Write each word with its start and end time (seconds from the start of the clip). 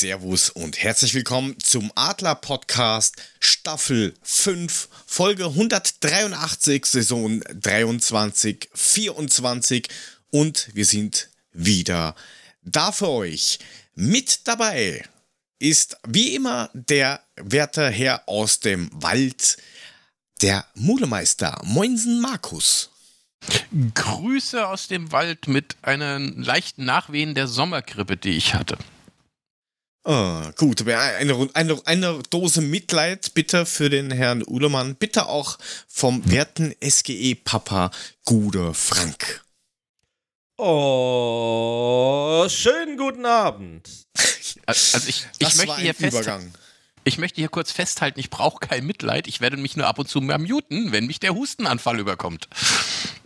Servus 0.00 0.48
und 0.48 0.82
herzlich 0.82 1.12
willkommen 1.12 1.60
zum 1.60 1.92
Adler 1.94 2.34
Podcast 2.34 3.16
Staffel 3.38 4.14
5, 4.22 4.88
Folge 5.04 5.44
183, 5.44 6.86
Saison 6.86 7.42
23, 7.42 8.70
24 8.72 9.88
und 10.30 10.70
wir 10.72 10.86
sind 10.86 11.28
wieder 11.52 12.14
da 12.62 12.92
für 12.92 13.10
euch. 13.10 13.58
Mit 13.94 14.48
dabei 14.48 15.04
ist 15.58 15.98
wie 16.08 16.34
immer 16.34 16.70
der 16.72 17.20
werte 17.36 17.90
Herr 17.90 18.26
aus 18.26 18.60
dem 18.60 18.88
Wald, 18.94 19.58
der 20.40 20.64
Mulemeister 20.72 21.60
Moinsen 21.62 22.22
Markus. 22.22 22.88
Grüße 23.94 24.66
aus 24.66 24.88
dem 24.88 25.12
Wald 25.12 25.46
mit 25.46 25.76
einer 25.82 26.18
leichten 26.18 26.86
Nachwehen 26.86 27.34
der 27.34 27.48
Sommergrippe, 27.48 28.16
die 28.16 28.30
ich 28.30 28.54
hatte. 28.54 28.78
Ah, 30.04 30.50
gut, 30.56 30.88
eine, 30.88 31.48
eine, 31.52 31.80
eine 31.84 32.22
Dose 32.30 32.62
Mitleid 32.62 33.34
bitte 33.34 33.66
für 33.66 33.90
den 33.90 34.10
Herrn 34.10 34.42
Uhlemann. 34.46 34.96
Bitte 34.96 35.26
auch 35.26 35.58
vom 35.88 36.30
werten 36.30 36.74
SGE-Papa 36.82 37.90
Gude 38.24 38.72
Frank. 38.72 39.44
Oh, 40.56 42.46
schönen 42.48 42.96
guten 42.96 43.26
Abend. 43.26 43.88
Also 44.66 44.98
ich, 45.06 45.26
ich 45.38 45.56
möchte 45.56 45.80
hier 45.80 45.94
festhalten. 45.94 46.52
Ich 47.04 47.16
möchte 47.18 47.40
hier 47.40 47.48
kurz 47.48 47.72
festhalten, 47.72 48.20
ich 48.20 48.28
brauche 48.28 48.66
kein 48.66 48.84
Mitleid. 48.84 49.26
Ich 49.26 49.40
werde 49.40 49.56
mich 49.56 49.74
nur 49.76 49.86
ab 49.86 49.98
und 49.98 50.08
zu 50.08 50.20
mal 50.20 50.38
muten, 50.38 50.92
wenn 50.92 51.06
mich 51.06 51.18
der 51.18 51.34
Hustenanfall 51.34 51.98
überkommt. 51.98 52.48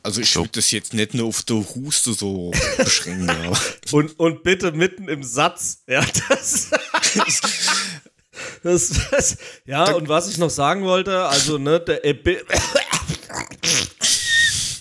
Also 0.02 0.20
ich 0.20 0.30
so. 0.30 0.40
würde 0.40 0.52
das 0.52 0.70
jetzt 0.70 0.94
nicht 0.94 1.14
nur 1.14 1.26
auf 1.26 1.42
der 1.42 1.56
Huste 1.56 2.12
so 2.12 2.52
beschränken. 2.76 3.56
und, 3.92 4.18
und 4.18 4.42
bitte 4.44 4.72
mitten 4.72 5.08
im 5.08 5.24
Satz. 5.24 5.82
Ja, 5.88 6.04
das, 6.28 6.70
das, 8.62 8.90
das 9.10 9.38
ja, 9.66 9.90
und 9.92 10.08
was 10.08 10.28
ich 10.28 10.38
noch 10.38 10.50
sagen 10.50 10.84
wollte, 10.84 11.24
also, 11.24 11.58
ne, 11.58 11.80
der 11.80 12.04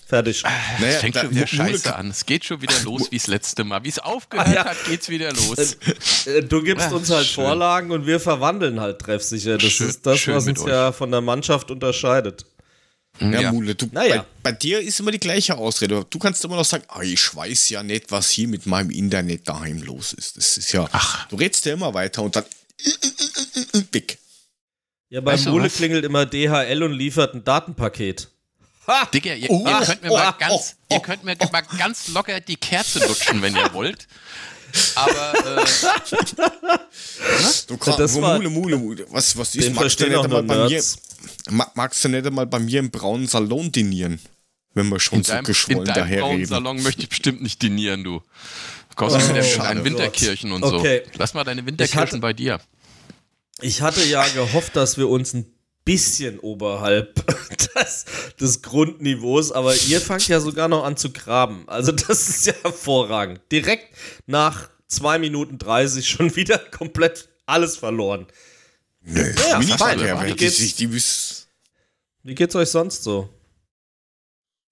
Fertig. 0.06 0.44
Naja, 0.44 0.96
es 0.96 0.96
fängt 0.98 1.18
schon 1.18 1.32
wieder 1.32 1.48
scheiße 1.48 1.96
an. 1.96 2.10
Es 2.10 2.26
geht 2.26 2.46
schon 2.46 2.62
wieder 2.62 2.80
los 2.84 3.10
wie 3.12 3.18
das 3.18 3.28
letzte 3.28 3.64
Mal. 3.64 3.84
Wie 3.84 3.90
es 3.90 4.00
aufgehört 4.00 4.54
ja. 4.54 4.66
hat, 4.66 4.78
geht's 4.86 5.10
wieder 5.10 5.32
los. 5.32 5.78
Äh, 6.26 6.38
äh, 6.38 6.44
du 6.44 6.62
gibst 6.62 6.92
uns 6.92 7.10
halt 7.10 7.26
schön. 7.26 7.46
Vorlagen 7.46 7.92
und 7.92 8.06
wir 8.06 8.20
verwandeln 8.20 8.80
halt 8.80 9.00
treffsicher. 9.00 9.58
Das 9.58 9.72
schön, 9.72 9.90
ist 9.90 10.06
das, 10.06 10.28
was 10.28 10.48
uns 10.48 10.62
euch. 10.62 10.68
ja 10.68 10.92
von 10.92 11.12
der 11.12 11.22
Mannschaft 11.22 11.72
unterscheidet. 11.72 12.46
Ja, 13.20 13.42
ja. 13.42 13.52
Mule, 13.52 13.76
du, 13.76 13.88
naja. 13.92 14.26
bei, 14.42 14.52
bei, 14.52 14.52
dir 14.54 14.80
ist 14.82 15.00
immer 15.00 15.12
die 15.12 15.20
gleiche 15.20 15.56
Ausrede. 15.56 16.06
Du 16.10 16.18
kannst 16.18 16.44
immer 16.44 16.56
noch 16.56 16.66
sagen, 16.66 16.84
ah, 16.88 17.02
ich 17.02 17.36
weiß 17.36 17.70
ja 17.70 17.84
nicht, 17.84 18.12
was 18.12 18.32
hier 18.32 18.48
mit 18.48 18.66
meinem 18.66 18.90
Internet 18.90 19.48
daheim 19.48 19.84
los 19.84 20.14
ist. 20.14 20.36
Das 20.36 20.58
ist 20.58 20.72
ja, 20.72 20.88
Ach. 20.92 21.28
du 21.28 21.36
redest 21.36 21.66
ja 21.66 21.74
immer 21.74 21.94
weiter 21.94 22.24
und 22.24 22.36
dann 22.36 22.46
dick. 23.94 24.18
Ja, 25.10 25.22
bei 25.22 25.34
weißt 25.34 25.46
Mule 25.46 25.70
klingelt 25.70 26.04
immer 26.06 26.26
DHL 26.26 26.82
und 26.82 26.94
liefert 26.94 27.36
ein 27.36 27.44
Datenpaket. 27.44 28.30
Digga, 29.14 29.34
ihr, 29.34 29.50
oh, 29.50 29.66
ihr, 29.66 29.86
könnt 29.86 30.04
mir 30.04 30.12
oh, 30.12 30.18
mal 30.18 30.32
ganz, 30.32 30.76
oh, 30.90 30.96
ihr 30.96 31.00
könnt 31.00 31.24
mir 31.24 31.38
mal 31.52 31.64
ganz 31.78 32.10
locker 32.10 32.40
die 32.42 32.58
Kerze 32.58 33.00
lutschen, 33.08 33.42
wenn 33.42 33.56
ihr 33.56 33.74
wollt. 33.74 34.08
Aber 34.96 35.34
äh, 35.36 35.66
du 37.68 37.78
kannst, 37.78 38.00
das 38.00 38.20
war, 38.22 38.38
Mule, 38.38 38.50
Mule, 38.50 38.78
Mule. 38.78 39.06
Was, 39.10 39.38
was 39.38 39.56
ist, 39.56 39.74
magst 39.74 40.00
du, 40.00 40.08
nicht 40.08 40.30
mal 40.30 40.44
bei 40.44 40.68
mir, 40.68 40.84
magst 41.76 42.04
du 42.04 42.10
nicht 42.10 42.26
einmal 42.26 42.48
bei 42.48 42.60
mir 42.60 42.80
im 42.80 42.90
braunen 42.90 43.28
Salon 43.28 43.72
dinieren? 43.72 44.20
Wenn 44.74 44.90
wir 44.90 45.00
schon 45.00 45.20
in 45.20 45.24
so 45.24 45.34
deinem, 45.34 45.46
geschwollen 45.46 45.86
daherreden. 45.86 46.10
In 46.10 46.20
deinem 46.20 46.22
braunen 46.22 46.46
Salon 46.48 46.82
möchte 46.82 47.02
ich 47.04 47.10
bestimmt 47.10 47.44
nicht 47.44 47.62
dinieren, 47.62 48.04
du. 48.04 48.20
Du 48.90 48.96
kommst 48.96 49.16
oh, 49.16 49.20
mit 49.34 49.58
deinen 49.58 49.86
Winterkirchen 49.86 50.52
und 50.52 50.64
okay. 50.64 51.04
so. 51.06 51.12
Lass 51.20 51.34
mal 51.36 51.44
deine 51.44 51.66
Winterkirchen 51.66 52.02
hatte, 52.02 52.20
bei 52.20 52.34
dir. 52.34 52.60
Ich 53.62 53.82
hatte 53.82 54.04
ja 54.04 54.28
gehofft, 54.30 54.76
dass 54.76 54.98
wir 54.98 55.08
uns 55.08 55.34
ein 55.34 55.46
bisschen 55.86 56.40
oberhalb 56.40 57.16
des, 57.76 58.06
des, 58.40 58.62
Grundniveaus, 58.62 59.52
aber 59.52 59.76
ihr 59.88 60.00
fangt 60.00 60.28
ja 60.28 60.40
sogar 60.40 60.68
noch 60.68 60.84
an 60.84 60.98
zu 60.98 61.12
graben. 61.12 61.68
Also 61.68 61.92
das 61.92 62.30
ist 62.30 62.46
ja 62.46 62.54
hervorragend. 62.62 63.42
Direkt 63.52 63.96
nach 64.26 64.70
2 64.88 65.20
Minuten 65.20 65.58
30 65.58 66.08
schon 66.08 66.36
wieder 66.36 66.58
komplett 66.58 67.30
alles 67.46 67.78
verloren. 67.78 68.28
Nee, 69.02 69.20
ja, 69.22 69.62
wie, 69.62 69.80
weiter, 69.80 70.26
wie, 70.26 70.34
geht's, 70.34 70.58
die, 70.58 70.88
die, 70.88 71.04
wie 72.24 72.36
geht's 72.36 72.56
euch 72.56 72.70
sonst 72.70 73.04
so? 73.04 73.30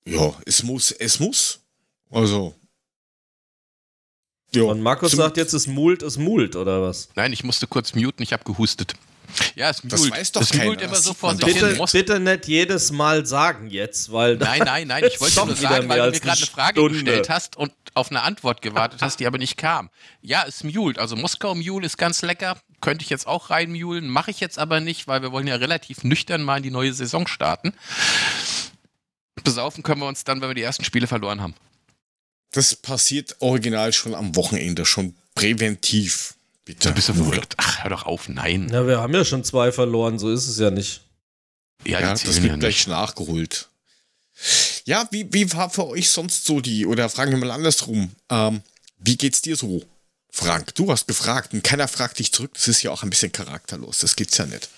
Ja, 0.05 0.33
es 0.45 0.63
muss, 0.63 0.91
es 0.91 1.19
muss. 1.19 1.59
Also. 2.09 2.55
Jo, 4.53 4.69
Und 4.69 4.81
Markus 4.81 5.13
sagt 5.13 5.37
jetzt, 5.37 5.53
es 5.53 5.67
mult, 5.67 6.01
es 6.01 6.17
mult, 6.17 6.55
oder 6.55 6.81
was? 6.81 7.09
Nein, 7.15 7.31
ich 7.31 7.43
musste 7.43 7.67
kurz 7.67 7.93
muten, 7.93 8.21
ich 8.21 8.33
habe 8.33 8.43
gehustet. 8.43 8.95
Ja, 9.55 9.69
es 9.69 9.83
mult. 9.83 9.93
Das 9.93 10.11
weiß 10.11 10.31
doch 10.31 10.41
es 10.41 10.51
keiner. 10.51 10.81
immer 10.81 10.95
so 10.95 11.13
vor 11.13 11.35
sich 11.35 11.45
bitte, 11.45 11.85
bitte 11.91 12.19
nicht 12.19 12.47
jedes 12.47 12.91
Mal 12.91 13.25
sagen 13.25 13.69
jetzt, 13.69 14.11
weil. 14.11 14.37
Nein, 14.37 14.61
nein, 14.65 14.87
nein, 14.87 15.03
ich 15.05 15.19
wollte 15.19 15.45
nur 15.45 15.55
sagen, 15.55 15.89
weil 15.89 15.99
du 15.99 16.11
mir 16.11 16.19
gerade 16.19 16.37
eine 16.37 16.45
Frage 16.47 16.79
Stunde. 16.79 16.93
gestellt 17.03 17.29
hast 17.29 17.55
und 17.55 17.71
auf 17.93 18.09
eine 18.09 18.21
Antwort 18.23 18.61
gewartet 18.61 19.01
hast, 19.01 19.19
die 19.19 19.27
aber 19.27 19.37
nicht 19.37 19.57
kam. 19.57 19.89
Ja, 20.21 20.45
es 20.47 20.63
mult. 20.63 20.97
Also 20.97 21.15
Moskau 21.15 21.55
Mule 21.55 21.85
ist 21.85 21.97
ganz 21.97 22.21
lecker. 22.21 22.57
Könnte 22.79 23.03
ich 23.03 23.09
jetzt 23.09 23.27
auch 23.27 23.49
reinmulen. 23.49 24.07
Mache 24.07 24.31
ich 24.31 24.39
jetzt 24.39 24.57
aber 24.57 24.79
nicht, 24.79 25.07
weil 25.07 25.21
wir 25.21 25.31
wollen 25.31 25.47
ja 25.47 25.55
relativ 25.55 26.03
nüchtern 26.03 26.41
mal 26.41 26.57
in 26.57 26.63
die 26.63 26.71
neue 26.71 26.93
Saison 26.93 27.27
starten. 27.27 27.73
Besaufen 29.43 29.83
können 29.83 30.01
wir 30.01 30.07
uns 30.07 30.23
dann, 30.23 30.41
wenn 30.41 30.49
wir 30.49 30.55
die 30.55 30.61
ersten 30.61 30.83
Spiele 30.83 31.07
verloren 31.07 31.41
haben. 31.41 31.55
Das 32.51 32.75
passiert 32.75 33.35
original 33.39 33.93
schon 33.93 34.13
am 34.13 34.35
Wochenende, 34.35 34.85
schon 34.85 35.15
präventiv. 35.35 36.35
Bitte. 36.65 36.89
Da 36.89 36.91
bist 36.91 37.09
du 37.09 37.13
verrückt. 37.13 37.55
Ach, 37.57 37.83
hör 37.83 37.89
doch 37.89 38.05
auf, 38.05 38.29
nein. 38.29 38.69
Ja, 38.71 38.85
wir 38.85 38.99
haben 38.99 39.13
ja 39.13 39.25
schon 39.25 39.43
zwei 39.43 39.71
verloren, 39.71 40.19
so 40.19 40.31
ist 40.31 40.47
es 40.47 40.59
ja 40.59 40.69
nicht. 40.69 41.01
Ja, 41.85 41.99
ja 41.99 42.11
das 42.11 42.25
wird 42.25 42.45
ja 42.45 42.55
gleich 42.55 42.87
nachgeholt. 42.87 43.69
Ja, 44.85 45.07
wie, 45.11 45.31
wie 45.31 45.51
war 45.53 45.69
für 45.69 45.87
euch 45.87 46.09
sonst 46.09 46.45
so 46.45 46.61
die, 46.61 46.85
oder 46.85 47.09
fragen 47.09 47.31
wir 47.31 47.37
mal 47.37 47.51
andersrum, 47.51 48.11
ähm, 48.29 48.61
wie 48.99 49.17
geht's 49.17 49.41
dir 49.41 49.55
so, 49.55 49.83
Frank? 50.31 50.73
Du 50.75 50.91
hast 50.91 51.07
gefragt 51.07 51.53
und 51.53 51.63
keiner 51.63 51.87
fragt 51.87 52.19
dich 52.19 52.31
zurück, 52.31 52.51
das 52.53 52.67
ist 52.67 52.81
ja 52.81 52.91
auch 52.91 53.03
ein 53.03 53.09
bisschen 53.09 53.31
charakterlos, 53.31 53.99
das 53.99 54.15
gibt's 54.15 54.37
ja 54.37 54.45
nicht. 54.45 54.69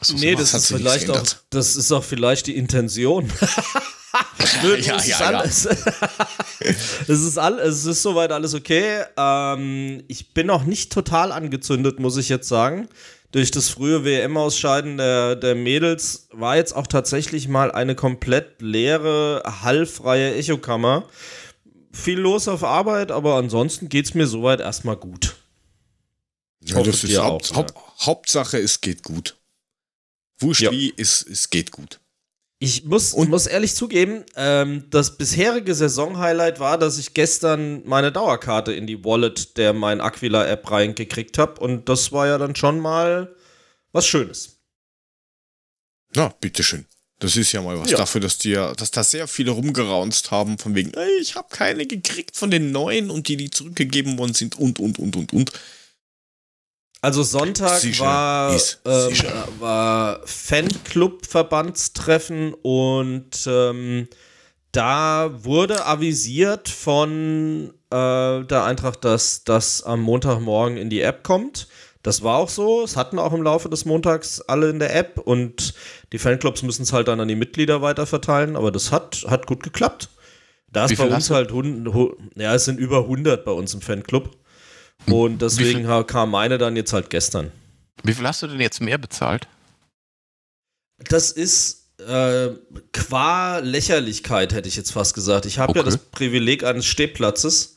So, 0.00 0.14
nee, 0.14 0.36
das 0.36 0.54
ist 0.54 0.68
vielleicht 0.68 1.10
auch, 1.10 1.24
das 1.50 1.74
ist 1.74 1.90
auch 1.90 2.04
vielleicht 2.04 2.46
die 2.46 2.56
Intention. 2.56 3.32
Nö, 4.62 4.76
ja, 4.76 5.02
ja, 5.02 5.18
alles, 5.18 5.66
es, 6.60 7.08
ist 7.08 7.38
all, 7.38 7.58
es 7.58 7.84
ist 7.84 8.02
soweit 8.02 8.32
alles 8.32 8.54
okay. 8.54 9.04
Ähm, 9.16 10.02
ich 10.08 10.32
bin 10.34 10.46
noch 10.46 10.64
nicht 10.64 10.92
total 10.92 11.32
angezündet, 11.32 12.00
muss 12.00 12.16
ich 12.16 12.28
jetzt 12.28 12.48
sagen. 12.48 12.88
Durch 13.30 13.50
das 13.50 13.68
frühe 13.68 14.04
WM-Ausscheiden 14.04 14.96
der, 14.96 15.36
der 15.36 15.54
Mädels 15.54 16.28
war 16.32 16.56
jetzt 16.56 16.74
auch 16.74 16.86
tatsächlich 16.86 17.46
mal 17.46 17.70
eine 17.70 17.94
komplett 17.94 18.62
leere, 18.62 19.42
hallfreie 19.62 20.34
Echokammer. 20.34 21.04
Viel 21.92 22.18
los 22.18 22.48
auf 22.48 22.64
Arbeit, 22.64 23.10
aber 23.12 23.34
ansonsten 23.34 23.88
geht 23.88 24.06
es 24.06 24.14
mir 24.14 24.26
soweit 24.26 24.60
erstmal 24.60 24.96
gut. 24.96 25.36
Ja, 26.64 26.82
das 26.82 27.04
ist 27.04 27.18
Haupt, 27.18 27.50
auch, 27.52 27.56
Haupt, 27.56 27.74
Hauptsache, 28.00 28.58
es 28.58 28.80
geht 28.80 29.02
gut. 29.02 29.36
Wurscht 30.38 30.70
wie, 30.70 30.94
es, 30.96 31.22
es 31.22 31.50
geht 31.50 31.70
gut. 31.70 32.00
Ich 32.60 32.84
muss, 32.84 33.12
und 33.12 33.30
muss 33.30 33.46
ehrlich 33.46 33.74
zugeben, 33.76 34.24
ähm, 34.34 34.84
das 34.90 35.16
bisherige 35.16 35.76
Saison-Highlight 35.76 36.58
war, 36.58 36.76
dass 36.76 36.98
ich 36.98 37.14
gestern 37.14 37.86
meine 37.86 38.10
Dauerkarte 38.10 38.72
in 38.72 38.88
die 38.88 39.04
Wallet 39.04 39.56
der 39.56 39.72
mein 39.72 40.00
Aquila-App 40.00 40.68
reingekriegt 40.68 41.38
habe. 41.38 41.60
Und 41.60 41.88
das 41.88 42.10
war 42.10 42.26
ja 42.26 42.36
dann 42.36 42.56
schon 42.56 42.80
mal 42.80 43.32
was 43.92 44.08
Schönes. 44.08 44.58
Na, 46.14 46.34
bitteschön. 46.40 46.86
Das 47.20 47.36
ist 47.36 47.52
ja 47.52 47.62
mal 47.62 47.78
was 47.78 47.90
ja. 47.90 47.98
dafür, 47.98 48.20
dass, 48.20 48.38
die, 48.38 48.54
dass 48.54 48.90
da 48.90 49.04
sehr 49.04 49.28
viele 49.28 49.50
rumgeraunzt 49.52 50.30
haben, 50.30 50.58
von 50.58 50.74
wegen, 50.74 50.92
ich 51.20 51.34
habe 51.34 51.48
keine 51.50 51.86
gekriegt 51.86 52.36
von 52.36 52.50
den 52.50 52.70
neuen 52.70 53.10
und 53.10 53.28
die, 53.28 53.36
die 53.36 53.50
zurückgegeben 53.50 54.18
worden 54.18 54.34
sind 54.34 54.56
und, 54.56 54.78
und, 54.78 54.98
und, 54.98 55.16
und, 55.16 55.32
und. 55.32 55.52
Also 57.00 57.22
Sonntag 57.22 57.78
sicher, 57.78 58.04
war, 58.04 58.52
ist, 58.54 58.80
ähm, 58.84 59.14
war 59.60 60.20
Fanclub-Verbandstreffen 60.24 62.54
und 62.54 63.46
ähm, 63.46 64.08
da 64.72 65.30
wurde 65.44 65.86
avisiert 65.86 66.68
von 66.68 67.72
äh, 67.90 68.44
der 68.44 68.64
Eintracht, 68.64 69.04
dass 69.04 69.44
das 69.44 69.84
am 69.84 70.00
Montagmorgen 70.00 70.76
in 70.76 70.90
die 70.90 71.00
App 71.00 71.22
kommt. 71.22 71.68
Das 72.02 72.22
war 72.22 72.36
auch 72.36 72.48
so. 72.48 72.82
Es 72.82 72.96
hatten 72.96 73.18
auch 73.18 73.32
im 73.32 73.42
Laufe 73.42 73.68
des 73.68 73.84
Montags 73.84 74.40
alle 74.40 74.70
in 74.70 74.80
der 74.80 74.96
App 74.96 75.18
und 75.18 75.74
die 76.12 76.18
Fanclubs 76.18 76.62
müssen 76.62 76.82
es 76.82 76.92
halt 76.92 77.08
dann 77.08 77.20
an 77.20 77.28
die 77.28 77.36
Mitglieder 77.36 77.80
weiterverteilen, 77.80 78.56
aber 78.56 78.72
das 78.72 78.92
hat, 78.92 79.24
hat 79.28 79.46
gut 79.46 79.62
geklappt. 79.62 80.08
Da 80.70 80.84
ist 80.84 80.98
bei 80.98 81.08
uns 81.08 81.30
halt, 81.30 81.50
ja, 82.34 82.54
es 82.54 82.66
sind 82.66 82.78
über 82.78 82.98
100 82.98 83.42
bei 83.44 83.52
uns 83.52 83.72
im 83.72 83.80
Fanclub. 83.80 84.36
Und 85.06 85.40
deswegen 85.40 85.86
kam 86.06 86.30
meine 86.30 86.58
dann 86.58 86.76
jetzt 86.76 86.92
halt 86.92 87.10
gestern. 87.10 87.52
Wie 88.02 88.14
viel 88.14 88.26
hast 88.26 88.42
du 88.42 88.46
denn 88.46 88.60
jetzt 88.60 88.80
mehr 88.80 88.98
bezahlt? 88.98 89.48
Das 90.98 91.30
ist 91.30 91.88
äh, 91.98 92.50
qua 92.92 93.58
Lächerlichkeit, 93.58 94.52
hätte 94.52 94.68
ich 94.68 94.76
jetzt 94.76 94.92
fast 94.92 95.14
gesagt. 95.14 95.46
Ich 95.46 95.58
habe 95.58 95.70
okay. 95.70 95.80
ja 95.80 95.84
das 95.84 95.98
Privileg 95.98 96.64
eines 96.64 96.86
Stehplatzes. 96.86 97.76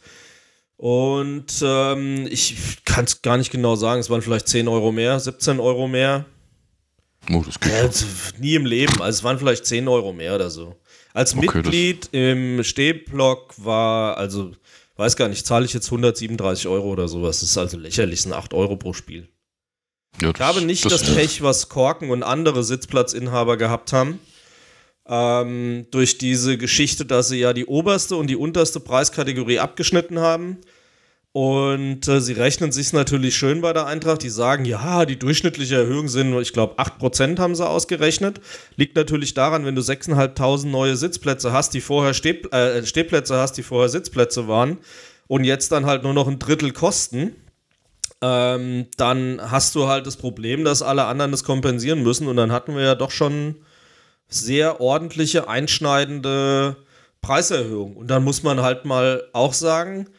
Und 0.77 1.62
ähm, 1.62 2.27
ich 2.29 2.83
kann 2.85 3.06
es 3.06 3.21
gar 3.21 3.38
nicht 3.38 3.51
genau 3.51 3.75
sagen, 3.75 4.01
es 4.01 4.09
waren 4.09 4.23
vielleicht 4.23 4.47
10 4.47 4.68
Euro 4.68 4.91
mehr, 4.91 5.19
17 5.19 5.59
Euro 5.59 5.88
mehr. 5.88 6.25
Oh, 7.31 7.44
das 7.45 7.59
geht. 7.59 7.71
Ja, 7.71 8.39
nie 8.39 8.56
im 8.56 8.65
Leben, 8.65 9.00
also 9.00 9.19
es 9.19 9.23
waren 9.23 9.38
vielleicht 9.38 9.68
10 9.68 9.88
Euro 9.88 10.12
mehr 10.12 10.33
oder 10.33 10.50
so. 10.50 10.75
Als 11.13 11.35
okay, 11.35 11.45
Mitglied 11.45 12.09
im 12.13 12.63
Stehblock 12.63 13.53
war, 13.57 14.18
also 14.18 14.53
weiß 15.01 15.15
gar 15.15 15.27
nicht, 15.27 15.45
zahle 15.48 15.65
ich 15.65 15.74
jetzt 15.74 15.88
137 15.88 16.68
Euro 16.68 16.89
oder 16.89 17.07
sowas. 17.07 17.39
Das 17.39 17.50
ist 17.50 17.57
also 17.57 17.77
lächerlich, 17.77 18.21
sind 18.21 18.33
8 18.33 18.53
Euro 18.53 18.77
pro 18.77 18.94
Spiel. 18.94 19.27
Ja, 20.21 20.31
das, 20.31 20.39
ich 20.39 20.45
habe 20.45 20.62
nicht 20.62 20.86
das, 20.86 21.01
das 21.01 21.15
Pech, 21.15 21.42
was 21.42 21.69
Korken 21.69 22.12
und 22.12 22.21
andere 22.21 22.63
Sitzplatzinhaber 22.63 23.57
gehabt 23.57 23.94
haben. 23.94 24.19
Ähm, 25.07 25.88
durch 25.89 26.19
diese 26.19 26.57
Geschichte, 26.59 27.06
dass 27.06 27.30
sie 27.30 27.39
ja 27.39 27.53
die 27.53 27.65
oberste 27.65 28.15
und 28.15 28.27
die 28.27 28.36
unterste 28.36 28.80
Preiskategorie 28.80 29.57
abgeschnitten 29.57 30.19
haben. 30.19 30.57
Und 31.33 32.10
äh, 32.10 32.19
sie 32.19 32.33
rechnen 32.33 32.74
sich 32.74 32.92
natürlich 32.92 33.38
schön 33.38 33.62
bei 33.62 33.72
der 33.72 33.86
Eintracht. 33.86 34.22
Die 34.22 34.30
sagen, 34.30 34.66
ja, 34.66 35.06
die 35.06 35.18
durchschnittliche 35.18 35.75
Erhöhung 35.75 36.10
sind, 36.10 36.38
ich 36.42 36.51
glaube, 36.51 36.75
8% 36.78 37.39
haben 37.39 37.56
sie 37.56 37.68
ausgerechnet. 37.68 38.42
Liegt 38.75 38.98
natürlich 38.98 39.33
daran, 39.33 39.66
wenn 39.66 39.75
du 39.75 39.81
6.500 39.81 40.68
neue 40.68 40.98
Sitzplätze 40.98 41.54
hast, 41.54 41.74
die 41.74 41.80
vorher 41.80 42.13
Steh, 42.13 42.42
äh, 42.51 42.86
Stehplätze 42.86 43.38
hast, 43.38 43.54
die 43.54 43.63
vorher 43.63 43.88
Sitzplätze 43.88 44.50
waren 44.50 44.80
und 45.28 45.45
jetzt 45.45 45.72
dann 45.72 45.86
halt 45.86 46.04
nur 46.04 46.13
noch 46.13 46.28
ein 46.28 46.38
Drittel 46.38 46.74
kosten, 46.74 47.33
ähm, 48.22 48.88
dann 48.98 49.39
hast 49.42 49.74
du 49.75 49.88
halt 49.88 50.07
das 50.07 50.18
Problem, 50.18 50.66
dass 50.66 50.81
alle 50.81 51.06
anderen 51.06 51.31
das 51.31 51.45
kompensieren 51.45 52.04
müssen. 52.04 52.28
Und 52.28 52.36
dann 52.36 52.51
hatten 52.51 52.75
wir 52.75 52.83
ja 52.83 52.95
doch 52.95 53.12
schon 53.12 53.56
sehr 54.28 54.81
ordentliche, 54.81 55.48
einschneidende 55.48 56.75
Preiserhöhungen. 57.22 57.95
Und 57.95 58.07
dann 58.07 58.24
muss 58.25 58.44
man 58.44 58.62
halt 58.62 58.83
mal 58.83 59.24
auch 59.31 59.54
sagen, 59.54 60.10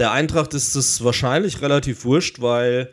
der 0.00 0.12
Eintracht 0.12 0.54
ist 0.54 0.74
es 0.74 1.04
wahrscheinlich 1.04 1.60
relativ 1.60 2.04
wurscht, 2.04 2.40
weil 2.40 2.90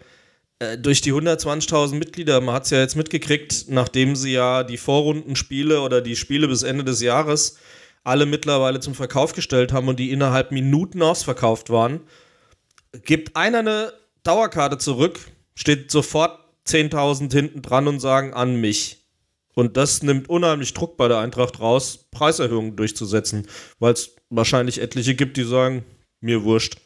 äh, 0.59 0.77
durch 0.77 1.01
die 1.01 1.13
120.000 1.13 1.95
Mitglieder, 1.95 2.41
man 2.41 2.53
hat 2.53 2.65
es 2.65 2.71
ja 2.71 2.79
jetzt 2.79 2.97
mitgekriegt, 2.97 3.65
nachdem 3.69 4.15
sie 4.15 4.33
ja 4.33 4.63
die 4.63 4.77
Vorrundenspiele 4.77 5.81
oder 5.81 6.01
die 6.01 6.17
Spiele 6.17 6.49
bis 6.49 6.63
Ende 6.63 6.83
des 6.83 7.01
Jahres 7.01 7.57
alle 8.03 8.25
mittlerweile 8.25 8.79
zum 8.81 8.93
Verkauf 8.93 9.33
gestellt 9.33 9.71
haben 9.71 9.87
und 9.87 9.99
die 9.99 10.11
innerhalb 10.11 10.51
Minuten 10.51 11.01
ausverkauft 11.01 11.69
waren, 11.69 12.01
gibt 13.03 13.35
einer 13.35 13.59
eine 13.59 13.93
Dauerkarte 14.23 14.77
zurück, 14.77 15.19
steht 15.55 15.91
sofort 15.91 16.39
10.000 16.67 17.31
hinten 17.31 17.61
dran 17.61 17.87
und 17.87 17.99
sagen 18.01 18.33
an 18.33 18.55
mich. 18.55 19.05
Und 19.55 19.77
das 19.77 20.03
nimmt 20.03 20.29
unheimlich 20.29 20.73
Druck 20.73 20.97
bei 20.97 21.07
der 21.07 21.19
Eintracht 21.19 21.59
raus, 21.59 22.07
Preiserhöhungen 22.11 22.75
durchzusetzen, 22.75 23.47
weil 23.79 23.93
es 23.93 24.15
wahrscheinlich 24.29 24.81
etliche 24.81 25.15
gibt, 25.15 25.37
die 25.37 25.43
sagen, 25.43 25.85
mir 26.19 26.43
wurscht. 26.43 26.77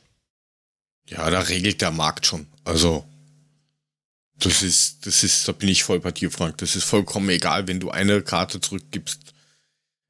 Ja, 1.07 1.29
da 1.29 1.39
regelt 1.41 1.81
der 1.81 1.91
Markt 1.91 2.25
schon. 2.25 2.47
Also, 2.63 3.05
das 4.39 4.63
ist, 4.63 5.05
das 5.05 5.23
ist, 5.23 5.47
da 5.47 5.51
bin 5.51 5.69
ich 5.69 5.83
voll 5.83 5.99
bei 5.99 6.11
dir, 6.11 6.31
Frank. 6.31 6.57
Das 6.57 6.75
ist 6.75 6.83
vollkommen 6.83 7.29
egal, 7.29 7.67
wenn 7.67 7.79
du 7.79 7.91
eine 7.91 8.21
Karte 8.21 8.59
zurückgibst. 8.59 9.19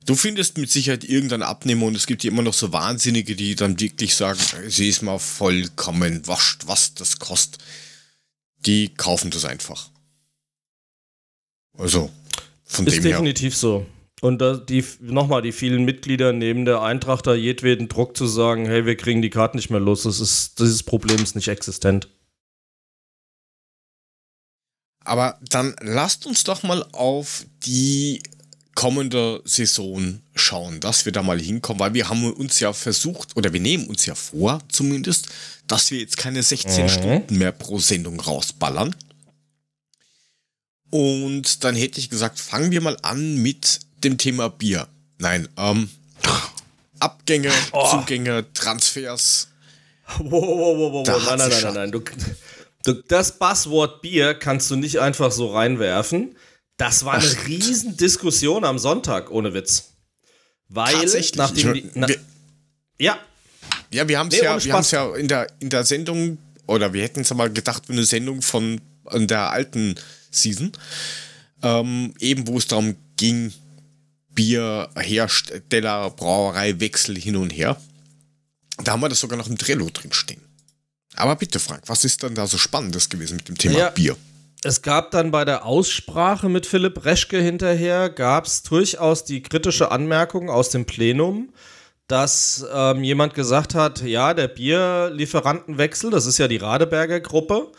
Du 0.05 0.15
findest 0.15 0.57
mit 0.57 0.71
Sicherheit 0.71 1.03
irgendeinen 1.03 1.43
Abnehmer 1.43 1.85
und 1.85 1.95
es 1.95 2.07
gibt 2.07 2.23
immer 2.25 2.41
noch 2.41 2.53
so 2.53 2.71
Wahnsinnige, 2.73 3.35
die 3.35 3.55
dann 3.55 3.79
wirklich 3.79 4.15
sagen, 4.15 4.39
sie 4.67 4.89
ist 4.89 5.03
mal 5.03 5.19
vollkommen 5.19 6.25
wascht, 6.27 6.63
was 6.65 6.94
das 6.95 7.19
kostet. 7.19 7.63
Die 8.65 8.89
kaufen 8.89 9.31
das 9.31 9.45
einfach. 9.45 9.89
Also, 11.77 12.11
von 12.63 12.87
ist 12.87 12.95
dem 12.95 13.03
her. 13.03 13.11
Ist 13.11 13.17
definitiv 13.17 13.55
so. 13.55 13.85
Und 14.21 14.39
da 14.39 14.56
die, 14.56 14.85
nochmal, 15.00 15.41
die 15.41 15.51
vielen 15.51 15.83
Mitglieder 15.83 16.31
neben 16.31 16.63
der 16.63 16.81
Eintracht 16.81 17.25
da 17.25 17.33
jedweden 17.33 17.89
Druck 17.89 18.15
zu 18.15 18.27
sagen, 18.27 18.68
hey, 18.68 18.85
wir 18.85 18.95
kriegen 18.95 19.23
die 19.23 19.31
Karten 19.31 19.57
nicht 19.57 19.71
mehr 19.71 19.79
los, 19.79 20.03
das 20.03 20.19
ist, 20.19 20.59
dieses 20.59 20.83
Problem 20.83 21.21
ist 21.21 21.35
nicht 21.35 21.47
existent. 21.47 22.07
Aber 25.03 25.39
dann 25.50 25.75
lasst 25.81 26.27
uns 26.27 26.44
doch 26.44 26.62
mal 26.62 26.85
auf 26.91 27.47
die 27.65 28.21
kommende 28.75 29.41
Saison 29.44 30.21
schauen, 30.35 30.79
dass 30.79 31.06
wir 31.06 31.12
da 31.12 31.23
mal 31.23 31.39
hinkommen, 31.39 31.79
weil 31.79 31.95
wir 31.95 32.07
haben 32.07 32.31
uns 32.31 32.59
ja 32.59 32.73
versucht, 32.73 33.35
oder 33.35 33.51
wir 33.51 33.59
nehmen 33.59 33.88
uns 33.88 34.06
ja 34.06 34.13
vor 34.13 34.62
zumindest, 34.69 35.29
dass 35.65 35.89
wir 35.89 36.00
jetzt 36.00 36.18
keine 36.18 36.44
16 36.44 36.83
mhm. 36.83 36.89
Stunden 36.89 37.38
mehr 37.39 37.51
pro 37.51 37.79
Sendung 37.79 38.19
rausballern. 38.19 38.95
Und 40.91 41.63
dann 41.63 41.75
hätte 41.75 42.00
ich 42.00 42.12
gesagt, 42.12 42.39
fangen 42.39 42.69
wir 42.69 42.81
mal 42.81 42.97
an 43.01 43.38
mit 43.38 43.79
dem 44.03 44.18
Thema 44.18 44.50
Bier. 44.50 44.88
Nein, 45.18 45.48
ähm, 45.57 45.89
Abgänge, 47.00 47.51
oh. 47.71 47.89
Zugänge, 47.89 48.45
Transfers. 48.53 49.48
Wow, 50.19 50.31
wow, 50.31 50.77
wow, 50.77 50.94
wow, 50.94 51.03
da 51.06 51.18
nein, 51.18 51.38
nein, 51.38 51.50
nein, 51.50 51.62
nein, 51.63 51.74
nein. 51.74 51.92
Du, 51.92 52.03
du, 52.83 52.94
das 53.07 53.39
Buzzword 53.39 54.01
Bier 54.01 54.33
kannst 54.33 54.69
du 54.69 54.75
nicht 54.75 55.00
einfach 55.00 55.31
so 55.31 55.51
reinwerfen. 55.53 56.36
Das 56.77 57.06
war 57.06 57.13
eine 57.13 57.25
Ach, 57.25 57.48
Riesendiskussion 57.48 58.63
am 58.65 58.77
Sonntag, 58.80 59.31
ohne 59.31 59.53
Witz. 59.53 59.94
Weil 60.68 60.95
nachdem 61.36 61.74
die, 61.74 61.92
na, 61.94 62.07
wir, 62.07 62.19
ja. 62.97 63.19
Ja, 63.92 64.07
wir 64.07 64.19
haben 64.19 64.30
es 64.30 64.36
nee, 64.36 64.44
ja, 64.44 64.63
wir 64.63 64.81
ja 64.92 65.15
in 65.15 65.27
der, 65.27 65.47
in 65.59 65.69
der 65.69 65.83
Sendung, 65.86 66.38
oder 66.65 66.94
wir 66.94 67.04
hätten 67.04 67.21
es 67.21 67.33
mal 67.33 67.51
gedacht, 67.51 67.83
eine 67.89 68.04
Sendung 68.04 68.42
von 68.42 68.81
der 69.13 69.51
alten 69.51 69.95
Season, 70.30 70.71
ähm, 71.62 72.13
eben 72.19 72.47
wo 72.47 72.57
es 72.57 72.68
darum 72.68 72.95
ging, 73.18 73.54
Bierhersteller, 74.33 76.10
Brauereiwechsel 76.12 77.18
hin 77.18 77.36
und 77.36 77.50
her. 77.51 77.78
Da 78.83 78.94
haben 78.94 79.01
wir 79.01 79.10
das 79.10 79.19
sogar 79.19 79.38
noch 79.38 79.48
im 79.48 79.57
Trello 79.57 79.89
drin 79.92 80.13
stehen. 80.13 80.42
Aber 81.16 81.36
bitte, 81.36 81.60
Frank, 81.60 81.83
was 81.88 82.06
ist 82.06 82.24
dann 82.24 82.36
da 82.36 82.48
so 82.48 82.57
Spannendes 82.57 83.10
gewesen 83.10 83.38
mit 83.38 83.50
dem 83.50 83.57
Thema 83.57 83.78
ja, 83.78 83.89
Bier? 83.89 84.16
Es 84.63 84.81
gab 84.81 85.12
dann 85.12 85.31
bei 85.31 85.44
der 85.44 85.66
Aussprache 85.66 86.48
mit 86.48 86.66
Philipp 86.66 87.04
Reschke 87.04 87.42
hinterher, 87.42 88.10
gab 88.10 88.45
es 88.45 88.63
durchaus 88.63 89.25
die 89.25 89.42
kritische 89.42 89.92
Anmerkung 89.92 90.50
aus 90.50 90.69
dem 90.69 90.85
Plenum, 90.85 91.52
dass 92.07 92.66
ähm, 92.71 93.04
jemand 93.04 93.33
gesagt 93.33 93.73
hat, 93.73 94.02
ja, 94.04 94.33
der 94.33 94.47
Bierlieferantenwechsel, 94.47 96.11
das 96.11 96.26
ist 96.26 96.38
ja 96.38 96.47
die 96.47 96.57
Radeberger 96.57 97.19
Gruppe, 97.21 97.71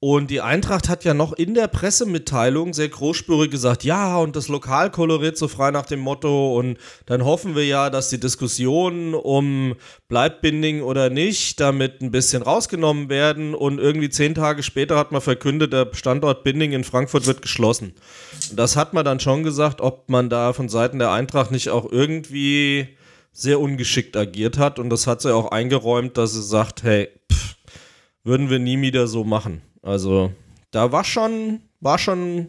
und 0.00 0.30
die 0.30 0.40
Eintracht 0.40 0.88
hat 0.88 1.02
ja 1.02 1.12
noch 1.12 1.32
in 1.32 1.54
der 1.54 1.66
Pressemitteilung 1.66 2.72
sehr 2.72 2.88
großspurig 2.88 3.50
gesagt, 3.50 3.82
ja, 3.82 4.18
und 4.18 4.36
das 4.36 4.46
Lokal 4.46 4.92
koloriert 4.92 5.36
so 5.36 5.48
frei 5.48 5.72
nach 5.72 5.86
dem 5.86 5.98
Motto. 5.98 6.56
Und 6.56 6.78
dann 7.06 7.24
hoffen 7.24 7.56
wir 7.56 7.66
ja, 7.66 7.90
dass 7.90 8.08
die 8.08 8.20
Diskussionen 8.20 9.14
um 9.14 9.74
bleibt 10.06 10.40
Binding 10.40 10.82
oder 10.82 11.10
nicht 11.10 11.58
damit 11.58 12.00
ein 12.00 12.12
bisschen 12.12 12.42
rausgenommen 12.44 13.08
werden. 13.08 13.56
Und 13.56 13.80
irgendwie 13.80 14.08
zehn 14.08 14.36
Tage 14.36 14.62
später 14.62 14.96
hat 14.96 15.10
man 15.10 15.20
verkündet, 15.20 15.72
der 15.72 15.88
Standort 15.94 16.44
Binding 16.44 16.70
in 16.70 16.84
Frankfurt 16.84 17.26
wird 17.26 17.42
geschlossen. 17.42 17.94
Und 18.50 18.56
das 18.56 18.76
hat 18.76 18.94
man 18.94 19.04
dann 19.04 19.18
schon 19.18 19.42
gesagt, 19.42 19.80
ob 19.80 20.08
man 20.08 20.30
da 20.30 20.52
von 20.52 20.68
Seiten 20.68 21.00
der 21.00 21.10
Eintracht 21.10 21.50
nicht 21.50 21.70
auch 21.70 21.90
irgendwie 21.90 22.86
sehr 23.32 23.58
ungeschickt 23.58 24.16
agiert 24.16 24.58
hat. 24.58 24.78
Und 24.78 24.90
das 24.90 25.08
hat 25.08 25.22
sie 25.22 25.34
auch 25.34 25.50
eingeräumt, 25.50 26.16
dass 26.16 26.34
sie 26.34 26.42
sagt, 26.42 26.84
hey, 26.84 27.08
pff, 27.32 27.56
würden 28.22 28.48
wir 28.48 28.60
nie 28.60 28.80
wieder 28.80 29.08
so 29.08 29.24
machen. 29.24 29.62
Also 29.82 30.32
da 30.70 30.92
war 30.92 31.04
schon, 31.04 31.62
war 31.80 31.98
schon 31.98 32.48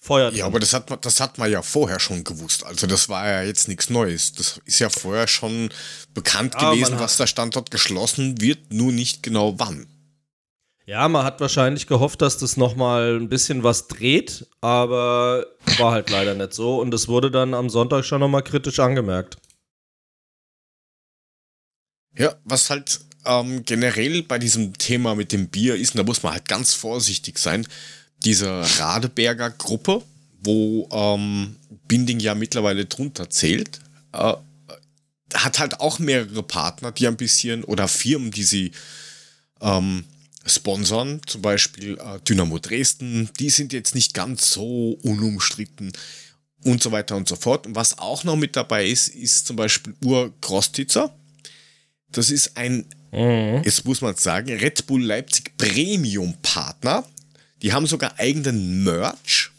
Feuer 0.00 0.30
drin. 0.30 0.38
Ja, 0.38 0.46
aber 0.46 0.60
das 0.60 0.72
hat, 0.72 0.88
man, 0.88 1.00
das 1.02 1.20
hat 1.20 1.38
man 1.38 1.50
ja 1.50 1.62
vorher 1.62 2.00
schon 2.00 2.24
gewusst. 2.24 2.64
Also 2.64 2.86
das 2.86 3.08
war 3.08 3.28
ja 3.28 3.42
jetzt 3.42 3.68
nichts 3.68 3.90
Neues. 3.90 4.32
Das 4.32 4.60
ist 4.64 4.78
ja 4.78 4.88
vorher 4.88 5.28
schon 5.28 5.70
bekannt 6.14 6.54
ja, 6.58 6.70
gewesen, 6.72 6.96
dass 6.96 7.18
der 7.18 7.26
Standort 7.26 7.70
geschlossen 7.70 8.40
wird, 8.40 8.72
nur 8.72 8.92
nicht 8.92 9.22
genau 9.22 9.58
wann. 9.58 9.86
Ja, 10.86 11.06
man 11.08 11.24
hat 11.24 11.40
wahrscheinlich 11.40 11.86
gehofft, 11.86 12.22
dass 12.22 12.38
das 12.38 12.56
nochmal 12.56 13.16
ein 13.16 13.28
bisschen 13.28 13.62
was 13.62 13.86
dreht, 13.86 14.48
aber 14.60 15.46
war 15.78 15.92
halt 15.92 16.10
leider 16.10 16.34
nicht 16.34 16.54
so. 16.54 16.80
Und 16.80 16.92
es 16.94 17.06
wurde 17.06 17.30
dann 17.30 17.54
am 17.54 17.70
Sonntag 17.70 18.04
schon 18.04 18.20
nochmal 18.20 18.42
kritisch 18.42 18.80
angemerkt. 18.80 19.36
Ja, 22.16 22.34
was 22.44 22.70
halt 22.70 23.00
ähm, 23.24 23.64
generell 23.64 24.22
bei 24.22 24.38
diesem 24.38 24.76
Thema 24.76 25.14
mit 25.14 25.32
dem 25.32 25.48
Bier 25.48 25.76
ist, 25.76 25.94
und 25.94 25.98
da 25.98 26.04
muss 26.04 26.22
man 26.22 26.32
halt 26.32 26.48
ganz 26.48 26.74
vorsichtig 26.74 27.38
sein, 27.38 27.66
diese 28.24 28.62
Radeberger 28.78 29.50
Gruppe, 29.50 30.02
wo 30.42 30.88
ähm, 30.92 31.56
Binding 31.88 32.20
ja 32.20 32.34
mittlerweile 32.34 32.86
drunter 32.86 33.30
zählt, 33.30 33.80
äh, 34.12 34.34
hat 35.34 35.58
halt 35.58 35.80
auch 35.80 35.98
mehrere 35.98 36.42
Partner, 36.42 36.92
die 36.92 37.06
ein 37.06 37.16
bisschen, 37.16 37.64
oder 37.64 37.88
Firmen, 37.88 38.30
die 38.30 38.42
sie 38.42 38.72
ähm, 39.60 40.04
sponsern, 40.44 41.20
zum 41.26 41.42
Beispiel 41.42 41.98
äh, 41.98 42.20
Dynamo 42.26 42.58
Dresden, 42.58 43.30
die 43.38 43.50
sind 43.50 43.72
jetzt 43.72 43.94
nicht 43.94 44.14
ganz 44.14 44.50
so 44.50 44.98
unumstritten 45.02 45.92
und 46.64 46.82
so 46.82 46.92
weiter 46.92 47.16
und 47.16 47.28
so 47.28 47.36
fort. 47.36 47.66
Und 47.66 47.74
was 47.74 47.98
auch 47.98 48.24
noch 48.24 48.36
mit 48.36 48.56
dabei 48.56 48.86
ist, 48.86 49.08
ist 49.08 49.46
zum 49.46 49.56
Beispiel 49.56 49.94
Ur 50.04 50.32
Krostitzer. 50.40 51.14
Das 52.12 52.30
ist 52.30 52.56
ein 52.56 52.86
Mhm. 53.12 53.62
Jetzt 53.64 53.84
muss 53.84 54.00
man 54.00 54.16
sagen, 54.16 54.50
Red 54.50 54.86
Bull 54.86 55.02
Leipzig 55.02 55.56
Premium 55.56 56.34
Partner. 56.42 57.04
Die 57.62 57.72
haben 57.72 57.86
sogar 57.86 58.18
eigenen 58.18 58.84
Merch. 58.84 59.50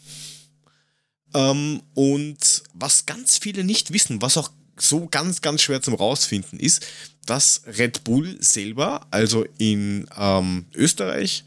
Ähm, 1.34 1.82
und 1.94 2.62
was 2.74 3.06
ganz 3.06 3.38
viele 3.38 3.64
nicht 3.64 3.92
wissen, 3.92 4.22
was 4.22 4.36
auch 4.36 4.50
so 4.76 5.06
ganz, 5.06 5.40
ganz 5.40 5.62
schwer 5.62 5.82
zum 5.82 5.94
rausfinden 5.94 6.58
ist, 6.58 6.86
dass 7.26 7.62
Red 7.66 8.04
Bull 8.04 8.36
selber, 8.40 9.06
also 9.10 9.46
in 9.58 10.08
ähm, 10.18 10.66
Österreich, 10.74 11.44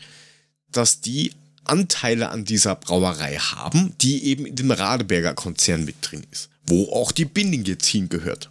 dass 0.71 1.01
die 1.01 1.33
Anteile 1.65 2.29
an 2.29 2.45
dieser 2.45 2.75
Brauerei 2.75 3.37
haben, 3.37 3.95
die 3.99 4.25
eben 4.25 4.45
in 4.45 4.55
dem 4.55 4.71
Radeberger 4.71 5.33
Konzern 5.33 5.83
mit 5.83 5.95
drin 6.01 6.25
ist, 6.31 6.49
wo 6.67 6.91
auch 6.91 7.11
die 7.11 7.25
Binding 7.25 7.65
jetzt 7.65 7.87
hingehört. 7.87 8.49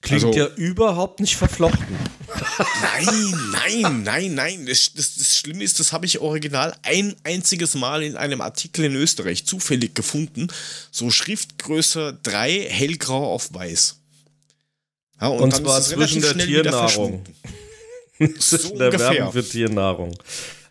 Klingt 0.00 0.24
also, 0.24 0.38
ja 0.38 0.46
überhaupt 0.54 1.20
nicht 1.20 1.36
verflochten. 1.36 1.98
Nein, 2.82 3.50
nein, 3.52 4.02
nein, 4.04 4.34
nein. 4.34 4.66
Das, 4.66 4.92
das, 4.94 5.16
das 5.16 5.36
Schlimme 5.36 5.64
ist, 5.64 5.80
das 5.80 5.92
habe 5.92 6.06
ich 6.06 6.20
original 6.20 6.74
ein 6.82 7.16
einziges 7.24 7.74
Mal 7.74 8.02
in 8.02 8.16
einem 8.16 8.40
Artikel 8.40 8.84
in 8.84 8.94
Österreich 8.94 9.44
zufällig 9.44 9.94
gefunden. 9.94 10.48
So 10.90 11.10
Schriftgröße 11.10 12.18
3, 12.22 12.68
hellgrau 12.68 13.32
auf 13.32 13.52
weiß. 13.52 13.96
Ja, 15.20 15.28
und, 15.28 15.40
und 15.40 15.56
zwar 15.56 15.80
zwischen 15.82 16.22
der 16.22 16.38
Tiernahrung. 16.38 17.24
zwischen 18.38 18.78
der 18.78 18.96
Werbung 18.98 19.32
für 19.32 19.44
Tiernahrung. 19.44 20.16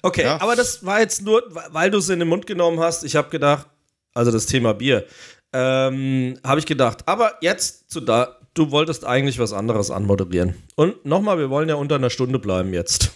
Okay, 0.02 0.24
ja. 0.24 0.40
aber 0.40 0.56
das 0.56 0.86
war 0.86 1.02
jetzt 1.02 1.22
nur, 1.22 1.44
weil 1.72 1.92
du 1.92 1.98
es 1.98 2.08
in 2.08 2.20
den 2.20 2.28
Mund 2.30 2.46
genommen 2.46 2.80
hast. 2.80 3.04
Ich 3.04 3.16
habe 3.16 3.30
gedacht, 3.30 3.68
also 4.14 4.32
das 4.32 4.46
Thema 4.46 4.74
Bier, 4.74 5.06
ähm, 5.52 6.40
habe 6.44 6.60
ich 6.60 6.66
gedacht. 6.66 7.00
Aber 7.06 7.36
jetzt 7.42 7.90
zu 7.90 8.00
da, 8.00 8.38
du 8.58 8.72
wolltest 8.72 9.06
eigentlich 9.06 9.40
was 9.40 9.54
anderes 9.54 9.92
anmoderieren. 9.92 10.56
Und 10.76 11.06
nochmal, 11.06 11.38
wir 11.38 11.50
wollen 11.50 11.70
ja 11.70 11.76
unter 11.76 11.96
einer 11.96 12.10
Stunde 12.10 12.40
bleiben 12.40 12.74
jetzt. 12.74 13.12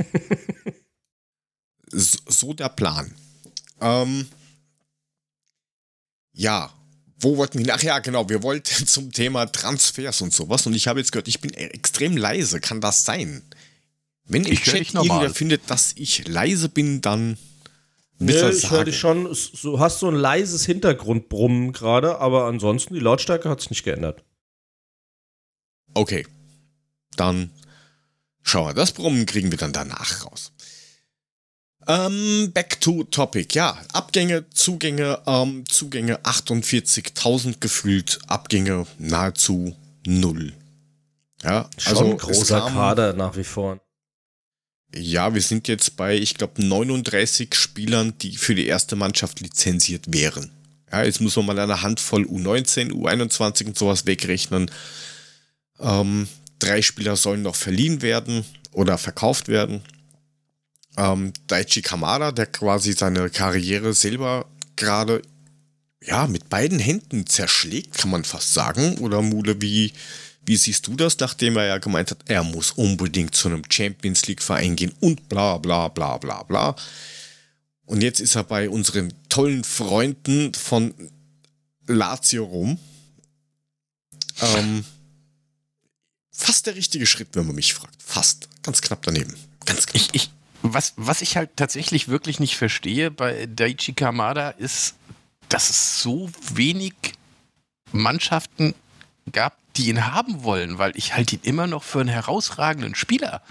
so 1.91 2.53
der 2.53 2.69
Plan. 2.69 3.13
Ähm, 3.79 4.27
ja, 6.33 6.71
wo 7.19 7.37
wollten 7.37 7.59
wir? 7.59 7.73
Ach 7.73 7.81
ja, 7.81 7.99
genau, 7.99 8.29
wir 8.29 8.43
wollten 8.43 8.85
zum 8.87 9.11
Thema 9.11 9.45
Transfers 9.45 10.21
und 10.21 10.33
sowas. 10.33 10.65
Und 10.65 10.75
ich 10.75 10.87
habe 10.87 10.99
jetzt 10.99 11.11
gehört, 11.11 11.27
ich 11.27 11.41
bin 11.41 11.53
extrem 11.53 12.17
leise. 12.17 12.59
Kann 12.59 12.81
das 12.81 13.03
sein? 13.03 13.41
Wenn 14.25 14.45
ich 14.45 14.61
Chat 14.61 14.93
irgendwer 14.93 15.31
findet, 15.31 15.69
dass 15.69 15.93
ich 15.95 16.27
leise 16.27 16.69
bin, 16.69 17.01
dann. 17.01 17.37
Nee, 18.19 18.49
ich 18.49 18.69
höre 18.69 18.85
dich 18.85 18.99
schon. 18.99 19.35
Du 19.63 19.79
hast 19.79 19.99
so 19.99 20.07
ein 20.07 20.15
leises 20.15 20.63
Hintergrundbrummen 20.65 21.73
gerade, 21.73 22.19
aber 22.19 22.45
ansonsten 22.45 22.93
die 22.93 22.99
Lautstärke 22.99 23.49
hat 23.49 23.61
sich 23.61 23.71
nicht 23.71 23.83
geändert. 23.83 24.23
Okay. 25.93 26.25
Dann 27.15 27.51
schauen 28.43 28.67
wir. 28.67 28.73
Das 28.73 28.91
Brummen 28.91 29.25
kriegen 29.25 29.51
wir 29.51 29.57
dann 29.57 29.73
danach 29.73 30.25
raus. 30.25 30.51
Ähm, 31.87 32.51
back 32.53 32.79
to 32.79 33.03
topic. 33.05 33.55
Ja, 33.55 33.77
Abgänge, 33.91 34.49
Zugänge, 34.51 35.19
ähm, 35.25 35.63
Zugänge 35.67 36.19
48.000 36.23 37.59
gefühlt, 37.59 38.19
Abgänge 38.27 38.85
nahezu 38.97 39.75
null. 40.05 40.53
Ja, 41.43 41.69
Schon 41.77 41.97
also 41.97 42.11
ein 42.11 42.17
großer 42.17 42.59
kam, 42.59 42.73
Kader 42.73 43.13
nach 43.13 43.35
wie 43.35 43.43
vor. 43.43 43.79
Ja, 44.93 45.33
wir 45.33 45.41
sind 45.41 45.67
jetzt 45.67 45.95
bei, 45.95 46.15
ich 46.17 46.35
glaube, 46.35 46.63
39 46.63 47.55
Spielern, 47.55 48.13
die 48.19 48.35
für 48.37 48.53
die 48.53 48.67
erste 48.67 48.95
Mannschaft 48.95 49.39
lizenziert 49.39 50.13
wären. 50.13 50.51
Ja, 50.91 51.03
jetzt 51.03 51.21
muss 51.21 51.35
man 51.37 51.45
mal 51.45 51.59
eine 51.59 51.81
Handvoll 51.81 52.23
U19, 52.23 52.91
U21 52.91 53.67
und 53.67 53.77
sowas 53.77 54.05
wegrechnen. 54.05 54.69
Ähm, 55.81 56.27
drei 56.59 56.81
Spieler 56.81 57.15
sollen 57.15 57.41
noch 57.41 57.55
verliehen 57.55 58.01
werden 58.01 58.45
oder 58.71 58.97
verkauft 58.97 59.47
werden. 59.47 59.81
Ähm, 60.97 61.33
Daichi 61.47 61.81
Kamada, 61.81 62.31
der 62.31 62.45
quasi 62.45 62.93
seine 62.93 63.29
Karriere 63.29 63.93
selber 63.93 64.45
gerade 64.75 65.21
ja, 66.03 66.27
mit 66.27 66.49
beiden 66.49 66.79
Händen 66.79 67.27
zerschlägt, 67.27 67.97
kann 67.97 68.09
man 68.09 68.23
fast 68.23 68.53
sagen. 68.53 68.97
Oder 68.99 69.21
Mule, 69.21 69.61
wie, 69.61 69.93
wie 70.45 70.57
siehst 70.57 70.87
du 70.87 70.95
das, 70.95 71.19
nachdem 71.19 71.57
er 71.57 71.65
ja 71.65 71.77
gemeint 71.77 72.11
hat, 72.11 72.23
er 72.25 72.43
muss 72.43 72.71
unbedingt 72.71 73.35
zu 73.35 73.47
einem 73.47 73.63
Champions 73.69 74.25
League-Verein 74.27 74.75
gehen 74.75 74.93
und 74.99 75.29
bla 75.29 75.57
bla 75.57 75.87
bla 75.87 76.17
bla 76.17 76.43
bla. 76.43 76.75
Und 77.85 78.01
jetzt 78.01 78.19
ist 78.19 78.35
er 78.35 78.43
bei 78.43 78.69
unseren 78.69 79.13
tollen 79.29 79.63
Freunden 79.63 80.53
von 80.53 80.93
Lazio 81.87 82.45
rum. 82.45 82.79
Ähm, 84.41 84.85
fast 86.41 86.67
der 86.67 86.75
richtige 86.75 87.05
Schritt, 87.05 87.29
wenn 87.33 87.45
man 87.45 87.55
mich 87.55 87.73
fragt. 87.73 88.01
Fast. 88.03 88.49
Ganz 88.63 88.81
knapp 88.81 89.01
daneben. 89.03 89.35
Ganz 89.65 89.85
knapp. 89.85 89.95
Ich, 89.95 90.09
ich, 90.13 90.29
was, 90.61 90.93
was 90.97 91.21
ich 91.21 91.37
halt 91.37 91.51
tatsächlich 91.55 92.07
wirklich 92.07 92.39
nicht 92.39 92.57
verstehe 92.57 93.11
bei 93.11 93.45
Daichi 93.47 93.93
Kamada 93.93 94.49
ist, 94.49 94.95
dass 95.49 95.69
es 95.69 96.01
so 96.01 96.29
wenig 96.53 96.93
Mannschaften 97.91 98.73
gab, 99.31 99.55
die 99.77 99.89
ihn 99.89 100.05
haben 100.13 100.43
wollen, 100.43 100.77
weil 100.77 100.91
ich 100.95 101.15
halte 101.15 101.35
ihn 101.35 101.41
immer 101.43 101.67
noch 101.67 101.83
für 101.83 101.99
einen 101.99 102.09
herausragenden 102.09 102.95
Spieler. 102.95 103.41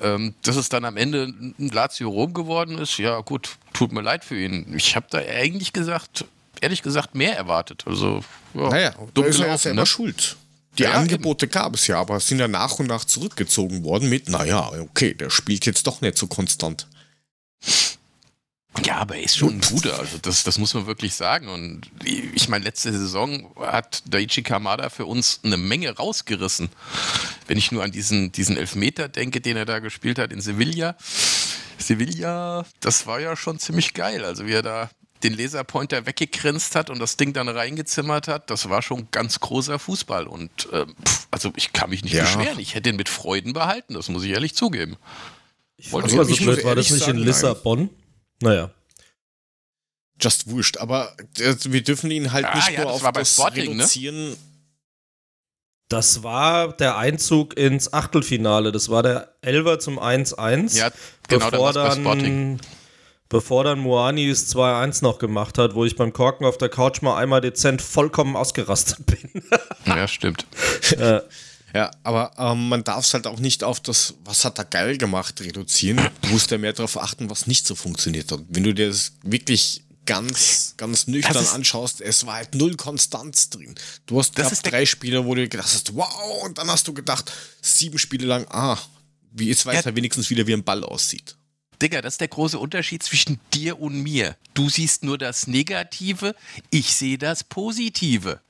Ähm, 0.00 0.34
dass 0.42 0.56
es 0.56 0.68
dann 0.68 0.84
am 0.84 0.96
Ende 0.96 1.24
ein 1.24 1.68
Lazio 1.68 2.08
Rom 2.08 2.34
geworden 2.34 2.78
ist, 2.78 2.98
ja 2.98 3.20
gut, 3.20 3.56
tut 3.72 3.92
mir 3.92 4.02
leid 4.02 4.24
für 4.24 4.38
ihn. 4.38 4.74
Ich 4.76 4.96
habe 4.96 5.06
da 5.10 5.18
eigentlich 5.18 5.72
gesagt, 5.72 6.24
ehrlich 6.60 6.82
gesagt, 6.82 7.14
mehr 7.14 7.36
erwartet. 7.36 7.84
Also, 7.86 8.22
ja, 8.54 8.68
naja, 8.68 8.94
dumm 9.14 9.24
da 9.24 9.30
ist 9.30 9.64
er 9.64 9.72
ja 9.72 9.74
ne? 9.74 9.86
schuld. 9.86 10.36
Die 10.78 10.84
ja, 10.84 10.92
Angebote 10.92 11.46
eben. 11.46 11.52
gab 11.52 11.74
es 11.74 11.86
ja, 11.88 12.00
aber 12.00 12.20
sind 12.20 12.38
ja 12.38 12.48
nach 12.48 12.78
und 12.78 12.86
nach 12.86 13.04
zurückgezogen 13.04 13.82
worden 13.84 14.08
mit, 14.08 14.28
naja, 14.28 14.70
okay, 14.80 15.14
der 15.14 15.30
spielt 15.30 15.66
jetzt 15.66 15.86
doch 15.86 16.00
nicht 16.00 16.16
so 16.16 16.28
konstant. 16.28 16.86
Ja, 18.84 18.98
aber 18.98 19.16
er 19.16 19.24
ist 19.24 19.36
schon 19.36 19.54
ein 19.54 19.60
guter, 19.60 19.98
also 19.98 20.18
das, 20.18 20.44
das 20.44 20.58
muss 20.58 20.74
man 20.74 20.86
wirklich 20.86 21.14
sagen. 21.14 21.48
Und 21.48 21.90
ich 22.04 22.48
meine, 22.48 22.64
letzte 22.64 22.92
Saison 22.92 23.52
hat 23.56 24.02
Daichi 24.06 24.42
Kamada 24.42 24.88
für 24.88 25.06
uns 25.06 25.40
eine 25.42 25.56
Menge 25.56 25.90
rausgerissen. 25.90 26.68
Wenn 27.46 27.58
ich 27.58 27.72
nur 27.72 27.82
an 27.82 27.90
diesen, 27.90 28.30
diesen 28.30 28.56
Elfmeter 28.56 29.08
denke, 29.08 29.40
den 29.40 29.56
er 29.56 29.64
da 29.64 29.80
gespielt 29.80 30.18
hat 30.18 30.32
in 30.32 30.40
Sevilla. 30.40 30.96
Sevilla, 31.78 32.66
das 32.80 33.06
war 33.06 33.20
ja 33.20 33.36
schon 33.36 33.58
ziemlich 33.58 33.94
geil. 33.94 34.24
Also 34.24 34.46
wie 34.46 34.52
er 34.52 34.62
da 34.62 34.90
den 35.22 35.36
Laserpointer 35.36 36.06
weggegrinst 36.06 36.74
hat 36.74 36.90
und 36.90 36.98
das 36.98 37.16
Ding 37.16 37.32
dann 37.32 37.48
reingezimmert 37.48 38.28
hat, 38.28 38.50
das 38.50 38.68
war 38.68 38.82
schon 38.82 39.08
ganz 39.10 39.40
großer 39.40 39.78
Fußball. 39.78 40.26
Und 40.26 40.50
äh, 40.72 40.86
pff, 40.86 41.28
also 41.30 41.52
ich 41.56 41.72
kann 41.72 41.90
mich 41.90 42.04
nicht 42.04 42.14
ja. 42.14 42.22
beschweren. 42.22 42.58
Ich 42.58 42.74
hätte 42.74 42.90
ihn 42.90 42.96
mit 42.96 43.08
Freuden 43.08 43.52
behalten, 43.52 43.94
das 43.94 44.08
muss 44.08 44.24
ich 44.24 44.30
ehrlich 44.30 44.54
zugeben. 44.54 44.96
Ich 45.76 45.92
Wollte 45.92 46.18
also, 46.18 46.34
so 46.34 46.44
blöd, 46.44 46.64
war 46.64 46.74
das 46.74 46.90
nicht 46.90 47.04
sagen, 47.04 47.18
in 47.18 47.24
Lissabon? 47.24 47.78
Nein. 47.78 47.90
Naja. 48.40 48.70
Just 50.20 50.50
wurscht, 50.50 50.78
aber 50.78 51.14
äh, 51.38 51.54
wir 51.64 51.82
dürfen 51.82 52.10
ihn 52.10 52.32
halt 52.32 52.44
ah, 52.44 52.56
nicht 52.56 52.70
ja, 52.70 52.82
nur 52.82 52.92
auf 52.92 53.12
das 53.12 53.34
Sporting, 53.34 53.76
ne? 53.76 53.82
reduzieren. 53.84 54.30
Ne? 54.30 54.36
Das 55.88 56.22
war 56.22 56.72
der 56.76 56.98
Einzug 56.98 57.56
ins 57.56 57.92
Achtelfinale. 57.92 58.72
Das 58.72 58.90
war 58.90 59.02
der 59.02 59.34
Elver 59.40 59.78
zum 59.78 59.98
1-1. 59.98 60.76
Ja, 60.76 60.90
genau, 61.28 61.50
bevor 61.50 61.72
dann, 61.72 62.04
dann 62.04 62.60
bevor 63.28 63.64
dann 63.64 63.80
Moani 63.80 64.28
das 64.28 64.54
2-1 64.54 65.02
noch 65.02 65.18
gemacht 65.18 65.58
hat, 65.58 65.74
wo 65.74 65.84
ich 65.84 65.96
beim 65.96 66.12
Korken 66.12 66.46
auf 66.46 66.58
der 66.58 66.68
Couch 66.68 67.02
mal 67.02 67.16
einmal 67.16 67.40
dezent 67.40 67.82
vollkommen 67.82 68.36
ausgerastet 68.36 69.04
bin. 69.06 69.42
ja, 69.86 70.08
stimmt. 70.08 70.46
Äh, 70.96 71.20
ja, 71.74 71.90
aber 72.02 72.32
ähm, 72.38 72.68
man 72.68 72.82
darf 72.82 73.04
es 73.04 73.12
halt 73.12 73.26
auch 73.26 73.38
nicht 73.38 73.62
auf 73.62 73.80
das, 73.80 74.14
was 74.24 74.44
hat 74.44 74.58
er 74.58 74.64
geil 74.64 74.96
gemacht, 74.96 75.40
reduzieren. 75.40 76.00
Du 76.22 76.28
musst 76.30 76.50
ja 76.50 76.58
mehr 76.58 76.72
darauf 76.72 77.00
achten, 77.00 77.28
was 77.28 77.46
nicht 77.46 77.66
so 77.66 77.74
funktioniert 77.74 78.32
hat. 78.32 78.40
Wenn 78.48 78.64
du 78.64 78.72
dir 78.72 78.88
das 78.88 79.12
wirklich 79.22 79.82
ganz, 80.06 80.72
ganz 80.78 81.06
nüchtern 81.06 81.46
anschaust, 81.48 82.00
es 82.00 82.24
war 82.24 82.36
halt 82.36 82.54
null 82.54 82.76
Konstanz 82.76 83.50
drin. 83.50 83.74
Du 84.06 84.18
hast 84.18 84.34
glaub, 84.34 84.50
drei 84.62 84.86
Spiele, 84.86 85.26
wo 85.26 85.34
du 85.34 85.46
gedacht 85.46 85.68
hast, 85.70 85.94
wow, 85.94 86.42
und 86.44 86.56
dann 86.56 86.70
hast 86.70 86.88
du 86.88 86.94
gedacht, 86.94 87.30
sieben 87.60 87.98
Spiele 87.98 88.26
lang, 88.26 88.46
ah, 88.48 88.78
wie 89.32 89.48
jetzt 89.48 89.66
weiß 89.66 89.84
ja. 89.84 89.90
er 89.90 89.96
wenigstens 89.96 90.30
wieder, 90.30 90.46
wie 90.46 90.54
ein 90.54 90.64
Ball 90.64 90.82
aussieht. 90.82 91.36
Digga, 91.80 92.02
das 92.02 92.14
ist 92.14 92.20
der 92.20 92.28
große 92.28 92.58
Unterschied 92.58 93.02
zwischen 93.02 93.40
dir 93.52 93.80
und 93.80 94.02
mir. 94.02 94.36
Du 94.54 94.68
siehst 94.68 95.04
nur 95.04 95.18
das 95.18 95.46
Negative, 95.46 96.34
ich 96.70 96.94
sehe 96.94 97.18
das 97.18 97.44
Positive. 97.44 98.40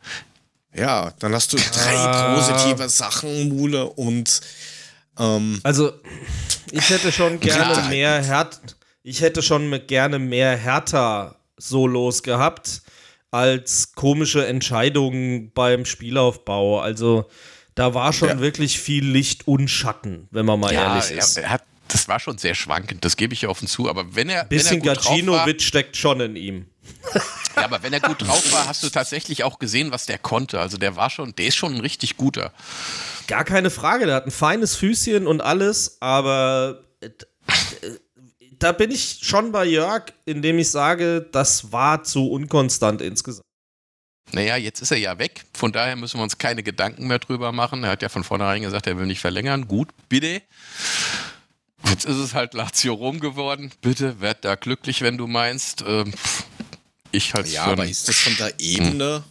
Ja, 0.75 1.13
dann 1.19 1.35
hast 1.35 1.53
du 1.53 1.57
drei 1.57 1.97
ah. 1.97 2.35
positive 2.35 2.89
Sachen, 2.89 3.49
Mule, 3.49 3.87
und 3.87 4.41
ähm, 5.19 5.61
Also, 5.63 5.93
ich 6.71 6.89
hätte 6.91 7.13
schon 7.13 7.41
gerne 7.41 7.89
mehr 7.89 8.23
Härte. 8.23 8.59
Ich 9.03 9.21
hätte 9.23 9.43
schon 9.43 9.87
gerne 9.87 10.19
mehr 10.19 10.57
härter 10.57 11.37
Solos 11.57 12.23
gehabt 12.23 12.83
als 13.31 13.93
komische 13.95 14.47
Entscheidungen 14.47 15.51
beim 15.53 15.85
Spielaufbau. 15.85 16.81
Also 16.81 17.29
da 17.75 17.95
war 17.95 18.13
schon 18.13 18.29
ja. 18.29 18.41
wirklich 18.41 18.81
viel 18.81 19.07
Licht 19.07 19.47
und 19.47 19.69
Schatten, 19.69 20.29
wenn 20.31 20.47
man 20.47 20.61
mal 20.61 20.73
ja, 20.73 20.95
ehrlich 20.97 21.17
ist. 21.17 21.37
Er, 21.37 21.45
er 21.45 21.51
hat 21.51 21.63
das 21.89 22.09
war 22.09 22.21
schon 22.21 22.39
sehr 22.39 22.55
schwankend, 22.55 23.05
das 23.05 23.17
gebe 23.17 23.35
ich 23.35 23.43
ja 23.43 23.49
offen 23.49 23.67
zu. 23.69 23.89
Aber 23.89 24.15
wenn 24.15 24.29
er. 24.29 24.45
Bisschen 24.45 24.83
Gacinovic 24.83 25.63
steckt 25.63 25.97
schon 25.97 26.21
in 26.21 26.37
ihm. 26.37 26.67
ja, 27.57 27.65
aber 27.65 27.83
wenn 27.83 27.93
er 27.93 28.01
gut 28.01 28.23
drauf 28.27 28.53
war, 28.53 28.67
hast 28.67 28.83
du 28.83 28.89
tatsächlich 28.89 29.45
auch 29.45 29.59
gesehen, 29.59 29.91
was 29.91 30.07
der 30.07 30.19
konnte. 30.19 30.61
Also 30.61 30.79
der 30.79 30.97
war 30.97 31.11
schon, 31.11 31.35
der 31.37 31.47
ist 31.47 31.57
schon 31.57 31.75
ein 31.75 31.81
richtig 31.81 32.17
guter. 32.17 32.53
Gar 33.27 33.45
keine 33.45 33.71
Frage, 33.71 34.07
der 34.07 34.15
hat 34.15 34.27
ein 34.27 34.31
feines 34.31 34.75
Füßchen 34.77 35.27
und 35.27 35.41
alles, 35.41 35.99
aber 36.01 36.85
äh, 37.01 37.11
da 38.59 38.73
bin 38.73 38.91
ich 38.91 39.21
schon 39.23 39.53
bei 39.53 39.65
Jörg, 39.67 40.07
indem 40.25 40.59
ich 40.59 40.71
sage, 40.71 41.29
das 41.33 41.73
war 41.73 42.05
zu 42.05 42.31
unkonstant 42.31 43.03
insgesamt. 43.03 43.45
Naja, 44.33 44.57
jetzt 44.57 44.81
ist 44.81 44.91
er 44.91 44.99
ja 44.99 45.19
weg. 45.19 45.45
Von 45.55 45.73
daher 45.73 45.97
müssen 45.97 46.19
wir 46.19 46.23
uns 46.23 46.37
keine 46.37 46.63
Gedanken 46.63 47.07
mehr 47.07 47.19
drüber 47.19 47.53
machen. 47.53 47.85
Er 47.85 47.91
hat 47.91 48.03
ja 48.03 48.09
von 48.09 48.25
vornherein 48.25 48.63
gesagt, 48.63 48.87
er 48.87 48.99
will 48.99 49.07
nicht 49.07 49.21
verlängern. 49.21 49.67
Gut, 49.69 49.89
bitte. 50.09 50.43
Jetzt 51.87 52.05
ist 52.05 52.17
es 52.17 52.35
halt 52.35 52.55
Lazio 52.55 52.95
Rom 52.95 53.21
geworden. 53.21 53.71
Bitte, 53.81 54.21
werd 54.21 54.45
da 54.45 54.57
glücklich, 54.57 55.01
wenn 55.03 55.17
du 55.17 55.27
meinst. 55.27 55.85
Ähm, 55.87 56.13
ich 57.13 57.35
halt 57.35 57.49
Ja, 57.49 57.65
aber 57.65 57.87
ist 57.87 58.09
das 58.09 58.17
von 58.17 58.37
der 58.37 58.59
Ebene, 58.61 59.17
hm. 59.17 59.25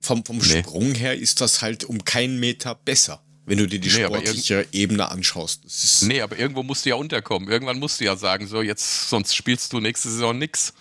vom, 0.00 0.24
vom 0.24 0.38
nee. 0.38 0.60
Sprung 0.60 0.94
her, 0.94 1.16
ist 1.18 1.40
das 1.40 1.62
halt 1.62 1.84
um 1.84 2.04
keinen 2.04 2.38
Meter 2.40 2.74
besser, 2.74 3.22
wenn 3.46 3.58
du 3.58 3.66
dir 3.66 3.78
die 3.78 3.88
nee, 3.88 4.04
sportliche 4.04 4.66
Ebene 4.72 5.10
anschaust. 5.10 6.02
nee, 6.02 6.20
aber 6.20 6.38
irgendwo 6.38 6.62
musst 6.62 6.84
du 6.84 6.90
ja 6.90 6.96
unterkommen. 6.96 7.48
Irgendwann 7.48 7.78
musst 7.78 8.00
du 8.00 8.04
ja 8.04 8.16
sagen, 8.16 8.46
so 8.46 8.60
jetzt, 8.60 9.08
sonst 9.08 9.34
spielst 9.34 9.72
du 9.72 9.80
nächste 9.80 10.10
Saison 10.10 10.36
nix. 10.36 10.74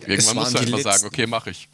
Irgendwann 0.00 0.36
musst 0.36 0.54
du 0.54 0.58
einfach 0.58 0.70
letzten. 0.70 0.82
sagen, 0.82 1.04
okay, 1.06 1.26
mach 1.26 1.46
ich. 1.46 1.68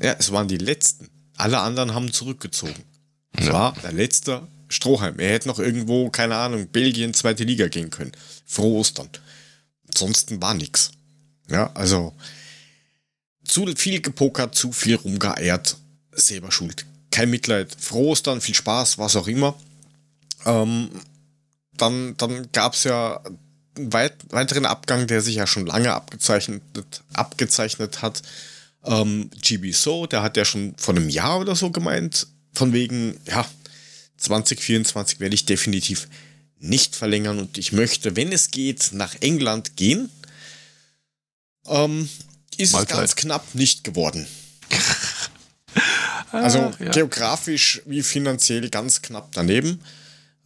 Ja, 0.00 0.12
es 0.18 0.30
waren 0.30 0.46
die 0.46 0.58
letzten. 0.58 1.08
Alle 1.36 1.58
anderen 1.60 1.94
haben 1.94 2.12
zurückgezogen. 2.12 2.84
Es 3.32 3.46
ja. 3.46 3.52
war 3.52 3.72
der 3.82 3.92
letzte 3.92 4.46
Strohhalm. 4.68 5.18
Er 5.18 5.32
hätte 5.32 5.48
noch 5.48 5.58
irgendwo, 5.58 6.10
keine 6.10 6.36
Ahnung, 6.36 6.68
Belgien, 6.68 7.14
zweite 7.14 7.44
Liga 7.44 7.68
gehen 7.68 7.90
können. 7.90 8.12
Frohe 8.46 8.80
Ostern. 8.80 9.08
Ansonsten 9.88 10.40
war 10.40 10.54
nichts. 10.54 10.90
Ja, 11.48 11.70
also 11.74 12.14
zu 13.44 13.66
viel 13.76 14.00
gepokert, 14.00 14.54
zu 14.54 14.72
viel 14.72 14.96
rumgeeiert. 14.96 15.76
Selber 16.12 16.52
schuld. 16.52 16.84
Kein 17.10 17.30
Mitleid. 17.30 17.74
Frohe 17.78 18.08
Ostern, 18.08 18.40
viel 18.40 18.54
Spaß, 18.54 18.98
was 18.98 19.16
auch 19.16 19.28
immer. 19.28 19.54
Ähm, 20.44 20.90
dann 21.76 22.16
dann 22.16 22.48
gab 22.52 22.74
es 22.74 22.84
ja 22.84 23.20
einen 23.76 23.92
weit, 23.92 24.14
weiteren 24.30 24.66
Abgang, 24.66 25.06
der 25.06 25.20
sich 25.20 25.36
ja 25.36 25.46
schon 25.46 25.66
lange 25.66 25.92
abgezeichnet, 25.92 26.62
abgezeichnet 27.14 28.02
hat. 28.02 28.22
Ähm, 28.84 29.30
GB 29.42 29.72
So, 29.72 30.06
der 30.06 30.22
hat 30.22 30.36
ja 30.36 30.44
schon 30.44 30.74
vor 30.76 30.94
einem 30.94 31.08
Jahr 31.08 31.40
oder 31.40 31.56
so 31.56 31.70
gemeint, 31.70 32.26
von 32.52 32.72
wegen, 32.72 33.18
ja, 33.26 33.46
2024 34.18 35.20
werde 35.20 35.34
ich 35.34 35.46
definitiv 35.46 36.08
nicht 36.58 36.96
verlängern 36.96 37.38
und 37.38 37.56
ich 37.56 37.72
möchte, 37.72 38.16
wenn 38.16 38.32
es 38.32 38.50
geht, 38.50 38.90
nach 38.92 39.14
England 39.20 39.76
gehen. 39.76 40.10
Ähm, 41.66 42.08
ist 42.56 42.72
Mahlzeit. 42.72 42.90
es 42.90 42.96
ganz 42.96 43.16
knapp 43.16 43.54
nicht 43.54 43.84
geworden. 43.84 44.26
also 46.32 46.72
ja. 46.80 46.90
geografisch 46.90 47.82
wie 47.86 48.02
finanziell 48.02 48.68
ganz 48.70 49.00
knapp 49.02 49.30
daneben. 49.32 49.80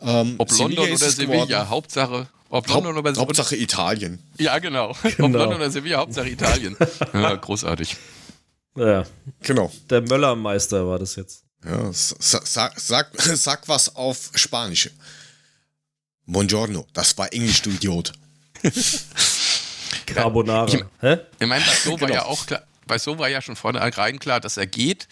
Ähm, 0.01 0.35
Ob 0.39 0.51
Sevilla 0.51 0.83
London 0.83 0.97
oder 0.97 1.11
Sevilla, 1.11 1.45
geworden. 1.45 1.69
Hauptsache. 1.71 2.29
Ob 2.51 2.69
London 2.69 2.97
Haupt, 2.97 3.09
oder 3.09 3.21
Hauptsache 3.21 3.57
Italien. 3.57 4.19
Ja, 4.39 4.59
genau. 4.59 4.95
genau. 5.03 5.27
Ob 5.27 5.33
London 5.33 5.55
oder 5.55 5.71
Sevilla, 5.71 5.99
Hauptsache 5.99 6.29
Italien. 6.29 6.77
ja, 7.15 7.35
großartig. 7.35 7.97
Ja. 8.77 9.05
Genau. 9.41 9.73
Der 9.89 10.03
Möllermeister 10.03 10.87
war 10.87 10.99
das 10.99 11.17
jetzt. 11.17 11.42
Ja, 11.65 11.93
sag, 11.93 12.47
sag, 12.77 13.13
sag 13.21 13.69
was 13.69 13.95
auf 13.95 14.31
Spanisch. 14.35 14.91
Buongiorno, 16.27 16.87
das 16.93 17.17
war 17.19 17.33
Englisch, 17.33 17.63
du 17.63 17.71
Idiot. 17.71 18.13
Carbonara. 20.07 20.69
Ich, 20.69 20.85
Hä? 21.01 21.19
ich 21.39 21.47
meine, 21.47 21.65
bei 21.65 21.75
so 21.75 21.93
war 21.93 22.09
genau. 22.09 22.13
ja 22.13 22.25
auch 22.25 22.47
klar, 22.47 22.63
bei 22.87 22.99
so 22.99 23.19
war 23.19 23.29
ja 23.29 23.43
schon 23.43 23.57
vornherein 23.57 24.19
klar, 24.19 24.41
dass 24.41 24.57
er 24.57 24.67
geht. 24.67 25.09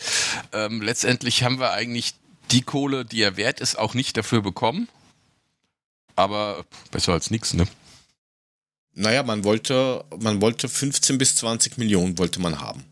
Ähm, 0.52 0.82
letztendlich 0.82 1.42
haben 1.42 1.58
wir 1.58 1.72
eigentlich 1.72 2.14
die 2.50 2.62
Kohle, 2.62 3.04
die 3.04 3.22
er 3.22 3.36
wert 3.36 3.60
ist, 3.60 3.78
auch 3.78 3.94
nicht 3.94 4.16
dafür 4.16 4.42
bekommen. 4.42 4.88
Aber 6.16 6.64
besser 6.90 7.12
als 7.12 7.30
nichts, 7.30 7.54
ne? 7.54 7.66
Naja, 8.94 9.22
man 9.22 9.44
wollte, 9.44 10.04
man 10.18 10.40
wollte 10.40 10.68
15 10.68 11.16
bis 11.16 11.36
20 11.36 11.78
Millionen 11.78 12.18
wollte 12.18 12.40
man 12.40 12.60
haben. 12.60 12.84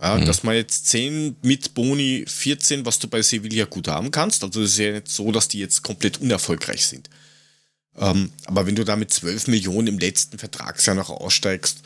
Ja, 0.00 0.16
mhm. 0.16 0.24
Dass 0.24 0.42
man 0.42 0.54
jetzt 0.54 0.86
10 0.86 1.36
mit 1.42 1.74
Boni 1.74 2.24
14, 2.26 2.86
was 2.86 2.98
du 2.98 3.08
bei 3.08 3.20
Sevilla 3.20 3.66
gut 3.66 3.88
haben 3.88 4.10
kannst. 4.10 4.42
Also 4.42 4.62
es 4.62 4.72
ist 4.72 4.78
ja 4.78 4.92
nicht 4.92 5.08
so, 5.08 5.30
dass 5.30 5.48
die 5.48 5.58
jetzt 5.58 5.82
komplett 5.82 6.20
unerfolgreich 6.20 6.86
sind. 6.86 7.10
Ähm, 7.98 8.32
aber 8.46 8.66
wenn 8.66 8.76
du 8.76 8.84
da 8.84 8.96
mit 8.96 9.12
12 9.12 9.48
Millionen 9.48 9.88
im 9.88 9.98
letzten 9.98 10.38
Vertragsjahr 10.38 10.96
noch 10.96 11.10
aussteigst, 11.10 11.82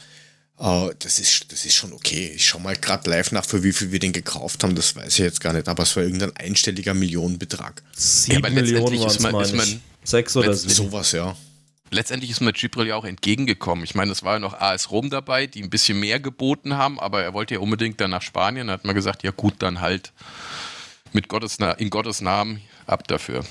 äh, 0.61 0.91
das, 1.01 1.19
ist, 1.19 1.51
das 1.51 1.65
ist 1.65 1.75
schon 1.75 1.93
okay. 1.93 2.33
Ich 2.37 2.47
schau 2.47 2.61
mal 2.61 2.77
gerade 2.77 3.11
live 3.11 3.33
nach, 3.33 3.45
für 3.45 3.65
wie 3.65 3.73
viel 3.73 3.91
wir 3.91 3.99
den 3.99 4.13
gekauft 4.13 4.63
haben. 4.63 4.77
Das 4.77 4.95
weiß 4.95 5.15
ich 5.15 5.19
jetzt 5.19 5.41
gar 5.41 5.53
nicht, 5.53 5.67
aber 5.67 5.83
es 5.83 5.97
war 5.97 6.05
irgendein 6.05 6.37
einstelliger 6.37 6.95
Millionenbetrag. 6.95 7.83
7 7.97 8.45
ja, 8.45 8.51
Millionen 8.51 9.01
waren 9.01 9.43
es, 9.43 9.53
meine 9.53 9.65
ich. 9.65 9.79
Sechs 10.05 10.37
oder 10.37 10.55
sieben. 10.55 10.75
Sowas, 10.75 11.11
ja 11.13 11.37
letztendlich 11.95 12.31
ist 12.31 12.41
mir 12.41 12.53
Gibril 12.53 12.89
ja 12.89 12.97
auch 12.97 13.05
entgegengekommen. 13.05 13.85
Ich 13.85 13.95
meine, 13.95 14.13
es 14.13 14.23
war 14.23 14.35
ja 14.35 14.39
noch 14.39 14.61
AS 14.61 14.91
Rom 14.91 15.11
dabei, 15.11 15.47
die 15.47 15.63
ein 15.63 15.71
bisschen 15.71 15.99
mehr 15.99 16.21
geboten 16.21 16.77
haben, 16.77 17.01
aber 17.01 17.23
er 17.23 17.33
wollte 17.33 17.55
ja 17.55 17.61
unbedingt 17.61 18.01
dann 18.01 18.11
nach 18.11 18.23
Spanien. 18.23 18.67
Da 18.67 18.75
hat 18.75 18.85
man 18.85 18.95
gesagt, 18.95 19.23
ja 19.23 19.31
gut, 19.31 19.55
dann 19.61 19.81
halt 19.81 20.13
mit 21.13 21.29
Gottes, 21.29 21.59
in 21.79 21.91
Gottes 21.91 22.21
Namen 22.21 22.61
ab 22.87 23.07
dafür. 23.09 23.45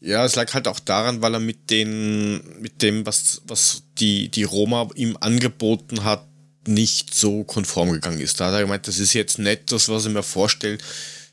Ja, 0.00 0.24
es 0.24 0.34
lag 0.34 0.52
halt 0.54 0.66
auch 0.66 0.80
daran, 0.80 1.22
weil 1.22 1.34
er 1.34 1.40
mit 1.40 1.70
den, 1.70 2.60
mit 2.60 2.82
dem, 2.82 3.06
was, 3.06 3.42
was 3.46 3.82
die, 3.98 4.30
die 4.30 4.44
Roma 4.44 4.88
ihm 4.94 5.16
angeboten 5.20 6.04
hat, 6.04 6.26
nicht 6.66 7.14
so 7.14 7.44
konform 7.44 7.92
gegangen 7.92 8.20
ist. 8.20 8.40
Da 8.40 8.46
hat 8.46 8.54
er 8.54 8.62
gemeint, 8.62 8.88
das 8.88 8.98
ist 8.98 9.12
jetzt 9.12 9.38
nicht 9.38 9.72
das, 9.72 9.88
was 9.88 10.06
ich 10.06 10.12
mir 10.12 10.22
vorstelle, 10.22 10.78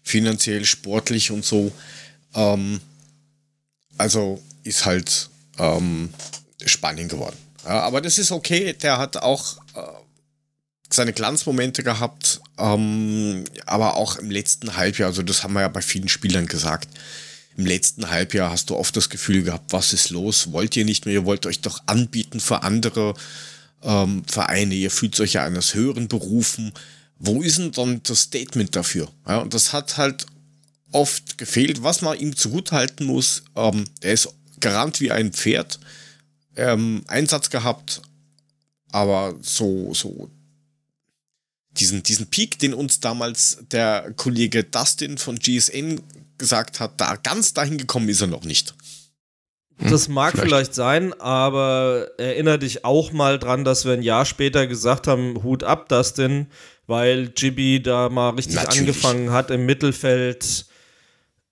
finanziell, 0.04 0.66
sportlich 0.66 1.32
und 1.32 1.46
so. 1.46 1.72
Ähm, 2.34 2.82
also 3.98 4.42
ist 4.64 4.86
halt 4.86 5.30
ähm, 5.60 6.14
Spanien 6.66 7.08
geworden. 7.08 7.38
Ja, 7.64 7.82
aber 7.82 8.02
das 8.02 8.18
ist 8.18 8.32
okay. 8.32 8.74
Der 8.74 8.98
hat 8.98 9.18
auch 9.18 9.58
äh, 9.76 9.82
seine 10.90 11.14
Glanzmomente 11.14 11.84
gehabt, 11.84 12.42
ähm, 12.58 13.44
aber 13.66 13.96
auch 13.96 14.16
im 14.18 14.32
letzten 14.32 14.78
Halbjahr, 14.78 15.10
also 15.10 15.22
das 15.22 15.44
haben 15.44 15.54
wir 15.54 15.62
ja 15.62 15.68
bei 15.68 15.82
vielen 15.82 16.08
Spielern 16.08 16.46
gesagt. 16.46 16.90
Im 17.58 17.66
letzten 17.66 18.10
Halbjahr 18.10 18.52
hast 18.52 18.70
du 18.70 18.76
oft 18.76 18.96
das 18.96 19.10
Gefühl 19.10 19.44
gehabt, 19.44 19.74
was 19.74 19.92
ist 19.92 20.12
los? 20.12 20.52
Wollt 20.52 20.76
ihr 20.76 20.86
nicht 20.86 21.06
mehr? 21.06 21.16
Ihr 21.16 21.26
wollt 21.26 21.46
euch 21.46 21.60
doch 21.62 21.82
anbieten 21.88 22.40
für 22.40 22.64
andere 22.64 23.16
ähm, 23.84 24.24
Vereine. 24.28 24.76
Ihr 24.76 24.92
fühlt 24.92 25.20
euch 25.20 25.34
ja 25.34 25.44
eines 25.44 25.74
Höheren 25.74 26.08
berufen. 26.08 26.72
Wo 27.18 27.42
ist 27.42 27.58
denn 27.58 27.72
dann 27.72 28.02
das 28.04 28.22
Statement 28.22 28.76
dafür? 28.76 29.10
Ja, 29.28 29.40
und 29.40 29.56
das 29.56 29.74
hat 29.74 29.98
halt 29.98 30.28
oft 30.92 31.38
gefehlt. 31.40 31.82
Was 31.84 32.02
man 32.02 32.20
ihm 32.20 32.36
zugutehalten 32.36 33.08
muss, 33.08 33.44
ähm, 33.56 33.86
er 34.02 34.14
ist 34.14 34.30
gerannt 34.60 35.00
wie 35.00 35.12
ein 35.12 35.34
Pferd. 35.34 35.80
Ähm, 36.56 37.04
Einsatz 37.08 37.50
gehabt, 37.50 38.02
aber 38.92 39.36
so, 39.42 39.94
so 39.94 40.30
diesen, 41.72 42.04
diesen 42.04 42.28
Peak, 42.28 42.58
den 42.60 42.74
uns 42.74 43.00
damals 43.00 43.60
der 43.72 44.12
Kollege 44.16 44.64
Dustin 44.64 45.18
von 45.18 45.38
GSN 45.38 46.02
gesagt 46.38 46.80
hat, 46.80 47.00
da 47.00 47.16
ganz 47.16 47.54
dahin 47.54 47.78
gekommen 47.78 48.10
ist 48.10 48.22
er 48.22 48.28
noch 48.28 48.44
nicht. 48.44 48.76
Das 49.80 50.08
mag 50.08 50.32
vielleicht. 50.32 50.50
vielleicht. 50.50 50.74
sein, 50.74 51.14
aber 51.22 52.08
erinnere 52.18 52.60
dich 52.60 52.84
auch 52.84 53.12
mal 53.12 53.38
dran, 53.38 53.64
dass 53.64 53.86
wir 53.86 53.94
ein 53.94 54.02
Jahr 54.02 54.26
später 54.26 54.66
gesagt 54.66 55.06
haben, 55.06 55.44
Hut 55.44 55.64
ab, 55.64 55.88
Dustin, 55.88 56.48
weil 56.88 57.30
Gibi 57.30 57.82
da 57.82 58.10
mal 58.10 58.32
richtig 58.32 58.56
Natürlich. 58.56 58.80
angefangen 58.80 59.32
hat, 59.32 59.52
im 59.52 59.66
Mittelfeld 59.68 60.66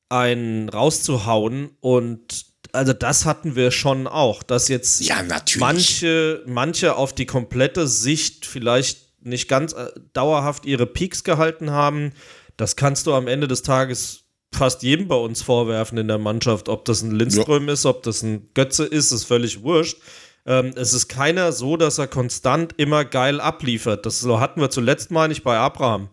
einen 0.09 0.69
rauszuhauen 0.69 1.69
und 1.81 2.45
also 2.75 2.93
das 2.93 3.25
hatten 3.25 3.55
wir 3.55 3.71
schon 3.71 4.07
auch, 4.07 4.43
dass 4.43 4.67
jetzt 4.67 5.01
ja, 5.01 5.23
manche, 5.57 6.43
manche 6.45 6.95
auf 6.95 7.13
die 7.13 7.25
komplette 7.25 7.87
Sicht 7.87 8.45
vielleicht 8.45 9.05
nicht 9.25 9.47
ganz 9.47 9.73
äh, 9.73 9.89
dauerhaft 10.13 10.65
ihre 10.65 10.85
Peaks 10.85 11.23
gehalten 11.23 11.71
haben. 11.71 12.11
Das 12.57 12.75
kannst 12.75 13.07
du 13.07 13.13
am 13.13 13.27
Ende 13.27 13.47
des 13.47 13.63
Tages 13.63 14.25
fast 14.53 14.83
jedem 14.83 15.07
bei 15.07 15.15
uns 15.15 15.41
vorwerfen 15.41 15.97
in 15.97 16.07
der 16.07 16.17
Mannschaft. 16.17 16.69
Ob 16.69 16.85
das 16.85 17.01
ein 17.01 17.11
Lindström 17.11 17.67
ja. 17.67 17.73
ist, 17.73 17.85
ob 17.85 18.03
das 18.03 18.21
ein 18.21 18.49
Götze 18.53 18.85
ist, 18.85 19.11
ist 19.11 19.25
völlig 19.25 19.63
wurscht. 19.63 19.97
Ähm, 20.45 20.73
es 20.75 20.93
ist 20.93 21.07
keiner 21.07 21.51
so, 21.51 21.75
dass 21.75 21.97
er 21.97 22.07
konstant 22.07 22.73
immer 22.77 23.03
geil 23.03 23.41
abliefert. 23.41 24.05
Das 24.05 24.19
so 24.19 24.39
hatten 24.39 24.61
wir 24.61 24.69
zuletzt 24.69 25.11
mal 25.11 25.27
nicht 25.27 25.43
bei 25.43 25.57
Abraham. 25.57 26.09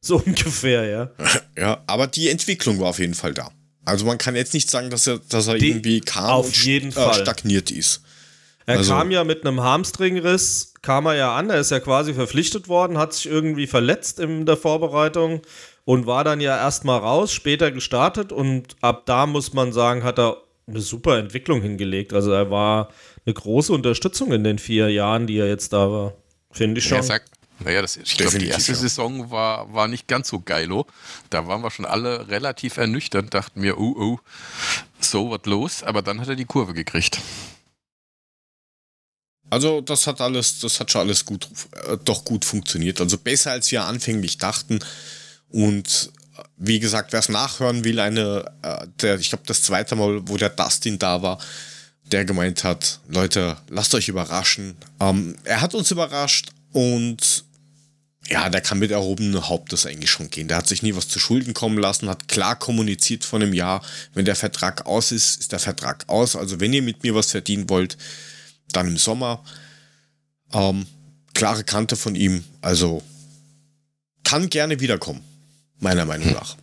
So 0.00 0.16
ungefähr, 0.26 0.84
ja. 0.86 1.10
Ja, 1.56 1.82
aber 1.86 2.06
die 2.06 2.28
Entwicklung 2.28 2.80
war 2.80 2.88
auf 2.88 2.98
jeden 2.98 3.14
Fall 3.14 3.34
da. 3.34 3.50
Also 3.84 4.04
man 4.06 4.18
kann 4.18 4.36
jetzt 4.36 4.54
nicht 4.54 4.70
sagen, 4.70 4.90
dass 4.90 5.06
er, 5.06 5.18
dass 5.28 5.46
er 5.46 5.58
Die, 5.58 5.68
irgendwie 5.68 6.00
kam 6.00 6.24
auf 6.30 6.46
und 6.46 6.64
jeden 6.64 6.90
st 6.90 6.98
äh, 6.98 7.02
Fall. 7.02 7.14
stagniert 7.14 7.70
ist. 7.70 8.02
Er 8.66 8.78
also, 8.78 8.92
kam 8.92 9.10
ja 9.10 9.24
mit 9.24 9.46
einem 9.46 9.60
Hamstringriss, 9.60 10.72
kam 10.80 11.06
er 11.06 11.14
ja 11.14 11.36
an, 11.36 11.50
er 11.50 11.60
ist 11.60 11.70
ja 11.70 11.80
quasi 11.80 12.14
verpflichtet 12.14 12.68
worden, 12.68 12.96
hat 12.96 13.12
sich 13.12 13.26
irgendwie 13.26 13.66
verletzt 13.66 14.18
in 14.20 14.46
der 14.46 14.56
Vorbereitung 14.56 15.42
und 15.84 16.06
war 16.06 16.24
dann 16.24 16.40
ja 16.40 16.56
erstmal 16.56 16.98
raus, 17.00 17.32
später 17.32 17.70
gestartet 17.70 18.32
und 18.32 18.76
ab 18.80 19.02
da 19.04 19.26
muss 19.26 19.52
man 19.52 19.72
sagen, 19.72 20.02
hat 20.02 20.18
er 20.18 20.38
eine 20.66 20.80
super 20.80 21.18
Entwicklung 21.18 21.60
hingelegt. 21.60 22.14
Also 22.14 22.32
er 22.32 22.50
war 22.50 22.88
eine 23.26 23.34
große 23.34 23.72
Unterstützung 23.72 24.32
in 24.32 24.44
den 24.44 24.58
vier 24.58 24.88
Jahren, 24.90 25.26
die 25.26 25.38
er 25.38 25.46
jetzt 25.48 25.74
da 25.74 25.90
war. 25.90 26.14
Finde 26.50 26.78
ich 26.78 26.86
schon. 26.86 26.98
Er 26.98 27.02
sagt, 27.02 27.30
naja, 27.60 27.82
das, 27.82 27.96
ich 27.96 28.16
glaube, 28.16 28.38
die 28.38 28.48
erste. 28.48 28.74
Saison 28.74 29.30
war, 29.30 29.72
war 29.72 29.88
nicht 29.88 30.08
ganz 30.08 30.28
so 30.28 30.40
geilo. 30.40 30.86
Da 31.30 31.46
waren 31.46 31.62
wir 31.62 31.70
schon 31.70 31.84
alle 31.84 32.28
relativ 32.28 32.76
ernüchtert, 32.76 33.32
dachten 33.32 33.60
mir, 33.60 33.78
oh, 33.78 33.94
oh, 33.96 34.18
so 35.00 35.30
was 35.30 35.44
los. 35.44 35.82
Aber 35.82 36.02
dann 36.02 36.20
hat 36.20 36.28
er 36.28 36.36
die 36.36 36.44
Kurve 36.44 36.74
gekriegt. 36.74 37.20
Also 39.50 39.80
das 39.80 40.06
hat 40.06 40.20
alles, 40.20 40.58
das 40.60 40.80
hat 40.80 40.90
schon 40.90 41.02
alles 41.02 41.24
gut, 41.24 41.46
äh, 41.86 41.96
doch 42.04 42.24
gut 42.24 42.44
funktioniert. 42.44 43.00
Also 43.00 43.18
besser 43.18 43.52
als 43.52 43.70
wir 43.70 43.84
anfänglich 43.84 44.38
dachten. 44.38 44.80
Und 45.50 46.10
äh, 46.36 46.42
wie 46.56 46.80
gesagt, 46.80 47.12
wer 47.12 47.20
es 47.20 47.28
nachhören 47.28 47.84
will, 47.84 48.00
eine, 48.00 48.52
äh, 48.62 48.86
der, 49.00 49.20
ich 49.20 49.28
glaube, 49.28 49.44
das 49.46 49.62
zweite 49.62 49.94
Mal, 49.94 50.26
wo 50.26 50.36
der 50.36 50.50
Dustin 50.50 50.98
da 50.98 51.22
war, 51.22 51.38
der 52.10 52.24
gemeint 52.24 52.64
hat, 52.64 53.00
Leute, 53.08 53.56
lasst 53.68 53.94
euch 53.94 54.08
überraschen. 54.08 54.76
Ähm, 55.00 55.36
er 55.44 55.60
hat 55.60 55.74
uns 55.74 55.90
überrascht 55.90 56.53
und 56.74 57.44
ja, 58.28 58.48
der 58.48 58.60
kann 58.60 58.78
mit 58.78 58.90
erhobenem 58.90 59.48
Hauptes 59.48 59.86
eigentlich 59.86 60.10
schon 60.10 60.30
gehen. 60.30 60.48
Der 60.48 60.56
hat 60.56 60.66
sich 60.66 60.82
nie 60.82 60.96
was 60.96 61.08
zu 61.08 61.18
Schulden 61.18 61.54
kommen 61.54 61.78
lassen, 61.78 62.08
hat 62.08 62.26
klar 62.26 62.58
kommuniziert 62.58 63.24
von 63.24 63.42
einem 63.42 63.52
Jahr, 63.52 63.82
wenn 64.14 64.24
der 64.24 64.34
Vertrag 64.34 64.86
aus 64.86 65.12
ist, 65.12 65.40
ist 65.40 65.52
der 65.52 65.58
Vertrag 65.60 66.04
aus. 66.08 66.34
Also 66.34 66.58
wenn 66.58 66.72
ihr 66.72 66.82
mit 66.82 67.02
mir 67.02 67.14
was 67.14 67.30
verdienen 67.30 67.68
wollt, 67.68 67.96
dann 68.72 68.88
im 68.88 68.96
Sommer. 68.96 69.44
Ähm, 70.52 70.86
klare 71.34 71.64
Kante 71.64 71.96
von 71.96 72.14
ihm, 72.14 72.44
also 72.60 73.02
kann 74.24 74.48
gerne 74.48 74.80
wiederkommen, 74.80 75.22
meiner 75.78 76.04
Meinung 76.04 76.28
hm. 76.28 76.34
nach. 76.34 76.56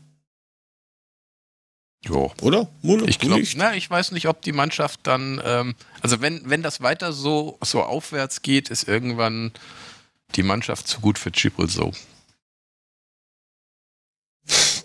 Jo. 2.04 2.34
Oder? 2.42 2.68
Mule, 2.82 3.06
ich 3.08 3.20
glaube, 3.20 3.46
na, 3.56 3.76
ich 3.76 3.88
weiß 3.88 4.12
nicht, 4.12 4.28
ob 4.28 4.42
die 4.42 4.54
Mannschaft 4.54 5.02
dann, 5.04 5.40
ähm, 5.46 5.76
also 6.02 6.20
wenn, 6.20 6.50
wenn 6.50 6.64
das 6.64 6.82
weiter 6.82 7.14
so, 7.14 7.60
so 7.64 7.84
aufwärts 7.84 8.42
geht, 8.42 8.70
ist 8.70 8.88
irgendwann 8.88 9.52
die 10.36 10.44
Mannschaft 10.44 10.88
zu 10.88 11.00
gut 11.00 11.18
für 11.18 11.32
Chibril 11.32 11.70
so. 11.70 11.92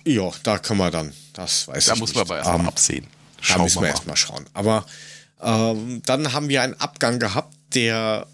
Ja, 0.04 0.30
da 0.42 0.58
kann 0.58 0.76
man 0.76 0.92
dann, 0.92 1.12
das 1.32 1.66
weiß 1.66 1.86
da 1.86 1.94
ich 1.94 1.98
muss 1.98 2.14
man 2.14 2.22
aber 2.22 2.36
erstmal 2.36 2.60
ähm, 2.60 2.68
absehen. 2.68 3.06
Schauen 3.40 3.58
da 3.58 3.64
müssen 3.64 3.82
wir 3.82 3.88
erstmal 3.88 4.16
schauen. 4.16 4.46
Aber 4.52 4.86
ähm, 5.40 6.02
dann 6.04 6.32
haben 6.32 6.48
wir 6.48 6.62
einen 6.62 6.74
Abgang 6.74 7.18
gehabt, 7.18 7.54
der 7.74 8.26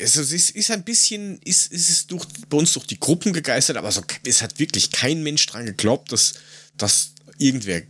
also 0.00 0.22
es 0.22 0.32
ist, 0.32 0.50
ist 0.50 0.70
ein 0.70 0.82
bisschen, 0.82 1.38
ist, 1.42 1.70
ist 1.72 1.90
es 1.90 2.06
durch, 2.06 2.24
bei 2.48 2.56
uns 2.56 2.72
durch 2.72 2.86
die 2.86 2.98
Gruppen 2.98 3.32
gegeistert, 3.32 3.76
aber 3.76 3.92
so, 3.92 4.02
es 4.24 4.40
hat 4.42 4.58
wirklich 4.58 4.90
kein 4.90 5.22
Mensch 5.22 5.44
dran 5.46 5.66
geglaubt, 5.66 6.10
dass, 6.12 6.34
dass 6.76 7.12
irgendwer 7.36 7.82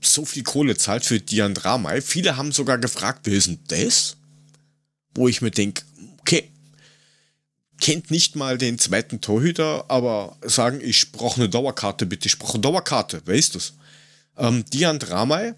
so 0.00 0.24
viel 0.24 0.42
Kohle 0.42 0.76
zahlt 0.76 1.04
für 1.04 1.20
Dian 1.20 1.54
Dramai. 1.54 2.00
Viele 2.00 2.36
haben 2.36 2.52
sogar 2.52 2.78
gefragt, 2.78 3.20
wer 3.24 3.34
ist 3.34 3.46
denn 3.46 3.60
das? 3.68 4.16
Wo 5.14 5.28
ich 5.28 5.40
mir 5.40 5.50
denke, 5.50 5.82
okay, 6.20 6.50
kennt 7.80 8.10
nicht 8.10 8.36
mal 8.36 8.58
den 8.58 8.78
zweiten 8.78 9.20
Torhüter, 9.20 9.84
aber 9.88 10.36
sagen, 10.42 10.80
ich 10.82 11.12
brauche 11.12 11.40
eine 11.40 11.48
Dauerkarte, 11.48 12.06
bitte, 12.06 12.26
ich 12.26 12.38
brauche 12.38 12.54
eine 12.54 12.62
Dauerkarte, 12.62 13.22
wer 13.24 13.34
ist 13.36 13.54
das? 13.54 13.74
Ähm, 14.36 14.64
Dian 14.72 14.98
Dramai 14.98 15.54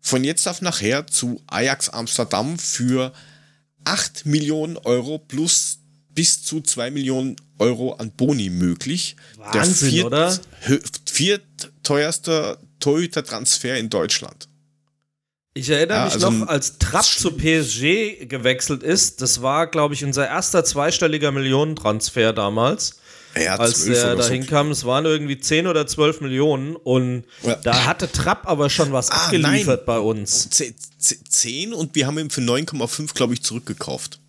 von 0.00 0.24
jetzt 0.24 0.46
auf 0.48 0.60
nachher 0.60 1.06
zu 1.06 1.40
Ajax 1.46 1.88
Amsterdam 1.88 2.58
für 2.58 3.12
8 3.84 4.26
Millionen 4.26 4.76
Euro 4.78 5.18
plus 5.18 5.78
bis 6.10 6.42
zu 6.42 6.60
2 6.60 6.90
Millionen 6.90 7.36
Euro 7.58 7.94
an 7.94 8.10
Boni 8.10 8.50
möglich. 8.50 9.16
Wahnsinn, 9.36 9.52
Der 9.52 9.90
viert, 9.90 10.06
oder? 10.06 10.40
viertteuerste 11.06 12.58
Torhüter-Transfer 12.80 13.76
in 13.78 13.88
Deutschland. 13.88 14.48
Ich 15.54 15.68
erinnere 15.68 15.98
ja, 15.98 16.04
mich 16.06 16.14
also 16.14 16.30
noch, 16.30 16.48
als 16.48 16.78
Trapp 16.78 17.04
zu 17.04 17.32
PSG 17.32 18.26
gewechselt 18.26 18.82
ist, 18.82 19.20
das 19.20 19.42
war, 19.42 19.66
glaube 19.66 19.94
ich, 19.94 20.04
unser 20.04 20.26
erster 20.26 20.64
zweistelliger 20.64 21.30
Millionentransfer 21.30 22.32
damals. 22.32 23.00
Ja, 23.34 23.56
als 23.56 23.84
der 23.84 24.16
da 24.16 24.28
hinkam, 24.28 24.70
es 24.70 24.84
waren 24.84 25.06
irgendwie 25.06 25.38
10 25.38 25.66
oder 25.66 25.86
12 25.86 26.20
Millionen 26.20 26.76
und 26.76 27.24
ja. 27.42 27.56
da 27.56 27.86
hatte 27.86 28.10
Trapp 28.10 28.46
aber 28.46 28.68
schon 28.68 28.92
was 28.92 29.10
ah, 29.10 29.24
abgeliefert 29.24 29.80
nein. 29.80 29.86
bei 29.86 29.98
uns. 29.98 30.50
10 30.50 31.72
und 31.72 31.94
wir 31.94 32.06
haben 32.06 32.18
ihn 32.18 32.30
für 32.30 32.42
9,5, 32.42 33.14
glaube 33.14 33.32
ich, 33.32 33.42
zurückgekauft. 33.42 34.20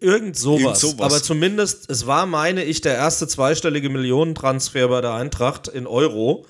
Irgend 0.00 0.36
sowas. 0.36 0.60
Irgend 0.60 0.76
sowas. 0.76 1.00
Aber 1.00 1.22
zumindest, 1.22 1.90
es 1.90 2.06
war, 2.06 2.26
meine 2.26 2.64
ich, 2.64 2.80
der 2.80 2.94
erste 2.94 3.28
zweistellige 3.28 3.88
Millionentransfer 3.88 4.88
bei 4.88 5.00
der 5.00 5.14
Eintracht 5.14 5.68
in 5.68 5.86
Euro. 5.86 6.46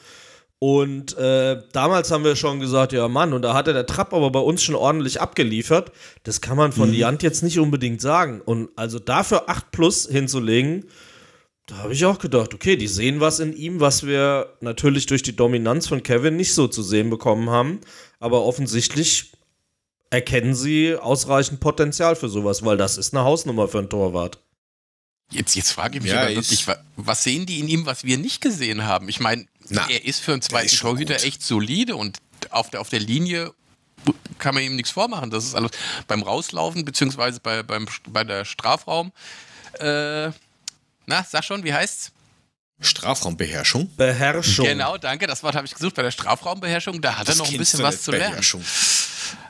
Und 0.62 1.16
äh, 1.16 1.62
damals 1.72 2.10
haben 2.10 2.22
wir 2.22 2.36
schon 2.36 2.60
gesagt, 2.60 2.92
ja 2.92 3.08
Mann, 3.08 3.32
und 3.32 3.40
da 3.40 3.54
hatte 3.54 3.72
der 3.72 3.86
Trapp 3.86 4.12
aber 4.12 4.30
bei 4.30 4.40
uns 4.40 4.62
schon 4.62 4.74
ordentlich 4.74 5.18
abgeliefert. 5.18 5.90
Das 6.22 6.42
kann 6.42 6.58
man 6.58 6.70
von 6.70 6.88
mhm. 6.88 6.96
Liant 6.96 7.22
jetzt 7.22 7.42
nicht 7.42 7.58
unbedingt 7.58 8.02
sagen. 8.02 8.42
Und 8.42 8.68
also 8.76 8.98
dafür 8.98 9.48
8 9.48 9.70
plus 9.70 10.06
hinzulegen, 10.06 10.84
da 11.66 11.78
habe 11.78 11.94
ich 11.94 12.04
auch 12.04 12.18
gedacht, 12.18 12.52
okay, 12.52 12.76
die 12.76 12.88
sehen 12.88 13.20
was 13.20 13.40
in 13.40 13.54
ihm, 13.54 13.80
was 13.80 14.06
wir 14.06 14.54
natürlich 14.60 15.06
durch 15.06 15.22
die 15.22 15.34
Dominanz 15.34 15.88
von 15.88 16.02
Kevin 16.02 16.36
nicht 16.36 16.52
so 16.52 16.68
zu 16.68 16.82
sehen 16.82 17.08
bekommen 17.08 17.48
haben. 17.48 17.80
Aber 18.18 18.44
offensichtlich 18.44 19.32
erkennen 20.10 20.54
sie 20.54 20.94
ausreichend 20.94 21.60
Potenzial 21.60 22.16
für 22.16 22.28
sowas, 22.28 22.62
weil 22.66 22.76
das 22.76 22.98
ist 22.98 23.14
eine 23.14 23.24
Hausnummer 23.24 23.66
für 23.66 23.78
einen 23.78 23.88
Torwart. 23.88 24.38
Jetzt, 25.30 25.54
jetzt 25.54 25.70
frage 25.72 25.98
ich 25.98 26.02
mich 26.02 26.12
ja, 26.12 26.22
aber 26.22 26.34
wirklich, 26.34 26.66
was 26.96 27.22
sehen 27.22 27.46
die 27.46 27.60
in 27.60 27.68
ihm, 27.68 27.86
was 27.86 28.04
wir 28.04 28.18
nicht 28.18 28.40
gesehen 28.40 28.84
haben? 28.84 29.08
Ich 29.08 29.20
meine, 29.20 29.46
er 29.68 30.04
ist 30.04 30.20
für 30.20 30.32
einen 30.32 30.42
zweiten 30.42 30.74
Torhüter 30.74 31.14
gut. 31.14 31.24
echt 31.24 31.42
solide 31.42 31.96
und 31.96 32.18
auf 32.50 32.70
der, 32.70 32.80
auf 32.80 32.88
der 32.88 33.00
Linie 33.00 33.52
kann 34.38 34.54
man 34.54 34.64
ihm 34.64 34.76
nichts 34.76 34.90
vormachen. 34.90 35.30
Das 35.30 35.44
ist 35.44 35.54
alles 35.54 35.70
beim 36.08 36.22
Rauslaufen, 36.22 36.84
beziehungsweise 36.84 37.38
bei, 37.40 37.62
beim, 37.62 37.86
bei 38.08 38.24
der 38.24 38.44
Strafraum. 38.44 39.12
Äh, 39.78 40.30
na, 41.06 41.24
sag 41.28 41.44
schon, 41.44 41.62
wie 41.64 41.72
heißt's? 41.72 42.12
Strafraumbeherrschung. 42.80 43.94
Beherrschung. 43.96 44.64
Genau, 44.64 44.96
danke. 44.96 45.26
Das 45.26 45.42
Wort 45.42 45.54
habe 45.54 45.66
ich 45.66 45.74
gesucht 45.74 45.94
bei 45.94 46.02
der 46.02 46.10
Strafraumbeherrschung. 46.10 47.00
Da 47.02 47.18
hat 47.18 47.28
das 47.28 47.36
er 47.36 47.44
noch 47.44 47.50
ein 47.50 47.58
bisschen 47.58 47.82
was 47.82 48.02
zu 48.02 48.10
lernen. 48.10 48.42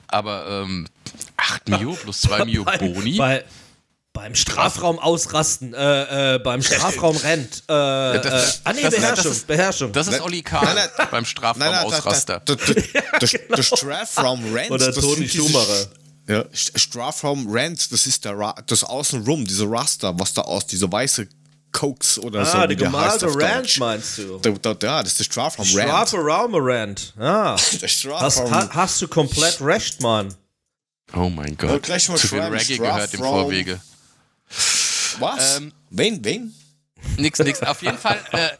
Aber 0.09 0.65
ähm, 0.65 0.89
8 1.37 1.69
Mio 1.69 1.93
plus 1.93 2.23
2 2.23 2.45
Mio 2.45 2.65
Boni. 2.79 3.17
Bei, 3.17 3.45
beim 4.13 4.35
Strafraum 4.35 4.99
ausrasten, 4.99 5.75
äh, 5.75 6.35
äh, 6.35 6.39
beim 6.39 6.63
Strafraum 6.63 7.17
rennt. 7.17 7.63
Äh, 7.69 7.73
äh, 7.73 8.47
ah, 8.65 8.73
nee, 8.73 8.83
Beherrschung, 8.83 9.15
das 9.17 9.25
ist, 9.25 9.47
Beherrschung. 9.47 9.93
Das 9.93 10.09
ist 10.09 10.21
Oli 10.21 10.43
Kahn 10.43 10.77
beim 11.11 11.25
Strafraum 11.25 11.75
Ausraster. 11.75 12.41
Der 12.41 13.63
Strafraum 13.63 14.53
rennt. 14.53 14.71
Oder 14.71 14.93
Toni 14.93 15.29
Schumacher. 15.29 15.89
Ja, 16.29 16.45
Strafraum 16.53 17.51
rennt, 17.51 17.91
das 17.93 18.07
ist 18.07 18.25
der 18.25 18.55
das 18.67 18.85
Außenrum, 18.85 19.47
diese 19.47 19.69
Raster, 19.69 20.17
was 20.19 20.33
da 20.33 20.43
aus, 20.43 20.67
diese 20.67 20.91
weiße 20.91 21.27
Cokes 21.73 22.19
oder 22.19 22.41
ah, 22.41 22.45
so. 22.45 22.59
Ah, 22.59 22.67
die 22.67 22.77
gemalte 22.77 23.27
Rand 23.27 23.79
meinst 23.79 24.19
du? 24.19 24.39
Da, 24.39 24.51
da, 24.51 24.87
ja, 24.87 25.03
das 25.03 25.13
ist 25.13 25.21
der 25.21 25.25
Strafraum 25.25 25.67
Rand. 25.67 26.09
Strafraum 26.09 26.55
Rand. 26.55 27.15
Ah. 27.19 27.57
der 27.81 27.89
Strafraum. 27.89 28.51
Hast, 28.51 28.75
hast, 28.75 29.03
du 29.03 29.09
komplett 29.09 29.61
recht, 29.61 30.01
Mann. 30.03 30.35
Oh 31.15 31.29
mein 31.29 31.57
Gott. 31.57 31.71
Ja, 31.71 31.79
gleich 31.79 32.09
mal 32.09 32.17
Zu 32.17 32.29
viel 32.29 32.41
Reggae 32.41 32.79
gehört 32.79 33.15
im 33.15 33.21
Vorwege. 33.21 33.81
Was? 35.19 35.59
Ähm, 35.59 35.73
wen, 35.91 36.25
wen? 36.25 36.55
Nix, 37.17 37.39
nix. 37.39 37.63
Auf 37.63 37.83
jeden 37.83 37.99
Fall 37.99 38.21
äh, 38.33 38.51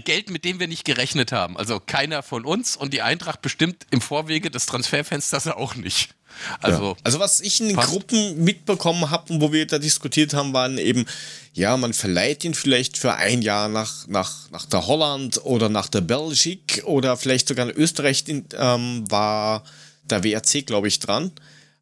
Geld, 0.00 0.30
mit 0.30 0.44
dem 0.44 0.60
wir 0.60 0.68
nicht 0.68 0.84
gerechnet 0.84 1.32
haben. 1.32 1.56
Also 1.56 1.80
keiner 1.80 2.22
von 2.22 2.44
uns 2.44 2.76
und 2.76 2.92
die 2.92 3.02
Eintracht 3.02 3.42
bestimmt 3.42 3.86
im 3.90 4.00
Vorwege 4.00 4.50
des 4.50 4.66
Transferfensters 4.66 5.46
auch 5.48 5.74
nicht. 5.74 6.14
Also, 6.60 6.90
ja. 6.90 6.96
also 7.02 7.18
was 7.18 7.40
ich 7.40 7.60
in 7.60 7.68
den 7.68 7.76
Gruppen 7.76 8.44
mitbekommen 8.44 9.10
habe 9.10 9.32
und 9.32 9.40
wo 9.40 9.52
wir 9.52 9.66
da 9.66 9.78
diskutiert 9.78 10.34
haben, 10.34 10.52
waren 10.52 10.76
eben, 10.76 11.06
ja, 11.54 11.76
man 11.76 11.94
verleiht 11.94 12.44
ihn 12.44 12.54
vielleicht 12.54 12.98
für 12.98 13.14
ein 13.14 13.40
Jahr 13.40 13.68
nach, 13.68 14.06
nach, 14.06 14.50
nach 14.50 14.66
der 14.66 14.86
Holland 14.86 15.42
oder 15.44 15.70
nach 15.70 15.88
der 15.88 16.02
Belgik 16.02 16.82
oder 16.84 17.16
vielleicht 17.16 17.48
sogar 17.48 17.68
in 17.68 17.74
Österreich 17.74 18.24
in, 18.26 18.44
ähm, 18.58 19.10
war 19.10 19.62
der 20.04 20.24
WRC, 20.24 20.66
glaube 20.66 20.88
ich, 20.88 21.00
dran. 21.00 21.32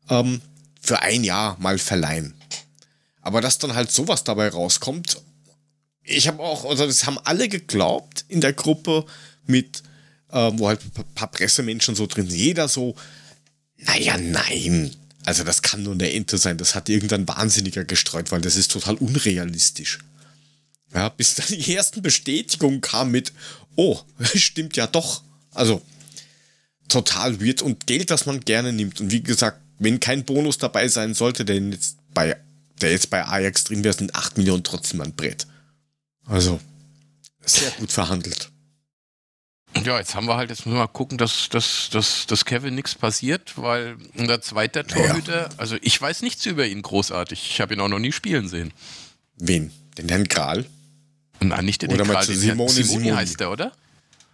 Ähm, 0.08 0.40
für 0.80 1.00
ein 1.02 1.24
Jahr 1.24 1.56
mal 1.58 1.78
verleihen. 1.78 2.34
Aber 3.24 3.40
dass 3.40 3.58
dann 3.58 3.74
halt 3.74 3.90
sowas 3.90 4.22
dabei 4.22 4.48
rauskommt, 4.48 5.20
ich 6.02 6.28
habe 6.28 6.42
auch, 6.42 6.66
also 6.66 6.86
das 6.86 7.06
haben 7.06 7.18
alle 7.24 7.48
geglaubt 7.48 8.26
in 8.28 8.42
der 8.42 8.52
Gruppe 8.52 9.06
mit, 9.46 9.82
äh, 10.30 10.50
wo 10.54 10.68
halt 10.68 10.80
ein 10.84 11.04
paar 11.14 11.30
Pressemenschen 11.30 11.94
so 11.94 12.06
drin 12.06 12.28
sind, 12.28 12.38
jeder 12.38 12.68
so, 12.68 12.94
naja, 13.78 14.18
nein. 14.18 14.94
Also 15.24 15.42
das 15.42 15.62
kann 15.62 15.82
nur 15.82 15.94
eine 15.94 16.12
Ente 16.12 16.36
sein. 16.36 16.58
Das 16.58 16.74
hat 16.74 16.90
irgendein 16.90 17.26
Wahnsinniger 17.26 17.84
gestreut, 17.84 18.30
weil 18.30 18.42
das 18.42 18.56
ist 18.56 18.70
total 18.70 18.96
unrealistisch. 18.96 20.00
Ja, 20.92 21.08
bis 21.08 21.34
dann 21.34 21.46
die 21.48 21.74
ersten 21.74 22.02
Bestätigungen 22.02 22.82
kamen 22.82 23.10
mit, 23.10 23.32
oh, 23.74 23.98
stimmt 24.34 24.76
ja 24.76 24.86
doch. 24.86 25.22
Also 25.52 25.80
total 26.88 27.40
weird 27.40 27.62
und 27.62 27.86
Geld, 27.86 28.10
das 28.10 28.26
man 28.26 28.40
gerne 28.40 28.74
nimmt. 28.74 29.00
Und 29.00 29.10
wie 29.10 29.22
gesagt, 29.22 29.62
wenn 29.78 29.98
kein 29.98 30.24
Bonus 30.24 30.58
dabei 30.58 30.88
sein 30.88 31.14
sollte, 31.14 31.46
der 31.46 31.56
jetzt 31.56 31.96
bei, 32.12 32.36
der 32.80 32.90
jetzt 32.90 33.10
bei 33.10 33.24
Ajax 33.24 33.64
drin 33.64 33.84
wäre, 33.84 33.94
sind 33.94 34.14
8 34.14 34.36
Millionen 34.36 34.64
trotzdem 34.64 35.00
ein 35.00 35.14
Brett. 35.14 35.46
Also, 36.26 36.60
sehr 37.44 37.70
gut 37.72 37.92
verhandelt. 37.92 38.50
Ja, 39.82 39.98
jetzt 39.98 40.14
haben 40.14 40.26
wir 40.26 40.36
halt, 40.36 40.50
jetzt 40.50 40.66
müssen 40.66 40.76
wir 40.76 40.84
mal 40.84 40.86
gucken, 40.86 41.18
dass, 41.18 41.48
dass, 41.48 41.88
dass, 41.90 42.26
dass 42.26 42.44
Kevin 42.44 42.74
nichts 42.74 42.94
passiert, 42.94 43.54
weil 43.56 43.96
unser 44.16 44.40
zweiter 44.40 44.86
Torhüter, 44.86 45.32
naja. 45.32 45.48
also 45.56 45.76
ich 45.82 46.00
weiß 46.00 46.22
nichts 46.22 46.46
über 46.46 46.64
ihn 46.64 46.80
großartig. 46.80 47.50
Ich 47.50 47.60
habe 47.60 47.74
ihn 47.74 47.80
auch 47.80 47.88
noch 47.88 47.98
nie 47.98 48.12
spielen 48.12 48.48
sehen. 48.48 48.72
Wen? 49.36 49.72
Den 49.98 50.08
Herrn 50.08 50.28
Kral? 50.28 50.64
Nein, 51.40 51.64
nicht 51.64 51.82
den 51.82 51.90
Herrn 51.90 52.06
Kral, 52.06 52.24
den 52.24 52.36
Simone, 52.36 52.58
Herrn 52.58 52.68
Simoni, 52.68 52.84
Simoni 52.84 53.16
heißt 53.16 53.40
der, 53.40 53.50
oder? 53.50 53.72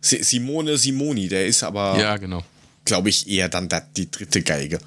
Simone 0.03 0.77
Simoni, 0.79 1.29
der 1.29 1.47
ist 1.47 1.63
aber, 1.63 1.99
ja, 1.99 2.17
genau. 2.17 2.45
glaube 2.85 3.09
ich, 3.09 3.29
eher 3.29 3.49
dann 3.49 3.69
da, 3.69 3.81
die 3.81 4.11
dritte 4.11 4.43
Geige. 4.43 4.79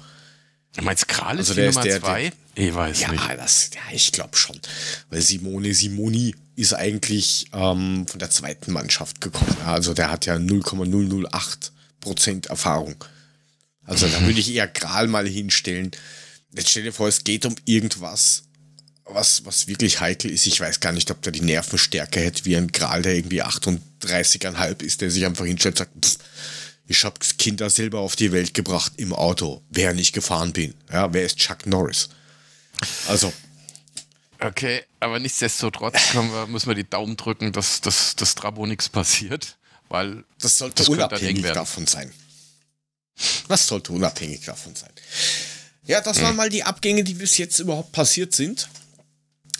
Du 0.76 0.82
meinst 0.82 1.06
Kral 1.08 1.38
ist 1.38 1.50
also 1.50 1.60
die 1.60 1.66
Nummer 1.68 1.80
ist 1.80 1.84
der, 1.84 2.00
zwei? 2.00 2.32
Der, 2.56 2.68
ich 2.68 2.74
weiß 2.74 3.00
ja, 3.00 3.12
nicht. 3.12 3.24
Das, 3.36 3.70
ja, 3.74 3.80
ich 3.92 4.12
glaube 4.12 4.36
schon. 4.36 4.58
Weil 5.10 5.20
Simone 5.20 5.72
Simoni 5.72 6.34
ist 6.56 6.74
eigentlich 6.74 7.46
ähm, 7.52 8.06
von 8.06 8.18
der 8.18 8.30
zweiten 8.30 8.72
Mannschaft 8.72 9.20
gekommen. 9.20 9.56
Also 9.64 9.94
der 9.94 10.10
hat 10.10 10.26
ja 10.26 10.38
0,008 10.38 11.72
Prozent 12.00 12.46
Erfahrung. 12.46 12.96
Also 13.84 14.06
da 14.06 14.20
würde 14.22 14.40
ich 14.40 14.52
eher 14.52 14.68
Kral 14.68 15.06
mal 15.06 15.28
hinstellen. 15.28 15.90
Jetzt 16.54 16.70
stell 16.70 16.84
dir 16.84 16.92
vor, 16.92 17.08
es 17.08 17.24
geht 17.24 17.44
um 17.46 17.54
irgendwas, 17.64 18.44
was, 19.04 19.44
was 19.44 19.66
wirklich 19.66 20.00
heikel 20.00 20.30
ist. 20.30 20.46
Ich 20.46 20.60
weiß 20.60 20.80
gar 20.80 20.92
nicht, 20.92 21.10
ob 21.10 21.20
der 21.22 21.32
die 21.32 21.42
Nervenstärke 21.42 22.20
hätte 22.20 22.44
wie 22.44 22.56
ein 22.56 22.72
Kral, 22.72 23.02
der 23.02 23.16
irgendwie 23.16 23.42
38,5 23.42 24.82
ist, 24.82 25.00
der 25.00 25.10
sich 25.10 25.26
einfach 25.26 25.44
hinstellt 25.44 25.80
und 25.80 26.04
sagt, 26.04 26.04
pff, 26.04 26.18
ich 26.86 27.04
habe 27.04 27.18
Kinder 27.38 27.70
selber 27.70 28.00
auf 28.00 28.16
die 28.16 28.32
Welt 28.32 28.54
gebracht 28.54 28.92
im 28.96 29.12
Auto, 29.12 29.62
während 29.70 30.00
ich 30.00 30.12
gefahren 30.12 30.52
bin. 30.52 30.74
Ja, 30.92 31.12
wer 31.12 31.24
ist 31.24 31.36
Chuck 31.36 31.66
Norris? 31.66 32.08
Also. 33.08 33.32
Okay, 34.38 34.82
aber 35.00 35.18
nichtsdestotrotz 35.18 35.96
wir, 36.14 36.46
müssen 36.46 36.68
wir 36.68 36.74
die 36.74 36.88
Daumen 36.88 37.16
drücken, 37.16 37.52
dass, 37.52 37.80
dass, 37.80 38.16
dass 38.16 38.34
Trabo 38.34 38.66
nichts 38.66 38.88
passiert, 38.88 39.56
weil 39.88 40.24
das 40.38 40.58
sollte 40.58 40.76
das 40.76 40.88
unabhängig 40.88 41.42
davon 41.42 41.86
sein. 41.86 42.12
Das 43.48 43.66
sollte 43.66 43.92
unabhängig 43.92 44.44
davon 44.44 44.74
sein. 44.74 44.90
Ja, 45.86 46.00
das 46.00 46.20
waren 46.20 46.30
hm. 46.30 46.36
mal 46.36 46.50
die 46.50 46.64
Abgänge, 46.64 47.04
die 47.04 47.14
bis 47.14 47.38
jetzt 47.38 47.58
überhaupt 47.60 47.92
passiert 47.92 48.34
sind. 48.34 48.68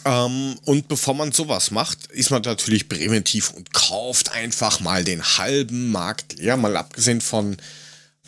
Ähm, 0.05 0.59
und 0.65 0.89
bevor 0.89 1.15
man 1.15 1.33
sowas 1.33 1.71
macht, 1.71 2.07
ist 2.09 2.31
man 2.31 2.43
natürlich 2.43 2.89
präventiv 2.89 3.51
und 3.51 3.73
kauft 3.73 4.33
einfach 4.33 4.81
mal 4.81 5.03
den 5.03 5.23
halben 5.23 5.91
Markt 5.91 6.39
leer, 6.39 6.57
mal 6.57 6.77
abgesehen 6.77 7.21
von 7.21 7.57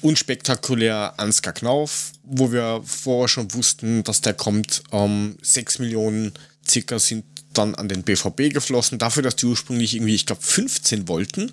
unspektakulär 0.00 1.14
Ansgar 1.18 1.52
Knauf, 1.52 2.12
wo 2.22 2.52
wir 2.52 2.82
vorher 2.84 3.28
schon 3.28 3.52
wussten, 3.54 4.04
dass 4.04 4.20
der 4.20 4.34
kommt. 4.34 4.82
Ähm, 4.92 5.36
6 5.42 5.78
Millionen 5.78 6.32
circa 6.66 6.98
sind 6.98 7.24
dann 7.52 7.74
an 7.74 7.88
den 7.88 8.02
BVB 8.02 8.52
geflossen, 8.52 8.98
dafür, 8.98 9.22
dass 9.22 9.36
die 9.36 9.46
ursprünglich 9.46 9.94
irgendwie, 9.94 10.14
ich 10.14 10.26
glaube, 10.26 10.42
15 10.42 11.08
wollten. 11.08 11.52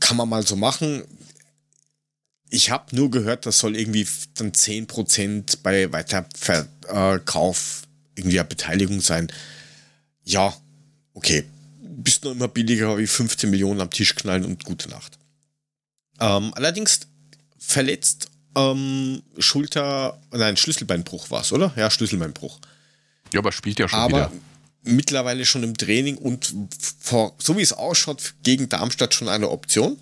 Kann 0.00 0.16
man 0.16 0.28
mal 0.28 0.46
so 0.46 0.56
machen. 0.56 1.04
Ich 2.48 2.70
habe 2.70 2.96
nur 2.96 3.10
gehört, 3.10 3.46
das 3.46 3.58
soll 3.58 3.76
irgendwie 3.76 4.08
dann 4.34 4.50
10% 4.50 5.58
bei 5.62 5.92
Weiterverkauf 5.92 7.82
irgendwie 8.20 8.38
eine 8.38 8.48
Beteiligung 8.48 9.00
sein. 9.00 9.30
Ja, 10.24 10.54
okay. 11.14 11.44
Bist 11.82 12.24
nur 12.24 12.32
immer 12.32 12.48
billiger 12.48 12.96
wie 12.98 13.06
15 13.06 13.50
Millionen 13.50 13.80
am 13.80 13.90
Tisch 13.90 14.14
knallen 14.14 14.44
und 14.44 14.64
gute 14.64 14.88
Nacht. 14.88 15.18
Ähm, 16.20 16.52
allerdings 16.54 17.00
verletzt 17.58 18.30
ähm, 18.56 19.22
Schulter, 19.38 20.20
nein, 20.32 20.56
Schlüsselbeinbruch 20.56 21.30
war 21.30 21.42
es, 21.42 21.52
oder? 21.52 21.72
Ja, 21.76 21.90
Schlüsselbeinbruch. 21.90 22.58
Ja, 23.32 23.40
aber 23.40 23.52
spielt 23.52 23.78
ja 23.78 23.88
schon 23.88 23.98
aber 23.98 24.30
wieder. 24.30 24.32
mittlerweile 24.82 25.44
schon 25.44 25.62
im 25.62 25.76
Training 25.76 26.16
und 26.16 26.52
vor, 26.98 27.34
so 27.38 27.56
wie 27.56 27.62
es 27.62 27.72
ausschaut, 27.72 28.34
gegen 28.42 28.68
Darmstadt 28.68 29.14
schon 29.14 29.28
eine 29.28 29.50
Option. 29.50 29.98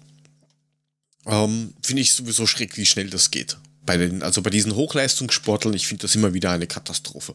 Ähm, 1.27 1.75
finde 1.83 2.03
ich 2.03 2.13
sowieso 2.13 2.47
schräg, 2.47 2.77
wie 2.77 2.87
schnell 2.87 3.11
das 3.11 3.31
geht. 3.31 3.59
Bei 3.85 3.97
den, 3.97 4.23
also 4.23 4.41
bei 4.43 4.51
diesen 4.51 4.75
Hochleistungssportlern, 4.75 5.75
ich 5.75 5.87
finde 5.87 6.03
das 6.03 6.15
immer 6.15 6.33
wieder 6.33 6.51
eine 6.51 6.67
Katastrophe. 6.67 7.35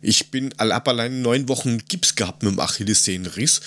Ich 0.00 0.30
bin 0.30 0.52
ab 0.58 0.88
allein 0.88 1.22
neun 1.22 1.48
Wochen 1.48 1.78
Gips 1.88 2.14
gehabt 2.14 2.42
mit 2.42 2.52
dem 2.52 2.60
Achillessehnenriss. 2.60 3.60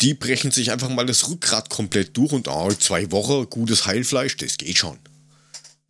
Die 0.00 0.14
brechen 0.14 0.50
sich 0.50 0.72
einfach 0.72 0.88
mal 0.88 1.06
das 1.06 1.28
Rückgrat 1.28 1.70
komplett 1.70 2.16
durch 2.16 2.32
und 2.32 2.48
oh, 2.48 2.72
zwei 2.72 3.10
Wochen 3.12 3.48
gutes 3.48 3.86
Heilfleisch, 3.86 4.36
das 4.36 4.58
geht 4.58 4.78
schon. 4.78 4.98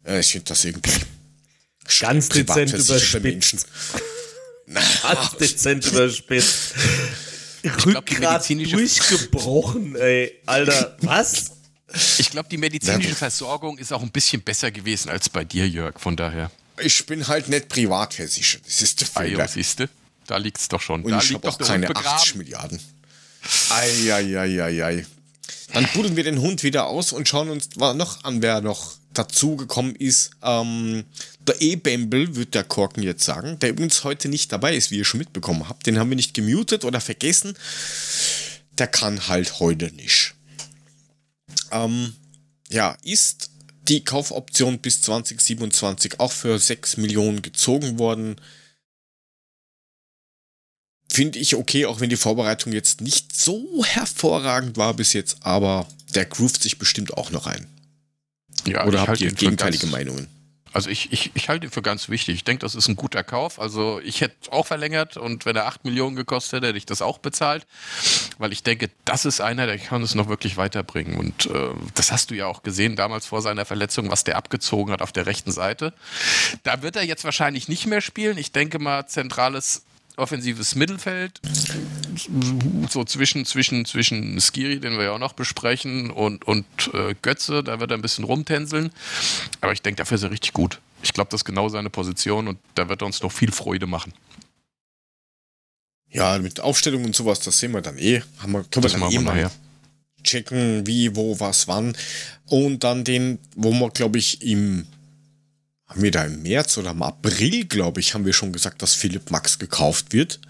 Ja, 0.07 0.19
ich 0.19 0.31
finde 0.31 0.45
das 0.45 0.65
irgendwie 0.65 0.93
ganz 2.01 2.29
dezent 2.29 2.73
überspitzt. 2.73 3.67
ganz 5.03 5.37
dezent 5.39 5.87
überspitzt. 5.87 6.75
Rückgrat 7.85 8.49
durchgebrochen, 8.49 9.97
ey. 9.97 10.41
Alter, 10.47 10.97
was? 11.01 11.53
Ich 12.19 12.31
glaube, 12.31 12.49
die 12.49 12.59
medizinische 12.59 13.15
Versorgung 13.15 13.79
ist 13.79 13.93
auch 13.93 14.03
ein 14.03 14.11
bisschen 14.11 14.43
besser 14.43 14.71
gewesen 14.71 15.09
als 15.09 15.29
bei 15.29 15.45
dir, 15.45 15.69
Jörg, 15.69 15.99
von 15.99 16.17
daher. 16.17 16.51
Ich 16.81 17.07
bin 17.07 17.27
halt 17.27 17.49
nicht 17.49 17.69
privat 17.69 18.15
versichert. 18.15 18.67
Das 18.67 18.83
ist 18.83 19.01
der 19.01 19.07
Fehler. 19.07 19.45
Ah, 19.45 19.49
siehst 19.49 19.81
du? 19.81 19.89
Da 20.27 20.37
liegt 20.37 20.59
es 20.59 20.69
doch 20.69 20.81
schon. 20.81 21.03
Und 21.03 21.13
da 21.13 21.19
ich 21.21 21.33
habe 21.35 21.49
auch 21.49 21.59
keine 21.59 21.95
80 21.95 22.35
Milliarden. 22.37 22.81
Eieieiei. 23.71 25.07
Dann 25.73 25.89
buddeln 25.95 26.17
wir 26.17 26.25
den 26.25 26.41
Hund 26.41 26.63
wieder 26.63 26.87
aus 26.87 27.13
und 27.13 27.29
schauen 27.29 27.51
uns 27.51 27.77
noch 27.77 28.25
an, 28.25 28.43
wer 28.43 28.61
noch 28.61 28.95
dazu 29.13 29.57
gekommen 29.57 29.95
ist. 29.97 30.31
Ähm, 30.43 31.05
der 31.41 31.61
E-Bamble 31.61 32.37
wird 32.37 32.55
der 32.55 32.65
Korken 32.65 33.03
jetzt 33.03 33.25
sagen, 33.25 33.59
der 33.61 33.71
übrigens 33.71 34.05
heute 34.05 34.29
nicht 34.29 34.53
dabei 34.53 34.77
ist, 34.77 34.91
wie 34.91 34.99
ihr 34.99 35.05
schon 35.05 35.19
mitbekommen 35.19 35.69
habt. 35.69 35.87
Den 35.87 35.99
haben 35.99 36.11
wir 36.11 36.17
nicht 36.17 36.35
gemutet 36.35 36.85
oder 36.85 37.01
vergessen. 37.01 37.57
Der 38.73 38.87
kann 38.87 39.29
halt 39.29 39.61
heute 39.61 39.93
nicht. 39.93 40.35
Ähm, 41.71 42.15
ja, 42.69 42.97
ist 43.03 43.51
die 43.89 44.05
Kaufoption 44.05 44.79
bis 44.79 45.01
2027 45.03 46.21
auch 46.21 46.33
für 46.33 46.59
6 46.59 46.97
Millionen 46.97 47.43
gezogen 47.43 47.99
worden. 47.99 48.37
Finde 51.11 51.39
ich 51.39 51.55
okay, 51.55 51.87
auch 51.87 52.01
wenn 52.01 52.11
die 52.11 52.17
Vorbereitung 52.17 52.73
jetzt 52.73 53.01
nicht 53.01 53.35
so 53.35 53.85
hervorragend 53.85 54.77
war 54.77 54.95
bis 54.95 55.13
jetzt, 55.13 55.39
aber 55.41 55.89
der 56.15 56.27
groovt 56.27 56.63
sich 56.63 56.79
bestimmt 56.79 57.15
auch 57.15 57.31
noch 57.31 57.47
ein. 57.47 57.67
Ja, 58.67 58.87
Oder 58.87 59.07
habt 59.07 59.21
ihr 59.21 59.33
gegenteilige 59.33 59.87
Meinungen? 59.87 60.29
Also 60.77 60.91
ich, 60.91 61.11
ich, 61.11 61.31
ich 61.33 61.49
halte 61.49 61.67
ihn 61.67 61.73
für 61.73 61.81
ganz 61.81 62.11
wichtig. 62.11 62.35
Ich 62.35 62.45
denke, 62.45 62.61
das 62.61 62.75
ist 62.75 62.87
ein 62.87 62.97
guter 62.97 63.25
Kauf. 63.25 63.59
Also 63.59 63.99
ich 64.05 64.21
hätte 64.21 64.53
auch 64.53 64.67
verlängert 64.67 65.17
und 65.17 65.47
wenn 65.47 65.57
er 65.57 65.65
8 65.65 65.87
Millionen 65.87 66.17
gekostet 66.17 66.59
hätte, 66.59 66.67
hätte 66.67 66.77
ich 66.77 66.85
das 66.85 67.01
auch 67.01 67.17
bezahlt. 67.17 67.67
Weil 68.37 68.53
ich 68.53 68.63
denke, 68.63 68.91
das 69.07 69.25
ist 69.25 69.41
einer, 69.41 69.67
der 69.67 69.79
kann 69.79 70.03
es 70.03 70.15
noch 70.15 70.29
wirklich 70.29 70.59
weiterbringen. 70.59 71.19
Und 71.19 71.47
äh, 71.47 71.71
das 71.95 72.13
hast 72.13 72.31
du 72.31 72.35
ja 72.35 72.45
auch 72.45 72.63
gesehen 72.63 72.95
damals 72.95 73.25
vor 73.25 73.41
seiner 73.41 73.65
Verletzung, 73.65 74.11
was 74.11 74.25
der 74.25 74.37
abgezogen 74.37 74.93
hat 74.93 75.01
auf 75.01 75.13
der 75.13 75.25
rechten 75.25 75.51
Seite. 75.51 75.95
Da 76.63 76.83
wird 76.83 76.97
er 76.97 77.05
jetzt 77.05 77.25
wahrscheinlich 77.25 77.69
nicht 77.69 77.87
mehr 77.87 78.03
spielen. 78.03 78.37
Ich 78.37 78.53
denke 78.53 78.79
mal, 78.79 79.07
zentrales 79.07 79.83
offensives 80.17 80.75
Mittelfeld, 80.75 81.41
so 82.89 83.05
zwischen, 83.05 83.45
zwischen, 83.45 83.85
zwischen 83.85 84.41
Skiri, 84.41 84.81
den 84.81 84.97
wir 84.97 85.05
ja 85.05 85.13
auch 85.13 85.19
noch 85.19 85.35
besprechen, 85.35 86.11
und, 86.11 86.47
und 86.47 86.65
äh, 86.95 87.15
Götze, 87.21 87.63
da 87.63 87.81
wird 87.81 87.91
er 87.91 87.99
ein 87.99 88.03
bisschen 88.03 88.25
rumtänzeln. 88.25 88.91
Aber 89.61 89.73
ich 89.73 89.83
denke, 89.83 89.99
dafür 89.99 90.17
ist 90.17 90.23
er 90.23 90.31
richtig 90.31 90.53
gut. 90.53 90.81
Ich 91.03 91.13
glaube, 91.13 91.31
das 91.31 91.41
ist 91.41 91.45
genau 91.45 91.69
seine 91.69 91.91
Position 91.91 92.49
und 92.49 92.59
da 92.75 92.89
wird 92.89 93.03
er 93.03 93.07
uns 93.07 93.23
noch 93.23 93.33
viel 93.33 93.53
Freude 93.53 93.87
machen. 93.87 94.13
Ja, 96.09 96.39
mit 96.39 96.61
Aufstellung 96.61 97.05
und 97.05 97.15
sowas, 97.15 97.41
das 97.41 97.59
sehen 97.59 97.73
wir 97.73 97.83
dann 97.83 97.99
eh. 97.99 98.23
Haben 98.39 98.53
wir, 98.53 98.65
können 98.65 98.83
das 98.83 98.95
wir 98.95 99.01
dann 99.01 99.13
eh 99.13 99.19
mal 99.19 99.51
checken, 100.23 100.87
wie, 100.87 101.15
wo, 101.15 101.39
was, 101.41 101.69
wann. 101.69 101.97
Und 102.47 102.85
dann 102.85 103.05
den, 103.05 103.39
wo 103.55 103.73
wir, 103.73 103.91
glaube 103.91 104.19
ich, 104.19 104.43
im 104.43 104.87
haben 105.87 106.03
wir 106.03 106.11
da 106.11 106.25
im 106.25 106.43
März 106.43 106.79
oder 106.79 106.91
im 106.91 107.03
April, 107.03 107.65
glaube 107.65 108.01
ich, 108.01 108.15
haben 108.15 108.27
wir 108.27 108.33
schon 108.33 108.53
gesagt, 108.53 108.83
dass 108.83 108.95
Philipp 108.95 109.31
Max 109.31 109.59
gekauft 109.59 110.13
wird. 110.13 110.41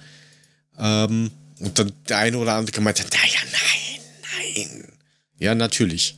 Ähm, 0.78 1.30
und 1.58 1.78
dann 1.78 1.92
der 2.08 2.18
eine 2.18 2.38
oder 2.38 2.54
andere 2.54 2.72
gemeint 2.72 3.00
hat, 3.00 3.12
naja, 3.12 3.40
nein, 3.52 4.74
nein. 4.82 4.92
Ja, 5.38 5.54
natürlich. 5.54 6.16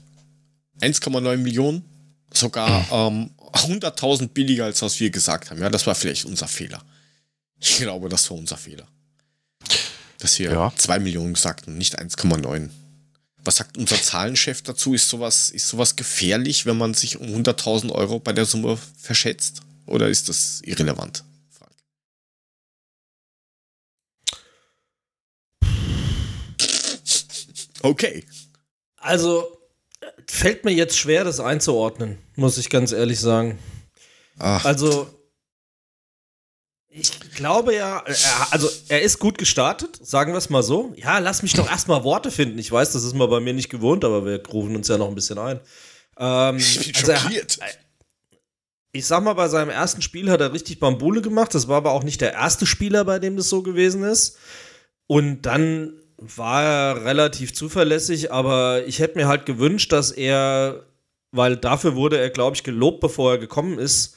1,9 0.80 1.36
Millionen, 1.38 1.84
sogar 2.32 2.86
ähm, 2.92 3.30
100.000 3.52 4.28
billiger, 4.28 4.66
als 4.66 4.82
was 4.82 5.00
wir 5.00 5.10
gesagt 5.10 5.50
haben. 5.50 5.60
Ja, 5.60 5.70
das 5.70 5.86
war 5.86 5.94
vielleicht 5.94 6.24
unser 6.24 6.48
Fehler. 6.48 6.82
Ich 7.58 7.78
glaube, 7.78 8.08
das 8.08 8.30
war 8.30 8.38
unser 8.38 8.56
Fehler. 8.56 8.86
Dass 10.18 10.38
wir 10.38 10.52
ja. 10.52 10.72
2 10.74 10.98
Millionen 11.00 11.34
sagten, 11.34 11.78
nicht 11.78 11.98
1,9. 12.00 12.70
Was 13.44 13.56
sagt 13.56 13.78
unser 13.78 14.00
Zahlenchef 14.00 14.62
dazu? 14.62 14.94
Ist 14.94 15.08
sowas, 15.08 15.50
ist 15.50 15.68
sowas 15.68 15.96
gefährlich, 15.96 16.66
wenn 16.66 16.76
man 16.76 16.94
sich 16.94 17.18
um 17.18 17.28
100.000 17.28 17.92
Euro 17.92 18.18
bei 18.18 18.32
der 18.32 18.44
Summe 18.44 18.78
verschätzt? 19.00 19.62
Oder 19.86 20.08
ist 20.08 20.28
das 20.28 20.60
irrelevant? 20.64 21.24
Okay. 27.82 28.24
Also, 28.96 29.58
fällt 30.26 30.64
mir 30.64 30.72
jetzt 30.72 30.98
schwer, 30.98 31.24
das 31.24 31.40
einzuordnen, 31.40 32.18
muss 32.34 32.58
ich 32.58 32.68
ganz 32.68 32.92
ehrlich 32.92 33.20
sagen. 33.20 33.58
Ach. 34.38 34.64
Also, 34.64 35.17
glaube 37.38 37.74
ja, 37.74 38.04
also 38.50 38.68
er 38.88 39.02
ist 39.02 39.18
gut 39.18 39.38
gestartet, 39.38 39.98
sagen 40.02 40.32
wir 40.32 40.38
es 40.38 40.50
mal 40.50 40.62
so. 40.62 40.92
Ja, 40.96 41.18
lass 41.18 41.42
mich 41.42 41.54
doch 41.54 41.70
erstmal 41.70 42.02
Worte 42.04 42.30
finden. 42.30 42.58
Ich 42.58 42.70
weiß, 42.70 42.92
das 42.92 43.04
ist 43.04 43.14
mal 43.14 43.28
bei 43.28 43.40
mir 43.40 43.54
nicht 43.54 43.70
gewohnt, 43.70 44.04
aber 44.04 44.26
wir 44.26 44.44
rufen 44.48 44.74
uns 44.74 44.88
ja 44.88 44.98
noch 44.98 45.08
ein 45.08 45.14
bisschen 45.14 45.38
ein. 45.38 45.60
Ähm, 46.18 46.56
ich 46.58 46.92
bin 46.92 47.10
also 47.10 47.14
schockiert. 47.14 47.58
Er, 47.60 47.68
ich 48.92 49.06
sag 49.06 49.22
mal, 49.22 49.34
bei 49.34 49.48
seinem 49.48 49.70
ersten 49.70 50.02
Spiel 50.02 50.30
hat 50.30 50.40
er 50.40 50.52
richtig 50.52 50.80
Bambule 50.80 51.22
gemacht. 51.22 51.54
Das 51.54 51.68
war 51.68 51.76
aber 51.76 51.92
auch 51.92 52.02
nicht 52.02 52.20
der 52.20 52.32
erste 52.32 52.66
Spieler, 52.66 53.04
bei 53.04 53.20
dem 53.20 53.36
das 53.36 53.48
so 53.48 53.62
gewesen 53.62 54.02
ist. 54.02 54.36
Und 55.06 55.42
dann 55.42 55.92
war 56.16 56.64
er 56.64 57.04
relativ 57.04 57.54
zuverlässig, 57.54 58.32
aber 58.32 58.84
ich 58.86 58.98
hätte 58.98 59.16
mir 59.16 59.28
halt 59.28 59.46
gewünscht, 59.46 59.92
dass 59.92 60.10
er, 60.10 60.84
weil 61.30 61.56
dafür 61.56 61.94
wurde 61.94 62.18
er, 62.18 62.30
glaube 62.30 62.56
ich, 62.56 62.64
gelobt, 62.64 63.00
bevor 63.00 63.32
er 63.32 63.38
gekommen 63.38 63.78
ist, 63.78 64.16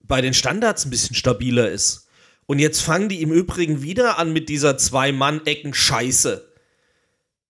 bei 0.00 0.20
den 0.20 0.34
Standards 0.34 0.84
ein 0.84 0.90
bisschen 0.90 1.16
stabiler 1.16 1.68
ist. 1.68 2.06
Und 2.46 2.58
jetzt 2.58 2.80
fangen 2.80 3.08
die 3.08 3.22
im 3.22 3.32
Übrigen 3.32 3.82
wieder 3.82 4.18
an 4.18 4.32
mit 4.32 4.48
dieser 4.48 4.76
Zwei-Mann-Ecken-Scheiße. 4.76 6.52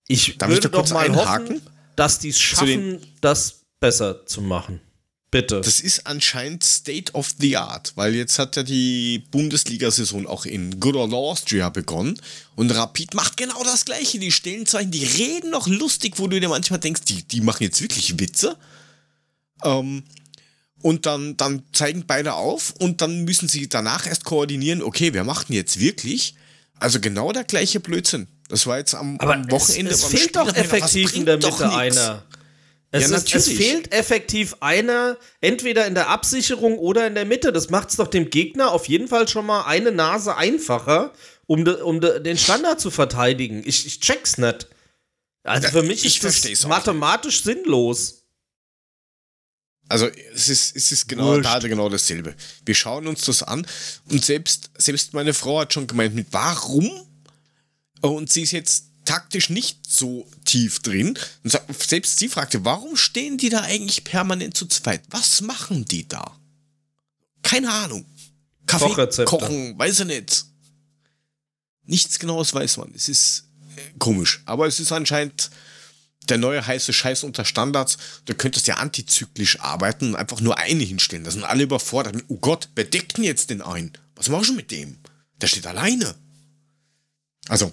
Ich 0.08 0.38
Darf 0.38 0.50
würde 0.50 0.68
ich 0.68 0.72
doch 0.72 0.90
mal 0.90 1.06
einhaken? 1.06 1.56
hoffen, 1.56 1.66
dass 1.96 2.18
die 2.18 2.28
es 2.28 2.40
schaffen, 2.40 2.98
das 3.20 3.62
besser 3.80 4.26
zu 4.26 4.42
machen. 4.42 4.80
Bitte. 5.32 5.62
Das 5.62 5.80
ist 5.80 6.06
anscheinend 6.06 6.62
State 6.62 7.14
of 7.14 7.30
the 7.38 7.56
Art, 7.56 7.92
weil 7.94 8.14
jetzt 8.14 8.38
hat 8.38 8.54
ja 8.56 8.62
die 8.62 9.24
Bundesliga-Saison 9.30 10.26
auch 10.26 10.44
in 10.44 10.78
Good 10.78 10.94
Old 10.94 11.14
Austria 11.14 11.70
begonnen 11.70 12.20
und 12.54 12.70
Rapid 12.70 13.14
macht 13.14 13.38
genau 13.38 13.64
das 13.64 13.86
Gleiche. 13.86 14.18
Die 14.18 14.30
stellen 14.30 14.66
Zeichen, 14.66 14.90
die 14.90 15.04
reden 15.04 15.50
noch 15.50 15.68
lustig, 15.68 16.18
wo 16.18 16.26
du 16.26 16.38
dir 16.38 16.50
manchmal 16.50 16.80
denkst, 16.80 17.02
die, 17.08 17.22
die 17.22 17.40
machen 17.40 17.62
jetzt 17.62 17.80
wirklich 17.80 18.20
Witze. 18.20 18.58
Ähm, 19.64 20.02
und 20.82 21.06
dann, 21.06 21.36
dann 21.36 21.62
zeigen 21.72 22.04
beide 22.06 22.34
auf 22.34 22.74
und 22.78 23.00
dann 23.00 23.24
müssen 23.24 23.48
sie 23.48 23.68
danach 23.68 24.06
erst 24.06 24.24
koordinieren, 24.24 24.82
okay, 24.82 25.14
wer 25.14 25.24
macht 25.24 25.48
denn 25.48 25.56
jetzt 25.56 25.80
wirklich? 25.80 26.34
Also 26.78 27.00
genau 27.00 27.32
der 27.32 27.44
gleiche 27.44 27.80
Blödsinn. 27.80 28.26
Das 28.48 28.66
war 28.66 28.78
jetzt 28.78 28.94
am, 28.94 29.18
Aber 29.20 29.34
am 29.34 29.50
Wochenende. 29.50 29.92
Es, 29.92 30.02
es 30.02 30.10
fehlt 30.10 30.36
doch 30.36 30.54
effektiv 30.54 31.14
in 31.14 31.24
der 31.24 31.36
Mitte 31.38 31.72
einer. 31.72 32.24
Es, 32.90 33.08
ja, 33.08 33.16
ist, 33.16 33.34
es, 33.34 33.48
fehlt 33.48 33.94
effektiv 33.94 34.56
einer, 34.60 35.16
entweder 35.40 35.86
in 35.86 35.94
der 35.94 36.08
Absicherung 36.08 36.78
oder 36.78 37.06
in 37.06 37.14
der 37.14 37.24
Mitte. 37.24 37.50
Das 37.50 37.70
macht 37.70 37.88
es 37.88 37.96
doch 37.96 38.08
dem 38.08 38.28
Gegner 38.28 38.70
auf 38.70 38.86
jeden 38.86 39.08
Fall 39.08 39.26
schon 39.28 39.46
mal 39.46 39.62
eine 39.62 39.92
Nase 39.92 40.36
einfacher, 40.36 41.14
um, 41.46 41.64
de, 41.64 41.80
um 41.80 42.02
de, 42.02 42.22
den 42.22 42.36
Standard 42.36 42.80
zu 42.80 42.90
verteidigen. 42.90 43.62
Ich, 43.64 43.86
ich 43.86 44.00
check's 44.00 44.36
nicht. 44.36 44.68
Also 45.44 45.68
für 45.68 45.82
mich 45.82 46.04
ich 46.04 46.22
ist 46.22 46.44
das 46.44 46.66
mathematisch 46.66 47.40
auch. 47.40 47.44
sinnlos. 47.44 48.21
Also 49.92 50.06
es 50.34 50.48
ist, 50.48 50.74
es 50.74 50.90
ist 50.90 51.06
genau, 51.06 51.38
da 51.38 51.58
genau 51.58 51.90
dasselbe. 51.90 52.34
Wir 52.64 52.74
schauen 52.74 53.06
uns 53.06 53.26
das 53.26 53.42
an 53.42 53.66
und 54.08 54.24
selbst, 54.24 54.70
selbst 54.78 55.12
meine 55.12 55.34
Frau 55.34 55.60
hat 55.60 55.74
schon 55.74 55.86
gemeint, 55.86 56.14
mit 56.14 56.28
warum? 56.30 56.90
Und 58.00 58.32
sie 58.32 58.40
ist 58.40 58.52
jetzt 58.52 58.86
taktisch 59.04 59.50
nicht 59.50 59.80
so 59.86 60.26
tief 60.46 60.80
drin. 60.80 61.18
Und 61.44 61.60
selbst 61.78 62.18
sie 62.18 62.30
fragte, 62.30 62.64
warum 62.64 62.96
stehen 62.96 63.36
die 63.36 63.50
da 63.50 63.60
eigentlich 63.60 64.02
permanent 64.02 64.56
zu 64.56 64.64
zweit? 64.64 65.02
Was 65.10 65.42
machen 65.42 65.84
die 65.84 66.08
da? 66.08 66.38
Keine 67.42 67.70
Ahnung. 67.70 68.06
Kaffee 68.64 69.24
kochen, 69.26 69.78
weiß 69.78 70.00
ich 70.00 70.06
nicht. 70.06 70.46
Nichts 71.84 72.18
genaues 72.18 72.54
weiß 72.54 72.78
man. 72.78 72.94
Es 72.94 73.10
ist 73.10 73.44
äh, 73.76 73.98
komisch. 73.98 74.40
Aber 74.46 74.66
es 74.66 74.80
ist 74.80 74.90
anscheinend 74.90 75.50
der 76.28 76.38
neue 76.38 76.66
heiße 76.66 76.92
Scheiß 76.92 77.24
unter 77.24 77.44
Standards. 77.44 77.98
Du 78.24 78.34
könntest 78.34 78.66
ja 78.66 78.76
antizyklisch 78.76 79.60
arbeiten 79.60 80.10
und 80.10 80.16
einfach 80.16 80.40
nur 80.40 80.58
eine 80.58 80.84
hinstellen. 80.84 81.24
Da 81.24 81.30
sind 81.30 81.44
alle 81.44 81.64
überfordert. 81.64 82.22
Oh 82.28 82.38
Gott, 82.38 82.68
wer 82.74 82.84
deckt 82.84 83.16
denn 83.16 83.24
jetzt 83.24 83.50
den 83.50 83.62
ein? 83.62 83.92
Was 84.14 84.28
machst 84.28 84.50
du 84.50 84.54
mit 84.54 84.70
dem? 84.70 84.98
Der 85.40 85.48
steht 85.48 85.66
alleine. 85.66 86.14
Also, 87.48 87.72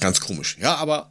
Ganz 0.00 0.20
komisch. 0.20 0.56
Ja, 0.60 0.76
aber 0.76 1.10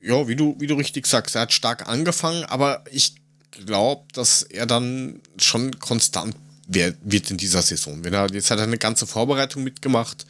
ja, 0.00 0.28
wie 0.28 0.36
du, 0.36 0.56
wie 0.58 0.66
du 0.66 0.74
richtig 0.74 1.06
sagst, 1.06 1.34
er 1.34 1.42
hat 1.42 1.52
stark 1.52 1.88
angefangen, 1.88 2.44
aber 2.44 2.84
ich 2.90 3.14
glaube, 3.50 4.04
dass 4.12 4.42
er 4.42 4.66
dann 4.66 5.20
schon 5.38 5.78
konstant 5.78 6.36
wird 6.66 7.30
in 7.30 7.36
dieser 7.36 7.62
Saison. 7.62 8.04
Wenn 8.04 8.14
er, 8.14 8.30
jetzt 8.32 8.50
hat 8.50 8.58
er 8.58 8.64
eine 8.64 8.78
ganze 8.78 9.06
Vorbereitung 9.06 9.64
mitgemacht. 9.64 10.26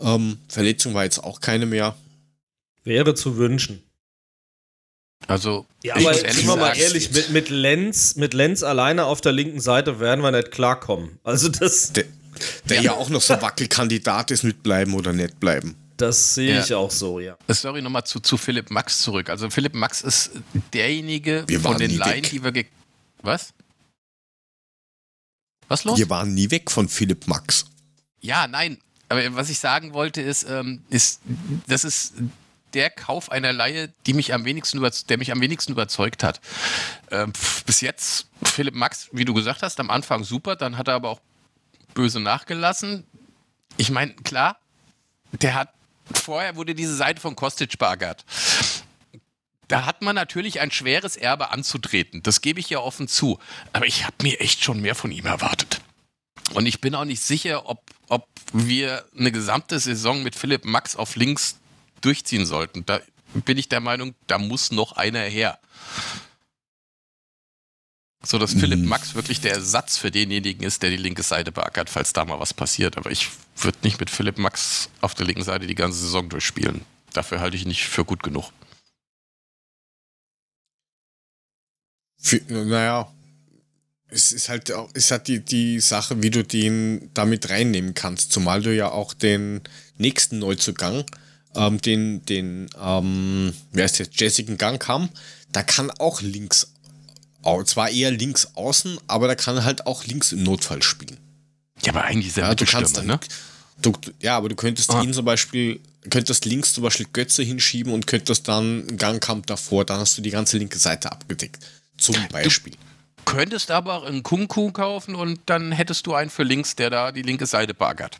Ähm, 0.00 0.38
Verletzung 0.48 0.94
war 0.94 1.04
jetzt 1.04 1.22
auch 1.22 1.40
keine 1.40 1.66
mehr. 1.66 1.94
Wäre 2.84 3.14
zu 3.14 3.36
wünschen. 3.36 3.82
Also, 5.28 5.66
ja, 5.84 5.94
aber 5.94 6.14
sind 6.14 6.46
wir 6.46 6.56
mal 6.56 6.76
ehrlich, 6.76 7.12
mit, 7.12 7.30
mit, 7.30 7.48
Lenz, 7.48 8.16
mit 8.16 8.34
Lenz 8.34 8.62
alleine 8.62 9.04
auf 9.04 9.20
der 9.20 9.32
linken 9.32 9.60
Seite 9.60 10.00
werden 10.00 10.22
wir 10.22 10.32
nicht 10.32 10.50
klarkommen. 10.50 11.18
Also 11.22 11.48
das. 11.48 11.92
Der, 11.92 12.04
der 12.68 12.76
ja. 12.78 12.82
ja 12.82 12.92
auch 12.92 13.08
noch 13.08 13.20
so 13.20 13.40
Wackelkandidat 13.40 14.30
ist, 14.32 14.42
mitbleiben 14.42 14.94
oder 14.94 15.12
nicht 15.12 15.38
bleiben. 15.38 15.76
Das 15.96 16.34
sehe 16.34 16.54
ja. 16.54 16.60
ich 16.62 16.74
auch 16.74 16.90
so, 16.90 17.20
ja. 17.20 17.36
Äh, 17.46 17.54
sorry, 17.54 17.82
nochmal 17.82 18.04
zu, 18.04 18.18
zu 18.18 18.36
Philipp 18.36 18.70
Max 18.70 19.02
zurück. 19.02 19.30
Also 19.30 19.48
Philipp 19.50 19.74
Max 19.74 20.00
ist 20.00 20.32
derjenige 20.72 21.46
von 21.60 21.78
den 21.78 21.96
Laien, 21.96 22.24
die 22.24 22.42
wir... 22.42 22.50
Ge 22.50 22.66
Was? 23.22 23.52
Was 25.68 25.84
los? 25.84 25.98
Wir 25.98 26.10
waren 26.10 26.34
nie 26.34 26.50
weg 26.50 26.70
von 26.70 26.88
Philipp 26.88 27.28
Max. 27.28 27.66
Ja, 28.20 28.48
nein. 28.48 28.78
Aber 29.08 29.36
was 29.36 29.50
ich 29.50 29.58
sagen 29.58 29.92
wollte 29.92 30.22
ist, 30.22 30.44
ähm, 30.48 30.82
ist 30.88 31.20
das 31.66 31.84
ist 31.84 32.14
der 32.74 32.90
Kauf 32.90 33.30
einer 33.30 33.52
Laie, 33.52 33.92
die 34.06 34.14
mich 34.14 34.34
am 34.34 34.44
wenigsten 34.44 34.80
der 35.08 35.18
mich 35.18 35.32
am 35.32 35.40
wenigsten 35.40 35.72
überzeugt 35.72 36.22
hat. 36.24 36.40
Ähm, 37.10 37.32
bis 37.66 37.80
jetzt 37.80 38.26
Philipp 38.42 38.74
Max, 38.74 39.08
wie 39.12 39.24
du 39.24 39.34
gesagt 39.34 39.62
hast, 39.62 39.78
am 39.80 39.90
Anfang 39.90 40.24
super, 40.24 40.56
dann 40.56 40.78
hat 40.78 40.88
er 40.88 40.94
aber 40.94 41.10
auch 41.10 41.20
böse 41.94 42.20
nachgelassen. 42.20 43.04
Ich 43.76 43.90
meine, 43.90 44.14
klar, 44.14 44.58
der 45.32 45.54
hat 45.54 45.72
vorher 46.14 46.56
wurde 46.56 46.74
diese 46.74 46.96
Seite 46.96 47.20
von 47.20 47.36
Kostic 47.36 47.78
beackert. 47.78 48.24
Da 49.68 49.86
hat 49.86 50.02
man 50.02 50.14
natürlich 50.14 50.60
ein 50.60 50.70
schweres 50.70 51.16
Erbe 51.16 51.50
anzutreten. 51.50 52.22
Das 52.22 52.42
gebe 52.42 52.60
ich 52.60 52.68
ja 52.68 52.78
offen 52.80 53.08
zu. 53.08 53.38
Aber 53.72 53.86
ich 53.86 54.04
habe 54.04 54.16
mir 54.22 54.40
echt 54.40 54.62
schon 54.62 54.80
mehr 54.80 54.94
von 54.94 55.10
ihm 55.10 55.24
erwartet. 55.24 55.80
Und 56.52 56.66
ich 56.66 56.80
bin 56.80 56.94
auch 56.94 57.06
nicht 57.06 57.22
sicher, 57.22 57.68
ob, 57.68 57.80
ob 58.08 58.28
wir 58.52 59.04
eine 59.18 59.32
gesamte 59.32 59.78
Saison 59.78 60.22
mit 60.22 60.36
Philipp 60.36 60.64
Max 60.64 60.96
auf 60.96 61.16
links 61.16 61.58
durchziehen 62.02 62.46
sollten. 62.46 62.84
Da 62.84 63.00
bin 63.34 63.58
ich 63.58 63.68
der 63.68 63.80
Meinung, 63.80 64.14
da 64.26 64.38
muss 64.38 64.70
noch 64.70 64.92
einer 64.92 65.20
her. 65.20 65.58
So 68.24 68.38
dass 68.38 68.52
Philipp 68.52 68.80
hm. 68.80 68.86
Max 68.86 69.14
wirklich 69.14 69.40
der 69.40 69.54
Ersatz 69.54 69.98
für 69.98 70.10
denjenigen 70.10 70.62
ist, 70.62 70.82
der 70.82 70.90
die 70.90 70.96
linke 70.96 71.24
Seite 71.24 71.50
beackert, 71.50 71.90
falls 71.90 72.12
da 72.12 72.24
mal 72.24 72.38
was 72.38 72.54
passiert. 72.54 72.96
Aber 72.96 73.10
ich 73.10 73.28
würde 73.56 73.78
nicht 73.82 73.98
mit 73.98 74.10
Philipp 74.10 74.38
Max 74.38 74.90
auf 75.00 75.14
der 75.14 75.26
linken 75.26 75.42
Seite 75.42 75.66
die 75.66 75.74
ganze 75.74 75.98
Saison 75.98 76.28
durchspielen. 76.28 76.84
Dafür 77.12 77.40
halte 77.40 77.56
ich 77.56 77.62
ihn 77.62 77.68
nicht 77.68 77.84
für 77.84 78.04
gut 78.04 78.22
genug. 78.22 78.52
Für, 82.18 82.40
naja, 82.48 83.12
es 84.08 84.30
ist 84.30 84.48
halt 84.48 84.70
auch, 84.70 84.92
ist 84.94 85.10
halt 85.10 85.26
die, 85.26 85.40
die 85.40 85.80
Sache, 85.80 86.22
wie 86.22 86.30
du 86.30 86.44
den 86.44 87.10
damit 87.14 87.50
reinnehmen 87.50 87.94
kannst, 87.94 88.32
zumal 88.32 88.62
du 88.62 88.72
ja 88.74 88.90
auch 88.90 89.14
den 89.14 89.62
nächsten 89.96 90.38
Neuzugang, 90.38 91.04
ähm, 91.54 91.80
den, 91.80 92.24
den, 92.26 92.68
ähm, 92.80 93.52
wer 93.72 93.84
ist 93.84 93.98
jetzt, 93.98 94.20
Jessica 94.20 94.54
Gang 94.54 94.86
haben, 94.88 95.08
da 95.52 95.62
kann 95.62 95.90
auch 95.90 96.20
links 96.20 96.72
zwar 97.64 97.90
eher 97.90 98.10
links 98.12 98.48
außen, 98.54 98.98
aber 99.08 99.26
der 99.26 99.36
kann 99.36 99.64
halt 99.64 99.86
auch 99.86 100.04
links 100.04 100.32
im 100.32 100.44
Notfall 100.44 100.82
spielen. 100.82 101.18
Ja, 101.82 101.92
aber 101.92 102.04
eigentlich 102.04 102.28
ist 102.28 102.38
er 102.38 102.48
ja, 102.48 102.54
du 102.54 102.64
kannst 102.64 102.96
dann, 102.96 103.06
ne? 103.06 103.18
Du, 103.80 103.92
ja, 104.20 104.36
aber 104.36 104.48
du 104.48 104.54
könntest 104.54 104.90
ah. 104.90 105.02
ihn 105.02 105.12
zum 105.12 105.24
Beispiel, 105.24 105.80
könntest 106.08 106.44
links 106.44 106.72
zum 106.72 106.84
Beispiel 106.84 107.06
Götze 107.12 107.42
hinschieben 107.42 107.92
und 107.92 108.06
könntest 108.06 108.46
dann 108.46 108.96
Gangkampf 108.96 109.46
davor, 109.46 109.84
dann 109.84 109.98
hast 109.98 110.16
du 110.16 110.22
die 110.22 110.30
ganze 110.30 110.58
linke 110.58 110.78
Seite 110.78 111.10
abgedeckt. 111.10 111.64
Zum 111.98 112.14
Beispiel. 112.30 112.74
Du 113.16 113.24
könntest 113.24 113.70
aber 113.70 113.94
auch 113.94 114.04
einen 114.04 114.22
Kunku 114.22 114.70
kaufen 114.70 115.14
und 115.14 115.40
dann 115.46 115.72
hättest 115.72 116.06
du 116.06 116.14
einen 116.14 116.30
für 116.30 116.44
links, 116.44 116.76
der 116.76 116.90
da 116.90 117.12
die 117.12 117.22
linke 117.22 117.46
Seite 117.46 117.74
baggert. 117.74 118.18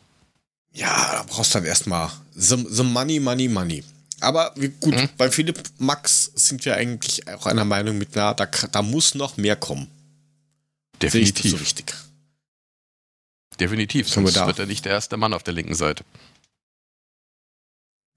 Ja, 0.73 1.13
da 1.13 1.23
brauchst 1.27 1.53
du 1.53 1.59
dann 1.59 1.67
erstmal 1.67 2.11
the, 2.35 2.57
the 2.69 2.83
money, 2.83 3.19
money, 3.19 3.47
money. 3.47 3.83
Aber 4.19 4.53
gut, 4.79 4.95
mhm. 4.95 5.09
bei 5.17 5.29
Philipp 5.29 5.61
Max 5.77 6.31
sind 6.35 6.63
wir 6.65 6.75
eigentlich 6.75 7.27
auch 7.27 7.45
einer 7.45 7.65
Meinung 7.65 7.97
mit, 7.97 8.15
na, 8.15 8.33
da, 8.33 8.45
da 8.45 8.81
muss 8.81 9.15
noch 9.15 9.37
mehr 9.37 9.55
kommen. 9.55 9.87
Definitiv. 11.01 11.51
So 11.51 11.57
richtig. 11.57 11.93
Definitiv, 13.59 14.09
sonst 14.09 14.35
wird 14.35 14.59
er 14.59 14.65
nicht 14.65 14.85
der 14.85 14.93
erste 14.93 15.17
Mann 15.17 15.33
auf 15.33 15.43
der 15.43 15.53
linken 15.53 15.75
Seite. 15.75 16.03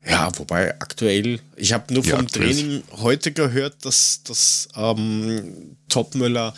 Ja, 0.09 0.31
wobei 0.39 0.81
aktuell, 0.81 1.41
ich 1.57 1.73
habe 1.73 1.93
nur 1.93 2.05
vom 2.05 2.23
ja, 2.23 2.29
Training 2.29 2.85
heute 2.93 3.33
gehört, 3.33 3.85
dass, 3.85 4.23
dass 4.23 4.69
ähm, 4.77 5.77
Topmüller 5.89 6.55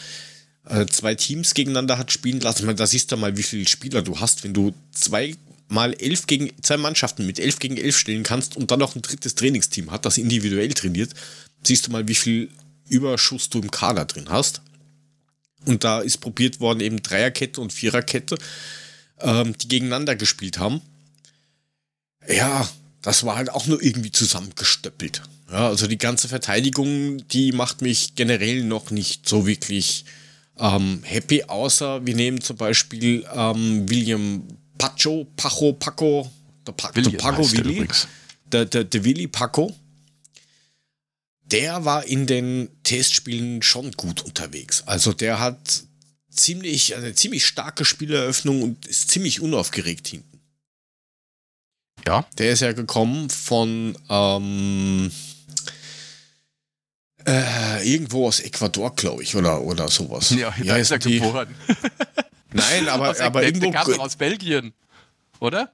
äh, 0.66 0.84
zwei 0.86 1.14
Teams 1.14 1.54
gegeneinander 1.54 1.96
hat 1.96 2.12
spielen 2.12 2.40
lassen. 2.40 2.60
Ich 2.60 2.66
meine, 2.66 2.76
da 2.76 2.86
siehst 2.86 3.10
du 3.10 3.16
mal, 3.16 3.36
wie 3.36 3.42
viele 3.42 3.66
Spieler 3.66 4.02
du 4.02 4.20
hast, 4.20 4.44
wenn 4.44 4.52
du 4.52 4.74
zwei 4.92 5.34
mal 5.68 5.94
elf 5.94 6.26
gegen 6.26 6.50
zwei 6.62 6.76
Mannschaften 6.76 7.26
mit 7.26 7.38
elf 7.38 7.58
gegen 7.58 7.76
elf 7.76 7.96
stellen 7.96 8.22
kannst 8.22 8.56
und 8.56 8.70
dann 8.70 8.80
noch 8.80 8.96
ein 8.96 9.02
drittes 9.02 9.34
Trainingsteam 9.34 9.90
hat, 9.90 10.04
das 10.04 10.18
individuell 10.18 10.72
trainiert, 10.72 11.12
siehst 11.62 11.86
du 11.86 11.90
mal, 11.90 12.08
wie 12.08 12.14
viel 12.14 12.50
Überschuss 12.88 13.50
du 13.50 13.60
im 13.60 13.70
Kader 13.70 14.04
drin 14.06 14.30
hast. 14.30 14.62
Und 15.66 15.84
da 15.84 16.00
ist 16.00 16.18
probiert 16.18 16.60
worden, 16.60 16.80
eben 16.80 17.02
Dreierkette 17.02 17.60
und 17.60 17.72
Viererkette, 17.72 18.38
ähm, 19.20 19.56
die 19.58 19.68
gegeneinander 19.68 20.16
gespielt 20.16 20.58
haben. 20.58 20.80
Ja, 22.26 22.68
das 23.02 23.24
war 23.24 23.36
halt 23.36 23.50
auch 23.50 23.66
nur 23.66 23.82
irgendwie 23.82 24.12
zusammengestöppelt. 24.12 25.22
Ja, 25.50 25.68
also 25.68 25.86
die 25.86 25.98
ganze 25.98 26.28
Verteidigung, 26.28 27.26
die 27.28 27.52
macht 27.52 27.82
mich 27.82 28.14
generell 28.14 28.64
noch 28.64 28.90
nicht 28.90 29.28
so 29.28 29.46
wirklich 29.46 30.04
ähm, 30.58 31.00
happy, 31.04 31.44
außer 31.44 32.04
wir 32.04 32.14
nehmen 32.14 32.40
zum 32.40 32.56
Beispiel 32.56 33.26
ähm, 33.34 33.88
William 33.88 34.44
Pacho, 34.78 35.26
Pacho, 35.36 35.72
Paco, 35.74 36.30
der, 36.66 36.72
pa 36.72 36.90
Willi 36.94 37.10
der 37.10 37.18
Paco 37.18 37.52
Willi, 37.52 37.88
der, 38.46 38.64
der, 38.64 38.84
der 38.84 39.04
Willi 39.04 39.26
Paco, 39.26 39.74
der 41.42 41.84
war 41.84 42.04
in 42.04 42.26
den 42.26 42.68
Testspielen 42.84 43.62
schon 43.62 43.92
gut 43.92 44.22
unterwegs. 44.22 44.82
Also 44.86 45.12
der 45.12 45.40
hat 45.40 45.82
ziemlich, 46.30 46.94
eine 46.96 47.14
ziemlich 47.14 47.46
starke 47.46 47.84
Spieleröffnung 47.84 48.62
und 48.62 48.86
ist 48.86 49.10
ziemlich 49.10 49.40
unaufgeregt 49.40 50.08
hinten. 50.08 50.40
Ja. 52.06 52.26
Der 52.38 52.52
ist 52.52 52.60
ja 52.60 52.72
gekommen 52.72 53.28
von 53.28 53.96
ähm, 54.08 55.10
äh, 57.26 57.92
irgendwo 57.92 58.26
aus 58.28 58.40
Ecuador, 58.40 58.94
glaube 58.94 59.22
ich, 59.22 59.34
oder, 59.36 59.60
oder 59.62 59.88
sowas. 59.88 60.30
Ja, 60.30 60.54
da 60.64 60.76
ist 60.76 60.90
er 60.90 60.98
geboren. 60.98 61.54
Nein, 62.52 62.88
aber, 62.88 63.10
aus 63.10 63.20
aber 63.20 63.42
irgendwo. 63.42 63.70
Der 63.70 63.82
kam 63.82 64.00
aus 64.00 64.16
Belgien, 64.16 64.72
oder? 65.40 65.72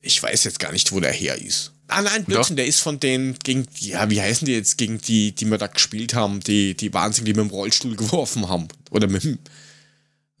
Ich 0.00 0.22
weiß 0.22 0.44
jetzt 0.44 0.60
gar 0.60 0.72
nicht, 0.72 0.92
wo 0.92 1.00
der 1.00 1.12
her 1.12 1.36
ist. 1.36 1.72
Ah 1.88 2.02
nein, 2.02 2.24
Blödsinn, 2.24 2.56
der 2.56 2.66
ist 2.66 2.80
von 2.80 3.00
denen 3.00 3.38
gegen, 3.38 3.66
ja, 3.78 4.10
wie 4.10 4.20
heißen 4.20 4.44
die 4.44 4.52
jetzt, 4.52 4.76
gegen 4.76 5.00
die, 5.00 5.34
die 5.34 5.46
wir 5.46 5.56
da 5.56 5.68
gespielt 5.68 6.14
haben, 6.14 6.40
die, 6.40 6.76
die 6.76 6.92
Wahnsinn, 6.92 7.24
die 7.24 7.32
mit 7.32 7.40
dem 7.40 7.50
Rollstuhl 7.50 7.96
geworfen 7.96 8.48
haben. 8.48 8.68
Oder 8.90 9.08
mit 9.08 9.24
dem. 9.24 9.38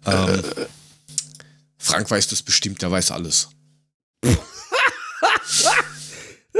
Ähm, 0.04 0.28
äh. 0.28 0.42
Frank 1.78 2.10
weiß 2.10 2.28
das 2.28 2.42
bestimmt, 2.42 2.82
der 2.82 2.90
weiß 2.90 3.10
alles. 3.12 3.48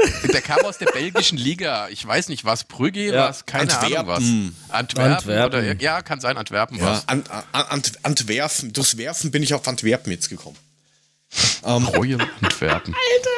der 0.33 0.41
kam 0.41 0.59
aus 0.65 0.77
der 0.77 0.87
belgischen 0.87 1.37
Liga. 1.37 1.89
Ich 1.89 2.05
weiß 2.05 2.29
nicht, 2.29 2.45
was 2.45 2.63
Brügge, 2.63 3.11
ja. 3.13 3.29
was, 3.29 3.45
keine 3.45 3.71
Antwerpen. 3.73 4.09
Ahnung 4.09 4.53
was. 4.67 4.73
Antwerpen. 4.73 5.13
Antwerpen. 5.13 5.59
Oder, 5.59 5.81
ja, 5.81 6.01
kann 6.01 6.19
sein, 6.19 6.37
Antwerpen 6.37 6.77
ja, 6.77 6.85
was. 6.85 7.07
An, 7.07 7.23
an, 7.51 7.81
Antwerpen, 8.03 8.73
durchs 8.73 8.97
Werfen 8.97 9.31
bin 9.31 9.43
ich 9.43 9.53
auf 9.53 9.67
Antwerpen 9.67 10.11
jetzt 10.11 10.29
gekommen. 10.29 10.57
Ähm, 11.63 11.85
Royal 11.87 12.27
Antwerpen. 12.41 12.95
Alter. 12.95 13.29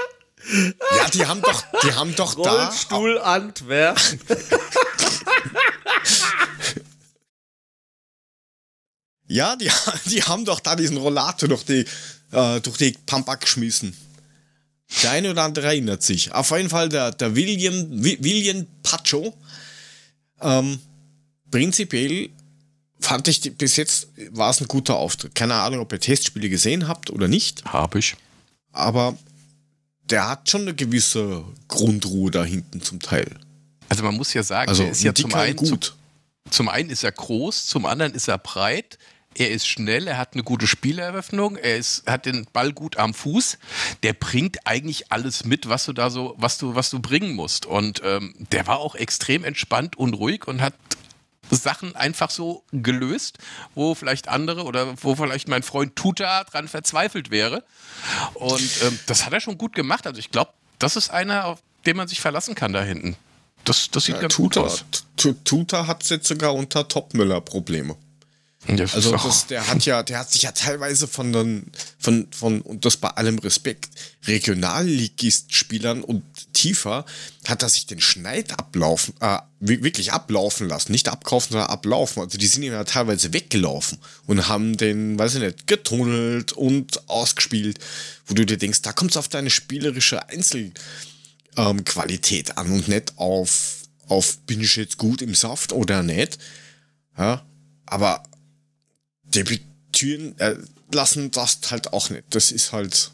Ja, 0.97 1.07
die 1.13 1.25
haben 1.25 1.41
doch, 1.41 1.63
die 1.83 1.93
haben 1.93 2.15
doch 2.15 2.37
Rollstuhl 2.37 3.15
da. 3.15 3.21
Antwerpen. 3.21 4.19
ja, 9.27 9.55
die, 9.55 9.69
die 10.05 10.23
haben 10.23 10.45
doch 10.45 10.59
da 10.59 10.75
diesen 10.75 10.97
Rollator 10.97 11.47
durch 11.47 11.63
die, 11.63 11.85
äh, 12.31 12.59
durch 12.59 12.77
die 12.77 12.97
Pampa 13.05 13.35
geschmissen. 13.35 13.95
Der 15.03 15.11
eine 15.11 15.31
oder 15.31 15.43
andere 15.43 15.67
erinnert 15.67 16.03
sich. 16.03 16.33
Auf 16.33 16.51
jeden 16.51 16.69
Fall 16.69 16.89
der, 16.89 17.11
der 17.11 17.35
William, 17.35 17.87
William 17.89 18.67
Pacho. 18.83 19.35
Ähm, 20.41 20.79
prinzipiell 21.49 22.29
fand 22.99 23.27
ich 23.27 23.57
bis 23.57 23.77
jetzt 23.77 24.09
war 24.31 24.51
es 24.51 24.61
ein 24.61 24.67
guter 24.67 24.95
Auftritt. 24.95 25.33
Keine 25.33 25.55
Ahnung, 25.55 25.79
ob 25.79 25.91
ihr 25.91 25.99
Testspiele 25.99 26.49
gesehen 26.49 26.87
habt 26.87 27.09
oder 27.09 27.27
nicht. 27.27 27.63
Habe 27.65 27.99
ich. 27.99 28.15
Aber 28.71 29.17
der 30.03 30.29
hat 30.29 30.49
schon 30.49 30.61
eine 30.61 30.75
gewisse 30.75 31.43
Grundruhe 31.67 32.31
da 32.31 32.43
hinten 32.43 32.81
zum 32.81 32.99
Teil. 32.99 33.27
Also 33.89 34.03
man 34.03 34.15
muss 34.15 34.33
ja 34.33 34.43
sagen, 34.43 34.69
also, 34.69 34.83
er 34.83 34.91
ist 34.91 35.03
ja 35.03 35.13
zum 35.13 35.33
einen 35.33 35.55
gut. 35.55 35.95
Zum, 36.45 36.51
zum 36.51 36.69
einen 36.69 36.89
ist 36.89 37.03
er 37.03 37.11
groß, 37.11 37.65
zum 37.65 37.85
anderen 37.85 38.13
ist 38.13 38.27
er 38.27 38.37
breit. 38.37 38.97
Er 39.35 39.49
ist 39.49 39.67
schnell, 39.67 40.07
er 40.07 40.17
hat 40.17 40.33
eine 40.33 40.43
gute 40.43 40.67
Spieleröffnung, 40.67 41.55
er 41.55 41.77
ist, 41.77 42.05
hat 42.05 42.25
den 42.25 42.45
Ball 42.51 42.73
gut 42.73 42.97
am 42.97 43.13
Fuß. 43.13 43.57
Der 44.03 44.13
bringt 44.13 44.67
eigentlich 44.67 45.11
alles 45.11 45.45
mit, 45.45 45.69
was 45.69 45.85
du 45.85 45.93
da 45.93 46.09
so, 46.09 46.35
was 46.37 46.57
du, 46.57 46.75
was 46.75 46.89
du 46.89 46.99
bringen 46.99 47.33
musst. 47.35 47.65
Und 47.65 48.01
ähm, 48.03 48.33
der 48.51 48.67
war 48.67 48.79
auch 48.79 48.95
extrem 48.95 49.43
entspannt 49.43 49.97
und 49.97 50.13
ruhig 50.13 50.47
und 50.47 50.61
hat 50.61 50.73
Sachen 51.49 51.95
einfach 51.95 52.29
so 52.29 52.63
gelöst, 52.71 53.37
wo 53.75 53.95
vielleicht 53.95 54.27
andere 54.27 54.63
oder 54.63 54.95
wo 55.01 55.15
vielleicht 55.15 55.47
mein 55.47 55.63
Freund 55.63 55.95
Tuta 55.95 56.43
dran 56.45 56.67
verzweifelt 56.67 57.31
wäre. 57.31 57.63
Und 58.33 58.69
ähm, 58.83 58.99
das 59.07 59.25
hat 59.25 59.33
er 59.33 59.41
schon 59.41 59.57
gut 59.57 59.73
gemacht. 59.73 60.07
Also 60.07 60.19
ich 60.19 60.31
glaube, 60.31 60.51
das 60.79 60.95
ist 60.95 61.11
einer, 61.11 61.45
auf 61.45 61.59
den 61.85 61.97
man 61.97 62.07
sich 62.07 62.21
verlassen 62.21 62.55
kann 62.55 62.73
da 62.73 62.83
hinten. 62.83 63.15
Das, 63.63 63.91
das 63.91 64.05
sieht 64.05 64.15
ja, 64.15 64.21
ganz 64.21 64.35
Tuta, 64.35 64.61
gut 64.61 64.71
aus. 64.71 64.85
Tuta 65.43 65.87
hat 65.87 66.09
jetzt 66.09 66.27
sogar 66.27 66.53
unter 66.53 66.87
Topmüller 66.87 67.41
Probleme. 67.41 67.95
Das 68.67 68.93
also 68.93 69.13
das, 69.13 69.47
der 69.47 69.67
hat 69.67 69.85
ja, 69.85 70.03
der 70.03 70.19
hat 70.19 70.31
sich 70.31 70.43
ja 70.43 70.51
teilweise 70.51 71.07
von 71.07 71.33
den, 71.33 71.71
von, 71.97 72.27
von, 72.31 72.61
und 72.61 72.85
das 72.85 72.95
bei 72.95 73.09
allem 73.09 73.39
Respekt, 73.39 73.89
Regionalligist-Spielern 74.27 76.03
und 76.03 76.21
tiefer, 76.53 77.03
hat 77.47 77.63
er 77.63 77.69
sich 77.69 77.87
den 77.87 78.01
Schneid 78.01 78.59
ablaufen, 78.59 79.15
äh, 79.19 79.39
wirklich 79.59 80.13
ablaufen 80.13 80.69
lassen. 80.69 80.91
Nicht 80.91 81.09
abkaufen, 81.09 81.53
sondern 81.53 81.71
ablaufen. 81.71 82.21
Also 82.21 82.37
die 82.37 82.45
sind 82.45 82.61
ihm 82.61 82.73
ja 82.73 82.83
teilweise 82.83 83.33
weggelaufen 83.33 83.97
und 84.27 84.47
haben 84.47 84.77
den, 84.77 85.17
weiß 85.17 85.33
ich 85.35 85.41
nicht, 85.41 85.65
getunnelt 85.65 86.53
und 86.53 87.09
ausgespielt, 87.09 87.79
wo 88.27 88.35
du 88.35 88.45
dir 88.45 88.57
denkst, 88.57 88.83
da 88.83 88.93
kommt 88.93 89.09
es 89.11 89.17
auf 89.17 89.27
deine 89.27 89.49
spielerische 89.49 90.29
Einzelqualität 90.29 92.49
ähm, 92.49 92.57
an 92.57 92.71
und 92.71 92.87
nicht 92.87 93.17
auf, 93.17 93.77
auf 94.07 94.37
bin 94.45 94.61
ich 94.61 94.75
jetzt 94.75 94.99
gut 94.99 95.23
im 95.23 95.33
Saft 95.33 95.73
oder 95.73 96.03
nicht. 96.03 96.37
Ja, 97.17 97.43
aber 97.87 98.21
debütieren 99.33 100.37
äh, 100.39 100.55
lassen 100.93 101.31
das 101.31 101.59
halt 101.69 101.93
auch 101.93 102.09
nicht. 102.09 102.23
Das 102.31 102.51
ist 102.51 102.71
halt 102.71 103.11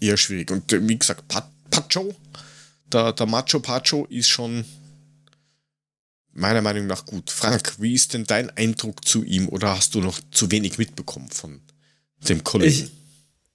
eher 0.00 0.16
schwierig. 0.16 0.50
Und 0.50 0.72
äh, 0.72 0.86
wie 0.86 0.98
gesagt, 0.98 1.28
Pat 1.28 1.50
Pacho, 1.70 2.14
der, 2.92 3.12
der 3.12 3.26
Macho 3.26 3.60
Pacho 3.60 4.04
ist 4.06 4.28
schon 4.28 4.64
meiner 6.32 6.62
Meinung 6.62 6.86
nach 6.86 7.06
gut. 7.06 7.30
Frank, 7.30 7.74
wie 7.78 7.94
ist 7.94 8.14
denn 8.14 8.24
dein 8.24 8.50
Eindruck 8.50 9.04
zu 9.06 9.22
ihm 9.22 9.48
oder 9.48 9.76
hast 9.76 9.94
du 9.94 10.00
noch 10.00 10.20
zu 10.30 10.50
wenig 10.50 10.78
mitbekommen 10.78 11.30
von 11.30 11.60
dem 12.28 12.44
Kollegen? 12.44 12.84
Ich 12.86 13.01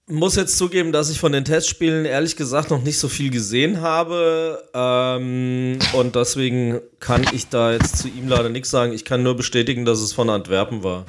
muss 0.09 0.35
jetzt 0.35 0.57
zugeben, 0.57 0.91
dass 0.91 1.09
ich 1.09 1.19
von 1.19 1.33
den 1.33 1.45
Testspielen 1.45 2.05
ehrlich 2.05 2.35
gesagt 2.35 2.69
noch 2.69 2.81
nicht 2.81 2.97
so 2.97 3.09
viel 3.09 3.29
gesehen 3.29 3.81
habe. 3.81 4.69
Ähm, 4.73 5.79
und 5.93 6.15
deswegen 6.15 6.79
kann 6.99 7.25
ich 7.33 7.49
da 7.49 7.73
jetzt 7.73 7.97
zu 7.97 8.07
ihm 8.07 8.27
leider 8.27 8.49
nichts 8.49 8.69
sagen. 8.69 8.93
Ich 8.93 9.05
kann 9.05 9.23
nur 9.23 9.35
bestätigen, 9.35 9.85
dass 9.85 9.99
es 9.99 10.13
von 10.13 10.29
Antwerpen 10.29 10.83
war. 10.83 11.05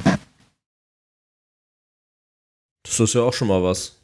Das 2.82 2.98
ist 2.98 3.14
ja 3.14 3.22
auch 3.22 3.34
schon 3.34 3.48
mal 3.48 3.62
was. 3.62 3.94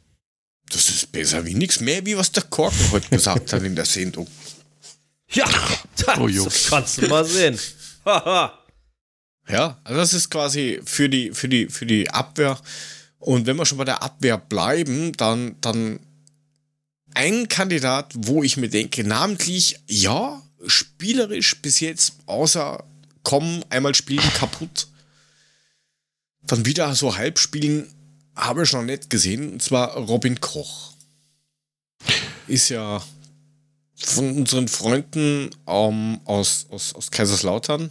Das 0.69 0.89
ist 0.89 1.11
besser 1.11 1.45
wie 1.45 1.53
nichts 1.53 1.79
mehr, 1.79 2.05
wie 2.05 2.17
was 2.17 2.31
der 2.31 2.43
Korken 2.43 2.91
heute 2.91 3.09
gesagt 3.09 3.53
hat 3.53 3.63
in 3.63 3.75
der 3.75 3.85
Sendung. 3.85 4.27
Ja, 5.29 5.45
das 5.97 6.17
oh, 6.17 6.69
kannst 6.69 7.01
du 7.01 7.07
mal 7.07 7.25
sehen. 7.25 7.59
ja, 8.05 9.77
also 9.83 9.99
das 9.99 10.13
ist 10.13 10.29
quasi 10.29 10.79
für 10.85 11.09
die, 11.09 11.31
für 11.31 11.49
die, 11.49 11.67
für 11.67 11.85
die 11.85 12.09
Abwehr. 12.09 12.59
Und 13.25 13.47
wenn 13.47 13.57
wir 13.57 13.65
schon 13.65 13.79
bei 13.79 13.85
der 13.85 14.03
Abwehr 14.03 14.37
bleiben, 14.37 15.11
dann, 15.13 15.55
dann 15.59 15.99
ein 17.15 17.47
Kandidat, 17.47 18.13
wo 18.15 18.43
ich 18.43 18.55
mir 18.55 18.69
denke, 18.69 19.03
namentlich, 19.03 19.79
ja, 19.87 20.43
spielerisch 20.67 21.59
bis 21.59 21.79
jetzt, 21.79 22.17
außer 22.27 22.83
kommen, 23.23 23.65
einmal 23.71 23.95
spielen 23.95 24.21
kaputt, 24.35 24.89
dann 26.43 26.67
wieder 26.67 26.93
so 26.93 27.17
halb 27.17 27.39
spielen, 27.39 27.91
habe 28.35 28.61
ich 28.61 28.73
noch 28.73 28.83
nicht 28.83 29.09
gesehen, 29.09 29.53
und 29.53 29.63
zwar 29.63 29.95
Robin 29.97 30.39
Koch. 30.39 30.93
Ist 32.45 32.69
ja 32.69 33.03
von 33.95 34.37
unseren 34.37 34.67
Freunden 34.67 35.49
ähm, 35.65 36.21
aus, 36.25 36.67
aus, 36.69 36.93
aus 36.93 37.09
Kaiserslautern. 37.09 37.89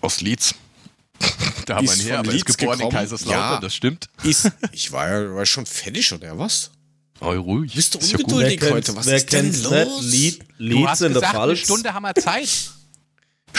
Aus 0.00 0.22
Leeds. 0.22 0.54
Da 1.70 1.76
haben 1.76 1.86
wir 1.86 1.94
her, 1.94 2.18
aber 2.18 2.32
Leeds 2.32 2.50
ist 2.50 2.58
geboren 2.58 2.78
gekommen. 2.78 2.94
in 2.94 2.98
Kaiserslautern, 2.98 3.52
ja, 3.52 3.60
das 3.60 3.74
stimmt. 3.74 4.08
Ist, 4.24 4.50
ich 4.72 4.92
war 4.92 5.08
ja 5.08 5.34
war 5.34 5.46
schon 5.46 5.66
fertig, 5.66 6.12
oder 6.12 6.38
was? 6.38 6.70
Oh, 7.20 7.32
ruhig. 7.32 7.74
Bist 7.74 7.94
du 7.94 7.98
ungeduldig 7.98 8.62
ja 8.62 8.70
heute? 8.70 8.96
Was 8.96 9.06
wer 9.06 9.16
ist 9.16 9.32
denn 9.32 9.62
los? 9.62 10.02
Lied, 10.02 10.40
Leeds 10.58 10.80
du 10.80 10.88
hast 10.88 11.00
in 11.02 11.08
gesagt, 11.08 11.24
der 11.24 11.30
Pfalz. 11.30 11.48
Eine 11.48 11.56
Stunde 11.56 11.94
haben 11.94 12.02
wir 12.02 12.14
Zeit. 12.14 12.70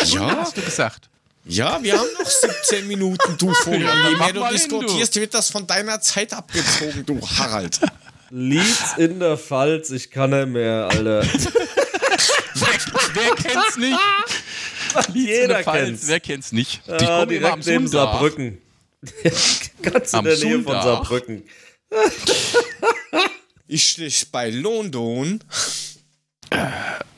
Ja. 0.05 0.37
hast 0.37 0.57
du 0.57 0.61
gesagt. 0.61 1.09
Ja, 1.45 1.81
wir 1.81 1.97
haben 1.97 2.07
noch 2.19 2.29
17 2.29 2.87
Minuten, 2.87 3.37
du 3.37 3.53
Vogel. 3.63 3.81
Ja, 3.81 4.09
je 4.09 4.15
mehr 4.15 4.33
du 4.33 4.47
diskutierst, 4.51 5.15
wird 5.15 5.33
das 5.33 5.49
von 5.49 5.65
deiner 5.65 5.99
Zeit 6.01 6.33
abgezogen, 6.33 7.05
du 7.05 7.19
Harald. 7.21 7.79
Leeds 8.29 8.97
in 8.97 9.19
der 9.19 9.37
Pfalz, 9.37 9.89
ich 9.89 10.09
kann 10.09 10.29
nicht 10.29 10.47
mehr, 10.49 10.87
Alter. 10.89 11.23
wer, 12.53 12.69
wer 13.13 13.35
kennt's 13.35 13.77
nicht? 13.77 13.97
Jeder 15.13 15.63
kennt's. 15.63 16.07
Wer 16.07 16.19
kennt's 16.19 16.51
nicht? 16.51 16.81
Die 16.87 16.91
ah, 16.91 17.19
kommen 17.19 17.31
immer 17.31 17.53
am 17.53 17.59
neben 17.59 17.87
Saarbrücken. 17.87 18.57
Ganz 19.81 20.13
in 20.13 20.19
am 20.19 20.25
der 20.25 20.37
Nähe 20.37 20.51
Sundach. 20.53 20.73
von 20.73 20.81
Saarbrücken. 20.83 21.43
ich 23.67 23.87
stehe 23.87 24.11
bei 24.31 24.49
London. 24.49 25.43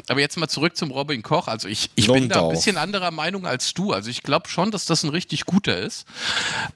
Aber 0.07 0.19
jetzt 0.19 0.38
mal 0.38 0.47
zurück 0.47 0.76
zum 0.76 0.91
Robin 0.91 1.21
Koch. 1.24 1.47
Also 1.47 1.67
ich, 1.67 1.89
ich 1.95 2.07
bin 2.07 2.30
da 2.30 2.43
ein 2.43 2.49
bisschen 2.49 2.78
anderer 2.78 3.11
Meinung 3.11 3.45
als 3.45 3.74
du. 3.74 3.93
Also 3.93 4.09
ich 4.09 4.24
glaube 4.24 4.49
schon, 4.49 4.71
dass 4.71 4.86
das 4.86 5.03
ein 5.03 5.09
richtig 5.09 5.45
guter 5.45 5.78
ist. 5.78 6.05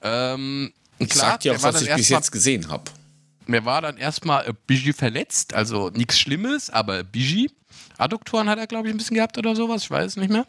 Ähm, 0.02 0.72
ich 0.98 1.10
klar, 1.10 1.32
sag 1.32 1.40
dir 1.40 1.54
auch, 1.54 1.62
was 1.62 1.82
ich 1.82 1.94
bis 1.94 2.08
jetzt 2.08 2.32
gesehen 2.32 2.68
habe. 2.68 2.90
Mir 3.46 3.64
war 3.64 3.80
dann 3.80 3.96
erstmal 3.96 4.52
Bigi 4.66 4.92
verletzt, 4.92 5.54
also 5.54 5.88
nichts 5.90 6.18
Schlimmes, 6.18 6.68
aber 6.68 7.02
Bigi. 7.02 7.50
Adduktoren 7.98 8.48
hat 8.48 8.58
er, 8.58 8.66
glaube 8.66 8.88
ich, 8.88 8.94
ein 8.94 8.96
bisschen 8.96 9.16
gehabt 9.16 9.36
oder 9.38 9.56
sowas, 9.56 9.82
ich 9.82 9.90
weiß 9.90 10.06
es 10.06 10.16
nicht 10.16 10.30
mehr. 10.30 10.46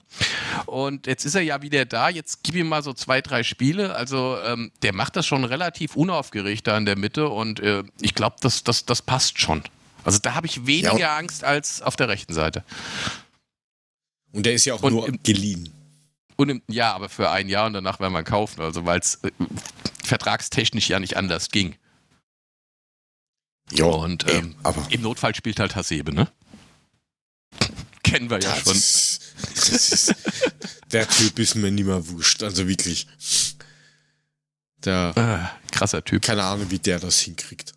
Und 0.67 1.07
jetzt 1.07 1.25
ist 1.25 1.35
er 1.35 1.41
ja 1.41 1.61
wieder 1.61 1.83
da, 1.85 2.09
jetzt 2.09 2.43
gib 2.43 2.55
ihm 2.55 2.69
mal 2.69 2.83
so 2.83 2.93
zwei, 2.93 3.21
drei 3.21 3.43
Spiele. 3.43 3.95
Also 3.95 4.37
ähm, 4.45 4.71
der 4.83 4.93
macht 4.93 5.15
das 5.15 5.25
schon 5.25 5.43
relativ 5.43 5.95
unaufgeregt 5.95 6.67
da 6.67 6.77
in 6.77 6.85
der 6.85 6.97
Mitte 6.97 7.27
und 7.27 7.59
äh, 7.59 7.83
ich 7.99 8.13
glaube, 8.13 8.35
das, 8.41 8.63
das, 8.63 8.85
das 8.85 9.01
passt 9.01 9.39
schon. 9.41 9.63
Also 10.03 10.19
da 10.19 10.35
habe 10.35 10.47
ich 10.47 10.65
weniger 10.65 10.97
ja, 10.97 11.17
Angst 11.17 11.43
als 11.43 11.81
auf 11.81 11.95
der 11.95 12.07
rechten 12.07 12.33
Seite. 12.33 12.63
Und 14.31 14.45
der 14.45 14.53
ist 14.53 14.65
ja 14.65 14.75
auch 14.75 14.83
und 14.83 14.93
nur 14.93 15.07
im, 15.07 15.21
geliehen. 15.23 15.73
Und 16.35 16.49
im, 16.49 16.61
ja, 16.67 16.93
aber 16.93 17.09
für 17.09 17.31
ein 17.31 17.49
Jahr 17.49 17.65
und 17.65 17.73
danach 17.73 17.99
werden 17.99 18.13
wir 18.13 18.23
kaufen, 18.23 18.61
also 18.61 18.85
weil 18.85 18.99
es 18.99 19.15
äh, 19.23 19.31
vertragstechnisch 20.03 20.87
ja 20.87 20.99
nicht 20.99 21.17
anders 21.17 21.49
ging. 21.49 21.75
Ja, 23.71 23.85
und 23.85 24.31
ähm, 24.31 24.55
aber 24.63 24.85
im 24.89 25.01
Notfall 25.01 25.35
spielt 25.35 25.59
halt 25.59 25.75
Hasebe, 25.75 26.13
ne? 26.13 26.27
Kennen 28.03 28.29
wir 28.29 28.39
ja 28.39 28.55
schon. 28.55 28.75
Ist, 28.75 29.21
ist, 29.55 30.15
der 30.91 31.07
Typ 31.07 31.39
ist 31.39 31.55
mir 31.55 31.71
nicht 31.71 31.85
mehr 31.85 32.07
wurscht, 32.07 32.43
also 32.43 32.67
wirklich. 32.67 33.07
Der, 34.85 35.13
ah, 35.15 35.51
krasser 35.71 36.03
Typ. 36.03 36.21
Keine 36.21 36.43
Ahnung, 36.43 36.69
wie 36.69 36.79
der 36.79 36.99
das 36.99 37.19
hinkriegt. 37.19 37.73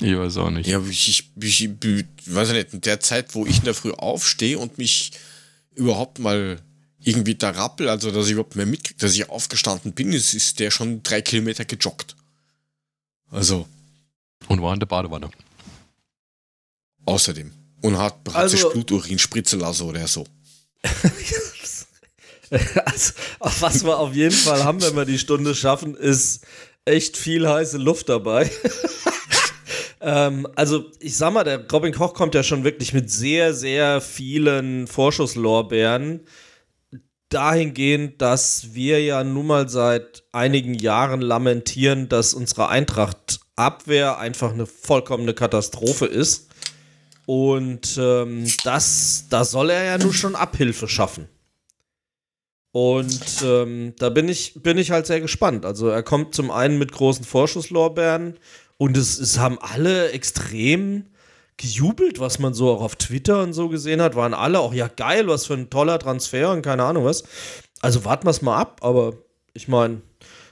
Ich 0.00 0.16
weiß 0.16 0.36
auch 0.38 0.50
nicht. 0.50 0.66
Ja, 0.68 0.80
ich, 0.88 1.08
ich, 1.08 1.30
ich, 1.40 1.64
ich 1.64 2.06
weiß 2.26 2.50
nicht, 2.52 2.74
in 2.74 2.80
der 2.82 3.00
Zeit, 3.00 3.34
wo 3.34 3.46
ich 3.46 3.58
in 3.58 3.64
der 3.64 3.74
Früh 3.74 3.92
aufstehe 3.92 4.58
und 4.58 4.78
mich 4.78 5.12
überhaupt 5.74 6.18
mal 6.18 6.60
irgendwie 7.00 7.34
da 7.34 7.50
rappel, 7.50 7.88
also 7.88 8.10
dass 8.10 8.26
ich 8.26 8.32
überhaupt 8.32 8.56
mehr 8.56 8.66
mitkriege, 8.66 8.98
dass 8.98 9.14
ich 9.14 9.28
aufgestanden 9.30 9.92
bin, 9.92 10.12
ist, 10.12 10.34
ist 10.34 10.58
der 10.58 10.70
schon 10.70 11.02
drei 11.02 11.22
Kilometer 11.22 11.64
gejoggt. 11.64 12.16
Also. 13.30 13.68
Und 14.48 14.62
war 14.62 14.74
in 14.74 14.80
der 14.80 14.86
Badewanne. 14.86 15.30
Außerdem. 17.04 17.52
Und 17.86 17.98
hat 17.98 18.24
praktisch 18.24 18.64
also, 18.64 18.70
Bluturinspritze 18.70 19.56
lassen 19.56 19.88
oder 19.88 20.06
so. 20.08 20.24
also, 22.84 23.12
was 23.60 23.84
wir 23.84 23.98
auf 23.98 24.14
jeden 24.14 24.34
Fall 24.34 24.64
haben, 24.64 24.82
wenn 24.82 24.96
wir 24.96 25.04
die 25.04 25.18
Stunde 25.18 25.54
schaffen, 25.54 25.94
ist 25.94 26.44
echt 26.84 27.16
viel 27.16 27.48
heiße 27.48 27.78
Luft 27.78 28.08
dabei. 28.08 28.50
ähm, 30.00 30.48
also, 30.56 30.90
ich 30.98 31.16
sag 31.16 31.32
mal, 31.32 31.44
der 31.44 31.64
Robin 31.70 31.92
Koch 31.92 32.14
kommt 32.14 32.34
ja 32.34 32.42
schon 32.42 32.64
wirklich 32.64 32.92
mit 32.92 33.10
sehr, 33.10 33.54
sehr 33.54 34.00
vielen 34.00 34.88
Vorschusslorbeeren 34.88 36.26
dahingehend, 37.28 38.22
dass 38.22 38.74
wir 38.74 39.02
ja 39.02 39.24
nun 39.24 39.46
mal 39.46 39.68
seit 39.68 40.24
einigen 40.32 40.74
Jahren 40.74 41.20
lamentieren, 41.20 42.08
dass 42.08 42.34
unsere 42.34 42.68
Eintracht-Abwehr 42.68 44.18
einfach 44.18 44.52
eine 44.52 44.66
vollkommene 44.66 45.34
Katastrophe 45.34 46.06
ist. 46.06 46.45
Und 47.26 47.98
ähm, 48.00 48.46
das, 48.64 49.26
da 49.28 49.44
soll 49.44 49.70
er 49.70 49.84
ja 49.84 49.98
nun 49.98 50.12
schon 50.12 50.36
Abhilfe 50.36 50.88
schaffen. 50.88 51.28
Und 52.70 53.42
ähm, 53.42 53.94
da 53.98 54.10
bin 54.10 54.28
ich, 54.28 54.62
bin 54.62 54.78
ich 54.78 54.90
halt 54.90 55.06
sehr 55.06 55.20
gespannt. 55.20 55.64
Also 55.64 55.88
er 55.88 56.02
kommt 56.02 56.34
zum 56.34 56.50
einen 56.50 56.78
mit 56.78 56.92
großen 56.92 57.24
Vorschusslorbeeren 57.24 58.38
und 58.76 58.96
es, 58.96 59.18
es 59.18 59.38
haben 59.38 59.58
alle 59.60 60.10
extrem 60.10 61.06
gejubelt, 61.56 62.20
was 62.20 62.38
man 62.38 62.54
so 62.54 62.70
auch 62.70 62.82
auf 62.82 62.96
Twitter 62.96 63.42
und 63.42 63.54
so 63.54 63.68
gesehen 63.68 64.02
hat, 64.02 64.14
waren 64.14 64.34
alle 64.34 64.60
auch, 64.60 64.74
ja 64.74 64.88
geil, 64.88 65.26
was 65.26 65.46
für 65.46 65.54
ein 65.54 65.70
toller 65.70 65.98
Transfer 65.98 66.52
und 66.52 66.62
keine 66.62 66.84
Ahnung 66.84 67.04
was. 67.04 67.24
Also 67.80 68.04
warten 68.04 68.26
wir 68.26 68.30
es 68.30 68.42
mal 68.42 68.58
ab, 68.58 68.80
aber 68.82 69.14
ich 69.54 69.68
meine, 69.68 70.02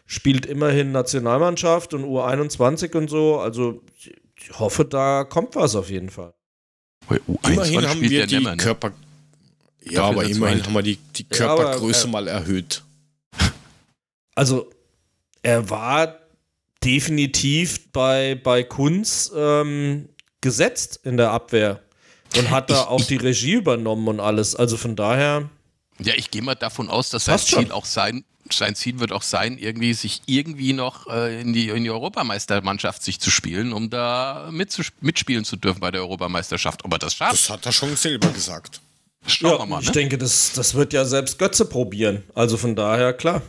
spielt 0.07 0.47
immerhin 0.47 0.93
Nationalmannschaft 0.93 1.93
und 1.93 2.05
U21 2.05 2.97
und 2.97 3.11
so, 3.11 3.39
also 3.39 3.83
ich 3.97 4.59
hoffe, 4.59 4.85
da 4.85 5.25
kommt 5.25 5.57
was 5.57 5.77
auf 5.77 5.91
jeden 5.91 6.09
Fall. 6.09 6.33
Immerhin 7.47 7.89
haben 7.89 8.01
wir 8.01 8.27
die 8.27 8.41
ne? 8.41 8.57
Körper... 8.57 8.93
Ja, 9.83 10.05
aber 10.05 10.25
immerhin 10.25 10.65
haben 10.65 10.73
wir 10.73 10.83
die, 10.83 10.97
die 10.97 11.25
Körpergröße 11.25 12.07
ja, 12.07 12.09
aber, 12.09 12.21
äh, 12.21 12.25
mal 12.25 12.29
erhöht. 12.29 12.83
Also, 14.35 14.71
er 15.43 15.69
war 15.69 16.19
definitiv 16.83 17.93
bei, 17.93 18.41
bei 18.43 18.63
Kunz 18.63 19.31
ähm, 19.37 20.09
gesetzt 20.41 21.01
in 21.05 21.17
der 21.17 21.31
Abwehr 21.31 21.81
und 22.37 22.51
hat 22.51 22.71
da 22.71 22.85
auch 22.85 23.05
die 23.05 23.17
Regie 23.17 23.53
übernommen 23.53 24.09
und 24.09 24.21
alles. 24.21 24.55
Also 24.55 24.77
von 24.77 24.97
daher. 24.97 25.49
Ja, 26.01 26.15
ich 26.17 26.31
gehe 26.31 26.43
mal 26.43 26.55
davon 26.55 26.89
aus, 26.89 27.11
dass 27.11 27.27
sein 27.27 27.39
Ziel 27.39 27.73
auch 27.73 27.85
sein, 27.85 28.25
sein 28.51 28.75
Ziel 28.75 29.01
wird 29.01 29.13
auch 29.13 29.23
sein, 29.23 29.59
irgendwie 29.59 29.95
sich 29.95 30.23
irgendwie 30.27 30.73
noch 30.73 31.07
äh, 31.07 31.41
in, 31.41 31.53
die, 31.53 31.69
in 31.69 31.85
die 31.85 31.91
Europameistermannschaft 31.91 33.03
sich 33.03 33.21
zu 33.21 33.31
spielen, 33.31 33.73
um 33.73 33.91
da 33.91 34.51
mitspielen 34.51 35.45
zu 35.45 35.57
dürfen 35.57 35.81
bei 35.81 35.91
der 35.91 36.03
Europameisterschaft. 36.03 36.85
Aber 36.85 36.99
das 36.99 37.15
schafft. 37.15 37.33
Das 37.33 37.51
hat 37.51 37.67
er 37.67 37.73
schon 37.73 37.97
selber 37.97 38.29
gesagt. 38.29 38.81
Schauen 39.27 39.53
ja, 39.53 39.59
wir 39.61 39.67
mal. 39.67 39.79
Ne? 39.79 39.85
Ich 39.85 39.93
denke, 39.93 40.19
das, 40.19 40.53
das 40.55 40.75
wird 40.75 40.93
ja 40.93 41.05
selbst 41.05 41.39
Götze 41.39 41.65
probieren. 41.65 42.25
Also 42.35 42.57
von 42.57 42.77
daher, 42.77 43.13
klar. 43.15 43.43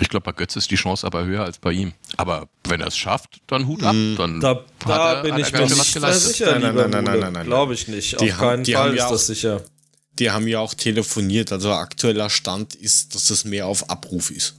Ich 0.00 0.08
glaube, 0.08 0.24
bei 0.24 0.32
Götze 0.32 0.58
ist 0.58 0.70
die 0.70 0.76
Chance 0.76 1.06
aber 1.06 1.24
höher 1.24 1.44
als 1.44 1.58
bei 1.58 1.72
ihm. 1.72 1.92
Aber 2.16 2.48
wenn 2.66 2.80
er 2.80 2.86
es 2.86 2.96
schafft, 2.96 3.42
dann 3.46 3.66
Hut 3.66 3.82
ab. 3.82 3.94
Mm. 3.94 4.16
Dann 4.16 4.40
da, 4.40 4.64
da 4.86 5.14
er, 5.16 5.22
bin 5.22 5.36
ich 5.36 5.52
mir 5.52 5.60
nicht 5.60 5.84
sicher. 5.84 6.58
Nein, 6.58 6.74
nein, 6.74 6.90
nein, 6.90 7.04
nein, 7.04 7.20
nein, 7.20 7.32
nein. 7.34 7.46
Glaube 7.46 7.74
ich 7.74 7.88
nicht. 7.88 8.18
Die 8.18 8.32
Auf 8.32 8.38
haben, 8.38 8.62
keinen 8.62 8.74
Fall 8.74 8.94
ist 8.94 9.10
das 9.10 9.26
sicher. 9.26 9.62
Die 10.18 10.30
haben 10.30 10.46
ja 10.46 10.60
auch 10.60 10.74
telefoniert. 10.74 11.52
Also 11.52 11.72
aktueller 11.72 12.30
Stand 12.30 12.74
ist, 12.74 13.14
dass 13.14 13.30
es 13.30 13.44
mehr 13.44 13.66
auf 13.66 13.88
Abruf 13.88 14.30
ist. 14.30 14.54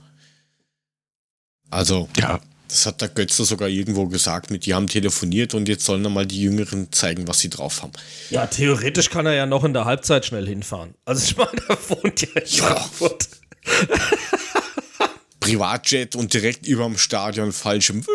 Also, 1.69 2.07
ja. 2.17 2.39
das 2.67 2.85
hat 2.85 3.01
der 3.01 3.09
Götze 3.09 3.45
sogar 3.45 3.67
irgendwo 3.67 4.07
gesagt, 4.07 4.51
mit 4.51 4.65
die 4.65 4.75
haben 4.75 4.87
telefoniert 4.87 5.55
und 5.55 5.67
jetzt 5.67 5.85
sollen 5.85 6.03
mal 6.13 6.27
die 6.27 6.41
Jüngeren 6.41 6.91
zeigen, 6.91 7.27
was 7.27 7.39
sie 7.39 7.49
drauf 7.49 7.81
haben. 7.81 7.93
Ja, 8.29 8.45
theoretisch 8.45 9.09
kann 9.09 9.25
er 9.25 9.33
ja 9.33 9.45
noch 9.47 9.63
in 9.63 9.73
der 9.73 9.85
Halbzeit 9.85 10.25
schnell 10.25 10.47
hinfahren. 10.47 10.93
Also 11.05 11.23
ich 11.23 11.35
meine, 11.35 11.61
er 11.67 11.77
wohnt 11.89 12.21
ja 12.21 12.27
in 12.35 12.47
ja. 12.47 12.63
Frankfurt. 12.63 13.29
Privatjet 15.39 16.15
und 16.15 16.33
direkt 16.33 16.67
überm 16.67 16.97
Stadion 16.97 17.51
falschem. 17.51 18.05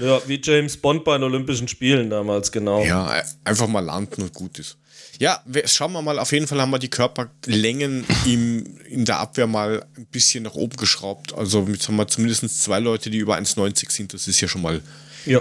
Ja, 0.00 0.20
wie 0.26 0.40
James 0.42 0.76
Bond 0.76 1.04
bei 1.04 1.16
den 1.16 1.24
Olympischen 1.24 1.68
Spielen 1.68 2.10
damals, 2.10 2.52
genau. 2.52 2.84
Ja, 2.84 3.22
einfach 3.44 3.66
mal 3.66 3.80
landen 3.80 4.22
und 4.22 4.34
gut 4.34 4.58
ist. 4.58 4.76
Ja, 5.18 5.42
schauen 5.64 5.92
wir 5.92 6.02
mal, 6.02 6.18
auf 6.18 6.32
jeden 6.32 6.46
Fall 6.46 6.60
haben 6.60 6.70
wir 6.70 6.78
die 6.78 6.90
Körperlängen 6.90 8.04
im, 8.26 8.78
in 8.88 9.04
der 9.04 9.18
Abwehr 9.18 9.46
mal 9.46 9.86
ein 9.96 10.06
bisschen 10.06 10.44
nach 10.44 10.54
oben 10.54 10.76
geschraubt. 10.76 11.34
Also 11.34 11.66
jetzt 11.70 11.88
haben 11.88 11.96
wir 11.96 12.06
zumindest 12.06 12.62
zwei 12.62 12.80
Leute, 12.80 13.10
die 13.10 13.18
über 13.18 13.36
1,90 13.36 13.90
sind. 13.90 14.14
Das 14.14 14.28
ist 14.28 14.40
ja 14.40 14.48
schon 14.48 14.62
mal 14.62 14.82
ja. 15.26 15.40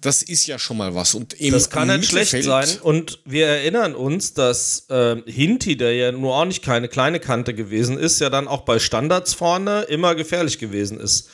Das 0.00 0.22
ist 0.22 0.46
ja 0.46 0.60
schon 0.60 0.76
mal 0.76 0.94
was. 0.94 1.14
Und 1.14 1.34
im 1.34 1.52
das 1.52 1.70
kann 1.70 1.88
nicht 1.88 2.10
schlecht 2.10 2.44
sein. 2.44 2.68
Und 2.82 3.18
wir 3.24 3.48
erinnern 3.48 3.96
uns, 3.96 4.32
dass 4.32 4.86
äh, 4.90 5.16
Hinti, 5.26 5.76
der 5.76 5.92
ja 5.92 6.12
nur 6.12 6.36
auch 6.36 6.44
nicht 6.44 6.62
keine 6.64 6.86
kleine 6.88 7.18
Kante 7.18 7.52
gewesen 7.52 7.98
ist, 7.98 8.20
ja 8.20 8.30
dann 8.30 8.46
auch 8.46 8.60
bei 8.60 8.78
Standards 8.78 9.34
vorne 9.34 9.82
immer 9.82 10.14
gefährlich 10.14 10.60
gewesen 10.60 11.00
ist. 11.00 11.28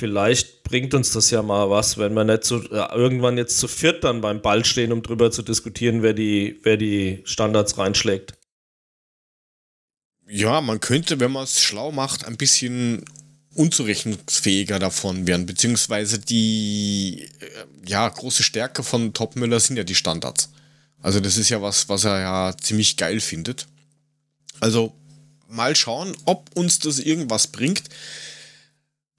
Vielleicht 0.00 0.62
bringt 0.62 0.94
uns 0.94 1.12
das 1.12 1.30
ja 1.30 1.42
mal 1.42 1.68
was, 1.68 1.98
wenn 1.98 2.14
wir 2.14 2.24
nicht 2.24 2.44
so, 2.44 2.62
äh, 2.62 2.94
irgendwann 2.94 3.36
jetzt 3.36 3.58
zu 3.58 3.68
viert 3.68 4.02
dann 4.02 4.22
beim 4.22 4.40
Ball 4.40 4.64
stehen, 4.64 4.92
um 4.92 5.02
drüber 5.02 5.30
zu 5.30 5.42
diskutieren, 5.42 6.02
wer 6.02 6.14
die, 6.14 6.58
wer 6.62 6.78
die 6.78 7.20
Standards 7.24 7.76
reinschlägt. 7.76 8.32
Ja, 10.26 10.62
man 10.62 10.80
könnte, 10.80 11.20
wenn 11.20 11.32
man 11.32 11.44
es 11.44 11.60
schlau 11.60 11.92
macht, 11.92 12.24
ein 12.24 12.38
bisschen 12.38 13.04
unzurechnungsfähiger 13.54 14.78
davon 14.78 15.26
werden, 15.26 15.44
beziehungsweise 15.44 16.18
die 16.18 17.28
äh, 17.40 17.46
ja, 17.86 18.08
große 18.08 18.42
Stärke 18.42 18.82
von 18.82 19.12
Topmüller 19.12 19.60
sind 19.60 19.76
ja 19.76 19.84
die 19.84 19.94
Standards. 19.94 20.48
Also 21.02 21.20
das 21.20 21.36
ist 21.36 21.50
ja 21.50 21.60
was, 21.60 21.90
was 21.90 22.04
er 22.04 22.20
ja 22.20 22.56
ziemlich 22.56 22.96
geil 22.96 23.20
findet. 23.20 23.66
Also 24.60 24.94
mal 25.46 25.76
schauen, 25.76 26.16
ob 26.24 26.56
uns 26.56 26.78
das 26.78 27.00
irgendwas 27.00 27.48
bringt. 27.48 27.82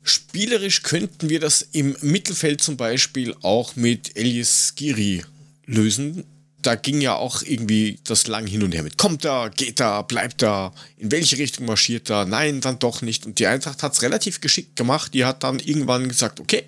Spielerisch 0.03 0.83
könnten 0.83 1.29
wir 1.29 1.39
das 1.39 1.61
im 1.71 1.95
Mittelfeld 2.01 2.61
zum 2.61 2.77
Beispiel 2.77 3.35
auch 3.41 3.75
mit 3.75 4.15
Elias 4.17 4.73
Giri 4.75 5.23
lösen, 5.65 6.23
da 6.61 6.75
ging 6.75 7.01
ja 7.01 7.15
auch 7.15 7.41
irgendwie 7.41 7.99
das 8.03 8.27
lang 8.27 8.45
hin 8.45 8.63
und 8.63 8.73
her 8.73 8.83
mit, 8.83 8.97
kommt 8.97 9.25
da, 9.25 9.49
geht 9.49 9.79
da, 9.79 10.01
bleibt 10.01 10.41
da, 10.41 10.73
in 10.97 11.11
welche 11.11 11.37
Richtung 11.37 11.65
marschiert 11.65 12.09
da, 12.09 12.25
nein, 12.25 12.61
dann 12.61 12.79
doch 12.79 13.01
nicht. 13.01 13.25
Und 13.25 13.39
die 13.39 13.47
Eintracht 13.47 13.83
hat 13.83 13.93
es 13.93 14.01
relativ 14.01 14.41
geschickt 14.41 14.75
gemacht. 14.75 15.13
Die 15.13 15.25
hat 15.25 15.43
dann 15.43 15.59
irgendwann 15.59 16.07
gesagt, 16.07 16.39
okay, 16.39 16.63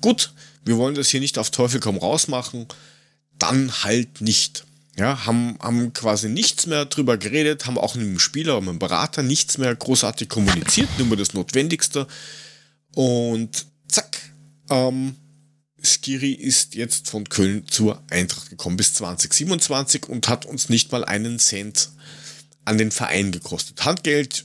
gut, 0.00 0.32
wir 0.64 0.76
wollen 0.76 0.94
das 0.94 1.08
hier 1.08 1.20
nicht 1.20 1.38
auf 1.38 1.50
Teufel 1.50 1.80
komm 1.80 1.96
raus 1.96 2.28
machen, 2.28 2.66
dann 3.38 3.72
halt 3.82 4.20
nicht. 4.20 4.64
Ja, 4.98 5.24
haben, 5.24 5.56
haben 5.60 5.92
quasi 5.94 6.28
nichts 6.28 6.66
mehr 6.66 6.84
drüber 6.84 7.16
geredet, 7.16 7.64
haben 7.64 7.78
auch 7.78 7.94
mit 7.94 8.04
dem 8.04 8.18
Spieler 8.18 8.60
mit 8.60 8.68
dem 8.68 8.78
Berater 8.78 9.22
nichts 9.22 9.56
mehr 9.56 9.74
großartig 9.74 10.28
kommuniziert, 10.28 10.88
nur 10.98 11.16
das 11.16 11.32
Notwendigste. 11.32 12.06
Und 12.94 13.66
zack, 13.88 14.18
ähm, 14.68 15.16
Skiri 15.82 16.32
ist 16.32 16.74
jetzt 16.74 17.08
von 17.08 17.28
Köln 17.28 17.66
zur 17.68 18.02
Eintracht 18.10 18.50
gekommen 18.50 18.76
bis 18.76 18.94
2027 18.94 20.08
und 20.08 20.28
hat 20.28 20.44
uns 20.44 20.68
nicht 20.68 20.92
mal 20.92 21.04
einen 21.04 21.38
Cent 21.38 21.90
an 22.64 22.78
den 22.78 22.90
Verein 22.90 23.32
gekostet. 23.32 23.84
Handgeld 23.84 24.44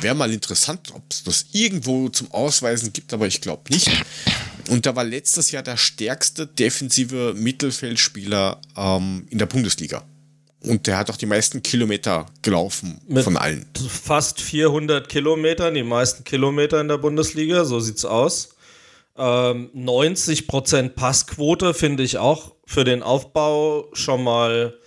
wäre 0.00 0.14
mal 0.14 0.32
interessant, 0.32 0.92
ob 0.94 1.04
es 1.10 1.22
das 1.22 1.46
irgendwo 1.52 2.08
zum 2.08 2.30
Ausweisen 2.32 2.92
gibt, 2.92 3.12
aber 3.12 3.26
ich 3.26 3.40
glaube 3.40 3.72
nicht. 3.72 3.90
Und 4.68 4.86
da 4.86 4.94
war 4.96 5.04
letztes 5.04 5.50
Jahr 5.50 5.62
der 5.62 5.76
stärkste 5.76 6.46
defensive 6.46 7.34
Mittelfeldspieler 7.36 8.60
ähm, 8.76 9.26
in 9.30 9.38
der 9.38 9.46
Bundesliga. 9.46 10.04
Und 10.64 10.86
der 10.86 10.96
hat 10.96 11.10
auch 11.10 11.16
die 11.16 11.26
meisten 11.26 11.62
Kilometer 11.62 12.26
gelaufen 12.42 13.00
Mit 13.08 13.24
von 13.24 13.36
allen. 13.36 13.66
Fast 13.88 14.40
400 14.40 15.08
Kilometern, 15.08 15.74
die 15.74 15.82
meisten 15.82 16.22
Kilometer 16.24 16.80
in 16.80 16.88
der 16.88 16.98
Bundesliga, 16.98 17.64
so 17.64 17.80
sieht's 17.80 18.04
aus. 18.04 18.50
Ähm, 19.16 19.70
90% 19.74 20.90
Passquote 20.90 21.74
finde 21.74 22.02
ich 22.04 22.18
auch 22.18 22.54
für 22.64 22.84
den 22.84 23.02
Aufbau 23.02 23.88
schon 23.92 24.22
mal 24.22 24.78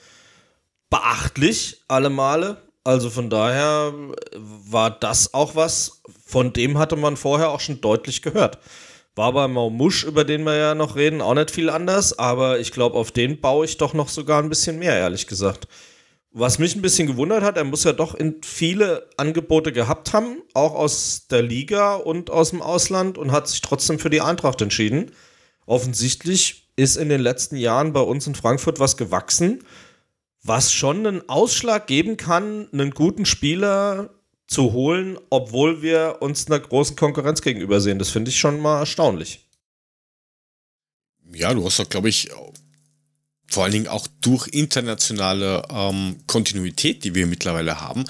beachtlich, 0.90 1.84
alle 1.88 2.10
Male. 2.10 2.62
Also 2.84 3.10
von 3.10 3.30
daher 3.30 3.94
war 4.34 4.92
das 4.92 5.34
auch 5.34 5.56
was, 5.56 6.02
von 6.26 6.54
dem 6.54 6.78
hatte 6.78 6.96
man 6.96 7.18
vorher 7.18 7.50
auch 7.50 7.60
schon 7.60 7.82
deutlich 7.82 8.22
gehört. 8.22 8.60
War 9.16 9.32
bei 9.32 9.48
Maumusch, 9.48 10.04
über 10.04 10.26
den 10.26 10.44
wir 10.44 10.56
ja 10.56 10.76
noch 10.76 10.98
reden, 10.98 11.22
auch 11.22 11.34
nicht 11.34 11.52
viel 11.52 11.70
anders, 11.70 12.20
aber 12.20 12.60
ich 12.60 12.74
glaube, 12.74 12.98
auf 12.98 13.12
den 13.12 13.40
baue 13.40 13.66
ich 13.66 13.78
doch 13.78 13.94
noch 13.94 14.10
sogar 14.10 14.44
ein 14.44 14.50
bisschen 14.50 14.78
mehr, 14.78 14.98
ehrlich 14.98 15.26
gesagt. 15.26 15.68
Was 16.32 16.60
mich 16.60 16.76
ein 16.76 16.82
bisschen 16.82 17.08
gewundert 17.08 17.42
hat, 17.42 17.56
er 17.56 17.64
muss 17.64 17.86
ja 17.86 17.94
doch 17.94 18.14
in 18.14 18.42
viele 18.44 19.10
Angebote 19.16 19.72
gehabt 19.72 20.12
haben, 20.12 20.42
auch 20.54 20.76
aus 20.76 21.28
der 21.32 21.42
Liga 21.42 21.96
und 21.96 22.30
aus 22.30 22.50
dem 22.50 22.62
Ausland 22.62 23.18
und 23.18 23.32
hat 23.32 23.48
sich 23.48 23.62
trotzdem 23.62 24.00
für 24.00 24.10
die 24.10 24.20
Eintracht 24.20 24.62
entschieden. 24.62 25.12
Offensichtlich 25.66 26.70
ist 26.76 26.98
in 26.98 27.08
den 27.08 27.22
letzten 27.22 27.56
Jahren 27.56 27.94
bei 27.94 28.02
uns 28.02 28.28
in 28.28 28.36
Frankfurt 28.36 28.82
was 28.82 28.98
gewachsen, 28.98 29.64
was 30.44 30.74
schon 30.74 31.08
einen 31.08 31.30
Ausschlag 31.30 31.88
geben 31.88 32.18
kann, 32.18 32.68
einen 32.74 32.92
guten 32.92 33.26
Spieler 33.26 34.10
zu 34.48 34.74
holen, 34.74 35.18
obwohl 35.30 35.82
wir 35.82 36.18
uns 36.22 36.48
einer 36.48 36.60
großen 36.60 36.96
Konkurrenz 36.96 37.42
gegenüber 37.42 37.82
sehen. 37.82 38.00
Das 38.00 38.10
finde 38.10 38.30
ich 38.30 38.40
schon 38.40 38.60
mal 38.60 38.80
erstaunlich. 38.80 39.46
Ja, 41.34 41.54
du 41.54 41.66
hast 41.66 41.80
doch, 41.80 41.90
glaube 41.90 42.10
ich, 42.10 42.30
vor 43.48 43.64
allen 43.64 43.74
Dingen 43.74 43.88
auch 43.88 44.08
durch 44.22 44.48
internationale 44.48 45.64
ähm, 45.70 46.18
Kontinuität, 46.28 47.04
die 47.04 47.16
wir 47.16 47.28
mittlerweile 47.28 47.82
haben, 47.82 48.06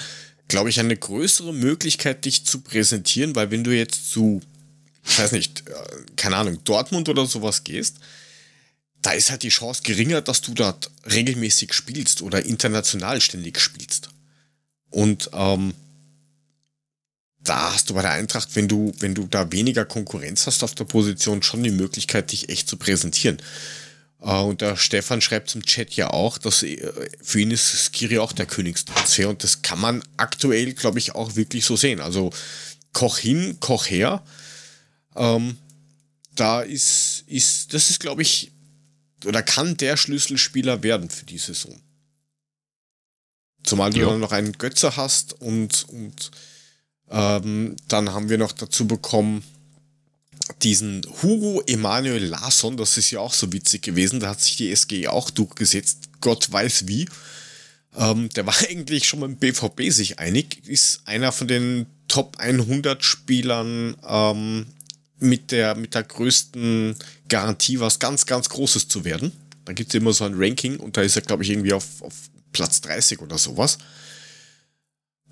glaube 0.47 0.69
ich, 0.69 0.79
eine 0.79 0.95
größere 0.95 1.53
Möglichkeit, 1.53 2.25
dich 2.25 2.45
zu 2.45 2.61
präsentieren, 2.61 3.35
weil 3.35 3.51
wenn 3.51 3.63
du 3.63 3.75
jetzt 3.75 4.11
zu, 4.11 4.41
ich 5.03 5.19
weiß 5.19 5.31
nicht, 5.31 5.67
äh, 5.67 5.73
keine 6.15 6.37
Ahnung, 6.37 6.63
Dortmund 6.63 7.09
oder 7.09 7.25
sowas 7.25 7.63
gehst, 7.63 7.97
da 9.01 9.11
ist 9.11 9.29
halt 9.29 9.43
die 9.43 9.49
Chance 9.49 9.81
geringer, 9.83 10.21
dass 10.21 10.41
du 10.41 10.53
dort 10.53 10.89
regelmäßig 11.11 11.73
spielst 11.73 12.21
oder 12.21 12.45
international 12.45 13.21
ständig 13.21 13.59
spielst. 13.59 14.09
Und 14.89 15.29
ähm, 15.33 15.73
da 17.45 17.73
hast 17.73 17.89
du 17.89 17.93
bei 17.93 18.01
der 18.01 18.11
Eintracht, 18.11 18.55
wenn 18.55 18.67
du, 18.67 18.91
wenn 18.99 19.15
du 19.15 19.27
da 19.27 19.51
weniger 19.51 19.85
Konkurrenz 19.85 20.47
hast 20.47 20.63
auf 20.63 20.75
der 20.75 20.83
Position, 20.85 21.43
schon 21.43 21.63
die 21.63 21.71
Möglichkeit, 21.71 22.31
dich 22.31 22.49
echt 22.49 22.67
zu 22.67 22.77
präsentieren. 22.77 23.37
Uh, 24.21 24.47
und 24.47 24.61
der 24.61 24.75
Stefan 24.75 25.21
schreibt 25.21 25.51
zum 25.51 25.63
Chat 25.63 25.93
ja 25.93 26.09
auch, 26.09 26.39
dass 26.39 26.63
äh, 26.63 26.81
für 27.21 27.41
ihn 27.41 27.51
ist 27.51 27.93
Skiri 27.93 28.17
auch 28.17 28.31
der 28.31 28.47
Königstransfer 28.47 29.29
und 29.29 29.43
das 29.43 29.61
kann 29.61 29.79
man 29.79 30.03
aktuell, 30.17 30.73
glaube 30.73 30.97
ich, 30.97 31.13
auch 31.13 31.35
wirklich 31.35 31.63
so 31.63 31.75
sehen. 31.75 32.01
Also 32.01 32.31
Koch 32.91 33.19
hin, 33.19 33.57
Koch 33.59 33.87
her. 33.87 34.23
Ähm, 35.15 35.57
da 36.33 36.61
ist, 36.61 37.23
ist, 37.27 37.73
das 37.73 37.91
ist, 37.91 37.99
glaube 37.99 38.23
ich, 38.23 38.51
oder 39.25 39.43
kann 39.43 39.77
der 39.77 39.95
Schlüsselspieler 39.95 40.81
werden 40.81 41.09
für 41.09 41.25
die 41.25 41.37
Saison. 41.37 41.79
Zumal 43.63 43.91
du 43.91 43.99
ja. 43.99 44.09
dann 44.09 44.19
noch 44.19 44.31
einen 44.31 44.53
Götze 44.53 44.97
hast 44.97 45.33
und, 45.33 45.85
und 45.89 46.31
ähm, 47.15 47.77
dann 47.87 48.11
haben 48.11 48.29
wir 48.29 48.37
noch 48.37 48.51
dazu 48.51 48.87
bekommen, 48.87 49.41
diesen 50.61 51.01
Hugo 51.23 51.63
Emanuel 51.65 52.25
Larsson, 52.25 52.75
das 52.75 52.97
ist 52.97 53.09
ja 53.09 53.19
auch 53.19 53.33
so 53.33 53.51
witzig 53.53 53.83
gewesen, 53.83 54.19
da 54.19 54.29
hat 54.29 54.41
sich 54.41 54.57
die 54.57 54.69
SG 54.69 55.07
auch 55.07 55.29
durchgesetzt, 55.29 56.09
Gott 56.19 56.51
weiß 56.51 56.87
wie. 56.87 57.07
Ähm, 57.95 58.29
der 58.35 58.45
war 58.45 58.55
eigentlich 58.69 59.07
schon 59.07 59.21
dem 59.21 59.37
BVB 59.37 59.91
sich 59.91 60.19
einig, 60.19 60.67
ist 60.67 61.01
einer 61.05 61.31
von 61.31 61.47
den 61.47 61.85
Top 62.09 62.35
100 62.37 63.03
Spielern 63.03 63.95
ähm, 64.07 64.67
mit, 65.17 65.51
der, 65.51 65.75
mit 65.75 65.95
der 65.95 66.03
größten 66.03 66.97
Garantie, 67.29 67.79
was 67.79 67.99
ganz, 67.99 68.25
ganz 68.25 68.49
Großes 68.49 68.89
zu 68.89 69.05
werden. 69.05 69.31
Da 69.63 69.71
gibt 69.71 69.89
es 69.89 69.95
immer 69.95 70.11
so 70.11 70.25
ein 70.25 70.35
Ranking 70.35 70.77
und 70.77 70.97
da 70.97 71.01
ist 71.01 71.15
er, 71.15 71.21
glaube 71.21 71.43
ich, 71.43 71.49
irgendwie 71.49 71.73
auf, 71.73 72.01
auf 72.01 72.13
Platz 72.51 72.81
30 72.81 73.21
oder 73.21 73.37
sowas. 73.37 73.77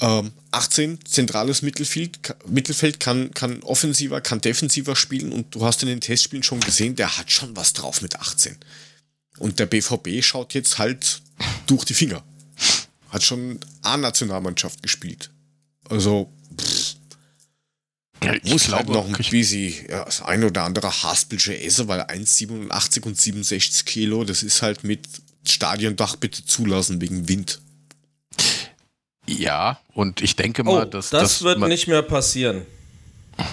Ähm, 0.02 0.32
18, 0.52 1.06
zentrales 1.06 1.62
Mittelfeld, 1.62 2.36
Mittelfeld 2.48 3.00
kann, 3.00 3.32
kann 3.34 3.62
offensiver, 3.64 4.22
kann 4.22 4.42
defensiver 4.42 4.96
spielen 4.96 5.32
und 5.32 5.54
du 5.56 5.66
hast 5.66 5.82
in 5.84 5.88
den 5.88 6.02
Testspielen 6.02 6.44
schon 6.44 6.60
gesehen, 6.60 6.96
der 6.96 7.18
hat 7.18 7.32
schon 7.32 7.56
was 7.56 7.74
drauf 7.74 8.02
mit 8.02 8.20
18. 8.20 8.58
Und 9.40 9.60
der 9.60 9.66
BVB 9.66 10.24
schaut 10.24 10.54
jetzt 10.54 10.78
halt 10.78 11.22
durch 11.68 11.86
die 11.86 11.94
Finger. 11.94 12.24
Hat 13.10 13.24
schon 13.24 13.60
A-Nationalmannschaft 13.82 14.82
gespielt. 14.82 15.32
Also, 15.90 16.32
pff, 16.60 16.96
ja, 18.24 18.34
ich 18.36 18.44
muss 18.52 18.70
halt 18.70 18.88
noch 18.88 19.08
wie 19.32 19.44
sie 19.44 19.86
ja, 19.90 20.06
das 20.06 20.22
ein 20.22 20.44
oder 20.44 20.64
andere 20.64 21.04
Haspelsche 21.04 21.60
essen, 21.60 21.88
weil 21.88 22.02
1,87 22.02 23.04
und 23.04 23.20
67 23.20 23.86
Kilo, 23.86 24.24
das 24.24 24.44
ist 24.44 24.62
halt 24.62 24.84
mit 24.84 25.08
Stadiondach 25.46 26.16
bitte 26.16 26.46
zulassen 26.46 27.02
wegen 27.02 27.28
Wind. 27.28 27.60
Ja, 29.26 29.80
und 29.94 30.22
ich 30.22 30.36
denke 30.36 30.64
mal, 30.64 30.84
oh, 30.84 30.86
dass 30.86 31.10
das, 31.10 31.22
das 31.22 31.44
wird 31.44 31.60
nicht 31.60 31.88
mehr 31.88 32.02
passieren. 32.02 32.66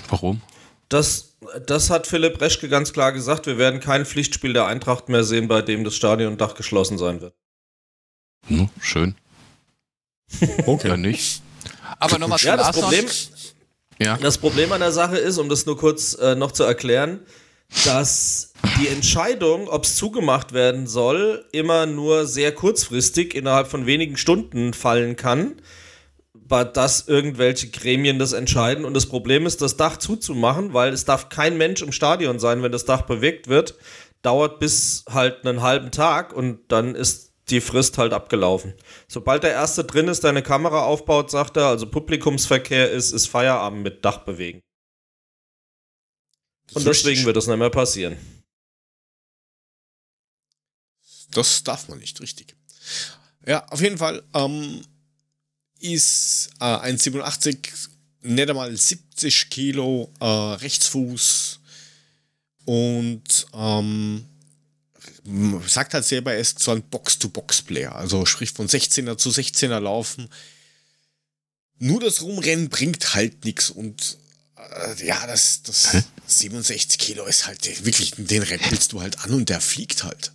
Warum? 0.08 0.40
Das, 0.88 1.34
das 1.66 1.90
hat 1.90 2.06
Philipp 2.06 2.40
Reschke 2.40 2.68
ganz 2.68 2.92
klar 2.92 3.12
gesagt. 3.12 3.46
Wir 3.46 3.58
werden 3.58 3.80
kein 3.80 4.04
Pflichtspiel 4.04 4.52
der 4.52 4.66
Eintracht 4.66 5.08
mehr 5.08 5.22
sehen, 5.22 5.46
bei 5.46 5.62
dem 5.62 5.84
das 5.84 5.94
Stadiondach 5.94 6.54
geschlossen 6.54 6.98
sein 6.98 7.20
wird. 7.20 7.34
Hm, 8.48 8.68
schön. 8.80 9.14
okay. 10.66 10.88
Ja, 10.88 10.96
nicht. 10.96 11.42
Aber 11.98 12.18
nochmal 12.18 12.38
ja, 12.40 12.56
das 12.56 12.72
Problem, 12.72 13.06
ja. 13.98 14.16
das 14.16 14.38
Problem 14.38 14.72
an 14.72 14.80
der 14.80 14.92
Sache 14.92 15.18
ist, 15.18 15.38
um 15.38 15.48
das 15.48 15.66
nur 15.66 15.76
kurz 15.76 16.14
äh, 16.14 16.34
noch 16.34 16.52
zu 16.52 16.64
erklären, 16.64 17.20
dass 17.84 18.52
die 18.78 18.88
Entscheidung, 18.88 19.68
ob 19.68 19.84
es 19.84 19.96
zugemacht 19.96 20.52
werden 20.52 20.86
soll, 20.86 21.44
immer 21.52 21.86
nur 21.86 22.26
sehr 22.26 22.52
kurzfristig 22.52 23.34
innerhalb 23.34 23.68
von 23.68 23.86
wenigen 23.86 24.16
Stunden 24.16 24.74
fallen 24.74 25.16
kann, 25.16 25.60
bei 26.34 26.64
das 26.64 27.06
irgendwelche 27.06 27.68
Gremien 27.68 28.18
das 28.18 28.32
entscheiden. 28.32 28.84
Und 28.84 28.94
das 28.94 29.06
Problem 29.06 29.46
ist, 29.46 29.62
das 29.62 29.76
Dach 29.76 29.96
zuzumachen, 29.96 30.74
weil 30.74 30.92
es 30.92 31.04
darf 31.04 31.28
kein 31.28 31.56
Mensch 31.56 31.80
im 31.82 31.92
Stadion 31.92 32.38
sein, 32.38 32.62
wenn 32.62 32.72
das 32.72 32.84
Dach 32.84 33.02
bewegt 33.02 33.48
wird, 33.48 33.76
dauert 34.22 34.58
bis 34.58 35.04
halt 35.08 35.46
einen 35.46 35.62
halben 35.62 35.90
Tag 35.90 36.32
und 36.34 36.60
dann 36.68 36.94
ist 36.94 37.32
die 37.48 37.60
Frist 37.60 37.98
halt 37.98 38.12
abgelaufen. 38.12 38.74
Sobald 39.08 39.42
der 39.42 39.52
Erste 39.52 39.84
drin 39.84 40.08
ist, 40.08 40.24
deine 40.24 40.42
Kamera 40.42 40.82
aufbaut, 40.82 41.30
sagt 41.30 41.56
er, 41.56 41.66
also 41.66 41.86
Publikumsverkehr 41.86 42.90
ist, 42.90 43.12
ist 43.12 43.28
Feierabend 43.28 43.82
mit 43.82 44.04
Dach 44.04 44.18
bewegen. 44.18 44.60
Und 46.72 46.86
deswegen 46.86 47.24
wird 47.24 47.36
das 47.36 47.46
nicht 47.46 47.56
mehr 47.56 47.70
passieren. 47.70 48.16
Das 51.30 51.62
darf 51.62 51.88
man 51.88 51.98
nicht, 51.98 52.20
richtig. 52.20 52.56
Ja, 53.46 53.66
auf 53.68 53.80
jeden 53.80 53.98
Fall 53.98 54.22
ähm, 54.34 54.82
ist 55.78 56.50
äh, 56.60 56.64
1,87 56.64 57.58
nicht 58.22 58.50
einmal 58.50 58.76
70 58.76 59.48
Kilo 59.50 60.12
äh, 60.20 60.24
Rechtsfuß 60.24 61.60
und 62.66 63.46
ähm, 63.54 64.26
sagt 65.66 65.94
halt 65.94 66.04
selber, 66.04 66.34
er 66.34 66.40
ist 66.40 66.58
so 66.58 66.72
ein 66.72 66.82
Box-to-Box-Player. 66.82 67.94
Also 67.94 68.26
sprich 68.26 68.50
von 68.52 68.68
16er 68.68 69.16
zu 69.16 69.30
16er 69.30 69.80
laufen. 69.80 70.28
Nur 71.78 72.00
das 72.00 72.22
Rumrennen 72.22 72.68
bringt 72.68 73.14
halt 73.14 73.44
nichts 73.44 73.70
und 73.70 74.18
ja, 75.02 75.26
das, 75.26 75.62
das 75.62 76.04
67 76.26 76.98
Kilo 76.98 77.24
ist 77.26 77.46
halt 77.46 77.84
wirklich, 77.84 78.12
den 78.16 78.42
rappelst 78.42 78.92
du 78.92 79.00
halt 79.00 79.24
an 79.24 79.32
und 79.32 79.48
der 79.48 79.61
fliegt 79.61 80.04
halt. 80.04 80.32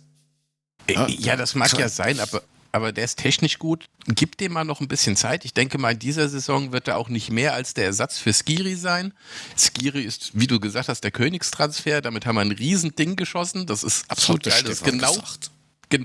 Ja, 0.88 1.08
ja 1.08 1.36
das 1.36 1.54
mag 1.54 1.76
ja 1.78 1.88
sein, 1.88 2.20
aber, 2.20 2.42
aber 2.72 2.92
der 2.92 3.04
ist 3.04 3.18
technisch 3.18 3.58
gut. 3.58 3.86
Gib 4.06 4.38
dem 4.38 4.52
mal 4.52 4.64
noch 4.64 4.80
ein 4.80 4.88
bisschen 4.88 5.16
Zeit. 5.16 5.44
Ich 5.44 5.54
denke 5.54 5.78
mal, 5.78 5.92
in 5.92 5.98
dieser 5.98 6.28
Saison 6.28 6.72
wird 6.72 6.88
er 6.88 6.96
auch 6.96 7.08
nicht 7.08 7.30
mehr 7.30 7.54
als 7.54 7.74
der 7.74 7.86
Ersatz 7.86 8.18
für 8.18 8.32
Skiri 8.32 8.76
sein. 8.76 9.12
Skiri 9.56 10.02
ist, 10.02 10.30
wie 10.34 10.46
du 10.46 10.60
gesagt 10.60 10.88
hast, 10.88 11.02
der 11.02 11.10
Königstransfer. 11.10 12.02
Damit 12.02 12.26
haben 12.26 12.36
wir 12.36 12.42
ein 12.42 12.52
Riesending 12.52 13.16
geschossen. 13.16 13.66
Das 13.66 13.82
ist 13.82 14.08
absolut 14.08 14.44
geil. 14.44 14.62
Das 14.62 14.74
ist 14.74 14.84
genau. 14.84 15.14
Gesagt 15.14 15.50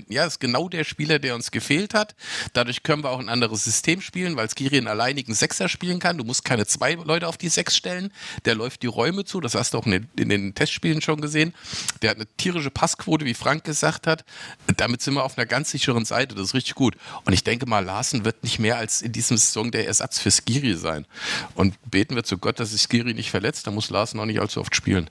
ja, 0.08 0.26
ist 0.26 0.40
genau 0.40 0.68
der 0.68 0.84
Spieler, 0.84 1.18
der 1.18 1.34
uns 1.34 1.50
gefehlt 1.50 1.94
hat. 1.94 2.14
Dadurch 2.52 2.82
können 2.82 3.02
wir 3.02 3.10
auch 3.10 3.18
ein 3.18 3.28
anderes 3.28 3.64
System 3.64 4.00
spielen, 4.00 4.36
weil 4.36 4.48
Skiri 4.48 4.78
einen 4.78 4.88
alleinigen 4.88 5.34
Sechser 5.34 5.68
spielen 5.68 5.98
kann. 5.98 6.18
Du 6.18 6.24
musst 6.24 6.44
keine 6.44 6.66
zwei 6.66 6.94
Leute 6.94 7.26
auf 7.26 7.36
die 7.36 7.48
Sechs 7.48 7.76
stellen. 7.76 8.12
Der 8.44 8.54
läuft 8.54 8.82
die 8.82 8.86
Räume 8.86 9.24
zu. 9.24 9.40
Das 9.40 9.54
hast 9.54 9.74
du 9.74 9.78
auch 9.78 9.86
in 9.86 9.92
den, 9.92 10.08
in 10.16 10.28
den 10.28 10.54
Testspielen 10.54 11.00
schon 11.00 11.20
gesehen. 11.20 11.54
Der 12.00 12.10
hat 12.10 12.16
eine 12.16 12.26
tierische 12.36 12.70
Passquote, 12.70 13.24
wie 13.24 13.34
Frank 13.34 13.64
gesagt 13.64 14.06
hat. 14.06 14.24
Damit 14.76 15.02
sind 15.02 15.14
wir 15.14 15.24
auf 15.24 15.36
einer 15.36 15.46
ganz 15.46 15.70
sicheren 15.70 16.04
Seite. 16.04 16.34
Das 16.34 16.48
ist 16.48 16.54
richtig 16.54 16.74
gut. 16.74 16.96
Und 17.24 17.32
ich 17.32 17.44
denke 17.44 17.66
mal, 17.66 17.84
Larsen 17.84 18.24
wird 18.24 18.42
nicht 18.42 18.58
mehr 18.58 18.76
als 18.76 19.02
in 19.02 19.12
diesem 19.12 19.36
Saison 19.36 19.70
der 19.70 19.86
Ersatz 19.86 20.18
für 20.18 20.30
Skiri 20.30 20.76
sein. 20.76 21.06
Und 21.54 21.74
beten 21.90 22.14
wir 22.14 22.24
zu 22.24 22.38
Gott, 22.38 22.60
dass 22.60 22.70
sich 22.70 22.82
Skiri 22.82 23.14
nicht 23.14 23.30
verletzt. 23.30 23.66
Da 23.66 23.70
muss 23.70 23.90
Larsen 23.90 24.20
auch 24.20 24.26
nicht 24.26 24.40
allzu 24.40 24.60
oft 24.60 24.74
spielen. 24.76 25.10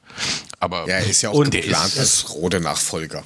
Aber 0.60 0.88
ja, 0.88 0.96
er 0.96 1.08
ist 1.08 1.22
ja 1.22 1.30
auch 1.30 1.44
geplant 1.44 1.98
als 1.98 2.30
rote 2.34 2.60
Nachfolger. 2.60 3.24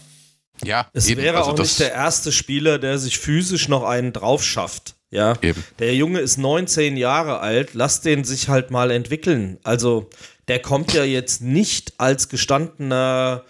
Ja, 0.65 0.87
es 0.93 1.07
eben. 1.07 1.21
wäre 1.21 1.37
also 1.37 1.51
auch 1.51 1.57
nicht 1.57 1.79
der 1.79 1.93
erste 1.93 2.31
Spieler, 2.31 2.79
der 2.79 2.97
sich 2.97 3.17
physisch 3.17 3.67
noch 3.67 3.83
einen 3.83 4.13
drauf 4.13 4.43
schafft. 4.43 4.95
Ja, 5.11 5.35
eben. 5.41 5.63
der 5.79 5.95
Junge 5.95 6.19
ist 6.19 6.37
19 6.37 6.97
Jahre 6.97 7.39
alt, 7.39 7.73
lass 7.73 8.01
den 8.01 8.25
sich 8.25 8.49
halt 8.49 8.69
mal 8.71 8.91
entwickeln. 8.91 9.59
Also, 9.63 10.09
der 10.47 10.59
kommt 10.59 10.93
ja 10.93 11.03
jetzt 11.03 11.41
nicht 11.41 11.93
als 11.97 12.27
gestandener 12.27 13.43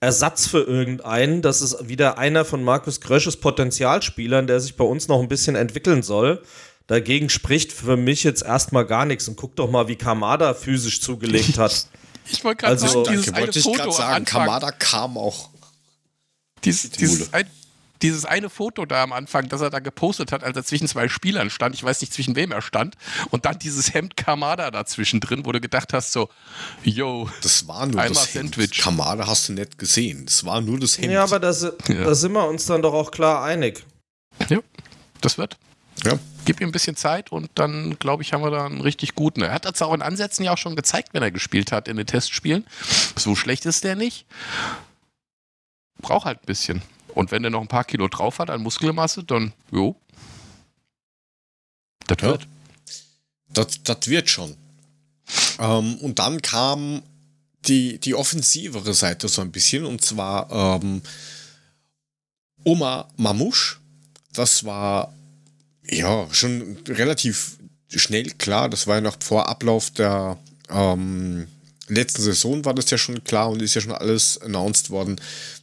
Ersatz 0.00 0.48
für 0.48 0.62
irgendeinen. 0.62 1.42
Das 1.42 1.62
ist 1.62 1.88
wieder 1.88 2.18
einer 2.18 2.44
von 2.44 2.64
Markus 2.64 3.00
Krösches 3.00 3.36
Potenzialspielern, 3.36 4.48
der 4.48 4.58
sich 4.58 4.76
bei 4.76 4.84
uns 4.84 5.06
noch 5.06 5.20
ein 5.20 5.28
bisschen 5.28 5.54
entwickeln 5.54 6.02
soll. 6.02 6.42
Dagegen 6.88 7.28
spricht 7.28 7.72
für 7.72 7.96
mich 7.96 8.24
jetzt 8.24 8.42
erstmal 8.42 8.84
gar 8.84 9.06
nichts. 9.06 9.28
Und 9.28 9.36
guck 9.36 9.54
doch 9.54 9.70
mal, 9.70 9.86
wie 9.86 9.96
Kamada 9.96 10.54
physisch 10.54 11.00
zugelegt 11.00 11.56
hat. 11.56 11.86
Ich 12.26 12.42
wollte 12.44 12.62
gerade 12.62 12.72
also, 12.72 13.04
sagen, 13.04 13.16
dieses 13.16 13.32
eine 13.32 13.52
Foto 13.52 13.90
sagen, 13.92 14.24
Kamada 14.24 14.72
kam 14.72 15.16
auch. 15.16 15.50
Dies, 16.64 16.90
dieses, 16.90 17.32
ein, 17.32 17.46
dieses 18.02 18.24
eine 18.24 18.50
Foto 18.50 18.84
da 18.84 19.02
am 19.02 19.12
Anfang, 19.12 19.48
das 19.48 19.60
er 19.60 19.70
da 19.70 19.78
gepostet 19.78 20.32
hat, 20.32 20.44
als 20.44 20.56
er 20.56 20.64
zwischen 20.64 20.88
zwei 20.88 21.08
Spielern 21.08 21.50
stand, 21.50 21.74
ich 21.74 21.82
weiß 21.82 22.00
nicht, 22.00 22.12
zwischen 22.12 22.36
wem 22.36 22.52
er 22.52 22.62
stand, 22.62 22.96
und 23.30 23.44
dann 23.44 23.58
dieses 23.58 23.94
Hemd 23.94 24.16
Kamada 24.16 24.70
dazwischen 24.70 25.20
drin, 25.20 25.44
wo 25.44 25.52
du 25.52 25.60
gedacht 25.60 25.92
hast, 25.92 26.12
so, 26.12 26.28
yo, 26.82 27.30
das 27.42 27.66
war 27.68 27.86
nur 27.86 28.02
das 28.02 28.32
Sandwich. 28.32 28.78
Hemd. 28.78 28.78
Kamada 28.78 29.26
hast 29.26 29.48
du 29.48 29.54
nicht 29.54 29.78
gesehen, 29.78 30.26
das 30.26 30.44
war 30.44 30.60
nur 30.60 30.78
das 30.78 30.98
Hemd. 30.98 31.12
Ja, 31.12 31.24
aber 31.24 31.38
das, 31.38 31.62
ja. 31.62 32.04
da 32.04 32.14
sind 32.14 32.32
wir 32.32 32.46
uns 32.46 32.66
dann 32.66 32.82
doch 32.82 32.94
auch 32.94 33.10
klar 33.10 33.44
einig. 33.44 33.84
Ja, 34.48 34.58
das 35.20 35.38
wird. 35.38 35.56
Ja. 36.04 36.18
Gib 36.44 36.60
ihm 36.60 36.70
ein 36.70 36.72
bisschen 36.72 36.96
Zeit 36.96 37.30
und 37.30 37.50
dann, 37.54 37.96
glaube 37.98 38.22
ich, 38.22 38.32
haben 38.32 38.42
wir 38.42 38.50
da 38.50 38.66
einen 38.66 38.80
richtig 38.80 39.14
guten. 39.14 39.42
Er 39.42 39.52
hat 39.52 39.64
das 39.64 39.80
auch 39.82 39.94
in 39.94 40.02
Ansätzen 40.02 40.44
ja 40.44 40.52
auch 40.52 40.58
schon 40.58 40.74
gezeigt, 40.74 41.10
wenn 41.12 41.22
er 41.22 41.30
gespielt 41.30 41.70
hat 41.70 41.86
in 41.86 41.96
den 41.96 42.06
Testspielen. 42.06 42.66
So 43.16 43.36
schlecht 43.36 43.66
ist 43.66 43.84
der 43.84 43.94
nicht. 43.94 44.26
Braucht 46.02 46.26
halt 46.26 46.40
ein 46.40 46.46
bisschen. 46.46 46.82
Und 47.14 47.30
wenn 47.30 47.42
der 47.42 47.50
noch 47.50 47.60
ein 47.60 47.68
paar 47.68 47.84
Kilo 47.84 48.08
drauf 48.08 48.38
hat 48.38 48.50
an 48.50 48.62
Muskelmasse, 48.62 49.24
dann, 49.24 49.52
jo. 49.70 49.96
Das 52.06 52.18
ja. 52.20 52.28
wird. 52.28 52.46
Das, 53.48 53.82
das 53.82 54.08
wird 54.08 54.28
schon. 54.28 54.56
Ähm, 55.58 55.96
und 55.96 56.18
dann 56.18 56.42
kam 56.42 57.02
die, 57.66 57.98
die 57.98 58.14
offensivere 58.14 58.94
Seite 58.94 59.28
so 59.28 59.40
ein 59.42 59.52
bisschen, 59.52 59.84
und 59.84 60.02
zwar 60.02 60.50
ähm, 60.82 61.02
Oma 62.64 63.08
Mamouche. 63.16 63.76
Das 64.32 64.64
war 64.64 65.12
ja 65.84 66.26
schon 66.32 66.78
relativ 66.88 67.58
schnell 67.88 68.30
klar. 68.30 68.68
Das 68.68 68.86
war 68.86 68.96
ja 68.96 69.00
noch 69.00 69.16
vor 69.20 69.48
Ablauf 69.48 69.90
der 69.90 70.38
ähm, 70.70 71.48
letzten 71.88 72.22
Saison, 72.22 72.64
war 72.64 72.74
das 72.74 72.90
ja 72.90 72.98
schon 72.98 73.22
klar 73.24 73.50
und 73.50 73.62
ist 73.62 73.74
ja 73.74 73.80
schon 73.80 73.92
alles 73.92 74.40
announced 74.40 74.90
worden, 74.90 75.20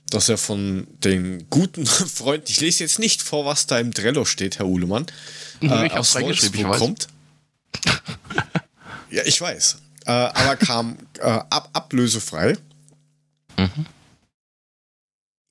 dass 0.10 0.30
er 0.30 0.38
von 0.38 0.88
den 1.04 1.50
guten 1.50 1.86
Freunden, 1.86 2.46
ich 2.50 2.62
lese 2.62 2.84
jetzt 2.84 3.00
nicht 3.00 3.22
vor, 3.22 3.46
was 3.46 3.68
da 3.68 3.80
im 3.80 3.94
Trello 3.94 4.26
steht, 4.26 4.60
Herr 4.60 4.68
Uhlemann, 4.68 5.06
äh, 5.62 5.88
ich 5.88 5.94
aus 5.94 6.16
Wolfsburg 6.16 6.78
kommt. 6.78 7.08
ja, 9.12 9.24
ich 9.26 9.40
weiß. 9.40 9.78
Äh, 10.06 10.12
aber 10.12 10.56
kam 10.56 10.98
äh, 11.20 11.24
ab, 11.24 11.70
ablösefrei. 11.74 12.58
Mhm. 13.58 13.86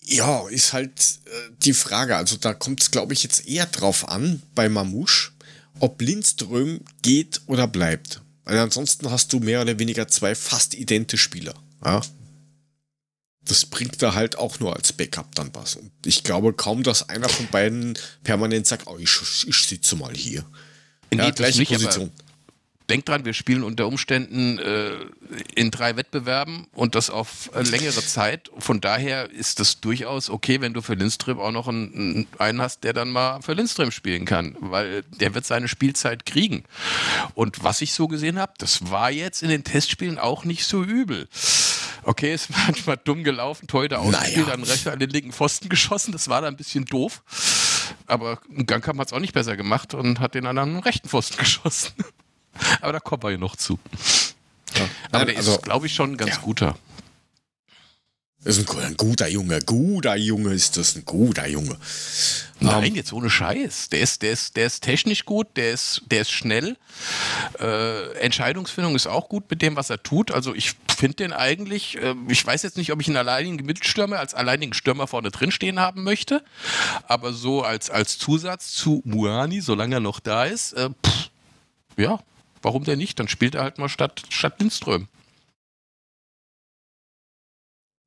Ja, 0.00 0.48
ist 0.48 0.72
halt 0.72 0.98
äh, 1.26 1.50
die 1.62 1.74
Frage. 1.74 2.16
Also 2.16 2.36
da 2.36 2.54
kommt 2.54 2.80
es, 2.80 2.90
glaube 2.90 3.12
ich, 3.12 3.22
jetzt 3.22 3.46
eher 3.46 3.66
drauf 3.66 4.08
an 4.08 4.42
bei 4.54 4.68
Mamouche, 4.68 5.32
ob 5.80 6.00
Lindström 6.00 6.80
geht 7.02 7.42
oder 7.46 7.68
bleibt. 7.68 8.22
Weil 8.48 8.58
ansonsten 8.58 9.10
hast 9.10 9.32
du 9.32 9.40
mehr 9.40 9.62
oder 9.62 9.78
weniger 9.78 10.08
zwei 10.08 10.34
fast 10.34 10.74
identische 10.74 11.22
Spieler. 11.22 11.54
Ja? 11.84 12.02
das 13.48 13.66
bringt 13.66 14.02
da 14.02 14.14
halt 14.14 14.38
auch 14.38 14.60
nur 14.60 14.76
als 14.76 14.92
Backup 14.92 15.34
dann 15.34 15.50
was. 15.54 15.76
Und 15.76 15.90
ich 16.04 16.22
glaube 16.22 16.52
kaum, 16.52 16.82
dass 16.82 17.08
einer 17.08 17.28
von 17.28 17.46
beiden 17.48 17.98
permanent 18.22 18.66
sagt, 18.66 18.86
oh, 18.86 18.98
ich, 18.98 19.10
ich 19.46 19.56
sitze 19.56 19.96
mal 19.96 20.14
hier. 20.14 20.44
In 21.10 21.18
ja, 21.18 21.30
gleiche 21.30 21.60
nicht, 21.60 21.72
Position. 21.72 22.10
Denk 22.90 23.04
dran, 23.04 23.26
wir 23.26 23.34
spielen 23.34 23.64
unter 23.64 23.86
Umständen 23.86 24.58
äh, 24.58 24.92
in 25.54 25.70
drei 25.70 25.96
Wettbewerben 25.96 26.68
und 26.72 26.94
das 26.94 27.10
auf 27.10 27.50
äh, 27.54 27.62
längere 27.62 28.02
Zeit. 28.04 28.50
Von 28.58 28.80
daher 28.80 29.30
ist 29.30 29.60
das 29.60 29.80
durchaus 29.80 30.30
okay, 30.30 30.62
wenn 30.62 30.72
du 30.72 30.80
für 30.80 30.94
Lindström 30.94 31.38
auch 31.38 31.52
noch 31.52 31.68
einen, 31.68 32.26
einen 32.38 32.62
hast, 32.62 32.84
der 32.84 32.94
dann 32.94 33.10
mal 33.10 33.42
für 33.42 33.52
Lindström 33.52 33.90
spielen 33.90 34.24
kann, 34.24 34.56
weil 34.60 35.02
der 35.20 35.34
wird 35.34 35.44
seine 35.44 35.68
Spielzeit 35.68 36.24
kriegen. 36.24 36.64
Und 37.34 37.62
was 37.62 37.82
ich 37.82 37.92
so 37.92 38.08
gesehen 38.08 38.38
habe, 38.38 38.54
das 38.56 38.90
war 38.90 39.10
jetzt 39.10 39.42
in 39.42 39.50
den 39.50 39.64
Testspielen 39.64 40.18
auch 40.18 40.44
nicht 40.44 40.64
so 40.64 40.82
übel. 40.82 41.28
Okay, 42.04 42.32
ist 42.34 42.48
manchmal 42.50 42.96
dumm 42.96 43.22
gelaufen, 43.22 43.66
Torhüter 43.66 44.00
ausgespielt, 44.00 44.46
naja. 44.46 44.56
dann 44.56 44.64
rechts 44.64 44.86
an 44.86 44.98
den 44.98 45.10
linken 45.10 45.32
Pfosten 45.32 45.68
geschossen, 45.68 46.12
das 46.12 46.28
war 46.28 46.40
da 46.40 46.48
ein 46.48 46.56
bisschen 46.56 46.86
doof. 46.86 47.22
Aber 48.06 48.38
Gangkamp 48.66 48.98
hat 48.98 49.08
es 49.08 49.12
auch 49.12 49.20
nicht 49.20 49.34
besser 49.34 49.56
gemacht 49.56 49.92
und 49.92 50.20
hat 50.20 50.34
den 50.34 50.46
anderen 50.46 50.78
rechten 50.78 51.08
Pfosten 51.08 51.36
geschossen. 51.38 51.92
Aber 52.80 52.92
da 52.92 53.00
kommen 53.00 53.22
wir 53.22 53.30
ja 53.30 53.38
noch 53.38 53.56
zu. 53.56 53.78
Ja. 54.74 54.82
Aber 55.10 55.18
Nein, 55.18 55.26
der 55.28 55.36
also, 55.38 55.54
ist, 55.54 55.62
glaube 55.62 55.86
ich, 55.86 55.94
schon 55.94 56.12
ein 56.12 56.16
ganz 56.16 56.36
ja. 56.36 56.40
guter. 56.42 56.76
Ist 58.44 58.70
ein, 58.70 58.78
ein, 58.84 58.96
guter 58.96 59.26
Junge, 59.26 59.60
guter 59.62 60.16
Junge 60.16 60.54
ist 60.54 60.76
das, 60.76 60.94
ein 60.94 61.04
guter 61.04 61.48
Junge. 61.48 61.76
Nein, 62.60 62.76
um, 62.76 62.84
ähm, 62.84 62.94
jetzt 62.94 63.12
ohne 63.12 63.30
Scheiß. 63.30 63.88
Der 63.88 64.00
ist, 64.00 64.22
der 64.22 64.30
ist, 64.30 64.56
der 64.56 64.66
ist 64.66 64.80
technisch 64.80 65.24
gut, 65.24 65.48
der 65.56 65.72
ist, 65.72 66.02
der 66.10 66.20
ist 66.20 66.30
schnell. 66.30 66.76
Äh, 67.58 68.12
Entscheidungsfindung 68.18 68.94
ist 68.94 69.08
auch 69.08 69.28
gut 69.28 69.50
mit 69.50 69.60
dem, 69.60 69.74
was 69.74 69.90
er 69.90 70.02
tut. 70.04 70.30
Also 70.30 70.54
ich 70.54 70.74
finde 70.96 71.16
den 71.16 71.32
eigentlich, 71.32 72.00
äh, 72.00 72.14
ich 72.28 72.46
weiß 72.46 72.62
jetzt 72.62 72.76
nicht, 72.76 72.92
ob 72.92 73.00
ich 73.00 73.08
einen 73.08 73.16
alleinigen 73.16 73.66
Mittelstürmer 73.66 74.20
als 74.20 74.34
alleinigen 74.34 74.72
Stürmer 74.72 75.08
vorne 75.08 75.32
drin 75.32 75.50
stehen 75.50 75.80
haben 75.80 76.04
möchte, 76.04 76.44
aber 77.08 77.32
so 77.32 77.62
als, 77.62 77.90
als 77.90 78.18
Zusatz 78.18 78.72
zu 78.72 79.02
Muani, 79.04 79.60
solange 79.60 79.96
er 79.96 80.00
noch 80.00 80.20
da 80.20 80.44
ist, 80.44 80.74
äh, 80.74 80.90
pff, 81.04 81.30
ja, 81.96 82.20
warum 82.62 82.84
denn 82.84 82.98
nicht? 82.98 83.18
Dann 83.18 83.28
spielt 83.28 83.54
er 83.54 83.62
halt 83.62 83.78
mal 83.78 83.88
statt, 83.88 84.22
statt 84.30 84.60
Lindström. 84.60 85.08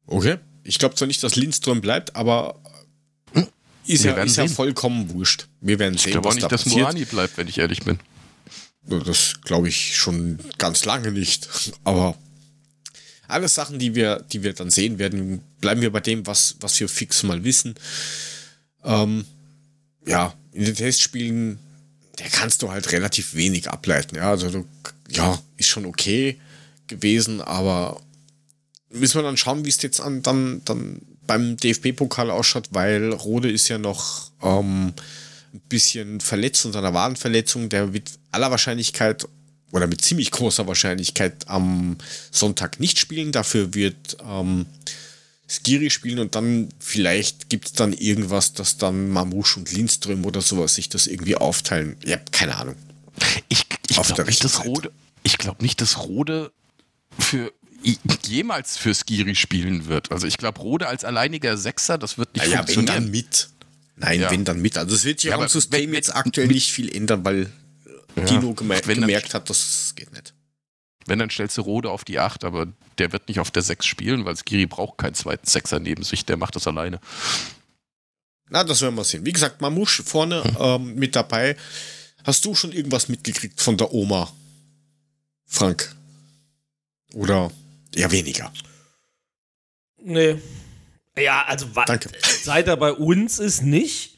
Okay. 0.07 0.37
Ich 0.63 0.79
glaube 0.79 0.95
zwar 0.95 1.07
nicht, 1.07 1.23
dass 1.23 1.35
Lindström 1.35 1.81
bleibt, 1.81 2.15
aber 2.15 2.61
hm. 3.33 3.47
ist, 3.87 4.03
ja, 4.03 4.13
ist 4.17 4.37
ja, 4.37 4.47
vollkommen 4.47 5.11
wurscht. 5.11 5.47
Wir 5.59 5.79
werden 5.79 5.97
sehen, 5.97 6.11
ich 6.11 6.17
was 6.17 6.25
auch 6.25 6.33
nicht, 6.33 6.43
da 6.43 6.47
dass 6.49 6.63
passiert. 6.63 6.83
Moani 6.83 7.05
bleibt, 7.05 7.37
wenn 7.37 7.47
ich 7.47 7.57
ehrlich 7.57 7.83
bin. 7.83 7.99
Das 8.83 9.35
glaube 9.43 9.69
ich 9.69 9.95
schon 9.95 10.39
ganz 10.57 10.85
lange 10.85 11.11
nicht. 11.11 11.47
Aber 11.83 12.17
alles 13.27 13.55
Sachen, 13.55 13.79
die 13.79 13.95
wir, 13.95 14.25
die 14.31 14.43
wir 14.43 14.53
dann 14.53 14.69
sehen 14.69 14.99
werden, 14.99 15.41
bleiben 15.59 15.81
wir 15.81 15.91
bei 15.91 15.99
dem, 15.99 16.27
was, 16.27 16.57
was 16.59 16.79
wir 16.79 16.89
fix 16.89 17.23
mal 17.23 17.43
wissen. 17.43 17.75
Ähm, 18.83 19.25
ja, 20.05 20.33
in 20.51 20.65
den 20.65 20.75
Testspielen, 20.75 21.59
da 22.17 22.25
kannst 22.31 22.61
du 22.61 22.71
halt 22.71 22.91
relativ 22.91 23.35
wenig 23.35 23.69
ableiten. 23.69 24.15
Ja, 24.15 24.29
also 24.29 24.49
du, 24.49 24.65
ja, 25.09 25.39
ist 25.57 25.67
schon 25.67 25.85
okay 25.85 26.39
gewesen, 26.87 27.41
aber 27.41 28.01
müssen 28.89 29.19
wir 29.19 29.23
dann 29.23 29.37
schauen, 29.37 29.65
wie 29.65 29.69
es 29.69 29.81
jetzt 29.81 30.01
an, 30.01 30.21
dann, 30.21 30.61
dann 30.65 31.01
beim 31.25 31.57
DFB-Pokal 31.57 32.29
ausschaut, 32.29 32.69
weil 32.71 33.13
Rode 33.13 33.49
ist 33.49 33.69
ja 33.69 33.77
noch 33.77 34.31
ähm, 34.41 34.93
ein 35.53 35.61
bisschen 35.69 36.19
verletzt 36.19 36.65
unter 36.65 36.79
einer 36.79 36.93
Wadenverletzung. 36.93 37.69
Der 37.69 37.93
wird 37.93 38.11
aller 38.31 38.51
Wahrscheinlichkeit 38.51 39.27
oder 39.71 39.87
mit 39.87 40.01
ziemlich 40.01 40.31
großer 40.31 40.67
Wahrscheinlichkeit 40.67 41.47
am 41.47 41.97
Sonntag 42.31 42.79
nicht 42.79 42.99
spielen. 42.99 43.31
Dafür 43.31 43.73
wird 43.73 44.17
ähm, 44.27 44.65
Skiri 45.51 45.89
spielen 45.89 46.19
und 46.19 46.35
dann 46.35 46.69
vielleicht 46.79 47.49
gibt 47.49 47.65
es 47.65 47.73
dann 47.73 47.91
irgendwas, 47.91 48.53
dass 48.53 48.77
dann 48.77 49.09
Mamouche 49.09 49.59
und 49.59 49.71
Lindström 49.71 50.23
oder 50.23 50.41
sowas 50.41 50.75
sich 50.75 50.87
das 50.87 51.07
irgendwie 51.07 51.35
aufteilen. 51.35 51.97
Ja, 52.05 52.17
keine 52.31 52.55
Ahnung. 52.55 52.75
Ich, 53.49 53.65
ich 53.89 54.01
glaube 54.01 54.25
nicht, 54.25 54.43
dass 54.45 54.63
Rode, 54.63 54.91
ich 55.23 55.37
glaube 55.37 55.61
nicht, 55.61 55.81
dass 55.81 55.99
Rode 55.99 56.51
für 57.19 57.51
jemals 58.27 58.77
für 58.77 58.93
Skiri 58.93 59.35
spielen 59.35 59.87
wird. 59.87 60.11
Also 60.11 60.25
ich 60.25 60.37
glaube, 60.37 60.61
Rode 60.61 60.87
als 60.87 61.03
alleiniger 61.03 61.57
Sechser, 61.57 61.97
das 61.97 62.17
wird 62.17 62.33
nicht 62.33 62.45
naja, 62.45 62.57
funktionieren. 62.59 62.95
wenn 62.95 63.03
dann 63.03 63.11
mit. 63.11 63.49
Nein, 63.97 64.21
ja. 64.21 64.31
wenn 64.31 64.45
dann 64.45 64.61
mit. 64.61 64.77
Also 64.77 64.95
es 64.95 65.03
wird 65.03 65.19
sich 65.19 65.31
ja, 65.31 65.37
am 65.37 65.47
System 65.49 65.81
wenn, 65.81 65.93
jetzt 65.93 66.15
aktuell 66.15 66.47
mit, 66.47 66.55
nicht 66.55 66.71
viel 66.71 66.95
ändern, 66.95 67.25
weil 67.25 67.51
ja, 68.15 68.23
Dino 68.23 68.53
gemer 68.53 68.79
gemerkt 68.79 69.33
hat, 69.33 69.49
das 69.49 69.93
geht 69.95 70.13
nicht. 70.13 70.33
Wenn, 71.05 71.19
dann 71.19 71.29
stellst 71.29 71.57
du 71.57 71.61
Rode 71.61 71.89
auf 71.89 72.03
die 72.03 72.19
8, 72.19 72.43
aber 72.43 72.67
der 72.97 73.11
wird 73.11 73.27
nicht 73.27 73.39
auf 73.39 73.51
der 73.51 73.63
6 73.63 73.85
spielen, 73.85 74.25
weil 74.25 74.35
Skiri 74.35 74.65
braucht 74.65 74.97
keinen 74.97 75.15
zweiten 75.15 75.47
Sechser 75.47 75.79
neben 75.79 76.03
sich, 76.03 76.25
der 76.25 76.37
macht 76.37 76.55
das 76.55 76.67
alleine. 76.67 76.99
Na, 78.49 78.63
das 78.63 78.81
werden 78.81 78.95
wir 78.95 79.03
sehen. 79.03 79.25
Wie 79.25 79.31
gesagt, 79.31 79.61
Mamusch 79.61 80.01
vorne 80.03 80.43
hm. 80.43 80.57
ähm, 80.59 80.95
mit 80.95 81.15
dabei. 81.15 81.55
Hast 82.23 82.45
du 82.45 82.53
schon 82.53 82.71
irgendwas 82.71 83.09
mitgekriegt 83.09 83.59
von 83.61 83.77
der 83.77 83.93
Oma, 83.93 84.31
Frank? 85.47 85.95
Oder 87.13 87.51
eher 87.95 88.11
weniger. 88.11 88.51
Nee. 90.03 90.37
Ja, 91.17 91.43
also 91.45 91.67
Danke. 91.85 92.09
seit 92.43 92.67
er 92.67 92.77
bei 92.77 92.93
uns 92.93 93.39
ist, 93.39 93.63
nicht. 93.63 94.17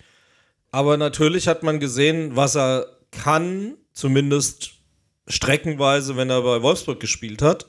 Aber 0.72 0.98
natürlich 0.98 1.48
hat 1.48 1.64
man 1.64 1.80
gesehen, 1.80 2.36
was 2.36 2.56
er 2.56 2.88
kann, 3.12 3.76
zumindest 3.94 4.72
streckenweise, 5.28 6.16
wenn 6.18 6.30
er 6.30 6.42
bei 6.42 6.62
Wolfsburg 6.62 7.00
gespielt 7.00 7.42
hat. 7.42 7.68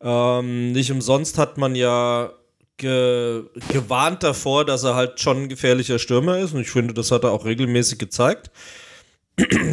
Ähm, 0.00 0.72
nicht 0.72 0.90
umsonst 0.90 1.38
hat 1.38 1.58
man 1.58 1.74
ja 1.74 2.32
ge 2.76 3.44
gewarnt 3.68 4.22
davor, 4.22 4.64
dass 4.64 4.82
er 4.82 4.94
halt 4.94 5.20
schon 5.20 5.44
ein 5.44 5.48
gefährlicher 5.48 5.98
Stürmer 5.98 6.38
ist. 6.38 6.54
Und 6.54 6.60
ich 6.60 6.70
finde, 6.70 6.94
das 6.94 7.10
hat 7.10 7.24
er 7.24 7.32
auch 7.32 7.44
regelmäßig 7.44 7.98
gezeigt. 7.98 8.50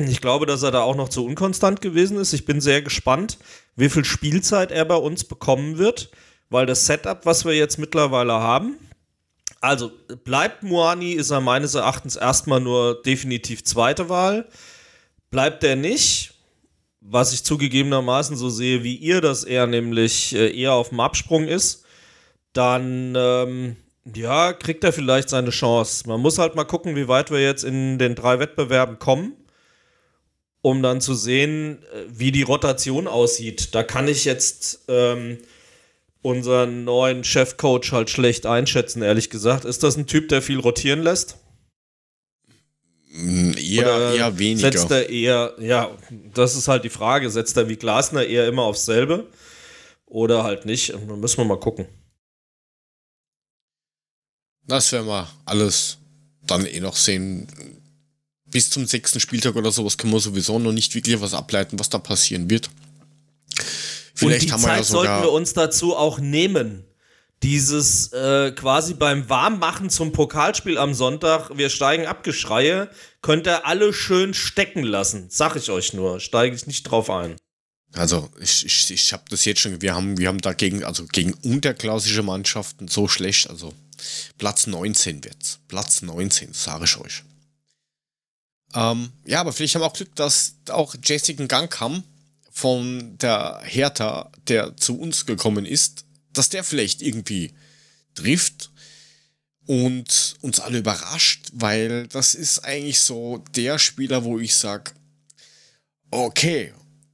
Ich 0.07 0.21
glaube, 0.21 0.47
dass 0.47 0.63
er 0.63 0.71
da 0.71 0.81
auch 0.81 0.95
noch 0.95 1.09
zu 1.09 1.23
unkonstant 1.25 1.81
gewesen 1.81 2.17
ist. 2.17 2.33
Ich 2.33 2.45
bin 2.45 2.61
sehr 2.61 2.81
gespannt, 2.81 3.37
wie 3.75 3.89
viel 3.89 4.05
Spielzeit 4.05 4.71
er 4.71 4.85
bei 4.85 4.95
uns 4.95 5.23
bekommen 5.23 5.77
wird, 5.77 6.09
weil 6.49 6.65
das 6.65 6.87
Setup, 6.87 7.25
was 7.25 7.45
wir 7.45 7.53
jetzt 7.53 7.77
mittlerweile 7.77 8.33
haben, 8.33 8.77
also 9.59 9.91
bleibt 10.23 10.63
Moani, 10.63 11.11
ist 11.11 11.29
er 11.29 11.41
meines 11.41 11.75
Erachtens 11.75 12.15
erstmal 12.15 12.59
nur 12.59 13.03
definitiv 13.03 13.63
zweite 13.63 14.09
Wahl. 14.09 14.47
Bleibt 15.29 15.63
er 15.63 15.75
nicht, 15.75 16.33
was 17.01 17.33
ich 17.33 17.43
zugegebenermaßen 17.43 18.37
so 18.37 18.49
sehe 18.49 18.83
wie 18.83 18.95
ihr, 18.95 19.21
dass 19.21 19.43
er 19.43 19.67
nämlich 19.67 20.35
äh, 20.35 20.55
eher 20.55 20.73
auf 20.73 20.89
dem 20.89 20.99
Absprung 20.99 21.47
ist, 21.47 21.83
dann 22.53 23.13
ähm, 23.17 23.75
ja, 24.15 24.53
kriegt 24.53 24.83
er 24.83 24.93
vielleicht 24.93 25.29
seine 25.29 25.49
Chance. 25.49 26.07
Man 26.07 26.21
muss 26.21 26.37
halt 26.37 26.55
mal 26.55 26.63
gucken, 26.63 26.95
wie 26.95 27.07
weit 27.07 27.31
wir 27.31 27.41
jetzt 27.41 27.63
in 27.63 27.97
den 27.97 28.15
drei 28.15 28.39
Wettbewerben 28.39 28.99
kommen, 28.99 29.33
um 30.61 30.83
dann 30.83 31.01
zu 31.01 31.15
sehen, 31.15 31.83
äh, 31.93 32.05
wie 32.07 32.31
die 32.31 32.43
Rotation 32.43 33.07
aussieht. 33.07 33.73
Da 33.73 33.83
kann 33.83 34.07
ich 34.07 34.25
jetzt 34.25 34.85
ähm, 34.87 35.39
unseren 36.21 36.83
neuen 36.83 37.23
Chefcoach 37.23 37.91
halt 37.91 38.11
schlecht 38.11 38.45
einschätzen, 38.45 39.01
ehrlich 39.01 39.31
gesagt. 39.31 39.65
Ist 39.65 39.81
das 39.81 39.97
ein 39.97 40.05
Typ, 40.05 40.29
der 40.29 40.43
viel 40.43 40.59
rotieren 40.59 41.01
lässt? 41.01 41.37
Eher, 43.13 44.13
eher 44.15 44.39
weniger. 44.39 44.71
Setzt 44.71 44.89
er 44.89 45.09
eher, 45.09 45.53
ja, 45.59 45.91
das 46.33 46.55
ist 46.55 46.67
halt 46.69 46.85
die 46.85 46.89
Frage. 46.89 47.29
Setzt 47.29 47.57
er 47.57 47.67
wie 47.67 47.75
Glasner 47.75 48.25
eher 48.25 48.47
immer 48.47 48.63
aufs 48.63 48.85
selbe 48.85 49.27
oder 50.05 50.43
halt 50.43 50.65
nicht? 50.65 50.93
Da 50.93 51.15
müssen 51.15 51.37
wir 51.37 51.45
mal 51.45 51.59
gucken. 51.59 51.87
Das 54.65 54.91
werden 54.93 55.07
wir 55.07 55.29
alles 55.43 55.97
dann 56.43 56.65
eh 56.65 56.79
noch 56.79 56.95
sehen. 56.95 57.47
Bis 58.45 58.69
zum 58.69 58.85
sechsten 58.85 59.19
Spieltag 59.19 59.55
oder 59.55 59.71
sowas 59.71 59.97
können 59.97 60.13
wir 60.13 60.19
sowieso 60.19 60.59
noch 60.59 60.71
nicht 60.71 60.95
wirklich 60.95 61.19
was 61.19 61.33
ableiten, 61.33 61.79
was 61.79 61.89
da 61.89 61.97
passieren 61.97 62.49
wird. 62.49 62.69
Vielleicht 64.13 64.43
Und 64.43 64.47
die 64.47 64.51
haben 64.53 64.61
Zeit 64.61 64.71
wir 64.71 64.77
ja 64.77 64.83
sogar 64.83 65.05
sollten 65.05 65.23
wir 65.23 65.31
uns 65.31 65.53
dazu 65.53 65.95
auch 65.95 66.19
nehmen. 66.19 66.85
Dieses 67.43 68.13
äh, 68.13 68.51
quasi 68.51 68.93
beim 68.93 69.27
Warmmachen 69.27 69.89
zum 69.89 70.11
Pokalspiel 70.11 70.77
am 70.77 70.93
Sonntag, 70.93 71.57
wir 71.57 71.69
steigen 71.69 72.05
ab, 72.05 72.23
Geschreie, 72.23 72.89
könnt 73.21 73.47
ihr 73.47 73.65
alle 73.65 73.93
schön 73.93 74.33
stecken 74.35 74.83
lassen. 74.83 75.27
Sag 75.29 75.55
ich 75.55 75.71
euch 75.71 75.93
nur, 75.93 76.19
steige 76.19 76.55
ich 76.55 76.67
nicht 76.67 76.83
drauf 76.83 77.09
ein. 77.09 77.35
Also 77.93 78.29
ich, 78.39 78.65
ich, 78.65 78.91
ich 78.91 79.11
habe 79.11 79.23
das 79.29 79.45
jetzt 79.45 79.61
schon, 79.61 79.81
wir 79.81 79.95
haben, 79.95 80.17
wir 80.17 80.27
haben 80.27 80.39
dagegen, 80.39 80.83
also 80.83 81.05
gegen 81.05 81.33
unterklassische 81.33 82.23
Mannschaften 82.23 82.87
so 82.87 83.07
schlecht, 83.07 83.49
also 83.49 83.73
Platz 84.37 84.67
19 84.67 85.23
wird's. 85.23 85.59
Platz 85.67 86.01
19, 86.01 86.53
sage 86.53 86.85
ich 86.85 86.97
euch. 86.97 87.23
Ähm, 88.73 89.11
ja, 89.25 89.41
aber 89.41 89.51
vielleicht 89.51 89.75
haben 89.75 89.81
wir 89.81 89.87
auch 89.87 89.93
Glück, 89.93 90.15
dass 90.15 90.55
auch 90.69 90.95
Jessica 91.03 91.45
Gangkam 91.45 92.03
von 92.51 93.17
der 93.17 93.61
Hertha, 93.63 94.31
der 94.47 94.77
zu 94.77 94.97
uns 94.97 95.25
gekommen 95.25 95.65
ist, 95.65 96.05
dass 96.33 96.49
der 96.49 96.63
vielleicht 96.63 97.01
irgendwie 97.01 97.53
trifft 98.15 98.71
und 99.65 100.35
uns 100.41 100.59
alle 100.59 100.79
überrascht, 100.79 101.49
weil 101.53 102.07
das 102.07 102.35
ist 102.35 102.59
eigentlich 102.59 102.99
so 102.99 103.43
der 103.55 103.79
Spieler, 103.79 104.23
wo 104.23 104.39
ich 104.39 104.55
sage, 104.55 104.91
okay, 106.09 106.73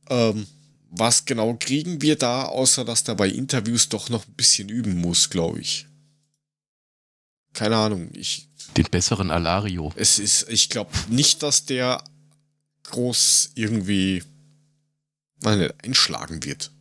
ähm, 0.09 0.47
was 0.89 1.26
genau 1.26 1.55
kriegen 1.59 2.01
wir 2.01 2.15
da, 2.15 2.43
außer 2.43 2.86
dass 2.86 3.03
der 3.03 3.15
bei 3.15 3.28
Interviews 3.28 3.89
doch 3.89 4.09
noch 4.09 4.26
ein 4.26 4.34
bisschen 4.34 4.70
üben 4.70 4.97
muss, 4.97 5.30
glaube 5.30 5.59
ich 5.59 5.88
keine 7.57 7.76
Ahnung, 7.76 8.09
ich. 8.13 8.47
Den 8.78 8.86
besseren 8.86 9.32
Alario. 9.32 9.91
Es 9.95 10.20
ist, 10.20 10.47
ich 10.49 10.70
glaube 10.70 10.91
nicht, 11.09 11.41
dass 11.41 11.65
der 11.65 12.03
groß 12.84 13.51
irgendwie 13.55 14.24
meine, 15.41 15.74
einschlagen 15.84 16.43
wird. 16.43 16.72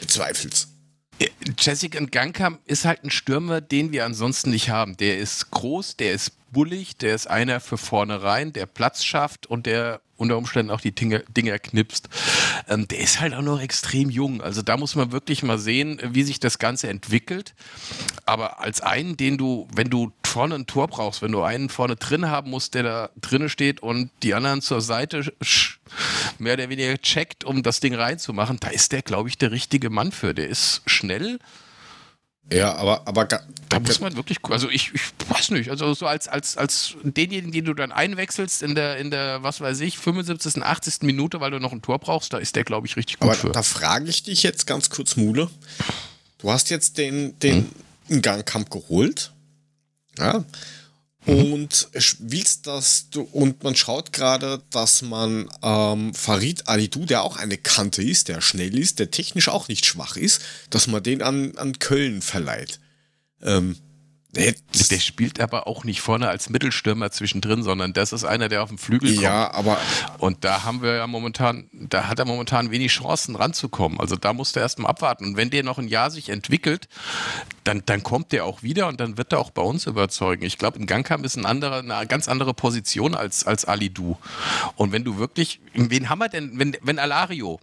Bezweifelt's. 0.00 0.68
Jessica 1.58 2.02
Gangkamp 2.04 2.60
ist 2.66 2.84
halt 2.84 3.04
ein 3.04 3.10
Stürmer, 3.10 3.60
den 3.60 3.92
wir 3.92 4.04
ansonsten 4.04 4.50
nicht 4.50 4.70
haben. 4.70 4.96
Der 4.96 5.18
ist 5.18 5.50
groß, 5.50 5.96
der 5.96 6.12
ist 6.12 6.32
bullig, 6.52 6.96
der 6.96 7.14
ist 7.14 7.26
einer 7.26 7.60
für 7.60 7.76
vorne 7.76 8.22
rein, 8.22 8.52
der 8.52 8.66
Platz 8.66 9.04
schafft 9.04 9.46
und 9.46 9.66
der 9.66 10.00
unter 10.16 10.36
Umständen 10.36 10.70
auch 10.70 10.82
die 10.82 10.92
Dinger, 10.92 11.20
Dinger 11.20 11.58
knipst. 11.58 12.08
Ähm, 12.68 12.86
der 12.86 12.98
ist 12.98 13.20
halt 13.20 13.32
auch 13.32 13.42
noch 13.42 13.60
extrem 13.60 14.10
jung. 14.10 14.42
Also 14.42 14.60
da 14.60 14.76
muss 14.76 14.94
man 14.94 15.12
wirklich 15.12 15.42
mal 15.42 15.58
sehen, 15.58 15.98
wie 16.04 16.24
sich 16.24 16.38
das 16.40 16.58
Ganze 16.58 16.88
entwickelt. 16.88 17.54
Aber 18.26 18.60
als 18.60 18.82
einen, 18.82 19.16
den 19.16 19.38
du, 19.38 19.66
wenn 19.74 19.88
du 19.88 20.12
vorne 20.30 20.54
ein 20.54 20.66
Tor 20.66 20.88
brauchst, 20.88 21.22
wenn 21.22 21.32
du 21.32 21.42
einen 21.42 21.68
vorne 21.68 21.96
drin 21.96 22.28
haben 22.30 22.50
musst, 22.50 22.74
der 22.74 22.82
da 22.82 23.10
drinnen 23.20 23.48
steht 23.48 23.82
und 23.82 24.10
die 24.22 24.34
anderen 24.34 24.62
zur 24.62 24.80
Seite 24.80 25.32
mehr 26.38 26.54
oder 26.54 26.68
weniger 26.68 26.96
checkt, 26.98 27.44
um 27.44 27.62
das 27.62 27.80
Ding 27.80 27.94
reinzumachen, 27.94 28.58
da 28.60 28.68
ist 28.68 28.92
der, 28.92 29.02
glaube 29.02 29.28
ich, 29.28 29.38
der 29.38 29.50
richtige 29.50 29.90
Mann 29.90 30.12
für. 30.12 30.34
Der 30.34 30.48
ist 30.48 30.82
schnell, 30.86 31.38
ja, 32.52 32.74
aber, 32.74 33.06
aber 33.06 33.26
da 33.26 33.40
muss 33.78 34.00
man 34.00 34.16
wirklich, 34.16 34.38
also 34.42 34.68
ich, 34.68 34.92
ich 34.92 35.02
weiß 35.28 35.50
nicht, 35.50 35.70
also 35.70 35.94
so 35.94 36.06
als, 36.06 36.26
als, 36.26 36.56
als 36.56 36.96
denjenigen, 37.04 37.52
den 37.52 37.64
du 37.64 37.74
dann 37.74 37.92
einwechselst 37.92 38.62
in 38.62 38.74
der, 38.74 38.96
in 38.96 39.12
der, 39.12 39.44
was 39.44 39.60
weiß 39.60 39.80
ich, 39.80 39.98
75., 39.98 40.60
80. 40.60 41.02
Minute, 41.02 41.40
weil 41.40 41.52
du 41.52 41.60
noch 41.60 41.72
ein 41.72 41.80
Tor 41.80 42.00
brauchst, 42.00 42.32
da 42.32 42.38
ist 42.38 42.56
der, 42.56 42.64
glaube 42.64 42.88
ich, 42.88 42.96
richtig 42.96 43.20
gut 43.20 43.28
aber 43.28 43.38
für. 43.38 43.50
Da 43.50 43.62
frage 43.62 44.08
ich 44.08 44.24
dich 44.24 44.42
jetzt 44.42 44.66
ganz 44.66 44.90
kurz, 44.90 45.16
Mule. 45.16 45.48
Du 46.38 46.50
hast 46.50 46.70
jetzt 46.70 46.98
den, 46.98 47.38
den 47.38 47.70
hm? 48.08 48.22
Gangkampf 48.22 48.70
geholt. 48.70 49.32
Ja. 50.18 50.44
Mhm. 51.26 51.52
Und 51.52 51.88
willst 52.18 52.66
das, 52.66 53.06
und 53.32 53.62
man 53.62 53.76
schaut 53.76 54.12
gerade, 54.12 54.62
dass 54.70 55.02
man 55.02 55.48
ähm, 55.62 56.14
Farid 56.14 56.66
Alidou, 56.66 57.04
der 57.04 57.22
auch 57.22 57.36
eine 57.36 57.58
Kante 57.58 58.02
ist, 58.02 58.28
der 58.28 58.40
schnell 58.40 58.78
ist, 58.78 58.98
der 58.98 59.10
technisch 59.10 59.48
auch 59.48 59.68
nicht 59.68 59.84
schwach 59.84 60.16
ist, 60.16 60.40
dass 60.70 60.86
man 60.86 61.02
den 61.02 61.22
an, 61.22 61.56
an 61.56 61.78
Köln 61.78 62.22
verleiht. 62.22 62.80
Ähm, 63.42 63.76
der, 64.34 64.54
der, 64.90 65.00
spielt 65.00 65.40
aber 65.40 65.66
auch 65.66 65.84
nicht 65.84 66.00
vorne 66.00 66.28
als 66.28 66.50
Mittelstürmer 66.50 67.10
zwischendrin, 67.10 67.62
sondern 67.62 67.92
das 67.92 68.12
ist 68.12 68.24
einer, 68.24 68.48
der 68.48 68.62
auf 68.62 68.68
dem 68.68 68.78
Flügel 68.78 69.10
kommt. 69.10 69.22
Ja, 69.22 69.52
aber. 69.52 69.78
Und 70.18 70.44
da 70.44 70.62
haben 70.64 70.82
wir 70.82 70.94
ja 70.94 71.06
momentan, 71.06 71.68
da 71.72 72.06
hat 72.06 72.18
er 72.18 72.24
momentan 72.24 72.70
wenig 72.70 72.92
Chancen 72.92 73.34
ranzukommen. 73.34 73.98
Also 73.98 74.16
da 74.16 74.32
musst 74.32 74.54
du 74.54 74.60
erstmal 74.60 74.90
abwarten. 74.90 75.24
Und 75.24 75.36
wenn 75.36 75.50
der 75.50 75.64
noch 75.64 75.78
ein 75.78 75.88
Jahr 75.88 76.10
sich 76.10 76.28
entwickelt, 76.28 76.88
dann, 77.64 77.82
dann 77.86 78.02
kommt 78.02 78.32
der 78.32 78.44
auch 78.44 78.62
wieder 78.62 78.86
und 78.88 79.00
dann 79.00 79.18
wird 79.18 79.32
er 79.32 79.40
auch 79.40 79.50
bei 79.50 79.62
uns 79.62 79.86
überzeugen. 79.86 80.44
Ich 80.44 80.58
glaube, 80.58 80.78
ein 80.78 80.86
Gangkamp 80.86 81.24
ist 81.24 81.36
ein 81.36 81.46
anderer, 81.46 81.78
eine 81.78 82.06
ganz 82.06 82.28
andere 82.28 82.54
Position 82.54 83.14
als, 83.14 83.44
als 83.44 83.64
Ali 83.64 83.90
Du. 83.90 84.16
Und 84.76 84.92
wenn 84.92 85.04
du 85.04 85.18
wirklich, 85.18 85.60
wen 85.74 86.08
haben 86.08 86.20
wir 86.20 86.28
denn, 86.28 86.58
wenn, 86.58 86.76
wenn 86.82 86.98
Alario, 86.98 87.58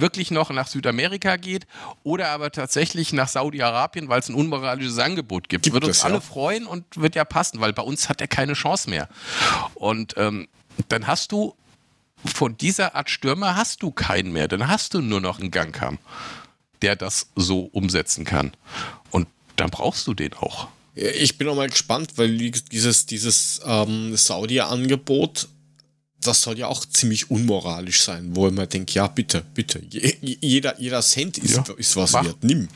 wirklich 0.00 0.30
noch 0.30 0.50
nach 0.50 0.66
Südamerika 0.66 1.36
geht 1.36 1.66
oder 2.02 2.30
aber 2.30 2.50
tatsächlich 2.50 3.12
nach 3.12 3.28
Saudi-Arabien, 3.28 4.08
weil 4.08 4.20
es 4.20 4.28
ein 4.28 4.34
unmoralisches 4.34 4.98
Angebot 4.98 5.48
gibt. 5.48 5.64
gibt 5.64 5.74
Würde 5.74 5.88
uns 5.88 6.02
alle 6.02 6.20
freuen 6.20 6.66
und 6.66 6.84
wird 6.96 7.14
ja 7.14 7.24
passen, 7.24 7.60
weil 7.60 7.72
bei 7.72 7.82
uns 7.82 8.08
hat 8.08 8.20
er 8.20 8.28
keine 8.28 8.54
Chance 8.54 8.90
mehr. 8.90 9.08
Und 9.74 10.14
ähm, 10.16 10.48
dann 10.88 11.06
hast 11.06 11.32
du 11.32 11.54
von 12.24 12.56
dieser 12.56 12.94
Art 12.94 13.10
Stürmer 13.10 13.56
hast 13.56 13.82
du 13.82 13.90
keinen 13.90 14.32
mehr. 14.32 14.48
Dann 14.48 14.68
hast 14.68 14.94
du 14.94 15.00
nur 15.00 15.20
noch 15.20 15.40
einen 15.40 15.50
Gangkam, 15.50 15.98
der 16.80 16.96
das 16.96 17.28
so 17.34 17.60
umsetzen 17.60 18.24
kann. 18.24 18.52
Und 19.10 19.28
dann 19.56 19.70
brauchst 19.70 20.06
du 20.06 20.14
den 20.14 20.32
auch. 20.34 20.68
Ich 20.94 21.38
bin 21.38 21.48
auch 21.48 21.56
mal 21.56 21.70
gespannt, 21.70 22.12
weil 22.16 22.36
dieses, 22.36 23.06
dieses 23.06 23.60
ähm, 23.64 24.14
Saudi-Angebot 24.16 25.48
das 26.26 26.42
soll 26.42 26.58
ja 26.58 26.68
auch 26.68 26.84
ziemlich 26.86 27.30
unmoralisch 27.30 28.02
sein, 28.02 28.34
wo 28.34 28.50
man 28.50 28.68
denkt, 28.68 28.92
ja, 28.92 29.06
bitte, 29.06 29.44
bitte, 29.54 29.82
jeder, 29.90 30.80
jeder 30.80 31.02
Cent 31.02 31.38
ist, 31.38 31.56
ja, 31.56 31.74
ist 31.76 31.96
was 31.96 32.12
mach. 32.12 32.24
wert, 32.24 32.42
nimm. 32.42 32.68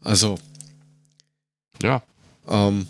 Also. 0.00 0.38
Ja. 1.82 2.02
Ähm, 2.48 2.86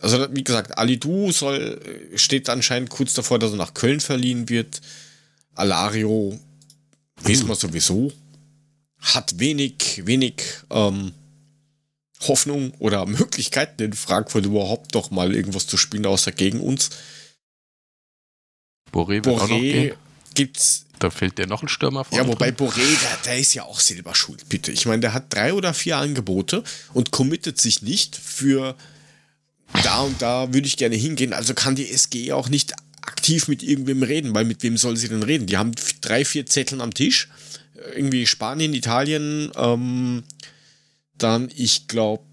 also, 0.00 0.26
wie 0.30 0.44
gesagt, 0.44 0.76
Alidu 0.76 1.32
soll, 1.32 1.80
steht 2.14 2.48
anscheinend 2.48 2.90
kurz 2.90 3.14
davor, 3.14 3.38
dass 3.38 3.52
er 3.52 3.56
nach 3.56 3.74
Köln 3.74 4.00
verliehen 4.00 4.48
wird. 4.48 4.80
Alario, 5.54 6.32
hm. 6.32 7.28
wissen 7.28 7.48
wir 7.48 7.54
sowieso, 7.54 8.12
hat 8.98 9.38
wenig, 9.38 10.02
wenig 10.04 10.42
ähm, 10.70 11.12
Hoffnung 12.28 12.72
oder 12.78 13.06
Möglichkeiten 13.06 13.82
in 13.82 13.92
Frankfurt 13.94 14.44
überhaupt 14.44 14.94
noch 14.94 15.10
mal 15.10 15.34
irgendwas 15.34 15.66
zu 15.66 15.76
spielen, 15.76 16.06
außer 16.06 16.32
gegen 16.32 16.60
uns. 16.60 16.90
Boré, 18.96 19.20
Boré 19.20 19.94
gibt's. 20.34 20.86
Da 20.98 21.10
fehlt 21.10 21.36
der 21.36 21.46
noch 21.46 21.62
ein 21.62 21.68
Stürmer 21.68 22.04
vor. 22.04 22.16
Ja, 22.16 22.26
wobei 22.26 22.50
drin. 22.50 22.68
Boré, 22.68 22.76
der, 22.80 23.18
der, 23.26 23.38
ist 23.38 23.52
ja 23.52 23.64
auch 23.64 23.80
selber 23.80 24.14
schuld, 24.14 24.48
bitte. 24.48 24.72
Ich 24.72 24.86
meine, 24.86 25.00
der 25.00 25.12
hat 25.12 25.32
drei 25.32 25.52
oder 25.52 25.74
vier 25.74 25.98
Angebote 25.98 26.64
und 26.94 27.10
committet 27.10 27.60
sich 27.60 27.82
nicht 27.82 28.16
für 28.16 28.74
da 29.82 30.00
und 30.00 30.22
da 30.22 30.54
würde 30.54 30.66
ich 30.66 30.78
gerne 30.78 30.96
hingehen. 30.96 31.34
Also 31.34 31.52
kann 31.52 31.74
die 31.74 31.90
SG 31.90 32.32
auch 32.32 32.48
nicht 32.48 32.72
aktiv 33.02 33.48
mit 33.48 33.62
irgendwem 33.62 34.02
reden, 34.02 34.34
weil 34.34 34.46
mit 34.46 34.62
wem 34.62 34.78
soll 34.78 34.96
sie 34.96 35.08
denn 35.08 35.22
reden? 35.22 35.46
Die 35.46 35.58
haben 35.58 35.72
drei, 36.00 36.24
vier 36.24 36.46
Zetteln 36.46 36.80
am 36.80 36.94
Tisch. 36.94 37.28
Irgendwie 37.94 38.26
Spanien, 38.26 38.72
Italien, 38.72 39.50
ähm, 39.56 40.24
dann, 41.18 41.50
ich 41.54 41.88
glaube. 41.88 42.24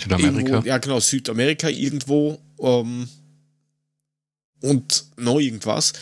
Südamerika. 0.00 0.62
ja, 0.64 0.78
genau, 0.78 1.00
Südamerika 1.00 1.68
irgendwo. 1.68 2.40
Ähm, 2.60 3.08
und 4.60 5.04
noch 5.16 5.38
irgendwas. 5.38 5.92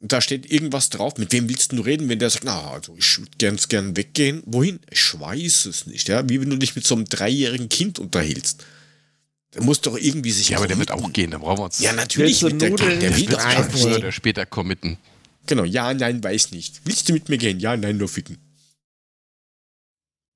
Da 0.00 0.20
steht 0.20 0.50
irgendwas 0.50 0.90
drauf. 0.90 1.18
Mit 1.18 1.32
wem 1.32 1.48
willst 1.48 1.72
du 1.72 1.82
reden, 1.82 2.08
wenn 2.08 2.20
der 2.20 2.30
sagt, 2.30 2.44
na, 2.44 2.70
also 2.70 2.94
ich 2.96 3.18
würde 3.18 3.32
ganz 3.38 3.68
gern 3.68 3.96
weggehen. 3.96 4.42
Wohin? 4.46 4.78
Ich 4.90 5.18
weiß 5.18 5.66
es 5.66 5.86
nicht, 5.86 6.08
ja. 6.08 6.28
Wie 6.28 6.40
wenn 6.40 6.50
du 6.50 6.56
dich 6.56 6.76
mit 6.76 6.86
so 6.86 6.94
einem 6.94 7.04
dreijährigen 7.04 7.68
Kind 7.68 7.98
unterhältst. 7.98 8.64
Der 9.54 9.62
muss 9.62 9.80
doch 9.80 9.96
irgendwie 9.96 10.30
sich. 10.30 10.50
Ja, 10.50 10.58
aber 10.58 10.68
der 10.68 10.78
wird 10.78 10.92
auch 10.92 11.12
gehen, 11.12 11.30
da 11.30 11.38
brauchen 11.38 11.58
wir 11.58 11.64
uns. 11.64 11.80
Ja, 11.80 11.92
natürlich 11.92 12.42
wird 12.42 12.60
der 12.60 12.70
gehen. 12.70 13.00
Der 13.00 13.16
wird 13.16 13.34
auch 13.34 13.70
früher 13.70 13.96
oder 13.96 14.12
später 14.12 14.46
committen. 14.46 14.98
Genau, 15.46 15.64
ja, 15.64 15.92
nein, 15.94 16.22
weiß 16.22 16.52
nicht. 16.52 16.82
Willst 16.84 17.08
du 17.08 17.14
mit 17.14 17.28
mir 17.28 17.38
gehen? 17.38 17.58
Ja, 17.58 17.76
nein, 17.76 17.96
nur 17.96 18.08
ficken. 18.08 18.36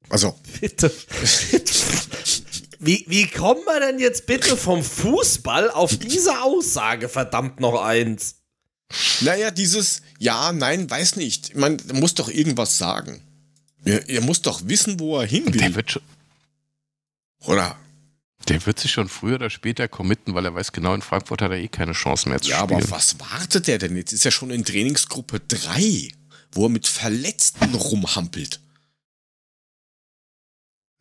Also. 0.08 0.38
Bitte. 0.60 0.90
Wie, 2.82 3.04
wie 3.06 3.28
kommen 3.28 3.60
wir 3.64 3.78
denn 3.78 4.00
jetzt 4.00 4.26
bitte 4.26 4.56
vom 4.56 4.82
Fußball 4.82 5.70
auf 5.70 5.96
diese 5.96 6.42
Aussage, 6.42 7.08
verdammt 7.08 7.60
noch 7.60 7.80
eins? 7.80 8.42
Naja, 9.20 9.52
dieses 9.52 10.02
Ja, 10.18 10.52
nein, 10.52 10.90
weiß 10.90 11.14
nicht. 11.14 11.54
Man 11.54 11.80
muss 11.92 12.14
doch 12.14 12.28
irgendwas 12.28 12.78
sagen. 12.78 13.22
Er, 13.84 14.08
er 14.08 14.20
muss 14.20 14.42
doch 14.42 14.62
wissen, 14.64 14.98
wo 14.98 15.18
er 15.18 15.26
hin 15.26 15.46
will. 15.46 15.60
Der 15.60 15.74
wird 15.76 15.92
schon. 15.92 16.02
Oder? 17.46 17.76
Der 18.48 18.66
wird 18.66 18.80
sich 18.80 18.90
schon 18.90 19.08
früher 19.08 19.36
oder 19.36 19.50
später 19.50 19.86
committen, 19.86 20.34
weil 20.34 20.44
er 20.44 20.54
weiß 20.54 20.72
genau, 20.72 20.92
in 20.94 21.02
Frankfurt 21.02 21.40
hat 21.40 21.52
er 21.52 21.58
eh 21.58 21.68
keine 21.68 21.92
Chance 21.92 22.28
mehr 22.28 22.40
zu 22.40 22.50
ja, 22.50 22.58
spielen. 22.58 22.80
Ja, 22.80 22.84
aber 22.84 22.90
was 22.90 23.20
wartet 23.20 23.68
er 23.68 23.78
denn 23.78 23.96
jetzt? 23.96 24.12
Ist 24.12 24.26
er 24.26 24.32
schon 24.32 24.50
in 24.50 24.64
Trainingsgruppe 24.64 25.40
3, 25.46 26.08
wo 26.50 26.66
er 26.66 26.68
mit 26.68 26.88
Verletzten 26.88 27.74
rumhampelt. 27.76 28.60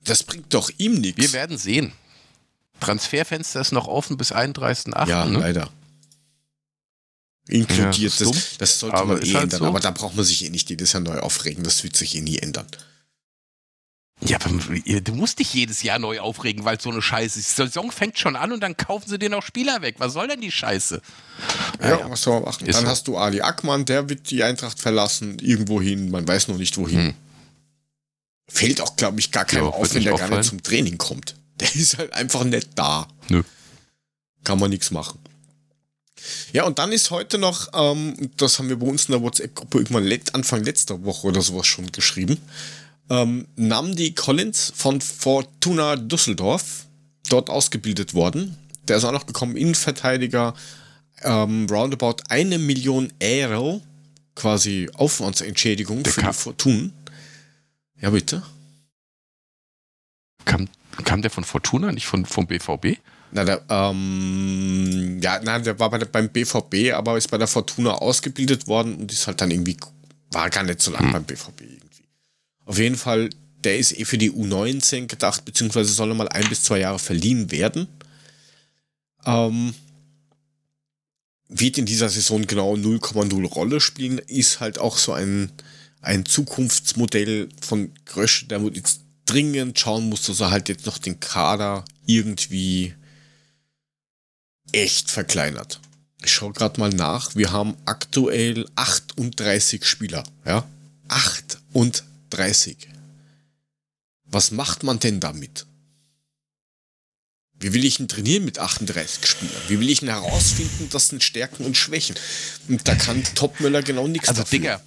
Das 0.04 0.24
bringt 0.24 0.54
doch 0.54 0.70
ihm 0.78 0.96
nichts. 0.96 1.22
Wir 1.22 1.34
werden 1.34 1.58
sehen. 1.58 1.94
Transferfenster 2.80 3.62
ist 3.62 3.72
noch 3.72 3.88
offen 3.88 4.18
bis 4.18 4.34
31.8. 4.34 5.08
Ja, 5.08 5.26
ne? 5.26 5.40
leider. 5.40 5.70
Inkludiert. 7.48 8.20
Ja, 8.20 8.26
das, 8.26 8.32
das, 8.32 8.58
das, 8.58 8.80
sollte 8.80 8.98
aber 8.98 9.16
man 9.16 9.24
eh 9.24 9.34
halt 9.34 9.44
ändern. 9.44 9.60
So. 9.60 9.66
Aber 9.66 9.80
da 9.80 9.92
braucht 9.92 10.16
man 10.16 10.26
sich 10.26 10.44
eh 10.46 10.50
nicht 10.50 10.70
jedes 10.70 10.94
Jahr 10.94 11.02
neu 11.02 11.20
aufregen. 11.20 11.64
Das 11.64 11.84
wird 11.84 11.96
sich 11.96 12.16
eh 12.16 12.22
nie 12.22 12.38
ändern. 12.38 12.68
Ja, 14.24 14.38
aber 14.40 14.52
du 14.52 15.16
musst 15.16 15.40
dich 15.40 15.52
jedes 15.54 15.82
Jahr 15.82 15.98
neu 15.98 16.20
aufregen, 16.20 16.64
weil 16.64 16.78
es 16.78 16.84
so 16.84 16.92
eine 16.92 17.02
Scheiße 17.02 17.40
ist. 17.40 17.58
Die 17.58 17.64
Saison 17.64 17.92
fängt 17.92 18.20
schon 18.20 18.36
an 18.36 18.52
und 18.52 18.62
dann 18.62 18.78
kaufen 18.78 19.10
sie 19.10 19.18
dir 19.18 19.30
noch 19.30 19.44
Spieler 19.44 19.82
weg. 19.82 19.96
Was 19.98 20.14
soll 20.14 20.28
denn 20.28 20.42
die 20.42 20.52
Scheiße? 20.52 21.02
Ja, 21.82 21.90
ja. 21.90 22.10
was 22.10 22.22
soll 22.22 22.36
man 22.36 22.44
machen? 22.44 22.68
Ist 22.68 22.76
dann 22.76 22.86
so. 22.86 22.92
hast 22.92 23.08
du 23.08 23.18
Ali 23.18 23.42
Ackmann, 23.42 23.86
der 23.86 24.10
wird 24.10 24.30
die 24.30 24.44
Eintracht 24.44 24.80
verlassen, 24.80 25.40
irgendwo 25.40 25.82
hin, 25.82 26.12
man 26.12 26.28
weiß 26.28 26.50
noch 26.50 26.58
nicht 26.58 26.78
wohin. 26.78 27.00
Hm. 27.00 27.14
Fällt 28.54 28.82
auch, 28.82 28.96
glaube 28.96 29.20
ich, 29.20 29.32
gar 29.32 29.46
keinem 29.46 29.66
ja, 29.66 29.70
auf, 29.70 29.94
wenn 29.94 30.04
der 30.04 30.16
gar 30.16 30.30
nicht 30.30 30.50
zum 30.50 30.62
Training 30.62 30.98
kommt. 30.98 31.36
Der 31.62 31.74
ist 31.76 31.98
halt 31.98 32.12
einfach 32.14 32.44
nicht 32.44 32.70
da. 32.76 33.08
Nö. 33.30 33.44
Kann 34.44 34.60
man 34.60 34.72
nichts 34.72 34.90
machen. 34.90 35.20
Ja, 36.52 36.64
und 36.66 36.80
dann 36.80 36.92
ist 36.92 37.12
heute 37.12 37.38
noch, 37.38 37.70
ähm, 37.74 38.32
das 38.38 38.60
haben 38.60 38.70
wir 38.70 38.78
bei 38.78 38.88
uns 38.88 39.06
in 39.06 39.14
der 39.14 39.22
WhatsApp-Gruppe 39.22 39.78
irgendwann 39.80 40.04
let 40.04 40.34
Anfang 40.36 40.64
letzter 40.64 41.04
Woche 41.04 41.28
oder 41.28 41.42
sowas 41.42 41.68
schon 41.68 41.92
geschrieben, 41.92 42.38
ähm, 43.10 43.48
Namdi 43.56 44.14
Collins 44.14 44.72
von 44.76 45.02
Fortuna 45.02 45.96
Düsseldorf, 45.96 46.86
dort 47.30 47.50
ausgebildet 47.50 48.14
worden. 48.14 48.58
Der 48.88 48.98
ist 48.98 49.04
auch 49.04 49.12
noch 49.12 49.26
gekommen, 49.26 49.56
Innenverteidiger, 49.56 50.54
ähm, 51.24 51.68
roundabout 51.70 52.24
eine 52.30 52.58
Million 52.58 53.12
Euro, 53.22 53.82
quasi 54.36 54.90
Aufwandsentschädigung 54.94 56.04
für 56.06 56.22
die 56.22 56.34
Fortuna. 56.34 56.90
Ja, 58.02 58.10
bitte. 58.10 58.44
Kam, 60.46 60.68
kam 61.06 61.22
der 61.22 61.32
von 61.32 61.44
Fortuna, 61.44 61.92
nicht 61.92 62.08
von, 62.08 62.26
vom 62.26 62.48
BVB? 62.48 62.98
Na, 63.32 63.46
der, 63.46 63.64
ähm, 63.70 65.20
ja, 65.22 65.40
nein, 65.42 65.64
der 65.64 65.80
war 65.80 65.90
bei 65.90 66.00
der, 66.00 66.08
beim 66.08 66.30
BVB, 66.30 66.94
aber 66.94 67.18
ist 67.18 67.30
bei 67.30 67.38
der 67.38 67.48
Fortuna 67.48 67.94
ausgebildet 67.94 68.68
worden 68.68 68.96
und 68.96 69.12
ist 69.12 69.28
halt 69.28 69.40
dann 69.40 69.52
irgendwie, 69.52 69.78
war 70.32 70.50
gar 70.50 70.64
nicht 70.64 70.82
so 70.82 70.92
lange 70.92 71.06
hm. 71.06 71.14
beim 71.14 71.24
BVB 71.24 71.62
irgendwie. 71.62 72.04
Auf 72.66 72.78
jeden 72.78 72.98
Fall, 72.98 73.30
der 73.64 73.78
ist 73.78 73.98
eh 73.98 74.04
für 74.04 74.18
die 74.18 74.32
U19 74.32 75.08
gedacht, 75.08 75.46
beziehungsweise 75.46 75.94
soll 75.94 76.10
er 76.10 76.16
mal 76.16 76.28
ein 76.30 76.50
bis 76.50 76.64
zwei 76.64 76.80
Jahre 76.80 77.00
verliehen 77.00 77.52
werden. 77.52 77.88
Ähm, 79.26 79.74
wird 81.48 81.78
in 81.78 81.86
dieser 81.86 82.10
Saison 82.10 82.48
genau 82.48 82.74
0,0 82.76 83.46
Rolle 83.48 83.80
spielen, 83.80 84.18
ist 84.18 84.60
halt 84.60 84.80
auch 84.80 84.98
so 84.98 85.14
ein, 85.14 85.52
ein 86.02 86.26
Zukunftsmodell 86.26 87.50
von 87.62 87.94
Grösch, 88.06 88.48
der 88.48 88.62
jetzt 88.74 89.02
dringend 89.26 89.80
schauen 89.80 90.10
muss, 90.10 90.24
dass 90.24 90.40
er 90.40 90.52
halt 90.52 90.68
jetzt 90.68 90.86
noch 90.86 90.98
den 90.98 91.20
Kader 91.20 91.86
irgendwie 92.06 92.96
echt 94.72 95.10
verkleinert. 95.12 95.80
Ich 96.24 96.34
schaue 96.34 96.54
gerade 96.54 96.80
mal 96.80 96.90
nach. 96.90 97.36
Wir 97.36 97.52
haben 97.52 97.76
aktuell 97.86 98.68
38 98.76 99.86
Spieler. 99.86 100.24
Ja? 100.46 100.68
38. 101.08 102.78
Was 104.26 104.52
macht 104.52 104.84
man 104.84 105.00
denn 105.00 105.20
damit? 105.20 105.66
Wie 107.60 107.74
will 107.74 107.86
ich 107.86 108.00
ihn 108.00 108.08
trainieren 108.08 108.46
mit 108.46 108.60
38 108.60 109.26
Spielern? 109.26 109.62
Wie 109.68 109.80
will 109.80 109.90
ich 109.90 110.02
ihn 110.02 110.08
herausfinden, 110.08 110.90
das 110.90 111.10
sind 111.10 111.24
Stärken 111.24 111.64
und 111.64 111.78
Schwächen? 111.78 112.16
Und 112.68 112.88
da 112.88 112.96
kann 112.96 113.24
Topmüller 113.36 113.84
genau 113.84 114.08
nichts 114.08 114.30
also, 114.30 114.42
dafür. 114.42 114.60
Digga, 114.60 114.82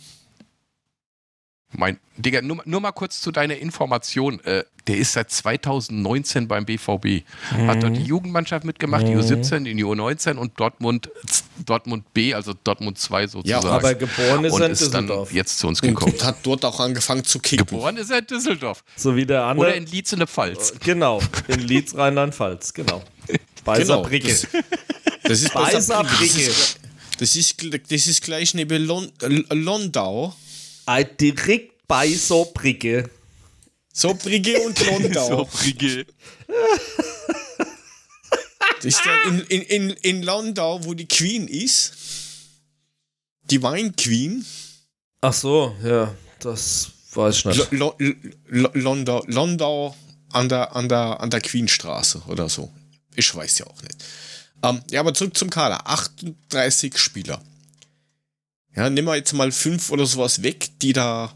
mein, 1.77 1.99
Digga, 2.17 2.43
nur, 2.43 2.63
nur 2.65 2.81
mal 2.81 2.93
kurz 2.93 3.21
zu 3.21 3.33
deiner 3.33 3.57
Information. 3.57 4.41
Äh, 4.45 4.65
der 4.87 4.99
ist 4.99 5.13
seit 5.13 5.31
2019 5.31 6.47
beim 6.47 6.67
BVB. 6.67 7.25
Mhm. 7.57 7.67
Hat 7.67 7.83
dort 7.83 7.97
die 7.97 8.03
Jugendmannschaft 8.03 8.65
mitgemacht, 8.65 9.05
mhm. 9.07 9.09
die 9.09 9.17
U17, 9.17 9.65
die 9.65 9.85
U19 9.85 10.37
und 10.37 10.59
Dortmund, 10.61 11.11
Dortmund 11.65 12.13
B, 12.13 12.35
also 12.35 12.53
Dortmund 12.65 12.99
2 12.99 13.27
sozusagen. 13.29 13.67
Ja, 13.67 13.73
aber 13.73 13.95
geboren 13.95 14.45
ist 14.45 14.59
er 14.59 14.67
in 14.67 14.73
Düsseldorf. 14.73 15.33
jetzt 15.33 15.59
zu 15.59 15.69
uns 15.69 15.81
gekommen. 15.81 16.13
Und 16.13 16.25
hat 16.25 16.37
dort 16.43 16.65
auch 16.65 16.81
angefangen 16.81 17.25
zu 17.25 17.39
kicken. 17.39 17.67
Geboren 17.67 17.97
ist 17.97 18.11
er 18.11 18.19
in 18.19 18.27
Düsseldorf. 18.27 18.85
So 18.97 19.17
wie 19.17 19.25
der 19.25 19.45
andere. 19.45 19.69
Oder 19.69 19.77
in 19.77 19.87
Lietz 19.87 20.13
in 20.13 20.19
der 20.19 20.29
Pfalz. 20.29 20.73
Äh, 20.73 20.79
genau, 20.85 21.21
in 21.49 21.61
Lietz, 21.61 21.95
Rheinland-Pfalz, 21.95 22.75
genau. 22.75 23.03
Beiser 23.65 23.85
genau, 23.85 24.03
Bricke. 24.03 24.29
Das, 24.29 24.47
das 25.23 25.43
ist 25.43 25.55
Beiser 25.55 26.05
Bricke. 26.05 26.51
Das 27.19 27.37
ist, 27.37 27.63
das 27.91 28.07
ist 28.07 28.23
gleich 28.23 28.55
neben 28.55 28.85
Lon, 28.85 29.11
Londau. 30.87 31.15
Direkt 31.21 31.87
bei 31.87 32.13
Sobrige. 32.13 33.11
Sobrige 33.93 34.61
und 34.61 34.87
Londau. 34.87 35.29
Sobrige. 35.51 36.07
Ist 38.83 39.01
in, 39.27 39.41
in, 39.41 39.63
in, 39.63 39.91
in 39.91 40.23
Londau, 40.23 40.85
wo 40.85 40.95
die 40.95 41.09
Queen 41.09 41.49
ist. 41.49 41.93
Die 43.51 43.63
Wein 43.63 43.95
Queen. 43.97 44.45
Ach 45.21 45.33
so, 45.33 45.75
ja, 45.83 46.15
das 46.41 46.91
weiß 47.13 47.37
ich 47.37 47.45
nicht. 47.47 47.73
L 47.73 47.95
L 48.51 48.71
Londau, 48.75 49.25
Londau 49.27 49.97
an 50.33 50.49
der, 50.49 50.75
an, 50.77 50.89
der, 50.89 51.21
an 51.21 51.31
der 51.31 51.41
Queenstraße 51.41 52.23
oder 52.27 52.49
so. 52.49 52.71
Ich 53.15 53.35
weiß 53.35 53.59
ja 53.59 53.67
auch 53.67 53.81
nicht. 53.83 54.05
Ähm, 54.63 54.83
ja, 54.91 55.01
aber 55.01 55.15
zurück 55.15 55.37
zum 55.37 55.51
Kader. 55.51 55.87
38 55.87 56.99
Spieler. 56.99 57.41
Ja, 58.77 58.91
nehmen 58.91 59.07
wir 59.09 59.17
jetzt 59.17 59.33
mal 59.33 59.53
fünf 59.53 59.91
oder 59.91 60.07
sowas 60.07 60.43
weg, 60.43 60.71
die 60.83 60.93
da 60.93 61.35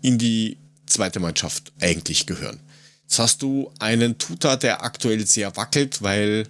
in 0.00 0.18
die 0.18 0.58
zweite 0.86 1.20
Mannschaft 1.20 1.72
eigentlich 1.80 2.26
gehören. 2.26 2.60
Jetzt 3.02 3.18
hast 3.18 3.42
du 3.42 3.72
einen 3.78 4.18
Tuta, 4.18 4.56
der 4.56 4.82
aktuell 4.82 5.26
sehr 5.26 5.56
wackelt, 5.56 6.02
weil 6.02 6.48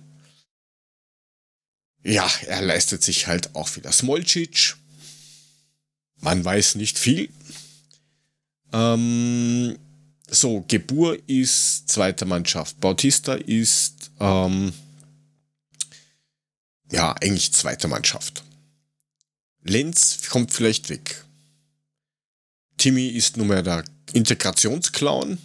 ja, 2.03 2.29
er 2.47 2.63
leistet 2.63 3.03
sich 3.03 3.27
halt 3.27 3.55
auch 3.55 3.77
wieder 3.77 3.93
Smolcic. 3.93 4.77
Man 6.21 6.45
weiß 6.45 6.77
nicht 6.77 6.99
viel. 6.99 7.29
Ähm, 8.73 9.79
so, 10.29 10.65
Gebur 10.67 11.19
ist 11.29 11.89
zweite 11.89 12.25
Mannschaft. 12.25 12.81
Bautista 12.81 13.35
ist 13.35 14.11
ähm, 14.19 14.73
ja 16.91 17.13
eigentlich 17.21 17.53
zweite 17.53 17.87
Mannschaft. 17.87 18.43
Lenz 19.63 20.29
kommt 20.29 20.53
vielleicht 20.53 20.89
weg. 20.89 21.25
Timmy 22.79 23.09
ist 23.09 23.37
nun 23.37 23.49
mehr 23.49 23.63
der 23.63 23.85
Integrationsclown. 24.13 25.39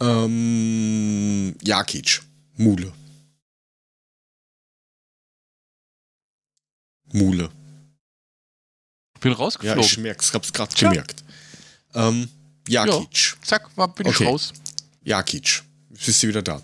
Ähm, 0.00 1.56
Jakic, 1.62 2.22
Mule. 2.56 2.92
Mule. 7.12 7.50
Bin 9.20 9.32
rausgeflogen. 9.32 9.80
Ja, 9.80 9.86
ich 9.86 9.98
merk's, 9.98 10.34
hab's 10.34 10.52
gerade 10.52 10.74
gemerkt. 10.74 11.24
Ähm, 11.94 12.28
Jakic. 12.68 13.36
Ja, 13.36 13.42
zack, 13.42 13.76
war, 13.76 13.92
bin 13.94 14.06
okay. 14.06 14.22
ich 14.24 14.28
raus. 14.28 14.52
Jakic. 15.02 15.62
Bist 15.90 16.22
du 16.22 16.28
wieder 16.28 16.42
da? 16.42 16.60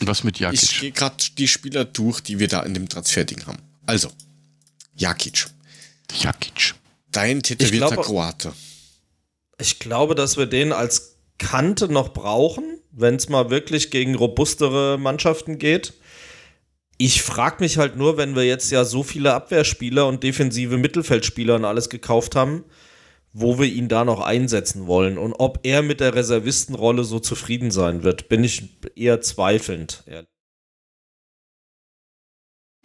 Was 0.00 0.24
mit 0.24 0.38
Jakic? 0.38 0.62
Ich 0.62 0.80
gehe 0.80 0.92
gerade 0.92 1.16
die 1.38 1.48
Spieler 1.48 1.84
durch, 1.84 2.20
die 2.20 2.38
wir 2.38 2.48
da 2.48 2.62
in 2.62 2.74
dem 2.74 2.88
Transferding 2.88 3.46
haben. 3.46 3.58
Also, 3.86 4.10
Jakic. 4.96 5.46
Jakic. 6.12 6.74
Dein 7.12 7.42
tätowierter 7.42 7.88
glaube, 7.88 8.02
Kroate. 8.02 8.52
Ich 9.58 9.78
glaube, 9.78 10.14
dass 10.14 10.36
wir 10.36 10.46
den 10.46 10.72
als 10.72 11.16
Kante 11.38 11.88
noch 11.88 12.12
brauchen, 12.12 12.80
wenn 12.92 13.16
es 13.16 13.28
mal 13.28 13.50
wirklich 13.50 13.90
gegen 13.90 14.14
robustere 14.14 14.98
Mannschaften 14.98 15.58
geht. 15.58 15.94
Ich 16.98 17.22
frage 17.22 17.56
mich 17.60 17.76
halt 17.76 17.96
nur, 17.96 18.16
wenn 18.16 18.34
wir 18.34 18.44
jetzt 18.44 18.70
ja 18.70 18.84
so 18.84 19.02
viele 19.02 19.34
Abwehrspieler 19.34 20.06
und 20.06 20.22
defensive 20.22 20.78
Mittelfeldspieler 20.78 21.56
und 21.56 21.66
alles 21.66 21.90
gekauft 21.90 22.34
haben, 22.34 22.64
wo 23.34 23.58
wir 23.58 23.66
ihn 23.66 23.88
da 23.88 24.06
noch 24.06 24.20
einsetzen 24.20 24.86
wollen 24.86 25.18
und 25.18 25.34
ob 25.34 25.60
er 25.62 25.82
mit 25.82 26.00
der 26.00 26.14
Reservistenrolle 26.14 27.04
so 27.04 27.18
zufrieden 27.18 27.70
sein 27.70 28.02
wird, 28.02 28.30
bin 28.30 28.44
ich 28.44 28.62
eher 28.94 29.20
zweifelnd. 29.20 30.04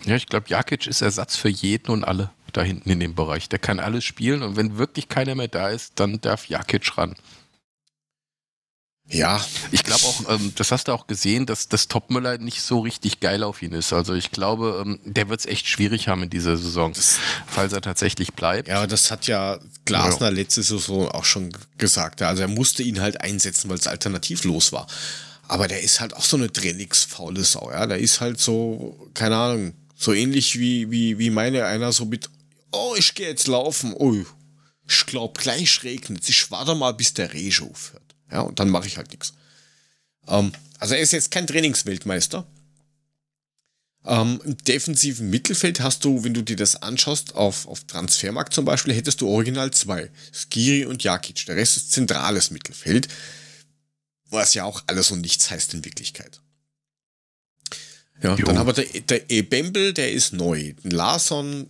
Ja, 0.06 0.16
ich 0.16 0.28
glaube, 0.28 0.50
Jakic 0.50 0.88
ist 0.88 1.02
Ersatz 1.02 1.36
für 1.36 1.50
jeden 1.50 1.92
und 1.92 2.04
alle 2.04 2.32
da 2.54 2.64
hinten 2.64 2.90
in 2.90 3.00
dem 3.00 3.16
Bereich. 3.16 3.50
Der 3.50 3.60
kann 3.60 3.80
alles 3.80 4.04
spielen 4.04 4.44
und 4.44 4.56
wenn 4.56 4.78
wirklich 4.78 5.08
keiner 5.10 5.36
mehr 5.36 5.48
da 5.48 5.70
ist, 5.70 5.94
dann 5.96 6.20
darf 6.22 6.48
Jakic 6.48 6.98
ran. 6.98 7.16
Ja. 9.08 9.44
Ich 9.72 9.84
glaube 9.84 10.04
auch, 10.04 10.30
ähm, 10.30 10.54
das 10.56 10.72
hast 10.72 10.88
du 10.88 10.94
auch 10.94 11.06
gesehen, 11.08 11.46
dass 11.46 11.68
das 11.68 11.88
Topmüller 11.88 12.38
nicht 12.38 12.62
so 12.62 12.80
richtig 12.80 13.20
geil 13.20 13.44
auf 13.44 13.62
ihn 13.62 13.74
ist. 13.74 13.92
Also 13.92 14.14
ich 14.14 14.32
glaube, 14.32 14.84
ähm, 14.86 15.00
der 15.04 15.28
wird 15.28 15.42
es 15.42 15.46
echt 15.46 15.68
schwierig 15.68 16.08
haben 16.08 16.24
in 16.24 16.30
dieser 16.30 16.56
Saison, 16.56 16.94
das, 16.94 17.20
falls 17.46 17.74
er 17.74 17.82
tatsächlich 17.82 18.34
bleibt. 18.34 18.70
Ja, 18.70 18.88
das 18.88 19.12
hat 19.12 19.28
ja 19.28 19.60
Glasner 19.86 20.28
ja. 20.28 20.34
letzte 20.34 20.64
Saison 20.64 21.10
auch 21.10 21.26
schon 21.26 21.52
gesagt. 21.78 22.22
Also 22.22 22.44
er 22.44 22.48
musste 22.48 22.84
ihn 22.84 23.02
halt 23.02 23.20
einsetzen, 23.20 23.70
weil 23.70 23.78
es 23.78 23.88
alternativlos 23.88 24.72
war. 24.72 24.88
Aber 25.50 25.68
der 25.68 25.82
ist 25.82 26.00
halt 26.00 26.16
auch 26.16 26.24
so 26.24 26.38
eine 26.38 26.52
trainingsfaule 26.52 27.44
Sau, 27.44 27.70
ja. 27.72 27.86
Der 27.86 28.00
ist 28.00 28.22
halt 28.22 28.40
so, 28.40 29.10
keine 29.14 29.36
Ahnung, 29.36 29.74
so 30.02 30.14
ähnlich 30.14 30.58
wie, 30.58 30.90
wie, 30.90 31.20
wie 31.20 31.30
meine 31.30 31.66
einer 31.66 31.92
so 31.92 32.06
mit, 32.06 32.28
oh, 32.72 32.96
ich 32.98 33.14
gehe 33.14 33.28
jetzt 33.28 33.46
laufen, 33.48 33.94
oh, 33.94 34.26
ich 34.88 35.06
glaube 35.06 35.40
gleich 35.40 35.84
regnet 35.84 36.28
Ich 36.28 36.50
warte 36.50 36.74
mal, 36.74 36.94
bis 36.94 37.14
der 37.14 37.32
Rege 37.34 37.64
aufhört. 37.70 38.16
Ja, 38.32 38.42
und 38.42 38.60
dann 38.60 38.70
mache 38.70 38.88
ich 38.88 38.98
halt 38.98 39.12
nichts. 39.12 39.34
Ähm, 40.28 40.54
also 40.80 40.96
er 40.96 41.02
ist 41.02 41.14
jetzt 41.14 41.30
kein 41.30 41.46
Trainingsweltmeister. 41.46 42.48
Ähm, 44.04 44.42
Im 44.44 44.58
defensiven 44.58 45.30
Mittelfeld 45.30 45.82
hast 45.82 46.04
du, 46.04 46.24
wenn 46.24 46.34
du 46.34 46.42
dir 46.42 46.56
das 46.56 46.82
anschaust, 46.82 47.36
auf, 47.36 47.68
auf 47.68 47.84
Transfermarkt 47.84 48.54
zum 48.54 48.66
Beispiel, 48.66 48.96
hättest 48.96 49.22
du 49.22 49.30
original 49.30 49.70
zwei. 49.70 50.10
Skiri 50.34 50.86
und 50.86 51.04
Jakic. 51.04 51.46
Der 51.46 51.58
Rest 51.58 51.78
ist 51.78 51.92
zentrales 51.92 52.50
Mittelfeld. 52.50 53.08
Was 54.32 54.56
ja 54.56 54.64
auch 54.64 54.82
alles 54.88 55.12
und 55.12 55.22
nichts 55.22 55.52
heißt 55.52 55.76
in 55.76 55.86
Wirklichkeit. 55.86 56.41
Ja, 58.24 58.36
jo. 58.36 58.46
dann 58.46 58.58
haben 58.58 58.68
wir 58.68 58.74
der, 58.74 59.02
der 59.02 59.30
Ebembel, 59.32 59.94
der 59.94 60.12
ist 60.12 60.34
neu. 60.34 60.74
Larson, 60.84 61.68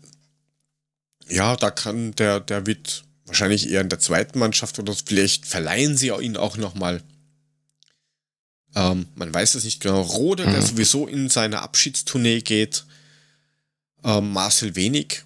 ja, 1.29 1.55
da 1.55 1.71
kann 1.71 2.13
der, 2.15 2.39
der 2.39 2.65
wird 2.65 3.03
wahrscheinlich 3.25 3.69
eher 3.69 3.81
in 3.81 3.89
der 3.89 3.99
zweiten 3.99 4.39
Mannschaft 4.39 4.77
oder 4.79 4.93
vielleicht 4.93 5.45
verleihen 5.45 5.95
sie 5.95 6.09
ihn 6.09 6.35
auch 6.35 6.57
nochmal. 6.57 7.01
Ähm, 8.75 9.07
man 9.15 9.33
weiß 9.33 9.55
es 9.55 9.63
nicht 9.63 9.81
genau. 9.81 10.01
Rode, 10.01 10.45
mhm. 10.45 10.51
der 10.51 10.61
sowieso 10.61 11.07
in 11.07 11.29
seine 11.29 11.61
Abschiedstournee 11.61 12.41
geht. 12.41 12.85
Ähm, 14.03 14.31
Marcel 14.31 14.75
Wenig, 14.75 15.23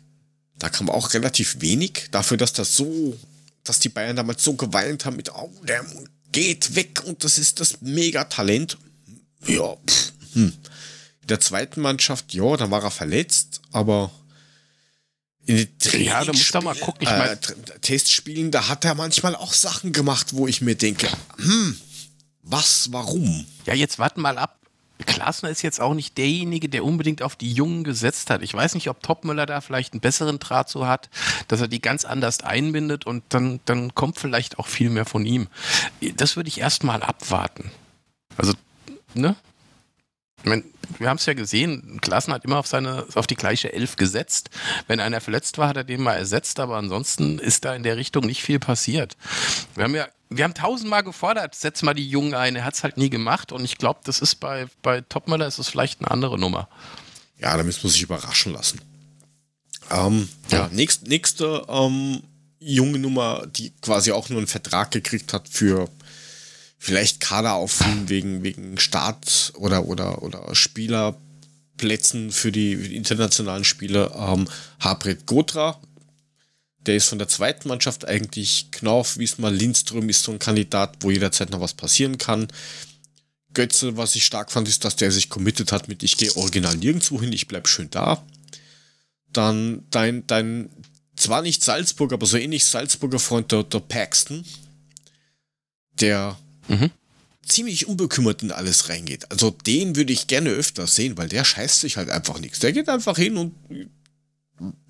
da 0.58 0.70
kam 0.70 0.90
auch 0.90 1.14
relativ 1.14 1.62
wenig 1.62 2.10
dafür, 2.12 2.38
dass 2.38 2.54
das 2.54 2.76
so, 2.76 3.18
dass 3.64 3.80
die 3.80 3.90
Bayern 3.90 4.16
damals 4.16 4.44
so 4.44 4.54
geweint 4.54 5.06
haben 5.06 5.16
mit, 5.16 5.34
oh, 5.34 5.52
der 5.64 5.86
geht 6.32 6.76
weg 6.76 7.04
und 7.06 7.24
das 7.24 7.38
ist 7.38 7.60
das 7.60 7.82
Megatalent. 7.82 8.78
Ja, 9.48 9.76
pff, 9.88 10.14
hm. 10.34 10.54
In 11.26 11.30
der 11.30 11.40
zweiten 11.40 11.82
Mannschaft, 11.82 12.36
ja, 12.36 12.56
da 12.56 12.70
war 12.70 12.84
er 12.84 12.92
verletzt, 12.92 13.60
aber 13.72 14.12
in 15.48 15.58
den 15.58 16.04
ja, 16.04 16.24
da 16.24 16.32
musst 16.32 16.54
du 16.54 16.62
mal 16.62 16.76
gucken. 16.76 17.02
Ich 17.02 17.10
mein, 17.10 17.30
äh, 17.30 17.80
Testspielen, 17.82 18.52
da 18.52 18.68
hat 18.68 18.86
er 18.86 18.94
manchmal 18.94 19.36
auch 19.36 19.52
Sachen 19.52 19.92
gemacht, 19.92 20.36
wo 20.36 20.46
ich 20.46 20.62
mir 20.62 20.76
denke, 20.76 21.08
hm, 21.38 21.80
was, 22.44 22.92
warum? 22.92 23.48
Ja, 23.66 23.74
jetzt 23.74 23.98
warten 23.98 24.22
mal 24.22 24.38
ab. 24.38 24.60
Klasner 25.04 25.50
ist 25.50 25.64
jetzt 25.64 25.82
auch 25.82 25.96
nicht 25.96 26.16
derjenige, 26.20 26.70
der 26.70 26.86
unbedingt 26.86 27.24
auf 27.24 27.36
die 27.36 27.52
Jungen 27.52 27.84
gesetzt 27.84 28.30
hat. 28.30 28.44
Ich 28.44 28.54
weiß 28.54 28.76
nicht, 28.76 28.88
ob 28.88 29.02
Topmüller 29.02 29.48
da 29.48 29.62
vielleicht 29.62 29.94
einen 29.94 30.00
besseren 30.00 30.38
Draht 30.38 30.70
so 30.70 30.86
hat, 30.86 31.10
dass 31.48 31.60
er 31.60 31.68
die 31.68 31.82
ganz 31.82 32.06
anders 32.06 32.42
einbindet 32.42 33.08
und 33.08 33.24
dann, 33.30 33.62
dann 33.66 33.96
kommt 33.96 34.20
vielleicht 34.20 34.60
auch 34.60 34.68
viel 34.68 34.92
mehr 34.92 35.06
von 35.06 35.26
ihm. 35.26 35.48
Das 36.18 36.36
würde 36.36 36.50
ich 36.50 36.60
erstmal 36.60 37.02
abwarten. 37.02 37.72
Also, 38.38 38.54
ne? 39.16 39.36
Ich 40.46 40.50
meine, 40.50 40.64
wir 41.00 41.10
haben 41.10 41.18
es 41.18 41.26
ja 41.26 41.34
gesehen, 41.34 41.98
Klassen 42.02 42.32
hat 42.32 42.46
immer 42.46 42.60
auf 42.60 42.68
seine, 42.68 43.08
auf 43.16 43.26
die 43.26 43.36
gleiche 43.36 43.74
Elf 43.74 43.96
gesetzt. 43.96 44.52
Wenn 44.86 45.00
einer 45.00 45.20
verletzt 45.20 45.58
war, 45.58 45.70
hat 45.70 45.78
er 45.78 45.84
den 45.84 46.04
mal 46.04 46.14
ersetzt, 46.14 46.60
aber 46.60 46.78
ansonsten 46.78 47.40
ist 47.40 47.66
da 47.66 47.74
in 47.74 47.82
der 47.82 47.98
Richtung 47.98 48.28
nicht 48.28 48.44
viel 48.44 48.60
passiert. 48.60 49.18
Wir 49.74 49.86
haben 49.86 49.96
ja, 49.96 50.08
wir 50.30 50.44
haben 50.44 50.54
tausendmal 50.54 51.02
gefordert, 51.02 51.56
setz 51.56 51.82
mal 51.82 51.96
die 51.96 52.08
Jungen 52.08 52.36
ein. 52.36 52.56
Er 52.56 52.64
hat 52.64 52.76
es 52.76 52.84
halt 52.84 52.96
nie 52.96 53.10
gemacht 53.10 53.52
und 53.52 53.66
ich 53.66 53.80
glaube, 53.80 54.02
das 54.04 54.20
ist 54.20 54.36
bei, 54.36 54.68
bei 54.84 55.02
Topmüller 55.02 55.48
ist 55.48 55.58
es 55.58 55.68
vielleicht 55.68 56.02
eine 56.02 56.12
andere 56.12 56.38
Nummer. 56.38 56.70
Ja, 57.40 57.58
damit 57.58 57.84
muss 57.84 57.96
ich 57.96 58.04
überraschen 58.04 58.54
lassen. 58.54 58.82
Ähm, 59.90 60.30
ja, 60.50 60.60
ja 60.60 60.70
nächst, 60.72 61.08
nächste 61.08 61.66
ähm, 61.68 62.22
junge 62.60 63.00
Nummer, 63.00 63.48
die 63.48 63.72
quasi 63.82 64.12
auch 64.12 64.30
nur 64.30 64.38
einen 64.38 64.48
Vertrag 64.48 64.92
gekriegt 64.92 65.34
hat 65.34 65.50
für 65.50 65.90
vielleicht 66.86 67.20
Kader 67.20 67.56
auffüllen 67.56 68.10
wegen, 68.10 68.44
wegen 68.44 68.78
Start 68.78 69.54
oder, 69.56 69.86
oder, 69.88 70.22
oder 70.22 70.54
Spielerplätzen 70.54 72.30
für 72.32 72.52
die 72.52 72.74
internationalen 72.96 73.64
Spiele. 73.64 74.12
Ähm, 74.16 74.48
Habred 74.80 75.26
Gotra, 75.26 75.82
der 76.78 76.98
ist 76.98 77.08
von 77.08 77.18
der 77.18 77.28
zweiten 77.28 77.70
Mannschaft 77.70 78.08
eigentlich. 78.08 78.70
Knauf, 78.70 79.18
Wiesmann, 79.18 79.56
Lindström 79.56 80.10
ist 80.10 80.22
so 80.22 80.32
ein 80.32 80.38
Kandidat, 80.38 80.98
wo 81.00 81.10
jederzeit 81.10 81.50
noch 81.50 81.60
was 81.60 81.74
passieren 81.74 82.20
kann. 82.20 82.50
Götze, 83.56 83.98
was 83.98 84.14
ich 84.14 84.24
stark 84.24 84.52
fand, 84.52 84.68
ist, 84.68 84.86
dass 84.86 84.96
der 84.96 85.12
sich 85.12 85.30
committed 85.30 85.72
hat 85.72 85.88
mit, 85.88 86.04
ich 86.04 86.18
gehe 86.18 86.36
original 86.38 86.78
nirgendwo 86.78 87.20
hin, 87.20 87.34
ich 87.34 87.48
bleib 87.48 87.68
schön 87.68 87.90
da. 87.90 88.24
Dann 89.34 89.86
dein, 89.90 90.28
dein, 90.28 90.70
zwar 91.16 91.42
nicht 91.42 91.64
Salzburg, 91.64 92.14
aber 92.14 92.28
so 92.28 92.38
ähnlich 92.38 92.64
Salzburger 92.64 93.18
Freund, 93.18 93.52
der, 93.52 93.64
der 93.64 93.80
Paxton, 93.80 94.46
der 95.94 96.38
mhm. 96.68 96.92
ziemlich 97.46 97.88
unbekümmert 97.88 98.44
in 98.44 98.52
alles 98.52 98.90
reingeht. 98.90 99.32
Also 99.32 99.52
den 99.52 99.96
würde 99.96 100.14
ich 100.14 100.28
gerne 100.28 100.50
öfter 100.50 100.88
sehen, 100.88 101.18
weil 101.18 101.30
der 101.30 101.44
scheißt 101.44 101.82
sich 101.82 101.98
halt 101.98 102.10
einfach 102.10 102.40
nichts. 102.40 102.60
Der 102.60 102.74
geht 102.74 102.90
einfach 102.90 103.18
hin 103.18 103.38
und 103.38 103.56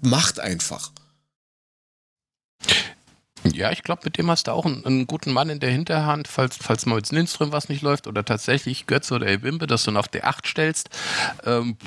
macht 0.01 0.39
einfach. 0.39 0.91
Ja, 3.53 3.71
ich 3.71 3.83
glaube, 3.83 4.01
mit 4.05 4.17
dem 4.17 4.29
hast 4.29 4.47
du 4.47 4.51
auch 4.51 4.65
einen, 4.65 4.85
einen, 4.85 5.07
guten 5.07 5.31
Mann 5.31 5.49
in 5.49 5.59
der 5.59 5.69
Hinterhand, 5.69 6.27
falls, 6.27 6.57
falls 6.57 6.85
mal 6.85 6.95
mit 6.95 7.11
Lindström 7.11 7.51
was 7.51 7.69
nicht 7.69 7.83
läuft 7.83 8.07
oder 8.07 8.25
tatsächlich 8.25 8.87
Götze 8.87 9.13
oder 9.13 9.27
Ebimbe, 9.27 9.67
dass 9.67 9.83
du 9.83 9.91
ihn 9.91 9.97
auf 9.97 10.07
der 10.07 10.27
8 10.27 10.47
stellst. 10.47 10.89
Ähm, 11.43 11.77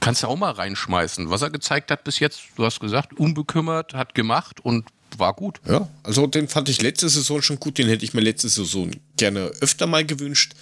kannst 0.00 0.22
du 0.22 0.26
auch 0.26 0.36
mal 0.36 0.50
reinschmeißen. 0.50 1.30
Was 1.30 1.42
er 1.42 1.50
gezeigt 1.50 1.90
hat 1.90 2.04
bis 2.04 2.18
jetzt, 2.18 2.42
du 2.56 2.64
hast 2.64 2.80
gesagt, 2.80 3.14
unbekümmert, 3.14 3.94
hat 3.94 4.14
gemacht 4.14 4.60
und 4.60 4.86
war 5.18 5.34
gut. 5.34 5.60
Ja, 5.68 5.88
also 6.02 6.26
den 6.26 6.48
fand 6.48 6.68
ich 6.68 6.82
letzte 6.82 7.08
Saison 7.08 7.42
schon 7.42 7.60
gut. 7.60 7.78
Den 7.78 7.88
hätte 7.88 8.04
ich 8.04 8.14
mir 8.14 8.20
letzte 8.20 8.48
Saison 8.48 8.90
gerne 9.16 9.50
öfter 9.60 9.86
mal 9.86 10.04
gewünscht. 10.04 10.54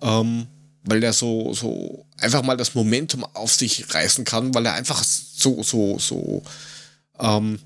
Ähm, 0.00 0.46
weil 0.84 1.02
er 1.02 1.12
so, 1.12 1.54
so 1.54 2.04
einfach 2.18 2.42
mal 2.42 2.56
das 2.56 2.74
Momentum 2.74 3.24
auf 3.24 3.54
sich 3.54 3.92
reißen 3.92 4.24
kann, 4.24 4.54
weil 4.54 4.66
er 4.66 4.74
einfach 4.74 5.02
so, 5.02 5.62
so, 5.62 5.98
so 5.98 6.42
ähm, 7.18 7.58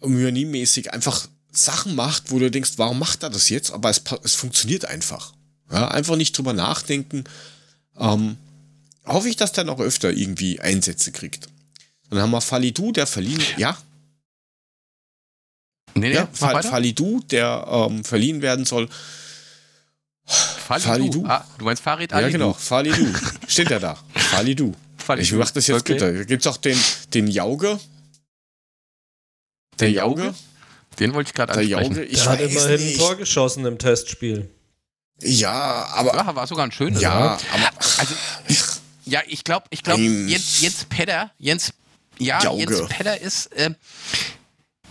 Myani-mäßig 0.00 0.92
einfach 0.92 1.28
Sachen 1.50 1.94
macht, 1.94 2.30
wo 2.30 2.38
du 2.38 2.50
denkst, 2.50 2.72
warum 2.76 2.98
macht 2.98 3.22
er 3.22 3.30
das 3.30 3.48
jetzt? 3.48 3.72
Aber 3.72 3.90
es, 3.90 4.02
es 4.24 4.34
funktioniert 4.34 4.84
einfach. 4.84 5.32
Ja, 5.70 5.88
einfach 5.88 6.16
nicht 6.16 6.36
drüber 6.36 6.52
nachdenken. 6.52 7.24
Ähm, 7.98 8.36
hoffe 9.06 9.28
ich, 9.28 9.36
dass 9.36 9.52
der 9.52 9.64
noch 9.64 9.80
öfter 9.80 10.10
irgendwie 10.10 10.60
Einsätze 10.60 11.12
kriegt. 11.12 11.48
Dann 12.10 12.20
haben 12.20 12.30
wir 12.30 12.40
Falidou, 12.40 12.92
der 12.92 13.06
verliehen, 13.06 13.42
ja. 13.56 13.76
Nee, 15.94 16.10
nee, 16.10 16.14
ja, 16.14 16.28
Fall, 16.32 16.62
Falidou, 16.62 17.20
der 17.30 17.66
ähm, 17.70 18.04
verliehen 18.04 18.42
werden 18.42 18.64
soll. 18.64 18.88
Falidou. 20.24 20.88
Falidou. 20.88 21.26
Ah, 21.26 21.44
du 21.56 21.64
meinst 21.64 21.82
Farid 21.82 22.12
Ali? 22.12 22.26
Ja, 22.26 22.30
genau. 22.30 22.52
Falidou. 22.52 23.06
Steht 23.48 23.70
ja 23.70 23.78
da. 23.78 23.96
Falidou. 24.14 24.74
Falidou. 24.98 25.22
Ich 25.22 25.32
mach 25.32 25.50
das 25.50 25.66
jetzt 25.66 25.80
okay. 25.80 25.94
gut. 25.94 26.02
Da 26.02 26.24
gibt 26.24 26.44
es 26.44 26.46
auch 26.46 26.58
den, 26.58 26.78
den 27.14 27.28
Jauge. 27.28 27.80
Der 29.80 29.90
Jauge? 29.90 30.34
Den 30.98 31.14
wollte 31.14 31.28
ich 31.28 31.34
gerade 31.34 31.52
ansprechen. 31.52 31.70
Der 31.70 31.82
Jauge, 31.82 32.04
ich 32.04 32.22
der 32.22 32.30
hat 32.30 32.40
immerhin 32.40 32.88
ein 32.88 32.98
Tor 32.98 33.16
geschossen 33.16 33.64
im 33.64 33.78
Testspiel. 33.78 34.50
Ja, 35.22 35.86
aber. 35.94 36.14
Ja, 36.14 36.34
war 36.34 36.46
sogar 36.46 36.64
ein 36.64 36.72
schönes. 36.72 37.00
Ja, 37.00 37.38
aber. 37.52 37.70
Also, 37.98 38.14
ja, 39.04 39.22
ich 39.26 39.44
glaube, 39.44 39.66
ich 39.70 39.82
glaube, 39.82 40.02
Jens, 40.02 40.60
Jens 40.60 40.84
Pedder, 40.84 41.30
Jens, 41.38 41.72
ja, 42.18 42.42
Jauge. 42.42 42.76
Jens 42.76 42.88
Pedder 42.88 43.20
ist, 43.20 43.46
äh, 43.52 43.70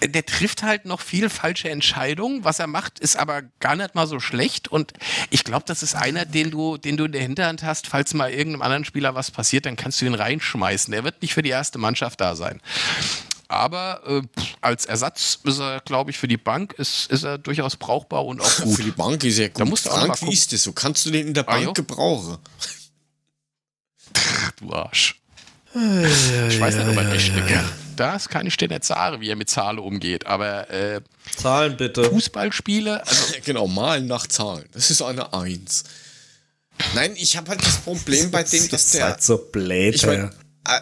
der 0.02 0.26
trifft 0.26 0.64
halt 0.64 0.86
noch 0.86 1.02
viel 1.02 1.30
falsche 1.30 1.70
Entscheidungen. 1.70 2.44
Was 2.44 2.60
er 2.60 2.68
macht, 2.68 3.00
ist 3.00 3.18
aber 3.18 3.44
gar 3.60 3.76
nicht 3.76 3.96
mal 3.96 4.08
so 4.08 4.20
schlecht. 4.20 4.68
Und 4.68 4.94
ich 5.30 5.44
glaube, 5.44 5.64
das 5.66 5.84
ist 5.84 5.96
einer, 5.96 6.26
den 6.26 6.52
du, 6.52 6.78
den 6.78 6.98
du 6.98 7.06
in 7.06 7.12
der 7.12 7.22
Hinterhand 7.22 7.64
hast. 7.64 7.88
Falls 7.88 8.14
mal 8.14 8.30
irgendeinem 8.30 8.62
anderen 8.62 8.86
Spieler 8.86 9.16
was 9.16 9.32
passiert, 9.32 9.66
dann 9.66 9.76
kannst 9.76 10.02
du 10.02 10.06
ihn 10.06 10.16
reinschmeißen. 10.16 10.92
Der 10.92 11.04
wird 11.04 11.22
nicht 11.22 11.34
für 11.34 11.42
die 11.42 11.50
erste 11.50 11.80
Mannschaft 11.80 12.22
da 12.22 12.36
sein. 12.36 12.62
Aber 13.48 14.02
äh, 14.06 14.22
als 14.60 14.86
Ersatz 14.86 15.40
ist 15.44 15.60
er, 15.60 15.80
glaube 15.80 16.12
ich, 16.12 16.18
für 16.18 16.28
die 16.28 16.38
Bank 16.38 16.74
ist, 16.74 17.10
ist 17.10 17.24
er 17.24 17.38
durchaus 17.38 17.78
brauchbar 17.78 18.26
und 18.26 18.42
auch 18.42 18.58
gut. 18.58 18.76
Für 18.76 18.84
die 18.84 18.92
Bank 18.92 19.24
ist 19.24 19.40
er 19.40 19.50
gut. 19.50 19.62
Da 19.62 19.66
musst 19.66 19.86
du 19.86 19.90
Frank, 19.90 20.22
wie 20.22 20.34
ist 20.34 20.52
das 20.52 20.64
so? 20.64 20.74
Kannst 20.74 21.06
du 21.06 21.12
den 21.12 21.28
in 21.28 21.34
der 21.34 21.44
Bank 21.44 21.68
ah, 21.70 21.72
gebrauchen? 21.72 22.38
du 24.60 24.74
Arsch. 24.74 25.22
Ich 25.74 26.60
weiß 26.60 26.76
nicht, 26.76 26.88
ob 26.88 26.98
er 26.98 27.14
echt 27.14 27.36
ja, 27.36 27.48
ja. 27.48 27.64
Das 27.98 28.30
kann 28.30 28.48
ich 28.48 28.56
dir 28.58 28.70
nicht 28.70 28.86
sagen, 28.86 29.22
wie 29.22 29.30
er 29.30 29.36
mit 29.36 29.50
Zahlen 29.50 29.80
umgeht, 29.80 30.26
aber 30.26 30.70
äh, 30.70 31.02
Zahlen 31.36 31.76
bitte. 31.76 32.06
Fußballspiele. 32.06 33.06
Also 33.06 33.34
genau, 33.46 33.68
malen 33.68 34.08
nach 34.08 34.28
Zahlen. 34.28 34.66
Das 34.72 34.90
ist 34.90 35.02
eine 35.02 35.34
Eins. 35.34 35.84
Nein, 36.96 37.14
ich 37.16 37.36
habe 37.36 37.50
halt 37.50 37.66
das 37.66 37.78
Problem 37.78 38.32
bei 38.32 38.44
dem, 38.44 38.70
dass 38.70 38.92
der. 38.92 39.06
Halt 39.06 39.24
so 39.24 39.38
blöd, 39.38 39.96
ich 39.96 40.06
mein, 40.06 40.32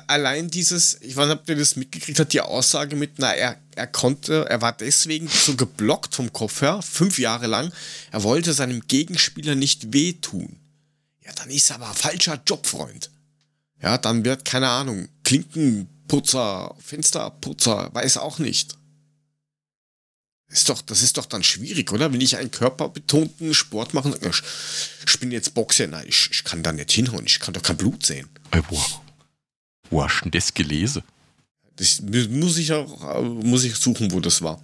allein 0.08 0.50
dieses, 0.50 1.00
ich 1.02 1.16
weiß 1.16 1.28
nicht, 1.28 1.40
ob 1.40 1.50
ihr 1.50 1.56
das 1.56 1.76
mitgekriegt 1.76 2.20
habt, 2.20 2.34
die 2.34 2.42
Aussage 2.42 2.96
mit, 2.96 3.14
na, 3.18 3.34
er, 3.34 3.58
er 3.76 3.88
konnte, 3.88 4.46
er 4.50 4.62
war 4.62 4.74
deswegen 4.74 5.28
so 5.28 5.56
geblockt 5.56 6.16
vom 6.16 6.34
Kopf 6.34 6.62
her, 6.62 6.82
fünf 6.82 7.20
Jahre 7.20 7.48
lang, 7.48 7.72
er 8.12 8.24
wollte 8.24 8.54
seinem 8.54 8.82
Gegenspieler 8.88 9.56
nicht 9.56 9.94
wehtun. 9.94 10.58
Ja, 11.24 11.32
dann 11.34 11.50
ist 11.50 11.70
er 11.70 11.78
aber 11.78 11.94
falscher 11.94 12.42
Jobfreund. 12.46 13.10
Ja, 13.82 13.98
dann 13.98 14.26
wird, 14.26 14.46
keine 14.46 14.70
Ahnung, 14.70 15.08
Klinkenputzer, 16.08 16.76
Fensterputzer, 16.80 17.90
weiß 17.94 18.18
auch 18.18 18.40
nicht. 18.40 18.78
Ist 20.48 20.70
doch, 20.70 20.82
das 20.82 21.02
ist 21.02 21.18
doch 21.18 21.26
dann 21.26 21.44
schwierig, 21.44 21.92
oder? 21.92 22.14
Wenn 22.14 22.22
ich 22.22 22.38
einen 22.38 22.52
körperbetonten 22.52 23.54
Sport 23.54 23.94
mache, 23.94 24.18
ich 25.08 25.20
bin 25.20 25.32
jetzt 25.32 25.54
Boxer, 25.54 25.88
nein, 25.88 26.06
ich, 26.08 26.30
ich 26.32 26.44
kann 26.44 26.62
da 26.62 26.72
nicht 26.72 26.92
hinhauen, 26.92 27.26
ich 27.26 27.40
kann 27.40 27.54
doch 27.54 27.64
kein 27.64 27.78
Blut 27.78 28.06
sehen. 28.06 28.30
Ey, 28.52 28.62
wow. 28.70 29.02
Wo 29.90 30.04
hast 30.04 30.20
du 30.20 30.26
denn 30.26 30.32
das 30.32 30.54
gelesen? 30.54 31.04
Das 31.78 32.02
muss 32.02 32.58
ich 32.58 32.72
auch 32.72 33.22
muss 33.22 33.64
ich 33.64 33.76
suchen, 33.76 34.12
wo 34.12 34.20
das 34.20 34.42
war. 34.42 34.62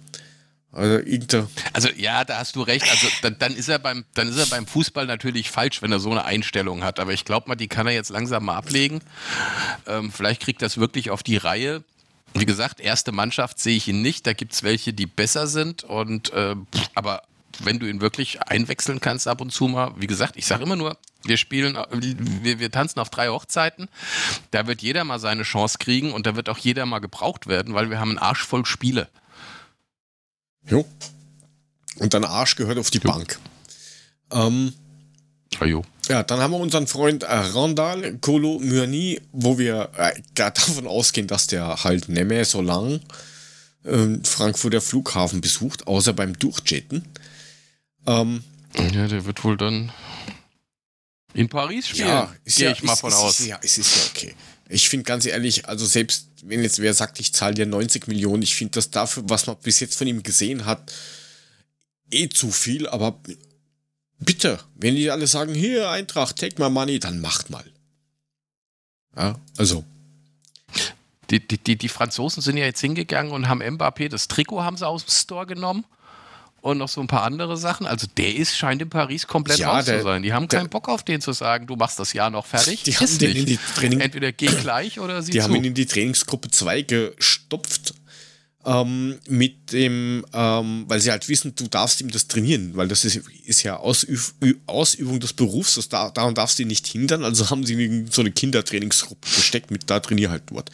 Also, 0.72 1.48
also 1.74 1.88
ja, 1.96 2.24
da 2.24 2.38
hast 2.38 2.56
du 2.56 2.62
recht. 2.62 2.90
Also 2.90 3.06
dann, 3.20 3.36
dann, 3.38 3.54
ist 3.54 3.68
er 3.68 3.78
beim, 3.78 4.04
dann 4.14 4.28
ist 4.28 4.38
er 4.38 4.46
beim 4.46 4.66
Fußball 4.66 5.06
natürlich 5.06 5.50
falsch, 5.50 5.82
wenn 5.82 5.92
er 5.92 6.00
so 6.00 6.10
eine 6.10 6.24
Einstellung 6.24 6.82
hat. 6.82 6.98
Aber 6.98 7.12
ich 7.12 7.24
glaube 7.24 7.48
mal, 7.48 7.56
die 7.56 7.68
kann 7.68 7.86
er 7.86 7.92
jetzt 7.92 8.10
langsam 8.10 8.46
mal 8.46 8.56
ablegen. 8.56 9.00
Ähm, 9.86 10.10
vielleicht 10.10 10.42
kriegt 10.42 10.62
das 10.62 10.78
wirklich 10.78 11.10
auf 11.10 11.22
die 11.22 11.36
Reihe. 11.36 11.84
Wie 12.34 12.46
gesagt, 12.46 12.80
erste 12.80 13.12
Mannschaft 13.12 13.58
sehe 13.58 13.76
ich 13.76 13.88
ihn 13.88 14.00
nicht. 14.00 14.26
Da 14.26 14.32
gibt 14.32 14.54
es 14.54 14.62
welche, 14.62 14.94
die 14.94 15.06
besser 15.06 15.46
sind. 15.46 15.84
Und 15.84 16.32
äh, 16.32 16.56
aber 16.94 17.22
wenn 17.58 17.78
du 17.78 17.86
ihn 17.86 18.00
wirklich 18.00 18.40
einwechseln 18.42 19.00
kannst 19.00 19.28
ab 19.28 19.42
und 19.42 19.52
zu 19.52 19.68
mal, 19.68 19.92
wie 19.96 20.06
gesagt, 20.06 20.36
ich 20.36 20.46
sage 20.46 20.62
immer 20.64 20.76
nur, 20.76 20.96
wir 21.24 21.36
spielen, 21.36 21.76
wir, 21.92 22.58
wir 22.58 22.70
tanzen 22.70 22.98
auf 22.98 23.10
drei 23.10 23.28
Hochzeiten. 23.28 23.88
Da 24.50 24.66
wird 24.66 24.82
jeder 24.82 25.04
mal 25.04 25.18
seine 25.18 25.42
Chance 25.42 25.76
kriegen 25.78 26.12
und 26.12 26.26
da 26.26 26.34
wird 26.34 26.48
auch 26.48 26.58
jeder 26.58 26.86
mal 26.86 26.98
gebraucht 26.98 27.46
werden, 27.46 27.74
weil 27.74 27.90
wir 27.90 28.00
haben 28.00 28.10
einen 28.10 28.18
Arsch 28.18 28.44
voll 28.44 28.64
Spiele. 28.64 29.08
Jo. 30.68 30.84
Und 31.96 32.14
dein 32.14 32.24
Arsch 32.24 32.56
gehört 32.56 32.78
auf 32.78 32.90
die 32.90 32.98
jo. 32.98 33.10
Bank. 33.10 33.38
Ähm, 34.30 34.72
ah, 35.58 35.64
jo. 35.64 35.84
Ja, 36.08 36.22
dann 36.22 36.40
haben 36.40 36.52
wir 36.52 36.58
unseren 36.58 36.86
Freund 36.86 37.22
äh, 37.22 37.26
Randall 37.32 38.18
Kolo 38.20 38.58
Myani, 38.58 39.20
wo 39.32 39.58
wir 39.58 39.90
äh, 39.96 40.20
davon 40.34 40.86
ausgehen, 40.86 41.26
dass 41.26 41.46
der 41.46 41.84
halt 41.84 42.08
nicht 42.08 42.26
mehr 42.26 42.44
so 42.44 42.60
lang 42.60 43.00
äh, 43.84 44.06
Frankfurter 44.24 44.80
Flughafen 44.80 45.40
besucht, 45.40 45.86
außer 45.86 46.12
beim 46.12 46.38
Durchjetten. 46.38 47.06
Ähm, 48.06 48.42
ja, 48.76 49.06
der 49.06 49.24
wird 49.24 49.44
wohl 49.44 49.56
dann 49.56 49.92
in 51.34 51.48
Paris 51.48 51.88
spielen. 51.88 52.08
Ja, 52.08 52.34
gehe 52.44 52.66
ja, 52.66 52.72
ich 52.72 52.82
mal 52.82 52.94
ist, 52.94 53.00
von 53.00 53.10
ist, 53.10 53.16
aus. 53.16 53.40
Ist, 53.40 53.46
ja, 53.46 53.60
es 53.62 53.78
ist 53.78 53.96
ja 53.96 54.02
okay. 54.10 54.34
Ich 54.72 54.88
finde 54.88 55.04
ganz 55.04 55.26
ehrlich, 55.26 55.68
also 55.68 55.84
selbst 55.84 56.28
wenn 56.44 56.62
jetzt 56.62 56.78
wer 56.78 56.94
sagt, 56.94 57.20
ich 57.20 57.34
zahle 57.34 57.54
dir 57.54 57.66
90 57.66 58.08
Millionen, 58.08 58.42
ich 58.42 58.54
finde 58.54 58.72
das 58.72 58.90
dafür, 58.90 59.24
was 59.26 59.46
man 59.46 59.56
bis 59.62 59.80
jetzt 59.80 59.96
von 59.96 60.06
ihm 60.06 60.22
gesehen 60.22 60.64
hat, 60.64 60.92
eh 62.10 62.28
zu 62.28 62.50
viel, 62.50 62.88
aber 62.88 63.20
bitte, 64.18 64.58
wenn 64.74 64.96
die 64.96 65.10
alle 65.10 65.26
sagen, 65.26 65.54
hier 65.54 65.90
Eintracht, 65.90 66.36
take 66.36 66.60
my 66.62 66.70
money, 66.70 66.98
dann 66.98 67.20
macht 67.20 67.50
mal. 67.50 67.64
Ja, 69.16 69.38
also. 69.58 69.84
Die, 71.30 71.46
die, 71.46 71.58
die, 71.58 71.76
die 71.76 71.88
Franzosen 71.88 72.42
sind 72.42 72.56
ja 72.56 72.64
jetzt 72.64 72.80
hingegangen 72.80 73.32
und 73.32 73.48
haben 73.48 73.62
Mbappé, 73.62 74.08
das 74.08 74.28
Trikot 74.28 74.62
haben 74.62 74.76
sie 74.76 74.86
aus 74.86 75.04
dem 75.04 75.10
Store 75.10 75.46
genommen 75.46 75.84
und 76.62 76.78
noch 76.78 76.88
so 76.88 77.00
ein 77.00 77.08
paar 77.08 77.24
andere 77.24 77.56
Sachen. 77.56 77.86
Also 77.86 78.06
der 78.16 78.34
ist, 78.34 78.56
scheint 78.56 78.80
in 78.80 78.88
Paris 78.88 79.26
komplett 79.26 79.58
ja, 79.58 79.70
raus 79.70 79.84
der, 79.84 79.98
zu 79.98 80.04
sein. 80.04 80.22
Die 80.22 80.32
haben 80.32 80.48
keinen 80.48 80.64
der, 80.64 80.68
Bock 80.70 80.88
auf 80.88 81.02
den 81.02 81.20
zu 81.20 81.32
sagen, 81.32 81.66
du 81.66 81.76
machst 81.76 81.98
das 81.98 82.12
Jahr 82.12 82.30
noch 82.30 82.46
fertig. 82.46 82.84
Die 82.84 82.96
haben 82.96 83.18
den 83.18 83.36
in 83.36 83.46
die 83.46 83.58
Training 83.76 84.00
Entweder 84.00 84.32
geh 84.32 84.46
gleich 84.46 84.98
oder 85.00 85.22
sie 85.22 85.32
Die 85.32 85.38
zu. 85.38 85.44
haben 85.44 85.56
ihn 85.56 85.64
in 85.64 85.74
die 85.74 85.86
Trainingsgruppe 85.86 86.50
2 86.50 86.82
gestopft. 86.82 87.94
Ähm, 88.64 89.18
mit 89.28 89.72
dem, 89.72 90.24
ähm, 90.32 90.84
weil 90.86 91.00
sie 91.00 91.10
halt 91.10 91.28
wissen, 91.28 91.52
du 91.56 91.66
darfst 91.66 92.00
ihm 92.00 92.12
das 92.12 92.28
trainieren, 92.28 92.76
weil 92.76 92.86
das 92.86 93.04
ist, 93.04 93.16
ist 93.44 93.64
ja 93.64 93.76
Ausüb 93.76 94.20
Ausübung 94.66 95.18
des 95.18 95.32
Berufs, 95.32 95.74
das 95.74 95.88
da, 95.88 96.10
daran 96.10 96.36
darfst 96.36 96.60
du 96.60 96.62
ihn 96.62 96.68
nicht 96.68 96.86
hindern, 96.86 97.24
also 97.24 97.50
haben 97.50 97.66
sie 97.66 97.72
ihn 97.72 97.80
in 97.80 98.06
so 98.12 98.20
eine 98.20 98.30
Kindertrainingsgruppe 98.30 99.28
gesteckt 99.34 99.72
mit 99.72 99.90
da 99.90 99.98
trainier 99.98 100.30
halt 100.30 100.44
dort. 100.46 100.70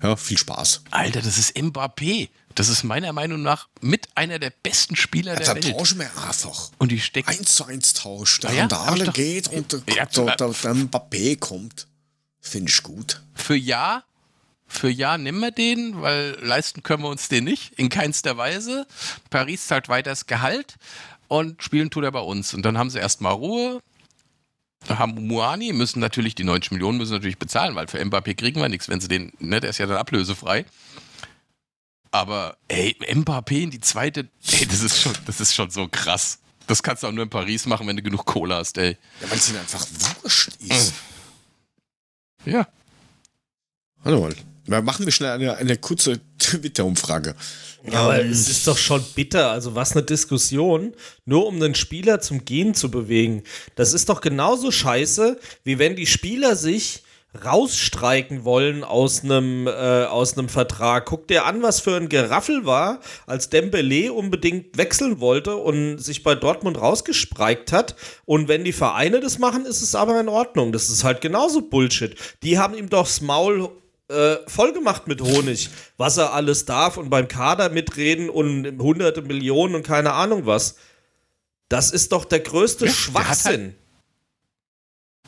Ja, 0.00 0.14
viel 0.14 0.38
Spaß. 0.38 0.82
Alter, 0.92 1.20
das 1.20 1.38
ist 1.38 1.56
Mbappé. 1.56 2.28
Das 2.54 2.68
ist 2.68 2.82
meiner 2.82 3.12
Meinung 3.12 3.42
nach 3.42 3.68
mit 3.80 4.08
einer 4.14 4.38
der 4.38 4.50
besten 4.50 4.96
Spieler 4.96 5.34
ja, 5.34 5.54
der 5.54 5.64
Welt. 5.64 5.76
tauschen 5.76 6.00
wir 6.00 6.10
einfach. 6.26 6.70
Und 6.78 6.90
die 6.90 7.00
stecken. 7.00 7.28
1 7.28 7.56
zu 7.56 7.64
1 7.64 7.94
Tausch. 7.94 8.40
Der 8.40 8.52
ja, 8.52 8.60
Randale 8.62 9.12
geht 9.12 9.48
und 9.48 9.72
der, 9.72 9.82
ja, 9.94 10.06
der, 10.06 10.36
der, 10.36 10.48
der 10.48 10.74
Mbappé 10.74 11.38
kommt. 11.38 11.86
Finde 12.40 12.70
ich 12.70 12.82
gut. 12.82 13.22
Für 13.34 13.56
Ja, 13.56 14.04
für 14.66 14.90
Ja 14.90 15.18
nehmen 15.18 15.40
wir 15.40 15.50
den, 15.50 16.00
weil 16.02 16.36
leisten 16.40 16.82
können 16.82 17.02
wir 17.02 17.08
uns 17.08 17.28
den 17.28 17.44
nicht. 17.44 17.72
In 17.78 17.88
keinster 17.88 18.36
Weise. 18.36 18.86
Paris 19.30 19.66
zahlt 19.66 19.88
weiter 19.88 20.10
das 20.10 20.26
Gehalt 20.26 20.76
und 21.26 21.62
spielen 21.62 21.90
tut 21.90 22.04
er 22.04 22.12
bei 22.12 22.20
uns. 22.20 22.54
Und 22.54 22.62
dann 22.62 22.76
haben 22.76 22.90
sie 22.90 22.98
erstmal 22.98 23.32
Ruhe. 23.32 23.80
Haben 24.88 25.26
Muani, 25.26 25.72
müssen 25.72 26.00
natürlich 26.00 26.34
die 26.34 26.44
90 26.44 26.70
Millionen 26.70 26.98
müssen 26.98 27.12
natürlich 27.12 27.38
bezahlen, 27.38 27.74
weil 27.74 27.88
für 27.88 27.98
Mbappé 27.98 28.34
kriegen 28.34 28.60
wir 28.60 28.68
nichts, 28.68 28.88
wenn 28.88 29.00
sie 29.00 29.08
den, 29.08 29.32
ne, 29.40 29.60
der 29.60 29.70
ist 29.70 29.78
ja 29.78 29.86
dann 29.86 29.96
ablösefrei. 29.96 30.64
Aber 32.18 32.56
ey, 32.66 32.96
Mbappé 33.14 33.62
in 33.62 33.70
die 33.70 33.78
zweite, 33.78 34.28
ey, 34.50 34.66
das 34.66 34.82
ist 34.82 35.00
schon, 35.00 35.12
das 35.26 35.40
ist 35.40 35.54
schon 35.54 35.70
so 35.70 35.86
krass. 35.86 36.40
Das 36.66 36.82
kannst 36.82 37.04
du 37.04 37.06
auch 37.06 37.12
nur 37.12 37.22
in 37.22 37.30
Paris 37.30 37.64
machen, 37.64 37.86
wenn 37.86 37.96
du 37.96 38.02
genug 38.02 38.24
Cola 38.24 38.56
hast, 38.56 38.76
ey. 38.76 38.96
Ja, 39.20 39.30
weil 39.30 39.38
es 39.38 39.48
ihnen 39.48 39.60
einfach 39.60 39.86
wurscht 40.20 40.50
ist. 40.58 40.94
Ja. 42.44 42.66
Hallo, 44.04 44.28
mal. 44.66 44.82
Machen 44.82 45.04
wir 45.04 45.12
schnell 45.12 45.30
eine, 45.30 45.56
eine 45.58 45.76
kurze 45.76 46.20
Twitter-Umfrage. 46.38 47.36
Ja, 47.84 48.00
aber 48.00 48.20
ähm, 48.20 48.32
es 48.32 48.48
ist 48.48 48.66
doch 48.66 48.78
schon 48.78 49.04
bitter. 49.14 49.52
Also, 49.52 49.76
was 49.76 49.92
eine 49.92 50.02
Diskussion, 50.02 50.94
nur 51.24 51.46
um 51.46 51.60
den 51.60 51.76
Spieler 51.76 52.20
zum 52.20 52.44
Gehen 52.44 52.74
zu 52.74 52.90
bewegen. 52.90 53.44
Das 53.76 53.92
ist 53.92 54.08
doch 54.08 54.20
genauso 54.20 54.72
scheiße, 54.72 55.38
wie 55.62 55.78
wenn 55.78 55.94
die 55.94 56.08
Spieler 56.08 56.56
sich 56.56 57.04
rausstreiken 57.44 58.44
wollen 58.44 58.84
aus 58.84 59.22
einem 59.22 59.66
äh, 59.66 60.04
aus 60.04 60.36
einem 60.36 60.48
Vertrag. 60.48 61.06
Guck 61.06 61.28
dir 61.28 61.44
an, 61.44 61.62
was 61.62 61.80
für 61.80 61.96
ein 61.96 62.08
Geraffel 62.08 62.64
war, 62.64 63.00
als 63.26 63.50
Dembele 63.50 64.12
unbedingt 64.12 64.78
wechseln 64.78 65.20
wollte 65.20 65.56
und 65.56 65.98
sich 65.98 66.22
bei 66.22 66.34
Dortmund 66.34 66.80
rausgespreikt 66.80 67.72
hat. 67.72 67.96
Und 68.24 68.48
wenn 68.48 68.64
die 68.64 68.72
Vereine 68.72 69.20
das 69.20 69.38
machen, 69.38 69.66
ist 69.66 69.82
es 69.82 69.94
aber 69.94 70.18
in 70.20 70.28
Ordnung. 70.28 70.72
Das 70.72 70.88
ist 70.88 71.04
halt 71.04 71.20
genauso 71.20 71.62
Bullshit. 71.62 72.16
Die 72.42 72.58
haben 72.58 72.74
ihm 72.74 72.88
doch 72.88 73.04
das 73.04 73.20
Maul 73.20 73.70
äh, 74.08 74.36
vollgemacht 74.46 75.06
mit 75.06 75.20
Honig, 75.20 75.68
was 75.98 76.16
er 76.16 76.32
alles 76.32 76.64
darf 76.64 76.96
und 76.96 77.10
beim 77.10 77.28
Kader 77.28 77.68
mitreden 77.68 78.30
und 78.30 78.80
hunderte 78.80 79.20
Millionen 79.20 79.74
und 79.74 79.82
keine 79.86 80.14
Ahnung 80.14 80.46
was. 80.46 80.76
Das 81.68 81.90
ist 81.90 82.12
doch 82.12 82.24
der 82.24 82.40
größte 82.40 82.86
ja, 82.86 82.92
Schwachsinn. 82.92 83.74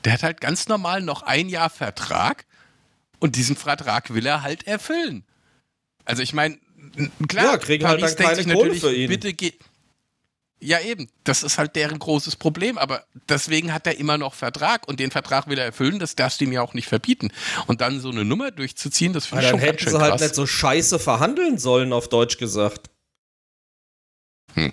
Der 0.05 0.15
hat 0.15 0.23
halt 0.23 0.41
ganz 0.41 0.69
normal 0.69 1.03
noch 1.03 1.23
ein 1.23 1.49
Jahr 1.49 1.71
Vertrag 1.71 2.47
und 3.19 3.37
diesen 3.37 3.57
Vertrag 3.57 4.15
will 4.15 4.27
er 4.27 4.43
halt 4.43 4.67
erfüllen. 4.67 5.25
Also 6.05 6.23
ich 6.23 6.33
meine, 6.33 6.59
klar, 7.29 7.45
ja, 7.45 7.59
kriegen 7.59 7.87
halt 7.87 8.03
dann 8.03 8.17
keine 8.17 8.55
Kohle 8.55 8.75
für 8.75 8.95
ihn. 8.95 9.09
Bitte 9.09 9.33
geht. 9.33 9.61
Ja, 10.63 10.79
eben. 10.81 11.09
Das 11.25 11.43
ist 11.43 11.57
halt 11.57 11.75
deren 11.75 11.99
großes 11.99 12.37
Problem. 12.37 12.77
Aber 12.77 13.05
deswegen 13.29 13.73
hat 13.73 13.87
er 13.87 13.99
immer 13.99 14.19
noch 14.19 14.35
Vertrag 14.35 14.87
und 14.89 15.01
den 15.01 15.11
Vertrag 15.11 15.49
will 15.49 15.59
er 15.59 15.65
erfüllen. 15.65 15.99
Das 15.99 16.17
darfst 16.17 16.41
du 16.41 16.45
ihm 16.45 16.53
ja 16.53 16.61
auch 16.63 16.75
nicht 16.75 16.87
verbieten. 16.87 17.33
Und 17.67 17.81
dann 17.81 18.01
so 18.01 18.11
eine 18.11 18.25
Nummer 18.25 18.51
durchzuziehen, 18.51 19.13
das 19.13 19.27
finde 19.27 19.45
ich 19.45 19.51
schon 19.51 19.61
ganz 19.61 19.81
schön 19.81 19.93
Dann 19.93 20.01
hätten 20.03 20.07
sie 20.07 20.11
halt 20.11 20.21
nicht 20.21 20.35
so 20.35 20.47
scheiße 20.47 20.99
verhandeln 20.99 21.59
sollen, 21.59 21.93
auf 21.93 22.09
Deutsch 22.09 22.37
gesagt. 22.37 22.91
Hm. 24.55 24.73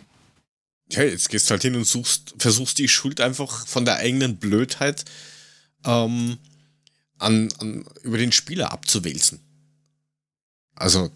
Ja, 0.90 1.04
jetzt 1.04 1.30
gehst 1.30 1.50
du 1.50 1.52
halt 1.52 1.64
hin 1.64 1.76
und 1.76 1.86
suchst, 1.86 2.36
versuchst 2.38 2.78
die 2.78 2.88
Schuld 2.88 3.20
einfach 3.20 3.68
von 3.68 3.84
der 3.84 3.98
eigenen 3.98 4.38
Blödheit 4.38 5.04
ähm, 5.86 6.38
an, 7.18 7.50
an, 7.60 7.86
über 8.04 8.18
den 8.18 8.32
Spieler 8.32 8.72
abzuwälzen. 8.72 9.40
Also, 10.76 11.12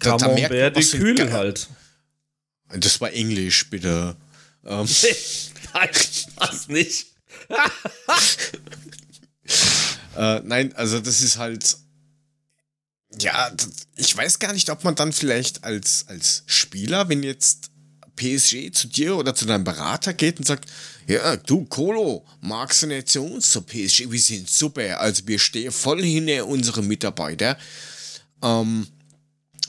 da, 0.00 0.16
da 0.16 0.28
merkt 0.28 0.54
man, 0.54 0.74
was 0.74 0.90
Kühl 0.92 1.32
halt. 1.32 1.68
Das 2.70 3.00
war 3.00 3.12
Englisch, 3.12 3.70
bitte. 3.70 4.16
Ähm. 4.64 4.88
nein, 5.74 5.90
das 6.36 6.68
nicht. 6.68 7.06
äh, 10.16 10.40
nein, 10.40 10.74
also 10.74 11.00
das 11.00 11.20
ist 11.20 11.36
halt. 11.36 11.76
Ja, 13.20 13.50
ich 13.96 14.16
weiß 14.16 14.38
gar 14.38 14.52
nicht, 14.52 14.70
ob 14.70 14.84
man 14.84 14.94
dann 14.94 15.12
vielleicht 15.12 15.64
als, 15.64 16.06
als 16.08 16.44
Spieler, 16.46 17.08
wenn 17.08 17.22
jetzt 17.22 17.70
PSG 18.18 18.72
zu 18.72 18.88
dir 18.88 19.16
oder 19.16 19.34
zu 19.34 19.46
deinem 19.46 19.64
Berater 19.64 20.12
geht 20.12 20.38
und 20.38 20.46
sagt, 20.46 20.68
ja, 21.06 21.36
du 21.36 21.64
Kolo, 21.64 22.26
magst 22.40 22.82
du 22.82 22.88
nicht 22.88 23.08
zu 23.08 23.22
uns 23.22 23.50
zur 23.50 23.64
PSG? 23.64 24.10
Wir 24.10 24.20
sind 24.20 24.50
super, 24.50 25.00
also 25.00 25.26
wir 25.26 25.38
stehen 25.38 25.72
voll 25.72 26.02
hinter 26.02 26.46
unsere 26.46 26.82
Mitarbeiter. 26.82 27.56
Ähm, 28.42 28.86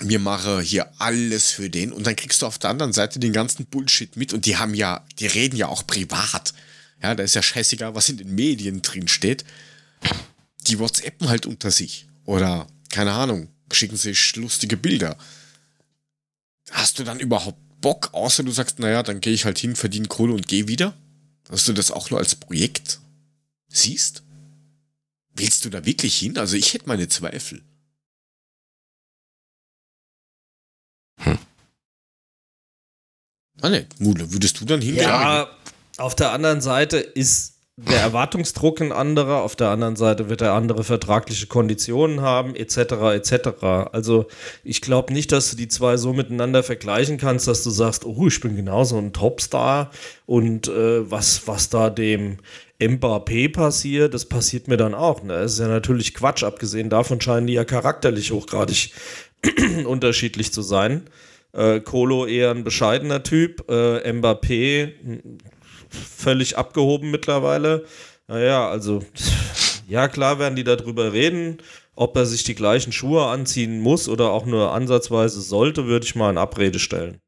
wir 0.02 0.20
machen 0.20 0.62
hier 0.62 0.92
alles 1.00 1.52
für 1.52 1.70
den 1.70 1.92
und 1.92 2.08
dann 2.08 2.16
kriegst 2.16 2.42
du 2.42 2.46
auf 2.46 2.58
der 2.58 2.70
anderen 2.70 2.94
Seite 2.94 3.20
den 3.20 3.34
ganzen 3.34 3.66
Bullshit 3.66 4.16
mit 4.16 4.34
und 4.34 4.46
die 4.46 4.58
haben 4.58 4.74
ja, 4.74 5.06
die 5.20 5.28
reden 5.28 5.56
ja 5.56 5.68
auch 5.68 5.86
privat. 5.86 6.54
Ja, 7.02 7.16
da 7.16 7.24
ist 7.24 7.36
ja 7.36 7.42
scheißegal, 7.42 7.96
was 7.96 8.10
in 8.10 8.18
den 8.18 8.34
Medien 8.36 8.82
drin 8.82 9.08
steht. 9.08 9.46
Die 10.68 10.80
WhatsAppen 10.80 11.30
halt 11.30 11.46
unter 11.46 11.72
sich 11.72 12.08
oder 12.26 12.68
keine 12.90 13.14
Ahnung, 13.14 13.50
schicken 13.72 13.98
sich 13.98 14.36
lustige 14.36 14.78
Bilder. 14.78 15.18
Hast 16.72 17.00
du 17.00 17.04
dann 17.04 17.20
überhaupt 17.20 17.60
Bock, 17.82 18.10
außer 18.14 18.44
du 18.44 18.52
sagst, 18.52 18.80
naja, 18.80 19.04
dann 19.04 19.22
gehe 19.22 19.34
ich 19.34 19.46
halt 19.46 19.60
hin, 19.60 19.76
verdiene 19.76 20.08
Kohle 20.08 20.34
und 20.34 20.48
gehe 20.48 20.68
wieder? 20.68 20.94
Dass 21.46 21.66
du 21.66 21.74
das 21.74 21.92
auch 21.92 22.10
nur 22.10 22.20
als 22.20 22.36
Projekt 22.36 23.00
siehst? 23.68 24.24
Willst 25.34 25.66
du 25.66 25.70
da 25.70 25.86
wirklich 25.86 26.18
hin? 26.18 26.38
Also 26.38 26.56
ich 26.56 26.74
hätte 26.74 26.88
meine 26.88 27.08
Zweifel. 27.08 27.62
Hm. 31.18 31.38
Ah 33.62 33.70
ne, 33.70 33.88
Mule, 34.00 34.32
würdest 34.32 34.60
du 34.60 34.66
dann 34.66 34.82
hingehen? 34.82 35.04
Ja, 35.04 35.50
auf 35.98 36.16
der 36.16 36.32
anderen 36.32 36.62
Seite 36.62 36.98
ist 36.98 37.59
der 37.88 38.02
Erwartungsdruck 38.02 38.82
ein 38.82 38.92
anderer, 38.92 39.42
auf 39.42 39.56
der 39.56 39.70
anderen 39.70 39.96
Seite 39.96 40.30
wird 40.30 40.42
er 40.42 40.54
andere 40.54 40.84
vertragliche 40.84 41.48
Konditionen 41.48 42.22
haben, 42.22 42.56
etc. 42.56 42.78
etc. 43.14 43.50
Also 43.92 44.28
ich 44.64 44.82
glaube 44.82 45.14
nicht, 45.14 45.32
dass 45.32 45.52
du 45.52 45.56
die 45.56 45.70
zwei 45.70 45.96
so 45.96 46.12
miteinander 46.12 46.62
vergleichen 46.64 47.18
kannst, 47.18 47.48
dass 47.48 47.64
du 47.64 47.70
sagst, 47.70 48.06
oh, 48.06 48.28
ich 48.28 48.40
bin 48.42 48.56
genauso 48.56 48.98
ein 48.98 49.14
Topstar 49.14 49.92
und 50.26 50.68
äh, 50.68 51.10
was, 51.10 51.48
was 51.48 51.70
da 51.70 51.90
dem 51.90 52.38
Mbappé 52.82 53.52
passiert, 53.52 54.14
das 54.14 54.26
passiert 54.26 54.68
mir 54.68 54.78
dann 54.78 54.94
auch. 54.94 55.24
Ne? 55.24 55.34
Das 55.34 55.54
ist 55.54 55.60
ja 55.60 55.68
natürlich 55.68 56.14
Quatsch, 56.14 56.44
abgesehen 56.44 56.90
davon 56.90 57.22
scheinen 57.22 57.48
die 57.48 57.54
ja 57.54 57.64
charakterlich 57.64 58.32
hochgradig 58.32 58.92
unterschiedlich 59.86 60.52
zu 60.52 60.62
sein. 60.62 61.04
Äh, 61.54 61.80
Kolo 61.80 62.26
eher 62.26 62.52
ein 62.52 62.64
bescheidener 62.64 63.24
Typ, 63.24 63.70
äh, 63.70 64.12
Mbappé 64.12 64.92
völlig 65.90 66.58
abgehoben 66.58 67.12
mittlerweile. 67.12 67.86
Naja, 68.28 68.70
also, 68.70 69.04
ja, 69.88 70.08
klar 70.08 70.40
werden 70.40 70.56
die 70.56 70.64
darüber 70.64 71.14
reden. 71.14 71.58
Ob 71.96 72.16
er 72.16 72.26
sich 72.26 72.44
die 72.44 72.56
gleichen 72.56 72.94
Schuhe 72.94 73.26
anziehen 73.26 73.82
muss 73.82 74.08
oder 74.08 74.30
auch 74.32 74.46
nur 74.46 74.72
ansatzweise 74.72 75.42
sollte, 75.42 75.86
würde 75.86 76.06
ich 76.06 76.16
mal 76.16 76.30
in 76.30 76.38
Abrede 76.38 76.80
stellen. 76.80 77.20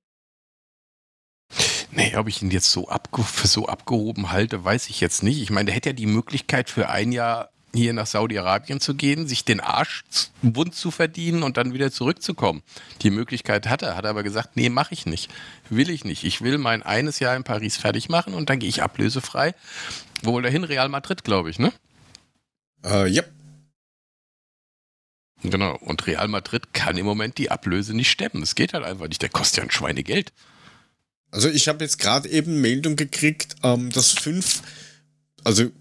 Nee, 1.91 2.15
ob 2.15 2.29
ich 2.29 2.41
ihn 2.41 2.51
jetzt 2.51 2.71
so, 2.71 2.87
abge 2.87 3.23
so 3.43 3.65
abgehoben 3.65 4.31
halte, 4.31 4.63
weiß 4.63 4.89
ich 4.89 5.01
jetzt 5.01 5.23
nicht. 5.23 5.41
Ich 5.41 5.49
meine, 5.49 5.65
der 5.65 5.75
hätte 5.75 5.89
ja 5.89 5.93
die 5.93 6.05
Möglichkeit 6.05 6.69
für 6.69 6.87
ein 6.87 7.11
Jahr 7.11 7.49
hier 7.73 7.93
nach 7.93 8.05
Saudi-Arabien 8.05 8.79
zu 8.79 8.95
gehen, 8.95 9.27
sich 9.27 9.45
den 9.45 9.59
Arsch 9.59 10.03
wund 10.41 10.75
zu 10.75 10.91
verdienen 10.91 11.43
und 11.43 11.57
dann 11.57 11.73
wieder 11.73 11.91
zurückzukommen. 11.91 12.63
Die 13.01 13.11
Möglichkeit 13.11 13.67
hat 13.67 13.81
er, 13.81 13.95
hat 13.95 14.05
aber 14.05 14.23
gesagt, 14.23 14.55
nee, 14.55 14.69
mache 14.69 14.93
ich 14.93 15.05
nicht. 15.05 15.31
Will 15.69 15.89
ich 15.89 16.03
nicht. 16.03 16.23
Ich 16.23 16.41
will 16.41 16.57
mein 16.57 16.83
eines 16.83 17.19
Jahr 17.19 17.35
in 17.35 17.43
Paris 17.43 17.77
fertig 17.77 18.09
machen 18.09 18.33
und 18.33 18.49
dann 18.49 18.59
gehe 18.59 18.69
ich 18.69 18.83
ablösefrei. 18.83 19.55
Wo 20.21 20.35
will 20.35 20.45
er 20.45 20.51
hin? 20.51 20.63
Real 20.63 20.89
Madrid, 20.89 21.23
glaube 21.23 21.49
ich, 21.49 21.59
ne? 21.59 21.71
Äh, 22.83 23.07
ja. 23.07 23.23
Genau. 25.43 25.75
Und 25.77 26.05
Real 26.05 26.27
Madrid 26.27 26.73
kann 26.73 26.97
im 26.97 27.05
Moment 27.05 27.37
die 27.37 27.49
Ablöse 27.49 27.95
nicht 27.95 28.11
stemmen. 28.11 28.43
Es 28.43 28.55
geht 28.55 28.73
halt 28.73 28.83
einfach 28.83 29.07
nicht. 29.07 29.21
Der 29.21 29.29
kostet 29.29 29.57
ja 29.57 29.63
ein 29.63 29.71
Schweinegeld. 29.71 30.33
Also 31.31 31.49
ich 31.49 31.67
habe 31.67 31.83
jetzt 31.83 31.97
gerade 31.97 32.29
eben 32.29 32.59
Meldung 32.59 32.97
gekriegt, 32.97 33.55
ähm, 33.63 33.89
dass 33.89 34.11
fünf, 34.11 34.61
also 35.43 35.71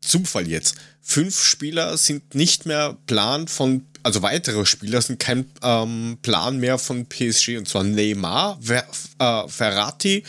Zufall 0.00 0.46
jetzt, 0.46 0.76
fünf 1.04 1.44
Spieler 1.44 1.96
sind 1.98 2.34
nicht 2.34 2.66
mehr 2.66 2.96
Plan 3.06 3.46
von, 3.46 3.86
also 4.02 4.22
weitere 4.22 4.64
Spieler 4.64 5.02
sind 5.02 5.20
kein 5.20 5.50
ähm, 5.62 6.18
Plan 6.22 6.58
mehr 6.58 6.78
von 6.78 7.06
PSG, 7.06 7.58
und 7.58 7.68
zwar 7.68 7.84
Neymar, 7.84 8.58
Ver, 8.60 8.86
äh, 9.18 9.48
Ferrati, 9.48 10.24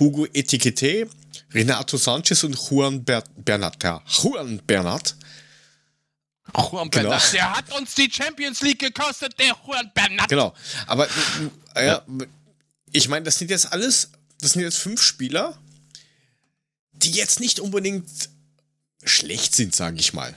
Hugo 0.00 0.26
Etiquette, 0.32 1.08
Renato 1.52 1.98
Sanchez 1.98 2.42
und 2.44 2.56
Juan 2.56 3.04
Ber 3.04 3.22
Bernat. 3.36 3.82
Ja, 3.82 4.02
Juan 4.06 4.60
Bernat. 4.66 5.14
Juan 6.54 6.90
genau. 6.90 7.10
Bernat, 7.10 7.32
der 7.32 7.56
hat 7.56 7.78
uns 7.78 7.94
die 7.94 8.10
Champions 8.10 8.62
League 8.62 8.78
gekostet, 8.78 9.38
der 9.38 9.54
Juan 9.66 9.90
Bernat. 9.94 10.28
Genau, 10.28 10.54
aber 10.86 11.06
äh, 11.74 11.86
ja, 11.86 12.02
ich 12.92 13.08
meine, 13.08 13.24
das 13.24 13.38
sind 13.38 13.50
jetzt 13.50 13.70
alles, 13.70 14.10
das 14.40 14.52
sind 14.52 14.62
jetzt 14.62 14.78
fünf 14.78 15.02
Spieler, 15.02 15.58
die 16.92 17.10
jetzt 17.10 17.40
nicht 17.40 17.60
unbedingt 17.60 18.08
schlecht 19.06 19.54
sind, 19.54 19.74
sage 19.74 19.98
ich 19.98 20.12
mal. 20.12 20.34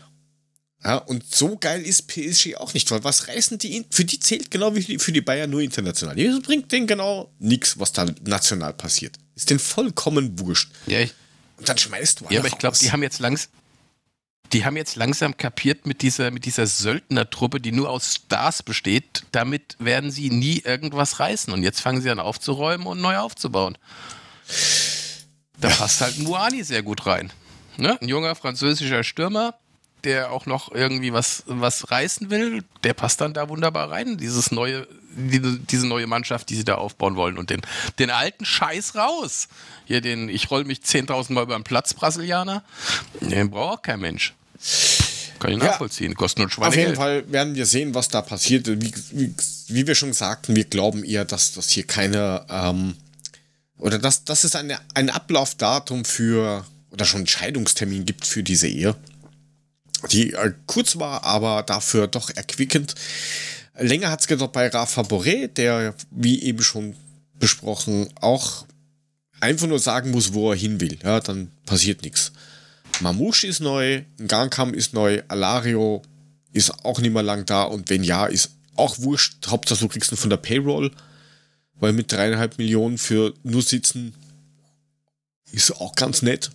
Ja, 0.83 0.95
und 0.95 1.35
so 1.35 1.57
geil 1.57 1.81
ist 1.81 2.07
PSG 2.07 2.55
auch 2.55 2.73
nicht, 2.73 2.89
weil 2.89 3.03
was 3.03 3.27
reißen 3.27 3.57
die, 3.57 3.85
für 3.91 4.05
die 4.05 4.19
zählt 4.19 4.49
genau 4.49 4.75
wie 4.75 4.97
für 4.97 5.11
die 5.11 5.19
Bayern 5.21 5.49
nur 5.49 5.61
international. 5.61 6.15
Das 6.15 6.41
bringt 6.41 6.71
denen 6.71 6.87
genau 6.87 7.33
nichts, 7.39 7.77
was 7.77 7.91
da 7.91 8.05
national 8.23 8.73
passiert. 8.73 9.17
Ist 9.35 9.49
denen 9.49 9.59
vollkommen 9.59 10.39
wurscht. 10.39 10.71
Ja, 10.87 11.01
ich, 11.01 11.13
und 11.57 11.67
dann 11.67 11.77
schmeißt 11.77 12.21
du 12.21 12.25
Ja, 12.29 12.39
aber 12.39 12.47
ich 12.47 12.57
glaube, 12.57 12.77
die 12.77 12.91
haben 12.93 13.03
jetzt 13.03 13.19
langsam, 13.19 13.51
die 14.53 14.63
haben 14.63 14.77
jetzt 14.77 14.95
langsam 14.95 15.35
kapiert 15.35 15.85
mit 15.85 16.01
dieser, 16.01 16.31
mit 16.31 16.45
dieser 16.45 16.65
Söldnertruppe, 16.65 17.59
die 17.59 17.73
nur 17.73 17.89
aus 17.89 18.15
Stars 18.15 18.63
besteht, 18.63 19.23
damit 19.33 19.75
werden 19.79 20.11
sie 20.11 20.29
nie 20.29 20.59
irgendwas 20.59 21.19
reißen. 21.19 21.51
Und 21.51 21.63
jetzt 21.63 21.81
fangen 21.81 22.01
sie 22.01 22.09
an 22.09 22.19
aufzuräumen 22.19 22.87
und 22.87 23.01
neu 23.01 23.17
aufzubauen. 23.17 23.77
Da 25.59 25.69
passt 25.69 25.99
halt 25.99 26.17
Muani 26.19 26.63
sehr 26.63 26.83
gut 26.83 27.05
rein. 27.05 27.31
Ne? 27.77 27.99
Ein 28.01 28.07
junger 28.07 28.35
französischer 28.35 29.03
Stürmer, 29.03 29.55
der 30.03 30.31
auch 30.31 30.45
noch 30.45 30.71
irgendwie 30.71 31.13
was, 31.13 31.43
was 31.45 31.91
reißen 31.91 32.29
will, 32.29 32.63
der 32.83 32.93
passt 32.93 33.21
dann 33.21 33.33
da 33.33 33.49
wunderbar 33.49 33.91
rein, 33.91 34.17
dieses 34.17 34.51
neue, 34.51 34.87
diese, 35.15 35.59
diese 35.59 35.87
neue 35.87 36.07
Mannschaft, 36.07 36.49
die 36.49 36.55
sie 36.55 36.63
da 36.63 36.75
aufbauen 36.75 37.15
wollen. 37.15 37.37
Und 37.37 37.49
den, 37.49 37.61
den 37.99 38.09
alten 38.09 38.45
Scheiß 38.45 38.95
raus. 38.95 39.47
Hier 39.85 40.01
den, 40.01 40.29
ich 40.29 40.49
roll 40.51 40.63
mich 40.65 40.79
10.000 40.79 41.33
Mal 41.33 41.43
über 41.43 41.57
den 41.57 41.63
Platz, 41.63 41.93
Brasilianer. 41.93 42.63
Den 43.21 43.49
braucht 43.49 43.79
auch 43.79 43.81
kein 43.81 43.99
Mensch. 43.99 44.33
Kann 45.39 45.51
ich 45.51 45.57
nachvollziehen. 45.57 46.11
Ja, 46.11 46.17
Kosten 46.17 46.41
und 46.41 46.51
Schweine. 46.51 46.67
Auf 46.67 46.75
jeden 46.75 46.95
Fall 46.95 47.31
werden 47.31 47.55
wir 47.55 47.65
sehen, 47.65 47.95
was 47.95 48.09
da 48.09 48.21
passiert. 48.21 48.67
Wie, 48.67 48.93
wie, 49.11 49.33
wie, 49.67 49.87
wir 49.87 49.95
schon 49.95 50.13
sagten, 50.13 50.55
wir 50.55 50.65
glauben 50.65 51.03
eher, 51.03 51.25
dass 51.25 51.53
das 51.53 51.69
hier 51.69 51.87
keine, 51.87 52.45
ähm, 52.49 52.95
oder 53.77 53.97
dass, 53.97 54.25
dass 54.25 54.43
es 54.43 54.55
eine, 54.55 54.79
ein 54.93 55.09
Ablaufdatum 55.09 56.03
für, 56.03 56.65
oder 56.91 57.05
schon 57.05 57.19
einen 57.19 57.27
Scheidungstermin 57.27 58.05
gibt 58.05 58.25
für 58.25 58.43
diese 58.43 58.67
Ehe. 58.67 58.95
Die 60.11 60.33
äh, 60.33 60.53
kurz 60.65 60.97
war, 60.97 61.23
aber 61.23 61.63
dafür 61.63 62.07
doch 62.07 62.29
erquickend. 62.29 62.95
Länger 63.77 64.11
hat 64.11 64.21
es 64.21 64.27
gedauert 64.27 64.53
bei 64.53 64.67
Rafa 64.67 65.01
Boré, 65.01 65.47
der, 65.47 65.95
wie 66.11 66.41
eben 66.43 66.61
schon 66.61 66.95
besprochen, 67.39 68.09
auch 68.19 68.65
einfach 69.39 69.67
nur 69.67 69.79
sagen 69.79 70.11
muss, 70.11 70.33
wo 70.33 70.51
er 70.51 70.57
hin 70.57 70.81
will. 70.81 70.97
Ja, 71.03 71.19
dann 71.19 71.51
passiert 71.65 72.01
nichts. 72.03 72.31
Mamouche 72.99 73.47
ist 73.47 73.61
neu, 73.61 74.03
Ngankam 74.19 74.73
ist 74.73 74.93
neu, 74.93 75.21
Alario 75.27 76.01
ist 76.51 76.83
auch 76.83 76.99
nicht 76.99 77.13
mehr 77.13 77.23
lang 77.23 77.45
da 77.45 77.63
und 77.63 77.89
wenn 77.89 78.03
ja, 78.03 78.25
ist 78.25 78.51
auch 78.75 78.99
wurscht. 78.99 79.47
Hauptsache 79.47 79.79
du 79.79 79.87
kriegst 79.87 80.11
ihn 80.11 80.17
von 80.17 80.29
der 80.29 80.37
Payroll, 80.37 80.91
weil 81.75 81.93
mit 81.93 82.11
dreieinhalb 82.11 82.57
Millionen 82.57 82.97
für 82.97 83.33
nur 83.43 83.61
sitzen 83.61 84.13
ist 85.51 85.71
auch 85.71 85.95
ganz 85.95 86.21
nett. 86.21 86.51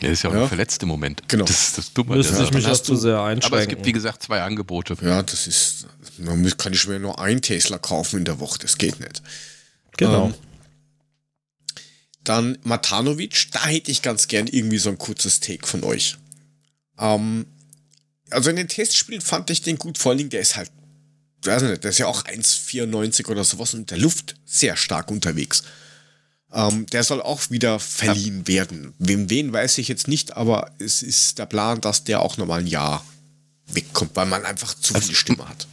Ja, 0.00 0.10
ist 0.10 0.22
ja 0.22 0.30
auch 0.30 0.34
ja. 0.34 0.42
ein 0.42 0.48
verletzter 0.48 0.86
Moment. 0.86 1.22
Genau. 1.28 1.44
Das 1.44 1.68
ist 1.68 1.78
das 1.78 1.92
Dumme. 1.92 2.16
Müsste 2.16 2.42
ich 2.42 2.52
mich 2.52 2.66
auch 2.66 2.78
zu 2.78 2.96
sehr 2.96 3.20
einschränken. 3.20 3.46
Aber 3.52 3.60
es 3.60 3.68
gibt, 3.68 3.84
wie 3.84 3.92
gesagt, 3.92 4.22
zwei 4.22 4.40
Angebote. 4.42 4.96
Ja, 5.02 5.22
das 5.22 5.46
ist, 5.46 5.86
man 6.18 6.56
kann 6.56 6.72
ich 6.72 6.86
mir 6.86 6.98
nur 6.98 7.18
ein 7.18 7.42
Tesla 7.42 7.78
kaufen 7.78 8.18
in 8.20 8.24
der 8.24 8.40
Woche, 8.40 8.58
das 8.58 8.78
geht 8.78 8.98
nicht. 9.00 9.22
Genau. 9.96 10.26
Ähm, 10.26 10.34
dann 12.24 12.58
Matanovic, 12.62 13.50
da 13.52 13.66
hätte 13.66 13.90
ich 13.90 14.02
ganz 14.02 14.28
gern 14.28 14.46
irgendwie 14.46 14.78
so 14.78 14.90
ein 14.90 14.98
kurzes 14.98 15.40
Take 15.40 15.66
von 15.66 15.84
euch. 15.84 16.16
Ähm, 16.98 17.46
also 18.30 18.50
in 18.50 18.56
den 18.56 18.68
Testspielen 18.68 19.20
fand 19.20 19.50
ich 19.50 19.62
den 19.62 19.76
gut, 19.76 19.98
vor 19.98 20.10
allen 20.10 20.18
Dingen, 20.18 20.30
der 20.30 20.40
ist 20.40 20.56
halt, 20.56 20.70
weiß 21.44 21.62
nicht, 21.62 21.82
der 21.82 21.90
ist 21.90 21.98
ja 21.98 22.06
auch 22.06 22.24
1,94 22.24 23.26
oder 23.28 23.44
sowas 23.44 23.74
und 23.74 23.90
der 23.90 23.98
Luft 23.98 24.36
sehr 24.44 24.76
stark 24.76 25.10
unterwegs. 25.10 25.64
Ähm, 26.52 26.86
der 26.86 27.04
soll 27.04 27.22
auch 27.22 27.50
wieder 27.50 27.78
verliehen 27.78 28.40
ja. 28.40 28.46
werden. 28.48 28.94
Wem 28.98 29.30
wen 29.30 29.52
weiß 29.52 29.78
ich 29.78 29.88
jetzt 29.88 30.08
nicht, 30.08 30.36
aber 30.36 30.70
es 30.78 31.02
ist 31.02 31.38
der 31.38 31.46
Plan, 31.46 31.80
dass 31.80 32.04
der 32.04 32.22
auch 32.22 32.36
nochmal 32.36 32.60
ein 32.60 32.66
Jahr 32.66 33.04
wegkommt, 33.68 34.16
weil 34.16 34.26
man 34.26 34.44
einfach 34.44 34.74
zu 34.74 34.94
also, 34.94 35.06
viel 35.06 35.16
Stimme 35.16 35.48
hat. 35.48 35.68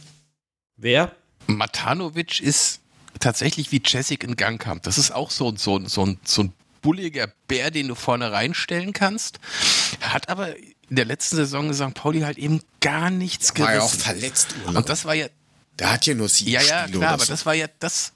Wer? 0.76 1.12
Matanovic 1.46 2.40
ist 2.40 2.80
tatsächlich 3.18 3.72
wie 3.72 3.82
Jessic 3.84 4.22
in 4.22 4.36
Gang 4.36 4.60
kam. 4.60 4.80
Das 4.82 4.98
ist 4.98 5.10
auch 5.10 5.30
so, 5.30 5.56
so, 5.56 5.84
so, 5.86 6.16
so 6.24 6.42
ein 6.42 6.52
bulliger 6.82 7.28
Bär, 7.48 7.70
den 7.70 7.88
du 7.88 7.94
vorne 7.94 8.32
reinstellen 8.32 8.92
kannst. 8.92 9.40
Hat 10.00 10.28
aber 10.28 10.56
in 10.56 10.96
der 10.96 11.04
letzten 11.04 11.36
Saison 11.36 11.72
St. 11.74 11.94
Pauli 11.94 12.20
halt 12.20 12.38
eben 12.38 12.60
gar 12.80 13.10
nichts 13.10 13.54
gerissen. 13.54 13.68
War 13.68 13.74
ja 13.74 13.82
auch 13.82 13.92
verletzt. 13.92 14.48
Urlaub. 14.60 14.76
Und 14.76 14.88
das 14.88 15.04
war 15.04 15.14
ja. 15.14 15.26
Der 15.78 15.92
hat 15.92 16.06
ja 16.06 16.14
nur 16.14 16.28
sieben 16.28 16.50
Ja, 16.50 16.62
ja, 16.62 16.82
Spiele 16.84 16.98
klar, 16.98 17.12
aber 17.14 17.24
so. 17.24 17.32
das 17.32 17.46
war 17.46 17.54
ja 17.54 17.66
das. 17.78 18.12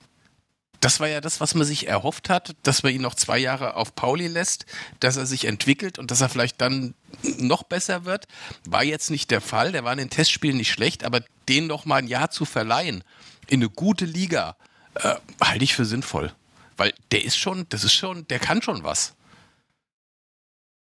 Das 0.83 0.99
war 0.99 1.09
ja 1.09 1.21
das, 1.21 1.41
was 1.41 1.55
man 1.55 1.65
sich 1.65 1.87
erhofft 1.87 2.29
hat, 2.29 2.57
dass 2.65 2.83
man 2.83 2.93
ihn 2.93 3.03
noch 3.03 3.15
zwei 3.15 3.39
Jahre 3.39 3.77
auf 3.77 3.95
Pauli 3.95 4.27
lässt, 4.27 4.67
dass 4.99 5.17
er 5.17 5.27
sich 5.27 5.45
entwickelt 5.45 5.99
und 5.99 6.11
dass 6.11 6.21
er 6.21 6.29
vielleicht 6.29 6.61
dann 6.61 6.95
noch 7.39 7.63
besser 7.63 8.05
wird. 8.05 8.27
War 8.67 8.83
jetzt 8.83 9.09
nicht 9.09 9.31
der 9.31 9.41
Fall. 9.41 9.71
Der 9.71 9.85
war 9.85 9.93
in 9.93 9.99
den 9.99 10.11
Testspielen 10.11 10.57
nicht 10.57 10.73
schlecht, 10.73 11.05
aber 11.05 11.23
den 11.49 11.69
noch 11.69 11.85
mal 11.85 11.97
ein 11.97 12.09
Jahr 12.09 12.33
zu 12.33 12.45
verleihen 12.45 13.05
in 13.47 13.61
eine 13.61 13.71
gute 13.71 14.07
Liga, 14.07 14.57
äh, 14.95 15.15
halte 15.41 15.63
ich 15.63 15.75
für 15.75 15.85
sinnvoll. 15.85 16.33
Weil 16.77 16.93
der 17.13 17.25
ist 17.25 17.37
schon, 17.37 17.67
das 17.69 17.85
ist 17.85 17.95
schon, 17.95 18.27
der 18.27 18.41
kann 18.41 18.61
schon 18.61 18.83
was. 18.83 19.15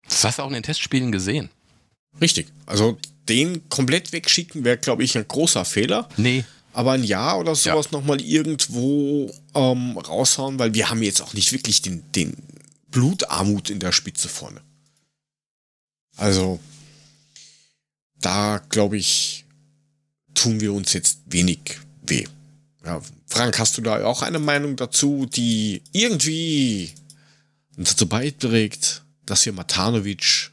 Das 0.06 0.24
hast 0.24 0.40
du 0.40 0.44
auch 0.44 0.48
in 0.48 0.53
den 0.53 0.64
Testspielen 0.64 1.11
gesehen. 1.11 1.49
Richtig. 2.20 2.48
Also 2.65 2.98
den 3.30 3.70
komplett 3.70 4.11
wegschicken 4.11 4.64
wäre, 4.64 4.78
glaube 4.78 5.03
ich, 5.03 5.15
ein 5.15 5.28
großer 5.28 5.65
Fehler. 5.65 6.10
Nee. 6.18 6.45
Aber 6.73 6.93
ein 6.93 7.03
Jahr 7.03 7.39
oder 7.39 7.55
sowas 7.55 7.87
ja. 7.91 7.97
nochmal 7.97 8.19
irgendwo 8.19 9.31
ähm, 9.53 9.97
raushauen, 9.97 10.57
weil 10.59 10.73
wir 10.73 10.89
haben 10.89 11.03
jetzt 11.03 11.21
auch 11.21 11.33
nicht 11.33 11.51
wirklich 11.51 11.81
den, 11.81 12.11
den 12.13 12.35
Blutarmut 12.89 13.69
in 13.69 13.79
der 13.79 13.91
Spitze 13.91 14.27
vorne. 14.27 14.61
Also, 16.17 16.59
da 18.19 18.61
glaube 18.69 18.97
ich, 18.97 19.45
tun 20.33 20.59
wir 20.59 20.73
uns 20.73 20.93
jetzt 20.93 21.19
wenig 21.27 21.79
weh. 22.05 22.25
Ja, 22.85 23.01
Frank, 23.27 23.57
hast 23.59 23.77
du 23.77 23.81
da 23.81 24.03
auch 24.05 24.21
eine 24.21 24.39
Meinung 24.39 24.75
dazu, 24.75 25.25
die 25.25 25.81
irgendwie 25.91 26.91
dazu 27.77 28.07
beiträgt, 28.07 29.03
dass 29.25 29.45
wir 29.45 29.53
Matanovic 29.53 30.51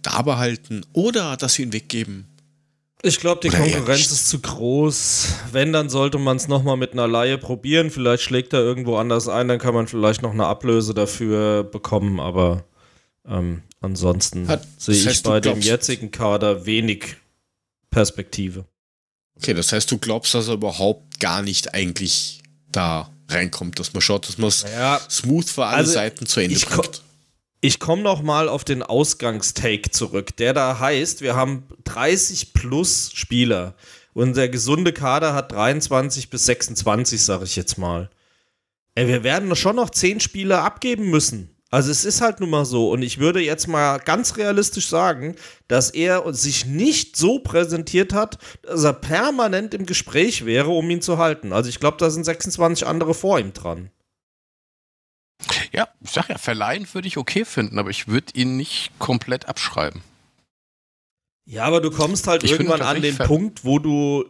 da 0.00 0.22
behalten 0.22 0.84
oder 0.92 1.36
dass 1.36 1.58
wir 1.58 1.66
ihn 1.66 1.72
weggeben? 1.72 2.26
Ich 3.04 3.18
glaube, 3.18 3.40
die 3.40 3.48
Oder 3.48 3.58
Konkurrenz 3.58 4.12
ist 4.12 4.28
zu 4.28 4.38
groß. 4.38 5.26
Wenn, 5.50 5.72
dann 5.72 5.88
sollte 5.88 6.18
man 6.18 6.36
es 6.36 6.46
nochmal 6.46 6.76
mit 6.76 6.92
einer 6.92 7.08
Laie 7.08 7.36
probieren. 7.36 7.90
Vielleicht 7.90 8.22
schlägt 8.22 8.52
er 8.52 8.60
irgendwo 8.60 8.96
anders 8.96 9.28
ein, 9.28 9.48
dann 9.48 9.58
kann 9.58 9.74
man 9.74 9.88
vielleicht 9.88 10.22
noch 10.22 10.30
eine 10.30 10.46
Ablöse 10.46 10.94
dafür 10.94 11.64
bekommen. 11.64 12.20
Aber 12.20 12.64
ähm, 13.26 13.62
ansonsten 13.80 14.48
sehe 14.78 15.10
ich 15.10 15.22
bei 15.24 15.40
dem 15.40 15.60
jetzigen 15.60 16.12
Kader 16.12 16.64
wenig 16.64 17.16
Perspektive. 17.90 18.66
Okay, 19.36 19.54
das 19.54 19.72
heißt, 19.72 19.90
du 19.90 19.98
glaubst, 19.98 20.34
dass 20.34 20.46
er 20.46 20.54
überhaupt 20.54 21.18
gar 21.18 21.42
nicht 21.42 21.74
eigentlich 21.74 22.42
da 22.70 23.10
reinkommt, 23.28 23.78
dass 23.80 23.92
man 23.92 24.00
schaut, 24.00 24.28
dass 24.28 24.38
man 24.38 24.48
es 24.48 24.62
naja, 24.62 25.00
smooth 25.10 25.48
für 25.48 25.66
alle 25.66 25.78
also 25.78 25.92
Seiten 25.92 26.26
zu 26.26 26.40
Ende 26.40 26.58
bringt. 26.58 27.01
Ich 27.64 27.78
komme 27.78 28.02
noch 28.02 28.22
mal 28.22 28.48
auf 28.48 28.64
den 28.64 28.82
Ausgangstake 28.82 29.92
zurück, 29.92 30.36
der 30.36 30.52
da 30.52 30.80
heißt, 30.80 31.20
wir 31.20 31.36
haben 31.36 31.62
30 31.84 32.54
plus 32.54 33.12
Spieler 33.14 33.76
und 34.14 34.36
der 34.36 34.48
gesunde 34.48 34.92
Kader 34.92 35.32
hat 35.32 35.52
23 35.52 36.28
bis 36.28 36.46
26, 36.46 37.24
sage 37.24 37.44
ich 37.44 37.54
jetzt 37.54 37.78
mal. 37.78 38.10
Ey, 38.96 39.06
wir 39.06 39.22
werden 39.22 39.54
schon 39.54 39.76
noch 39.76 39.90
10 39.90 40.18
Spieler 40.18 40.64
abgeben 40.64 41.08
müssen. 41.08 41.54
Also 41.70 41.92
es 41.92 42.04
ist 42.04 42.20
halt 42.20 42.40
nun 42.40 42.50
mal 42.50 42.64
so. 42.64 42.90
Und 42.90 43.02
ich 43.02 43.18
würde 43.18 43.38
jetzt 43.38 43.68
mal 43.68 43.98
ganz 43.98 44.36
realistisch 44.36 44.88
sagen, 44.88 45.36
dass 45.68 45.90
er 45.90 46.34
sich 46.34 46.66
nicht 46.66 47.16
so 47.16 47.38
präsentiert 47.38 48.12
hat, 48.12 48.38
dass 48.62 48.82
er 48.82 48.92
permanent 48.92 49.72
im 49.72 49.86
Gespräch 49.86 50.44
wäre, 50.44 50.70
um 50.70 50.90
ihn 50.90 51.00
zu 51.00 51.16
halten. 51.16 51.52
Also 51.52 51.68
ich 51.68 51.78
glaube, 51.78 51.96
da 51.98 52.10
sind 52.10 52.24
26 52.24 52.88
andere 52.88 53.14
vor 53.14 53.38
ihm 53.38 53.52
dran. 53.52 53.92
Ja, 55.72 55.88
ich 56.00 56.10
sag 56.10 56.28
ja, 56.28 56.38
verleihen 56.38 56.86
würde 56.92 57.08
ich 57.08 57.16
okay 57.16 57.44
finden, 57.44 57.78
aber 57.78 57.90
ich 57.90 58.06
würde 58.08 58.32
ihn 58.34 58.56
nicht 58.56 58.90
komplett 58.98 59.48
abschreiben. 59.48 60.02
Ja, 61.44 61.64
aber 61.64 61.80
du 61.80 61.90
kommst 61.90 62.26
halt 62.26 62.44
ich 62.44 62.52
irgendwann 62.52 62.82
an 62.82 63.02
den 63.02 63.16
Punkt, 63.18 63.64
wo 63.64 63.78
du 63.78 64.24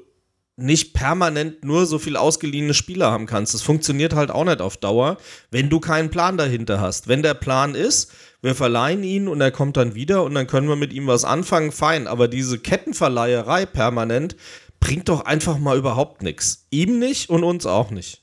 nicht 0.57 0.95
permanent 0.95 1.65
nur 1.65 1.87
so 1.87 1.99
viel 1.99 2.17
ausgeliehene 2.17 2.75
Spieler 2.75 3.11
haben 3.11 3.27
kannst. 3.27 3.55
Das 3.55 3.63
funktioniert 3.63 4.15
halt 4.15 4.31
auch 4.31 4.45
nicht 4.45 4.61
auf 4.61 4.77
Dauer, 4.77 5.17
wenn 5.51 5.69
du 5.69 5.81
keinen 5.81 6.11
Plan 6.11 6.37
dahinter 6.37 6.81
hast. 6.81 7.09
Wenn 7.09 7.23
der 7.23 7.35
Plan 7.35 7.75
ist, 7.75 8.13
wir 8.43 8.55
verleihen 8.55 9.03
ihn 9.03 9.29
und 9.29 9.41
er 9.41 9.51
kommt 9.51 9.77
dann 9.77 9.95
wieder 9.95 10.23
und 10.25 10.35
dann 10.35 10.47
können 10.47 10.69
wir 10.69 10.77
mit 10.77 10.93
ihm 10.93 11.07
was 11.07 11.25
anfangen, 11.25 11.73
fein. 11.73 12.07
Aber 12.07 12.29
diese 12.29 12.59
Kettenverleiherei 12.59 13.67
permanent 13.67 14.37
bringt 14.79 15.09
doch 15.09 15.25
einfach 15.25 15.59
mal 15.59 15.79
überhaupt 15.79 16.23
nichts. 16.23 16.67
Ihm 16.71 16.99
nicht 16.99 17.31
und 17.31 17.45
uns 17.45 17.67
auch 17.67 17.91
nicht. 17.91 18.22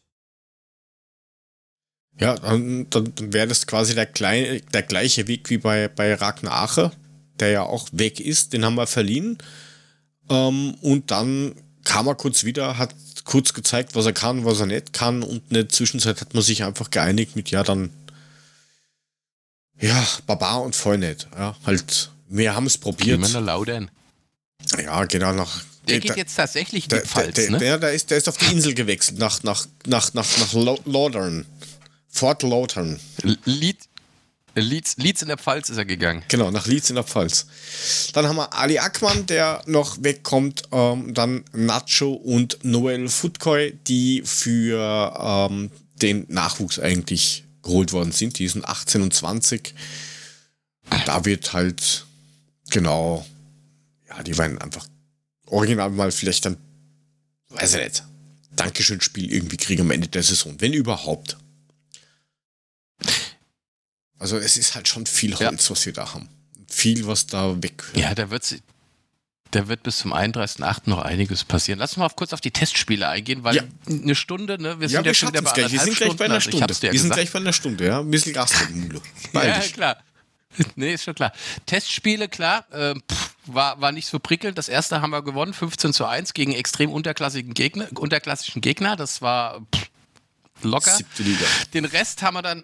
Ja, 2.20 2.36
dann, 2.36 2.90
dann 2.90 3.14
wäre 3.34 3.48
das 3.48 3.66
quasi 3.66 3.96
der, 3.96 4.06
kleine, 4.06 4.62
der 4.62 4.84
gleiche 4.84 5.28
Weg 5.28 5.50
wie 5.50 5.58
bei, 5.58 5.88
bei 5.88 6.14
Ragnar 6.14 6.54
Ache, 6.54 6.92
der 7.40 7.50
ja 7.50 7.64
auch 7.64 7.88
weg 7.92 8.20
ist, 8.20 8.54
den 8.54 8.66
haben 8.66 8.76
wir 8.76 8.88
verliehen. 8.88 9.38
Ähm, 10.30 10.76
und 10.82 11.12
dann 11.12 11.56
kam 11.86 12.08
er 12.08 12.16
kurz 12.16 12.44
wieder, 12.44 12.78
hat 12.78 12.94
kurz 13.24 13.54
gezeigt, 13.54 13.96
was 13.96 14.06
er 14.06 14.14
kann, 14.14 14.44
was 14.44 14.60
er 14.60 14.66
nicht 14.66 14.92
kann. 14.92 15.24
Und 15.24 15.44
in 15.50 15.54
der 15.54 15.70
Zwischenzeit 15.70 16.20
hat 16.20 16.34
man 16.34 16.44
sich 16.44 16.64
einfach 16.64 16.90
geeinigt 16.92 17.36
mit, 17.36 17.52
ja, 17.52 17.64
dann, 17.64 17.90
ja, 19.80 20.06
Barbar 20.28 20.64
und 20.64 20.76
voll 20.76 20.98
nicht. 20.98 21.28
Ja, 21.38 21.56
halt, 21.66 22.12
wir 22.28 22.54
haben 22.54 22.66
es 22.66 22.78
probiert. 22.78 23.18
Immer 23.18 23.42
Laudern. 23.42 23.90
Ja, 24.78 25.06
genau, 25.06 25.32
nach. 25.32 25.64
Der 25.88 26.00
geht 26.00 26.18
jetzt 26.18 26.36
tatsächlich 26.36 26.84
in 26.84 26.90
die 26.90 26.96
der, 26.96 27.06
Pfalz, 27.06 27.36
der, 27.36 27.52
ne? 27.52 27.58
Der, 27.58 27.78
der, 27.78 27.94
ist, 27.94 28.12
der 28.12 28.18
ist 28.18 28.28
auf 28.28 28.38
die 28.38 28.52
Insel 28.52 28.76
gewechselt, 28.76 29.18
nach, 29.18 29.42
nach, 29.44 29.66
nach, 29.88 30.14
nach, 30.14 30.28
nach 30.38 30.54
Laudern. 30.86 31.46
Fort 32.10 32.44
Lautern. 32.44 33.00
Leeds, 33.46 33.88
Leeds, 34.56 34.98
Leeds 34.98 35.22
in 35.22 35.28
der 35.28 35.38
Pfalz 35.38 35.70
ist 35.70 35.78
er 35.78 35.86
gegangen. 35.86 36.24
Genau, 36.28 36.52
nach 36.52 36.66
Leeds 36.66 36.90
in 36.90 36.96
der 36.96 37.04
Pfalz. 37.04 37.46
Dann 38.14 38.28
haben 38.28 38.36
wir 38.36 38.54
Ali 38.54 38.80
Akman, 38.80 39.26
der 39.28 39.62
noch 39.66 39.98
wegkommt. 40.02 40.64
Ähm, 40.72 41.14
dann 41.14 41.46
Nacho 41.54 42.14
und 42.14 42.64
Noel 42.64 43.08
Futkoy, 43.10 43.78
die 43.88 44.24
für 44.26 45.50
ähm, 45.50 45.72
den 46.02 46.26
Nachwuchs 46.30 46.80
eigentlich 46.80 47.44
geholt 47.62 47.94
worden 47.94 48.12
sind. 48.12 48.40
Die 48.40 48.48
sind 48.48 48.66
18 48.66 49.02
und 49.02 49.14
20. 49.14 49.74
Da 51.06 51.26
wird 51.26 51.54
halt, 51.54 52.06
genau, 52.72 53.26
ja, 54.08 54.24
die 54.24 54.38
werden 54.38 54.58
einfach 54.58 54.88
original 55.46 55.92
mal 55.92 56.12
vielleicht 56.12 56.46
dann, 56.46 56.58
weiß 57.50 57.76
ich 57.76 57.84
nicht, 57.84 58.04
Dankeschön-Spiel 58.56 59.32
irgendwie 59.32 59.58
kriegen 59.58 59.82
am 59.82 59.92
Ende 59.92 60.08
der 60.08 60.24
Saison, 60.24 60.56
wenn 60.60 60.74
überhaupt. 60.74 61.38
Also 64.20 64.38
es 64.38 64.58
ist 64.58 64.76
halt 64.76 64.88
schon 64.88 65.06
viel 65.06 65.32
Holz, 65.38 65.66
ja. 65.66 65.72
was 65.72 65.86
wir 65.86 65.94
da 65.94 66.14
haben. 66.14 66.30
Viel, 66.68 67.08
was 67.08 67.26
da 67.26 67.62
weg. 67.64 67.84
Ja, 67.96 68.14
da 68.14 68.30
wird 68.30 68.44
da 69.52 69.68
wird 69.68 69.82
bis 69.82 69.98
zum 69.98 70.14
31.08. 70.14 70.82
noch 70.86 71.00
einiges 71.00 71.44
passieren. 71.44 71.80
Lass 71.80 71.92
uns 71.92 71.98
mal 71.98 72.10
kurz 72.10 72.34
auf 72.34 72.42
die 72.42 72.52
Testspiele 72.52 73.08
eingehen, 73.08 73.44
weil 73.44 73.56
ja. 73.56 73.64
eine 73.88 74.14
Stunde, 74.14 74.62
ne? 74.62 74.80
Wir 74.80 74.90
sind 74.90 74.98
ja, 74.98 75.06
wir 75.06 75.14
schon 75.16 75.30
wieder 75.30 75.42
bei 75.42 75.54
gleich. 75.54 75.72
Wir 75.72 75.80
sind 75.80 75.98
gleich 75.98 76.16
bei 76.16 76.26
einer 76.26 76.42
Stunde. 76.42 76.68
Also 76.68 76.82
wir 76.84 76.92
gesagt. 76.92 77.02
sind 77.02 77.14
gleich 77.14 77.32
bei 77.32 77.40
einer 77.40 77.54
Stunde, 77.54 77.86
ja. 77.86 78.00
Ein 78.00 78.12
bisschen 78.12 78.34
Gas 78.34 78.54
Mule. 78.70 79.02
ja, 79.34 79.60
klar. 79.60 79.98
Nee, 80.76 80.94
ist 80.94 81.04
schon 81.04 81.16
klar. 81.16 81.32
Testspiele, 81.66 82.28
klar, 82.28 82.66
äh, 82.72 82.94
pff, 82.96 83.36
war, 83.46 83.82
war 83.82 83.92
nicht 83.92 84.08
so 84.08 84.20
prickelnd. 84.20 84.58
Das 84.58 84.68
erste 84.70 85.02
haben 85.02 85.12
wir 85.12 85.24
gewonnen, 85.24 85.54
15 85.54 85.94
zu 85.94 86.06
1 86.06 86.34
gegen 86.34 86.54
extrem 86.54 86.92
unterklassigen 86.92 87.54
Gegner, 87.54 87.88
unterklassischen 87.96 88.62
Gegner. 88.62 88.96
Das 88.96 89.22
war 89.22 89.62
pff, 89.74 89.90
locker. 90.62 90.92
Siebte 90.92 91.24
Liga. 91.24 91.46
Den 91.74 91.86
Rest 91.86 92.22
haben 92.22 92.36
wir 92.36 92.42
dann 92.42 92.64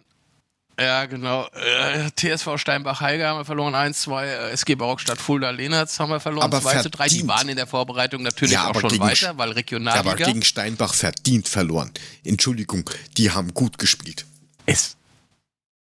ja, 0.80 1.06
genau. 1.06 1.48
Äh, 1.54 2.10
TSV 2.16 2.58
Steinbach-Heiger 2.58 3.30
haben 3.30 3.40
wir 3.40 3.46
verloren 3.46 3.76
1-2. 3.76 4.24
Äh, 4.24 4.52
SG 4.52 4.76
Barockstadt 4.76 5.20
Fulda 5.20 5.50
Lehnertz 5.52 6.00
haben 6.00 6.10
wir 6.10 6.20
verloren 6.20 6.52
2-3. 6.52 7.10
Die 7.10 7.28
waren 7.28 7.48
in 7.50 7.56
der 7.56 7.68
Vorbereitung 7.68 8.24
natürlich 8.24 8.54
ja, 8.54 8.70
auch 8.70 8.80
schon 8.80 9.00
weiter, 9.00 9.38
weil 9.38 9.52
Regionalliga. 9.52 10.12
aber 10.12 10.16
gegen 10.16 10.44
Steinbach 10.44 10.94
verdient 10.94 11.48
verloren. 11.48 11.92
Entschuldigung, 12.24 12.90
die 13.18 13.32
haben 13.32 13.54
gut 13.54 13.78
gespielt. 13.78 14.26
Es, 14.66 14.95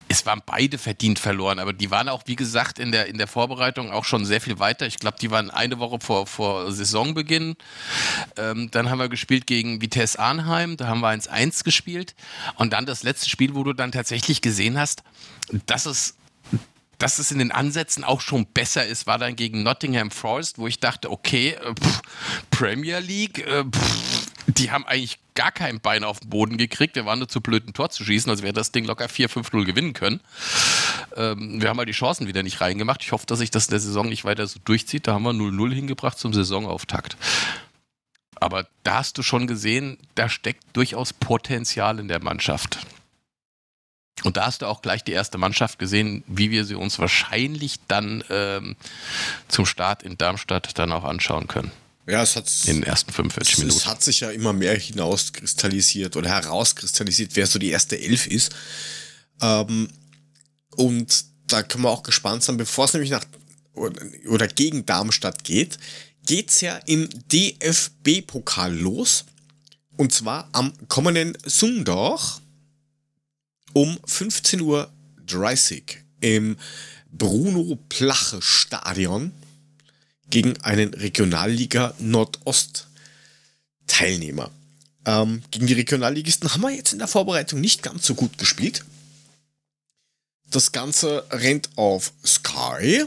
es 0.08 0.26
waren 0.26 0.42
beide 0.44 0.78
verdient 0.78 1.18
verloren, 1.18 1.58
aber 1.58 1.72
die 1.72 1.90
waren 1.90 2.08
auch, 2.08 2.22
wie 2.26 2.36
gesagt, 2.36 2.78
in 2.78 2.92
der, 2.92 3.06
in 3.06 3.18
der 3.18 3.26
Vorbereitung 3.26 3.90
auch 3.90 4.04
schon 4.04 4.24
sehr 4.24 4.40
viel 4.40 4.58
weiter. 4.58 4.86
Ich 4.86 4.98
glaube, 4.98 5.16
die 5.20 5.30
waren 5.30 5.50
eine 5.50 5.78
Woche 5.78 5.98
vor, 6.00 6.26
vor 6.26 6.70
Saisonbeginn. 6.70 7.56
Ähm, 8.36 8.70
dann 8.70 8.90
haben 8.90 8.98
wir 8.98 9.08
gespielt 9.08 9.46
gegen 9.46 9.80
Vitesse 9.80 10.18
Arnheim, 10.18 10.76
da 10.76 10.86
haben 10.86 11.00
wir 11.00 11.08
1-1 11.08 11.64
gespielt. 11.64 12.14
Und 12.56 12.72
dann 12.72 12.86
das 12.86 13.02
letzte 13.02 13.30
Spiel, 13.30 13.54
wo 13.54 13.64
du 13.64 13.72
dann 13.72 13.92
tatsächlich 13.92 14.42
gesehen 14.42 14.78
hast, 14.78 15.02
dass 15.66 15.86
es 15.86 16.14
dass 17.02 17.18
es 17.18 17.32
in 17.32 17.40
den 17.40 17.50
Ansätzen 17.50 18.04
auch 18.04 18.20
schon 18.20 18.46
besser 18.46 18.86
ist, 18.86 19.08
war 19.08 19.18
dann 19.18 19.34
gegen 19.34 19.64
Nottingham 19.64 20.12
Forest, 20.12 20.58
wo 20.58 20.68
ich 20.68 20.78
dachte, 20.78 21.10
okay, 21.10 21.50
äh, 21.50 21.74
pff, 21.74 22.00
Premier 22.50 23.00
League, 23.00 23.44
äh, 23.44 23.64
pff, 23.64 24.28
die 24.46 24.70
haben 24.70 24.86
eigentlich 24.86 25.18
gar 25.34 25.50
kein 25.50 25.80
Bein 25.80 26.04
auf 26.04 26.20
den 26.20 26.30
Boden 26.30 26.58
gekriegt. 26.58 26.94
Wir 26.94 27.04
waren 27.04 27.18
nur 27.18 27.28
zu 27.28 27.40
blöd, 27.40 27.66
ein 27.66 27.74
Tor 27.74 27.90
zu 27.90 28.04
schießen, 28.04 28.30
also 28.30 28.44
wäre 28.44 28.52
das 28.52 28.70
Ding 28.70 28.84
locker 28.84 29.06
4-5-0 29.06 29.64
gewinnen 29.64 29.94
können. 29.94 30.20
Ähm, 31.16 31.60
wir 31.60 31.70
haben 31.70 31.78
halt 31.78 31.88
die 31.88 31.92
Chancen 31.92 32.28
wieder 32.28 32.44
nicht 32.44 32.60
reingemacht. 32.60 33.02
Ich 33.02 33.10
hoffe, 33.10 33.26
dass 33.26 33.40
sich 33.40 33.50
das 33.50 33.66
in 33.66 33.72
der 33.72 33.80
Saison 33.80 34.08
nicht 34.08 34.24
weiter 34.24 34.46
so 34.46 34.60
durchzieht. 34.64 35.08
Da 35.08 35.14
haben 35.14 35.24
wir 35.24 35.32
0-0 35.32 35.74
hingebracht 35.74 36.18
zum 36.18 36.32
Saisonauftakt. 36.32 37.16
Aber 38.36 38.68
da 38.84 38.98
hast 38.98 39.18
du 39.18 39.24
schon 39.24 39.48
gesehen, 39.48 39.98
da 40.14 40.28
steckt 40.28 40.64
durchaus 40.72 41.12
Potenzial 41.12 41.98
in 41.98 42.06
der 42.06 42.22
Mannschaft. 42.22 42.78
Und 44.24 44.36
da 44.36 44.46
hast 44.46 44.62
du 44.62 44.66
auch 44.66 44.82
gleich 44.82 45.02
die 45.02 45.12
erste 45.12 45.38
Mannschaft 45.38 45.78
gesehen, 45.78 46.22
wie 46.26 46.50
wir 46.50 46.64
sie 46.64 46.74
uns 46.74 46.98
wahrscheinlich 46.98 47.76
dann 47.88 48.22
ähm, 48.30 48.76
zum 49.48 49.66
Start 49.66 50.02
in 50.02 50.16
Darmstadt 50.16 50.78
dann 50.78 50.92
auch 50.92 51.04
anschauen 51.04 51.48
können. 51.48 51.72
Ja, 52.06 52.22
es 52.22 52.36
hat 52.36 52.50
in 52.66 52.76
den 52.76 52.82
ersten 52.82 53.12
45 53.12 53.58
Minuten. 53.58 53.76
Es 53.76 53.86
hat 53.86 54.02
sich 54.02 54.20
ja 54.20 54.30
immer 54.30 54.52
mehr 54.52 54.76
hinauskristallisiert 54.76 56.16
oder 56.16 56.28
herauskristallisiert, 56.28 57.30
wer 57.34 57.46
so 57.46 57.58
die 57.58 57.70
erste 57.70 57.98
Elf 57.98 58.26
ist. 58.26 58.54
Ähm, 59.40 59.88
und 60.76 61.24
da 61.46 61.62
können 61.62 61.84
wir 61.84 61.90
auch 61.90 62.02
gespannt 62.02 62.42
sein, 62.42 62.56
bevor 62.56 62.86
es 62.86 62.92
nämlich 62.92 63.10
nach 63.10 63.24
oder 63.74 64.48
gegen 64.48 64.84
Darmstadt 64.84 65.44
geht, 65.44 65.78
geht 66.26 66.50
es 66.50 66.60
ja 66.60 66.76
im 66.86 67.08
DFB-Pokal 67.32 68.74
los. 68.74 69.24
Und 69.96 70.12
zwar 70.12 70.48
am 70.52 70.72
kommenden 70.88 71.36
Sonntag 71.44 72.40
um 73.72 73.98
15.30 74.06 74.62
Uhr 74.62 74.90
im 76.20 76.56
Bruno 77.10 77.78
Plache 77.88 78.40
Stadion 78.40 79.32
gegen 80.30 80.60
einen 80.62 80.94
Regionalliga 80.94 81.94
Nordost 81.98 82.88
Teilnehmer. 83.86 84.50
Ähm, 85.04 85.42
gegen 85.50 85.66
die 85.66 85.74
Regionalligisten 85.74 86.52
haben 86.52 86.62
wir 86.62 86.70
jetzt 86.70 86.92
in 86.92 86.98
der 86.98 87.08
Vorbereitung 87.08 87.60
nicht 87.60 87.82
ganz 87.82 88.06
so 88.06 88.14
gut 88.14 88.38
gespielt. 88.38 88.84
Das 90.50 90.72
Ganze 90.72 91.24
rennt 91.30 91.70
auf 91.76 92.12
Sky. 92.24 93.04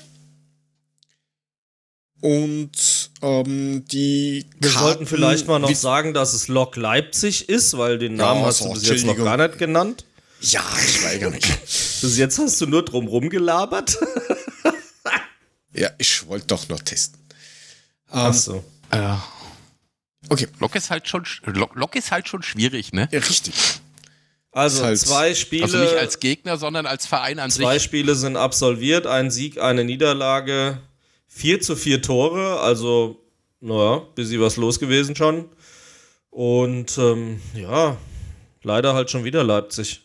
Und 2.21 3.11
ähm, 3.21 3.85
die. 3.91 4.45
Wir 4.59 4.69
Karten 4.71 4.85
sollten 4.85 5.05
vielleicht 5.05 5.47
mal 5.47 5.59
noch 5.59 5.73
sagen, 5.75 6.13
dass 6.13 6.33
es 6.33 6.47
Lok 6.47 6.75
Leipzig 6.75 7.49
ist, 7.49 7.77
weil 7.77 7.99
den 7.99 8.15
Namen 8.15 8.41
ja, 8.41 8.47
hast 8.47 8.61
du 8.61 8.73
bis 8.73 8.87
jetzt 8.87 9.05
noch 9.05 9.17
gar 9.17 9.37
nicht 9.37 9.57
genannt. 9.57 10.05
Ja, 10.51 10.63
ich 10.85 11.03
weigere 11.03 11.31
mich. 11.31 11.45
bis 12.01 12.17
jetzt 12.17 12.37
hast 12.37 12.61
du 12.61 12.67
nur 12.67 12.85
drum 12.85 13.07
rumgelabert. 13.07 13.97
ja, 15.73 15.89
ich 15.97 16.27
wollte 16.27 16.47
doch 16.47 16.69
noch 16.69 16.81
testen. 16.81 17.19
Ähm, 18.11 18.19
Ach 18.19 18.33
so. 18.33 18.63
Äh, 18.91 19.15
okay. 20.29 20.47
Lok 20.59 20.75
ist 20.75 20.91
halt 20.91 21.07
schon 21.07 21.25
Lok, 21.45 21.75
Lok 21.75 21.95
ist 21.95 22.11
halt 22.11 22.27
schon 22.27 22.43
schwierig, 22.43 22.93
ne? 22.93 23.09
Ja, 23.11 23.19
richtig. 23.19 23.55
Also 24.51 24.83
halt 24.83 24.99
zwei 24.99 25.33
Spiele. 25.33 25.63
Also 25.63 25.79
nicht 25.79 25.95
als 25.95 26.19
Gegner, 26.19 26.57
sondern 26.57 26.85
als 26.85 27.07
Verein 27.07 27.39
an 27.39 27.49
zwei 27.49 27.55
sich. 27.55 27.65
Zwei 27.65 27.79
Spiele 27.79 28.15
sind 28.15 28.37
absolviert, 28.37 29.07
ein 29.07 29.31
Sieg, 29.31 29.59
eine 29.59 29.83
Niederlage, 29.83 30.79
4 31.27 31.59
zu 31.59 31.75
4 31.75 32.01
Tore, 32.01 32.59
also 32.59 33.19
naja, 33.59 34.03
bisschen 34.13 34.39
was 34.41 34.57
los 34.57 34.79
gewesen 34.79 35.15
schon. 35.15 35.49
Und 36.29 36.97
ähm, 36.99 37.41
ja, 37.55 37.97
leider 38.61 38.93
halt 38.93 39.09
schon 39.09 39.23
wieder 39.23 39.43
Leipzig. 39.43 40.04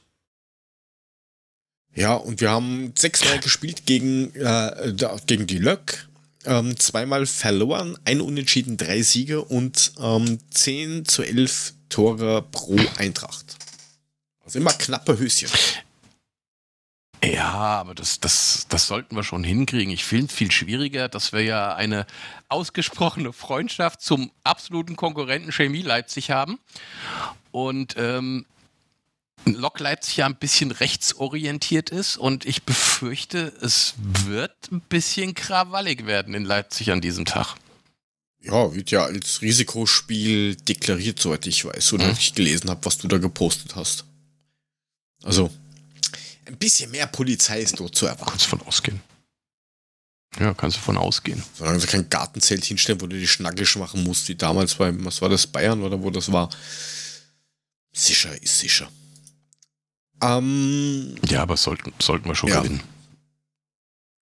Ja, 1.95 2.15
und 2.15 2.41
wir 2.41 2.51
haben 2.51 2.93
sechsmal 2.97 3.41
gespielt 3.41 3.85
gegen, 3.87 4.35
äh, 4.35 4.95
gegen 5.27 5.47
die 5.47 5.59
Lök. 5.59 6.09
Ähm, 6.47 6.79
zweimal 6.79 7.27
verloren, 7.27 7.99
ein 8.05 8.21
Unentschieden, 8.23 8.79
drei 8.79 9.03
Siege 9.03 9.43
und 9.43 9.93
ähm, 10.01 10.39
10 10.51 11.05
zu 11.05 11.23
11 11.23 11.75
Tore 11.91 12.43
pro 12.51 12.79
Eintracht. 12.97 13.57
Also 14.43 14.59
immer 14.59 14.73
knappe 14.73 15.19
Höschen. 15.19 15.51
Ja, 17.23 17.53
aber 17.53 17.95
das, 17.95 18.21
das, 18.21 18.67
das 18.71 18.87
sollten 18.87 19.15
wir 19.15 19.23
schon 19.23 19.45
hinkriegen. 19.45 19.93
Ich 19.93 20.05
finde 20.05 20.27
es 20.27 20.33
viel 20.33 20.51
schwieriger, 20.51 21.09
dass 21.09 21.33
wir 21.33 21.43
ja 21.43 21.75
eine 21.75 22.07
ausgesprochene 22.49 23.35
Freundschaft 23.35 24.01
zum 24.01 24.31
absoluten 24.43 24.97
Konkurrenten 24.97 25.53
Chemie 25.53 25.83
Leipzig 25.83 26.31
haben. 26.31 26.59
Und 27.51 27.97
ähm, 27.99 28.47
Lok 29.45 29.81
Leipzig 29.81 30.19
ja 30.19 30.27
ein 30.27 30.37
bisschen 30.37 30.71
rechtsorientiert 30.71 31.91
ist 31.91 32.17
und 32.17 32.45
ich 32.45 32.63
befürchte, 32.63 33.53
es 33.61 33.95
wird 33.99 34.71
ein 34.71 34.81
bisschen 34.83 35.35
krawallig 35.35 36.07
werden 36.07 36.35
in 36.35 36.45
Leipzig 36.45 36.91
an 36.91 37.01
diesem 37.01 37.25
Tag. 37.25 37.57
Ja, 38.43 38.75
wird 38.75 38.91
ja 38.91 39.05
als 39.05 39.43
Risikospiel 39.43 40.57
deklariert, 40.57 41.21
soweit 41.21 41.47
ich 41.47 41.65
weiß, 41.65 41.93
oder 41.95 42.07
hm. 42.07 42.17
ich 42.19 42.35
gelesen 42.35 42.71
habe, 42.71 42.85
was 42.85 42.99
du 42.99 43.09
da 43.09 43.19
gepostet 43.19 43.77
hast. 43.77 44.05
Also, 45.23 45.51
ein 46.47 46.57
bisschen 46.57 46.91
mehr 46.91 47.07
Polizei 47.07 47.61
ist 47.61 47.79
dort 47.79 47.95
zu 47.95 48.07
erwarten. 48.07 48.31
Kannst 48.31 48.47
von 48.47 48.63
ausgehen. 48.63 49.01
Ja, 50.39 50.55
kannst 50.55 50.79
du 50.79 50.81
von 50.81 50.97
ausgehen. 50.97 51.43
Solange 51.55 51.81
sie 51.81 51.87
kein 51.87 52.09
Gartenzelt 52.09 52.65
hinstellen, 52.65 53.01
wo 53.01 53.07
du 53.07 53.19
die 53.19 53.29
schnackisch 53.29 53.77
machen 53.77 54.05
musst, 54.05 54.29
wie 54.29 54.37
damals 54.37 54.75
beim, 54.75 55.05
was 55.05 55.21
war 55.21 55.29
das, 55.29 55.47
Bayern 55.47 55.83
oder 55.83 56.01
wo 56.01 56.11
das 56.11 56.33
war. 56.33 56.49
Sicher 57.93 58.41
ist 58.41 58.59
sicher. 58.59 58.91
Ähm, 60.23 61.15
ja, 61.29 61.43
aber 61.43 61.57
sollten, 61.57 61.93
sollten 62.01 62.29
wir 62.29 62.35
schon 62.35 62.51
ja. 62.51 62.61
gewinnen. 62.61 62.83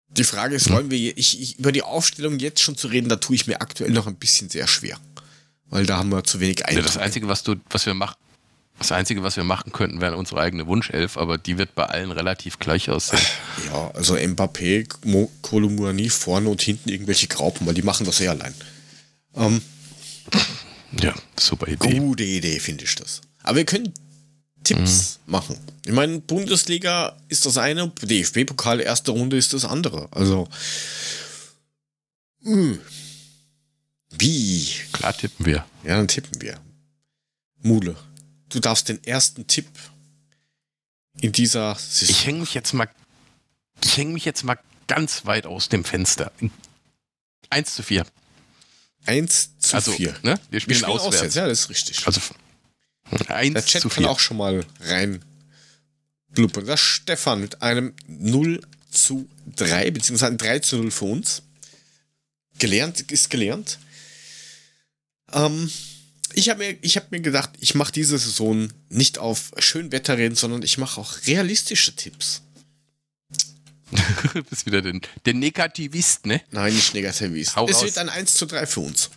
Die 0.09 0.23
Frage 0.23 0.55
ist, 0.55 0.67
hm. 0.67 0.75
wollen 0.75 0.91
wir, 0.91 1.17
ich, 1.17 1.41
ich, 1.41 1.59
über 1.59 1.71
die 1.71 1.83
Aufstellung 1.83 2.39
jetzt 2.39 2.61
schon 2.61 2.77
zu 2.77 2.87
reden, 2.87 3.09
da 3.09 3.17
tue 3.17 3.35
ich 3.35 3.47
mir 3.47 3.61
aktuell 3.61 3.91
noch 3.91 4.07
ein 4.07 4.15
bisschen 4.15 4.49
sehr 4.49 4.67
schwer. 4.67 4.97
Weil 5.69 5.85
da 5.85 5.97
haben 5.97 6.09
wir 6.09 6.23
zu 6.23 6.39
wenig 6.39 6.65
Eindruck. 6.65 6.85
Ja, 6.85 6.87
das 6.87 6.97
Einzige, 6.97 7.27
was 7.27 7.43
du, 7.43 7.55
was 7.69 7.85
wir 7.85 7.93
machen, 7.93 8.15
das 8.79 8.91
Einzige, 8.91 9.23
was 9.23 9.35
wir 9.35 9.43
machen 9.43 9.71
könnten, 9.71 10.01
wäre 10.01 10.17
unsere 10.17 10.39
eigene 10.39 10.67
Wunschelf, 10.67 11.17
aber 11.17 11.37
die 11.37 11.57
wird 11.57 11.73
bei 11.73 11.85
allen 11.85 12.11
relativ 12.11 12.59
gleich 12.59 12.89
aussehen. 12.89 13.21
Ja, 13.65 13.91
also 13.95 14.15
Mbappé, 14.15 14.87
Kolumani 15.41 16.09
vorne 16.09 16.49
und 16.49 16.61
hinten 16.61 16.89
irgendwelche 16.89 17.27
Graupen, 17.27 17.65
weil 17.65 17.73
die 17.73 17.81
machen 17.81 18.05
das 18.05 18.21
eh 18.21 18.27
allein. 18.27 18.53
Ähm, 19.35 19.61
ja, 21.01 21.13
super 21.39 21.67
Idee. 21.67 21.99
Gute 21.99 22.23
Idee, 22.23 22.59
finde 22.59 22.83
ich 22.83 22.95
das. 22.95 23.21
Aber 23.43 23.57
wir 23.57 23.65
können 23.65 23.91
Tipps 24.67 25.19
mhm. 25.25 25.31
machen. 25.31 25.57
Ich 25.85 25.93
meine, 25.93 26.19
Bundesliga 26.19 27.15
ist 27.29 27.45
das 27.45 27.57
eine, 27.57 27.87
DFB-Pokal 27.89 28.81
erste 28.81 29.11
Runde 29.11 29.37
ist 29.37 29.53
das 29.53 29.65
andere. 29.65 30.09
Also, 30.11 30.47
mh. 32.41 32.53
Hm. 32.53 32.81
wie? 34.17 34.67
Klar 34.91 35.15
tippen 35.15 35.45
wir. 35.45 35.65
Ja, 35.83 35.97
dann 35.97 36.07
tippen 36.07 36.41
wir. 36.41 36.59
Mule, 37.61 37.95
du 38.49 38.59
darfst 38.59 38.89
den 38.89 39.03
ersten 39.03 39.47
Tipp 39.47 39.67
in 41.21 41.31
dieser 41.31 41.75
Saison. 41.75 42.09
Ich 42.09 42.25
hänge 42.25 42.39
mich 42.41 42.53
jetzt 42.53 42.73
mal, 42.73 42.89
ich 43.83 43.97
hänge 43.97 44.13
mich 44.13 44.25
jetzt 44.25 44.43
mal 44.43 44.59
ganz 44.87 45.25
weit 45.25 45.45
aus 45.45 45.69
dem 45.69 45.83
Fenster. 45.83 46.31
1 47.49 47.75
zu 47.75 47.83
4. 47.83 48.05
1 49.05 49.57
zu 49.59 49.75
also, 49.75 49.91
4. 49.93 50.15
Ne? 50.21 50.39
Wir 50.49 50.59
spielen, 50.59 50.69
Wir 50.69 50.75
spielen 50.75 50.91
auswärts. 50.91 51.15
auswärts. 51.15 51.35
Ja, 51.35 51.47
das 51.47 51.59
ist 51.61 51.69
richtig. 51.69 52.05
Also 52.05 52.19
1 53.27 53.53
Der 53.53 53.65
Chat 53.65 53.81
zu 53.81 53.89
4. 53.89 54.03
kann 54.03 54.11
auch 54.11 54.19
schon 54.19 54.37
mal 54.37 54.65
rein 54.81 55.23
blubbern. 56.29 56.65
Das 56.65 56.79
Stefan 56.79 57.41
mit 57.41 57.61
einem 57.61 57.93
0 58.07 58.61
zu 58.91 59.27
3, 59.55 59.91
beziehungsweise 59.91 60.31
ein 60.31 60.37
3 60.37 60.59
zu 60.59 60.77
0 60.77 60.91
für 60.91 61.05
uns. 61.05 61.43
Gelernt 62.59 63.11
ist 63.11 63.29
gelernt. 63.29 63.79
Ähm, 65.31 65.69
ich 66.33 66.49
habe 66.49 66.59
mir, 66.59 66.89
hab 66.89 67.11
mir 67.11 67.21
gedacht, 67.21 67.51
ich 67.59 67.75
mache 67.75 67.91
diese 67.91 68.17
Saison 68.17 68.71
nicht 68.89 69.17
auf 69.19 69.51
Schönwetterrennen, 69.57 70.35
sondern 70.35 70.63
ich 70.63 70.77
mache 70.77 70.99
auch 70.99 71.15
realistische 71.25 71.95
Tipps. 71.95 72.41
du 74.33 74.43
bist 74.49 74.65
wieder 74.65 74.81
der, 74.81 74.99
der 75.25 75.33
Negativist, 75.33 76.25
ne? 76.25 76.41
Nein, 76.51 76.73
nicht 76.73 76.93
Negativist. 76.93 77.55
Hau 77.55 77.67
es 77.67 77.77
raus. 77.77 77.83
wird 77.83 77.97
ein 77.99 78.09
1 78.09 78.33
zu 78.33 78.45
3 78.45 78.65
für 78.65 78.81
uns. 78.81 79.09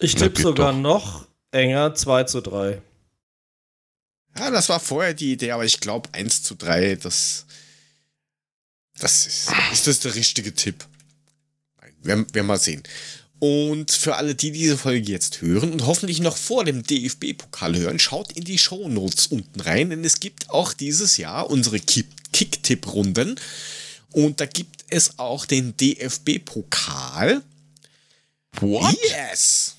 Ich 0.00 0.14
tippe 0.14 0.42
sogar 0.42 0.72
doch. 0.72 0.80
noch 0.80 1.26
enger 1.52 1.94
2 1.94 2.24
zu 2.24 2.40
3. 2.40 2.82
Ja, 4.38 4.50
das 4.50 4.68
war 4.68 4.80
vorher 4.80 5.14
die 5.14 5.32
Idee, 5.32 5.52
aber 5.52 5.64
ich 5.64 5.80
glaube 5.80 6.08
1 6.12 6.42
zu 6.42 6.54
3, 6.54 6.96
das, 6.96 7.44
das 8.98 9.26
ist, 9.26 9.52
ist 9.72 9.86
das 9.86 10.00
der 10.00 10.14
richtige 10.14 10.54
Tipp. 10.54 10.86
Werden 12.02 12.26
wir 12.32 12.42
mal 12.42 12.58
sehen. 12.58 12.82
Und 13.38 13.90
für 13.90 14.16
alle, 14.16 14.34
die 14.34 14.52
diese 14.52 14.78
Folge 14.78 15.10
jetzt 15.10 15.40
hören 15.40 15.72
und 15.72 15.86
hoffentlich 15.86 16.20
noch 16.20 16.36
vor 16.36 16.64
dem 16.64 16.84
DFB-Pokal 16.84 17.76
hören, 17.76 17.98
schaut 17.98 18.32
in 18.32 18.44
die 18.44 18.58
Show 18.58 18.88
Notes 18.88 19.26
unten 19.26 19.60
rein, 19.60 19.90
denn 19.90 20.04
es 20.04 20.20
gibt 20.20 20.50
auch 20.50 20.72
dieses 20.72 21.16
Jahr 21.16 21.50
unsere 21.50 21.80
Kick-Tipp-Runden. 21.80 23.38
Und 24.12 24.40
da 24.40 24.46
gibt 24.46 24.84
es 24.88 25.18
auch 25.18 25.44
den 25.44 25.76
DFB-Pokal. 25.76 27.42
What? 28.60 28.96
Yes! 29.08 29.76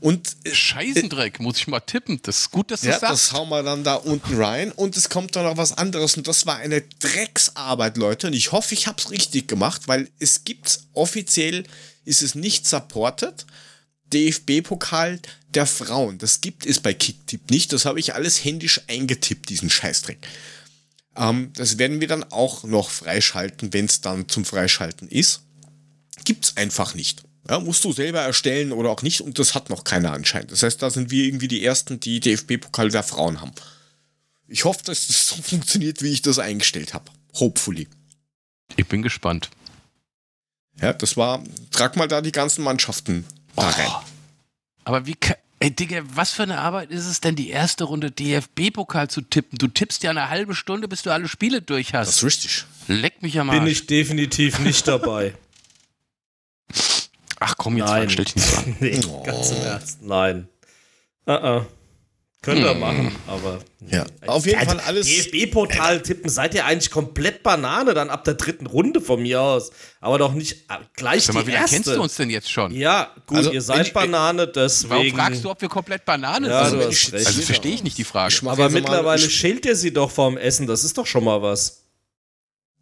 Und 0.00 0.36
äh, 0.44 0.54
Scheißendreck, 0.54 1.40
muss 1.40 1.58
ich 1.58 1.66
mal 1.66 1.80
tippen. 1.80 2.20
Das 2.22 2.40
ist 2.40 2.50
gut, 2.50 2.70
dass 2.70 2.80
du 2.80 2.86
ja, 2.86 2.92
das 2.92 3.00
sagst. 3.00 3.12
Das 3.12 3.32
hauen 3.32 3.50
wir 3.50 3.62
dann 3.62 3.84
da 3.84 3.94
unten 3.94 4.34
rein. 4.42 4.72
Und 4.72 4.96
es 4.96 5.08
kommt 5.10 5.36
dann 5.36 5.44
noch 5.44 5.56
was 5.56 5.76
anderes. 5.76 6.16
Und 6.16 6.26
das 6.26 6.46
war 6.46 6.56
eine 6.56 6.82
Drecksarbeit, 7.00 7.96
Leute. 7.96 8.26
Und 8.26 8.32
ich 8.32 8.52
hoffe, 8.52 8.74
ich 8.74 8.86
habe 8.86 8.98
es 8.98 9.10
richtig 9.10 9.46
gemacht, 9.46 9.82
weil 9.86 10.08
es 10.18 10.44
gibt 10.44 10.80
offiziell, 10.94 11.64
ist 12.04 12.22
es 12.22 12.34
nicht 12.34 12.66
supported. 12.66 13.46
DFB-Pokal 14.12 15.20
der 15.54 15.66
Frauen. 15.66 16.18
Das 16.18 16.40
gibt 16.40 16.66
es 16.66 16.80
bei 16.80 16.94
Kicktip 16.94 17.50
nicht. 17.50 17.72
Das 17.72 17.84
habe 17.84 18.00
ich 18.00 18.14
alles 18.14 18.42
händisch 18.44 18.80
eingetippt, 18.88 19.48
diesen 19.50 19.70
Scheißdreck. 19.70 20.18
Ähm, 21.16 21.52
das 21.54 21.78
werden 21.78 22.00
wir 22.00 22.08
dann 22.08 22.24
auch 22.24 22.64
noch 22.64 22.90
freischalten, 22.90 23.72
wenn 23.72 23.84
es 23.84 24.00
dann 24.00 24.28
zum 24.28 24.44
Freischalten 24.44 25.08
ist. 25.08 25.42
Gibt 26.24 26.44
es 26.44 26.56
einfach 26.56 26.94
nicht. 26.94 27.22
Ja, 27.48 27.58
musst 27.58 27.84
du 27.84 27.92
selber 27.92 28.20
erstellen 28.20 28.72
oder 28.72 28.90
auch 28.90 29.02
nicht 29.02 29.20
und 29.22 29.38
das 29.38 29.54
hat 29.54 29.70
noch 29.70 29.84
keiner 29.84 30.12
anscheinend. 30.12 30.52
Das 30.52 30.62
heißt, 30.62 30.82
da 30.82 30.90
sind 30.90 31.10
wir 31.10 31.24
irgendwie 31.24 31.48
die 31.48 31.64
Ersten, 31.64 31.98
die 31.98 32.20
DFB-Pokal 32.20 32.90
der 32.90 33.02
Frauen 33.02 33.40
haben. 33.40 33.52
Ich 34.46 34.64
hoffe, 34.64 34.82
dass 34.84 35.06
das 35.06 35.28
so 35.28 35.36
funktioniert, 35.42 36.02
wie 36.02 36.12
ich 36.12 36.22
das 36.22 36.38
eingestellt 36.38 36.92
habe. 36.94 37.10
Hopefully. 37.34 37.88
Ich 38.76 38.86
bin 38.86 39.02
gespannt. 39.02 39.50
Ja, 40.80 40.92
das 40.92 41.16
war, 41.16 41.42
trag 41.70 41.96
mal 41.96 42.08
da 42.08 42.20
die 42.20 42.32
ganzen 42.32 42.62
Mannschaften 42.62 43.24
da 43.56 43.68
oh. 43.68 43.80
rein. 43.80 43.92
Aber 44.84 45.06
wie, 45.06 45.16
ey 45.58 45.70
Digga, 45.70 46.02
was 46.14 46.32
für 46.32 46.42
eine 46.42 46.58
Arbeit 46.58 46.90
ist 46.90 47.06
es 47.06 47.20
denn, 47.20 47.36
die 47.36 47.50
erste 47.50 47.84
Runde 47.84 48.10
DFB-Pokal 48.10 49.08
zu 49.08 49.22
tippen? 49.22 49.58
Du 49.58 49.68
tippst 49.68 50.02
ja 50.02 50.10
eine 50.10 50.30
halbe 50.30 50.54
Stunde, 50.54 50.88
bis 50.88 51.02
du 51.02 51.10
alle 51.10 51.28
Spiele 51.28 51.62
durch 51.62 51.94
hast. 51.94 52.08
Das 52.08 52.16
ist 52.16 52.24
richtig. 52.24 52.64
Leck 52.88 53.22
mich 53.22 53.38
am 53.38 53.50
Arsch. 53.50 53.58
Bin 53.58 53.68
ich 53.68 53.86
definitiv 53.86 54.58
nicht 54.60 54.88
dabei. 54.88 55.34
Ach 57.40 57.54
komm, 57.56 57.76
jetzt 57.76 57.88
Nein. 57.88 58.10
stell 58.10 58.24
dich 58.24 58.36
nicht 58.36 58.46
so 58.46 58.56
an. 58.58 58.76
nee, 58.80 59.00
oh. 59.08 59.22
ganz 59.22 59.50
im 59.50 59.62
Ernst. 59.62 60.02
Nein. 60.02 60.48
Uh 61.26 61.32
-uh. 61.32 61.66
Könnt 62.42 62.60
ihr 62.60 62.70
hm. 62.70 62.80
machen, 62.80 63.16
aber. 63.26 63.58
Ja, 63.86 64.06
auf 64.26 64.46
jeden 64.46 64.60
Fall 64.60 64.80
alles. 64.80 65.06
DFB-Portal 65.06 66.02
tippen, 66.02 66.30
seid 66.30 66.54
ihr 66.54 66.64
eigentlich 66.64 66.90
komplett 66.90 67.42
Banane 67.42 67.92
dann 67.92 68.08
ab 68.08 68.24
der 68.24 68.32
dritten 68.32 68.66
Runde 68.66 69.02
von 69.02 69.20
mir 69.20 69.42
aus. 69.42 69.70
Aber 70.00 70.16
doch 70.16 70.32
nicht 70.32 70.70
äh, 70.70 70.76
gleich 70.94 71.24
Sag 71.24 71.34
mal, 71.34 71.42
die 71.42 71.48
wie 71.48 71.52
erste. 71.52 71.76
kennst 71.76 71.90
du 71.90 72.00
uns 72.00 72.16
denn 72.16 72.30
jetzt 72.30 72.50
schon? 72.50 72.72
Ja, 72.72 73.14
gut, 73.26 73.38
also, 73.38 73.52
ihr 73.52 73.60
seid 73.60 73.88
ich, 73.88 73.92
Banane, 73.92 74.46
deswegen. 74.46 74.90
Warum 74.90 75.10
fragst 75.10 75.44
du, 75.44 75.50
ob 75.50 75.60
wir 75.60 75.68
komplett 75.68 76.06
Banane 76.06 76.48
ja, 76.48 76.70
sind? 76.70 76.82
Also, 76.82 77.16
also 77.16 77.42
verstehe 77.42 77.74
ich 77.74 77.82
nicht 77.82 77.98
die 77.98 78.04
Frage. 78.04 78.34
Aber 78.46 78.70
mittlerweile 78.70 79.28
schält 79.28 79.66
ihr 79.66 79.76
sie 79.76 79.92
doch 79.92 80.10
vorm 80.10 80.38
Essen, 80.38 80.66
das 80.66 80.82
ist 80.82 80.96
doch 80.96 81.06
schon 81.06 81.24
mal 81.24 81.42
was. 81.42 81.82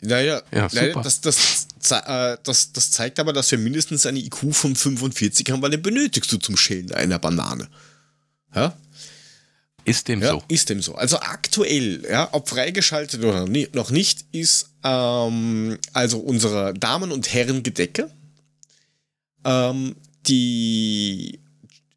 Naja, 0.01 0.41
ja, 0.53 0.69
naja 0.73 1.03
das, 1.03 1.21
das, 1.21 1.68
das, 1.91 2.73
das 2.73 2.91
zeigt 2.91 3.19
aber, 3.21 3.33
dass 3.33 3.51
wir 3.51 3.59
mindestens 3.59 4.07
eine 4.07 4.19
IQ 4.19 4.53
von 4.55 4.75
45 4.75 5.51
haben, 5.51 5.63
weil 5.63 5.71
den 5.71 5.83
benötigst 5.83 6.33
du 6.33 6.39
zum 6.39 6.57
Schälen 6.57 6.93
einer 6.93 7.19
Banane. 7.19 7.69
Ja? 8.55 8.77
Ist 9.85 10.09
dem 10.09 10.21
ja, 10.21 10.33
so. 10.33 10.43
Ist 10.49 10.69
dem 10.69 10.83
so. 10.83 10.95
Also 10.95 11.19
aktuell, 11.21 12.05
ja, 12.09 12.29
ob 12.33 12.49
freigeschaltet 12.49 13.25
oder 13.25 13.47
noch 13.73 13.91
nicht, 13.91 14.27
ist 14.33 14.69
ähm, 14.85 15.79
also 15.95 16.19
unsere 16.19 16.75
Damen- 16.75 17.11
und 17.11 17.33
Herren-Gedecke, 17.33 18.11
ähm, 19.45 19.97
die, 20.27 21.41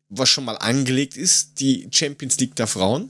was 0.08 0.30
schon 0.30 0.46
mal 0.46 0.56
angelegt 0.56 1.18
ist, 1.18 1.60
die 1.60 1.90
Champions 1.92 2.40
League 2.40 2.56
der 2.56 2.68
Frauen, 2.68 3.10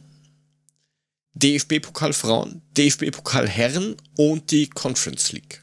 DFB-Pokal 1.34 2.14
Frauen, 2.14 2.62
DFB-Pokal 2.76 3.48
Herren 3.48 3.96
und 4.18 4.50
die 4.52 4.68
Conference 4.68 5.32
League. 5.32 5.61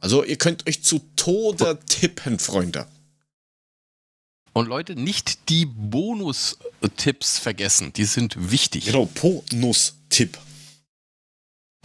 Also 0.00 0.24
ihr 0.24 0.36
könnt 0.36 0.66
euch 0.68 0.82
zu 0.82 1.00
Tode 1.16 1.78
tippen, 1.86 2.38
Freunde. 2.38 2.86
Und 4.52 4.66
Leute, 4.66 4.96
nicht 4.96 5.48
die 5.50 5.66
Bonus-Tipps 5.66 7.38
vergessen. 7.38 7.92
Die 7.92 8.04
sind 8.04 8.50
wichtig. 8.50 8.86
Genau, 8.86 9.06
Bonus-Tipp. 9.06 10.38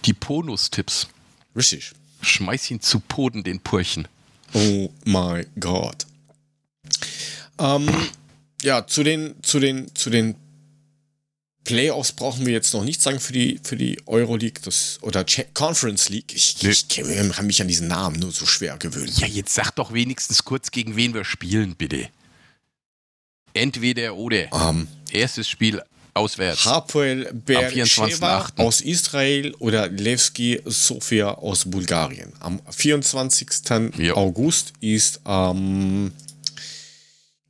Die 0.06 0.14
Bonus-Tipps. 0.14 1.08
Richtig. 1.56 1.92
Schmeiß 2.22 2.72
ihn 2.72 2.82
zu 2.82 3.00
Poden, 3.00 3.44
den 3.44 3.60
Purchen. 3.60 4.08
Oh 4.54 4.90
my 5.06 5.46
God. 5.60 6.08
Ähm, 7.60 7.90
ja, 8.62 8.88
zu 8.88 9.04
den, 9.04 9.36
zu 9.44 9.60
den, 9.60 9.94
zu 9.94 10.10
den 10.10 10.36
Playoffs 11.64 12.12
brauchen 12.12 12.46
wir 12.46 12.54
jetzt 12.54 12.74
noch 12.74 12.84
nicht 12.84 13.02
sagen 13.02 13.20
für 13.20 13.34
die, 13.34 13.60
für 13.64 13.78
die 13.78 13.98
Euroleague 14.06 14.62
das, 14.64 15.00
oder 15.02 15.26
Conference 15.54 16.10
League. 16.10 16.34
Ich, 16.34 16.62
nee. 16.62 16.70
ich, 16.70 16.86
ich 17.00 17.20
habe 17.20 17.44
mich 17.44 17.62
an 17.62 17.68
diesen 17.68 17.88
Namen 17.88 18.20
nur 18.20 18.32
so 18.32 18.46
schwer 18.46 18.78
gewöhnt. 18.78 19.18
Ja, 19.20 19.28
jetzt 19.28 19.54
sag 19.54 19.72
doch 19.76 19.94
wenigstens 19.94 20.44
kurz, 20.44 20.72
gegen 20.72 20.96
wen 20.96 21.14
wir 21.14 21.24
spielen, 21.24 21.76
bitte. 21.76 22.10
Entweder 23.54 24.16
oder. 24.16 24.52
Um, 24.52 24.88
Erstes 25.12 25.48
Spiel 25.48 25.82
auswärts. 26.14 26.66
Hapoel 26.66 27.32
Beersheva 27.34 28.48
aus 28.58 28.82
Israel 28.82 29.54
oder 29.60 29.90
Levski 29.90 30.60
Sofia 30.66 31.32
aus 31.32 31.70
Bulgarien. 31.70 32.34
Am 32.40 32.62
24. 32.70 33.48
Jo. 33.98 34.16
August 34.16 34.74
ist, 34.80 35.22
ähm, 35.26 36.12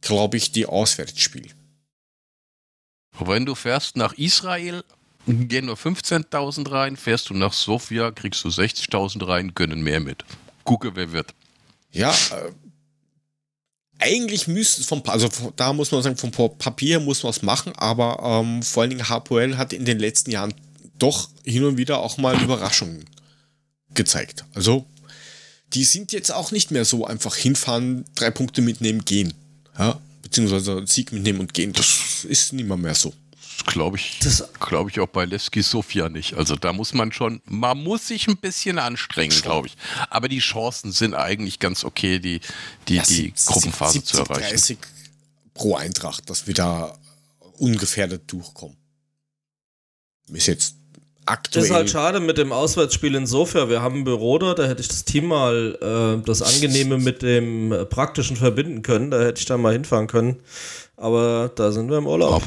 glaube 0.01 0.37
ich, 0.37 0.51
die 0.51 0.65
Auswärtsspiel. 0.65 1.49
Wenn 3.19 3.45
du 3.45 3.55
fährst 3.55 3.95
nach 3.95 4.13
Israel, 4.13 4.83
gehen 5.27 5.67
nur 5.67 5.75
15.000 5.75 6.69
rein, 6.71 6.97
fährst 6.97 7.29
du 7.29 7.33
nach 7.33 7.53
Sofia, 7.53 8.11
kriegst 8.11 8.43
du 8.43 8.49
60.000 8.49 9.27
rein, 9.27 9.53
gönnen 9.55 9.81
mehr 9.81 9.99
mit. 9.99 10.25
Gucke, 10.63 10.95
wer 10.95 11.11
wird. 11.11 11.33
Ja, 11.91 12.11
äh, 12.11 12.51
eigentlich 13.99 14.47
müsste 14.47 14.81
es 14.81 14.87
vom, 14.87 15.01
also 15.05 15.29
da 15.55 15.71
muss 15.73 15.91
man 15.91 16.01
sagen, 16.01 16.17
vom 16.17 16.31
Papier 16.31 16.99
muss 16.99 17.23
man 17.23 17.29
es 17.29 17.41
machen, 17.41 17.73
aber 17.77 18.19
ähm, 18.21 18.63
vor 18.63 18.81
allen 18.81 18.89
Dingen 18.89 19.07
HPL 19.07 19.57
hat 19.57 19.71
in 19.73 19.85
den 19.85 19.99
letzten 19.99 20.31
Jahren 20.31 20.53
doch 20.99 21.29
hin 21.45 21.63
und 21.63 21.77
wieder 21.77 21.99
auch 21.99 22.17
mal 22.17 22.41
Überraschungen 22.41 23.05
gezeigt. 23.93 24.45
Also, 24.53 24.85
die 25.73 25.83
sind 25.83 26.11
jetzt 26.11 26.31
auch 26.31 26.51
nicht 26.51 26.71
mehr 26.71 26.85
so 26.85 27.05
einfach 27.05 27.35
hinfahren, 27.35 28.05
drei 28.15 28.31
Punkte 28.31 28.61
mitnehmen, 28.61 29.05
gehen. 29.05 29.33
Ja, 29.77 29.99
beziehungsweise 30.33 30.83
Sieg 30.87 31.11
mitnehmen 31.11 31.41
und 31.41 31.53
gehen. 31.53 31.73
Das 31.73 32.25
ist 32.25 32.53
nicht 32.53 32.67
mehr, 32.67 32.77
mehr 32.77 32.95
so 32.95 33.13
glaube 33.67 33.97
ich, 33.97 34.19
glaube 34.59 34.89
ich 34.89 34.99
auch 34.99 35.07
bei 35.07 35.25
Levski 35.25 35.61
Sofia 35.61 36.09
nicht. 36.09 36.33
Also 36.33 36.55
da 36.55 36.73
muss 36.73 36.93
man 36.93 37.11
schon, 37.11 37.39
man 37.45 37.81
muss 37.81 38.07
sich 38.07 38.27
ein 38.27 38.37
bisschen 38.37 38.79
anstrengen, 38.79 39.39
glaube 39.41 39.67
ich. 39.67 39.77
Aber 40.09 40.27
die 40.27 40.39
Chancen 40.39 40.91
sind 40.91 41.13
eigentlich 41.13 41.59
ganz 41.59 41.85
okay, 41.85 42.17
die, 42.17 42.41
die, 42.87 42.95
ja, 42.95 43.03
die 43.03 43.31
Gruppenphase 43.45 43.93
70, 43.93 44.15
zu 44.15 44.21
erreichen. 44.21 44.49
30 44.49 44.77
pro 45.53 45.75
Eintracht, 45.75 46.29
dass 46.31 46.47
wir 46.47 46.55
da 46.55 46.97
ungefährdet 47.59 48.23
durchkommen. 48.31 48.75
Ist 50.29 50.47
jetzt 50.47 50.75
aktuell. 51.25 51.63
Das 51.63 51.69
ist 51.69 51.75
halt 51.75 51.89
schade 51.89 52.19
mit 52.19 52.37
dem 52.37 52.51
Auswärtsspiel 52.51 53.15
in 53.15 53.25
Sofia. 53.25 53.69
Wir 53.69 53.81
haben 53.81 53.99
ein 53.99 54.03
Büro 54.03 54.37
da, 54.37 54.53
da 54.53 54.65
hätte 54.65 54.81
ich 54.81 54.87
das 54.87 55.05
Team 55.05 55.25
mal 55.27 55.77
äh, 55.81 56.25
das 56.25 56.41
Angenehme 56.41 56.97
mit 56.97 57.21
dem 57.21 57.73
Praktischen 57.89 58.35
verbinden 58.37 58.81
können. 58.81 59.11
Da 59.11 59.21
hätte 59.21 59.39
ich 59.39 59.45
da 59.45 59.57
mal 59.57 59.73
hinfahren 59.73 60.07
können. 60.07 60.39
Aber 60.97 61.51
da 61.55 61.71
sind 61.71 61.89
wir 61.89 61.97
im 61.97 62.07
Urlaub. 62.07 62.43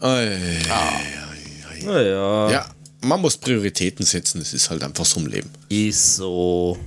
Ei, 0.00 0.38
naja. 1.84 2.50
Ja, 2.50 2.66
man 3.02 3.20
muss 3.20 3.36
Prioritäten 3.36 4.04
setzen, 4.04 4.40
es 4.40 4.52
ist 4.54 4.70
halt 4.70 4.82
einfach 4.82 5.04
so 5.04 5.20
im 5.20 5.26
Leben. 5.26 5.50
Ist 5.68 6.16
so. 6.16 6.78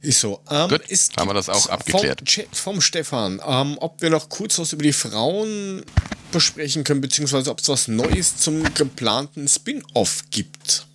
Ist 0.00 0.20
so. 0.20 0.40
Ähm, 0.50 0.68
Gut, 0.68 0.82
ist 0.88 1.16
haben 1.16 1.28
wir 1.28 1.34
das 1.34 1.48
auch 1.48 1.68
abgeklärt. 1.68 2.22
Vom, 2.30 2.44
vom 2.52 2.80
Stefan, 2.80 3.40
ähm, 3.44 3.76
ob 3.80 4.00
wir 4.00 4.10
noch 4.10 4.28
kurz 4.28 4.58
was 4.58 4.72
über 4.72 4.82
die 4.82 4.92
Frauen 4.92 5.82
besprechen 6.30 6.84
können, 6.84 7.00
beziehungsweise 7.00 7.50
ob 7.50 7.60
es 7.60 7.68
was 7.68 7.88
Neues 7.88 8.36
zum 8.36 8.62
geplanten 8.74 9.48
Spin-off 9.48 10.24
gibt. 10.30 10.86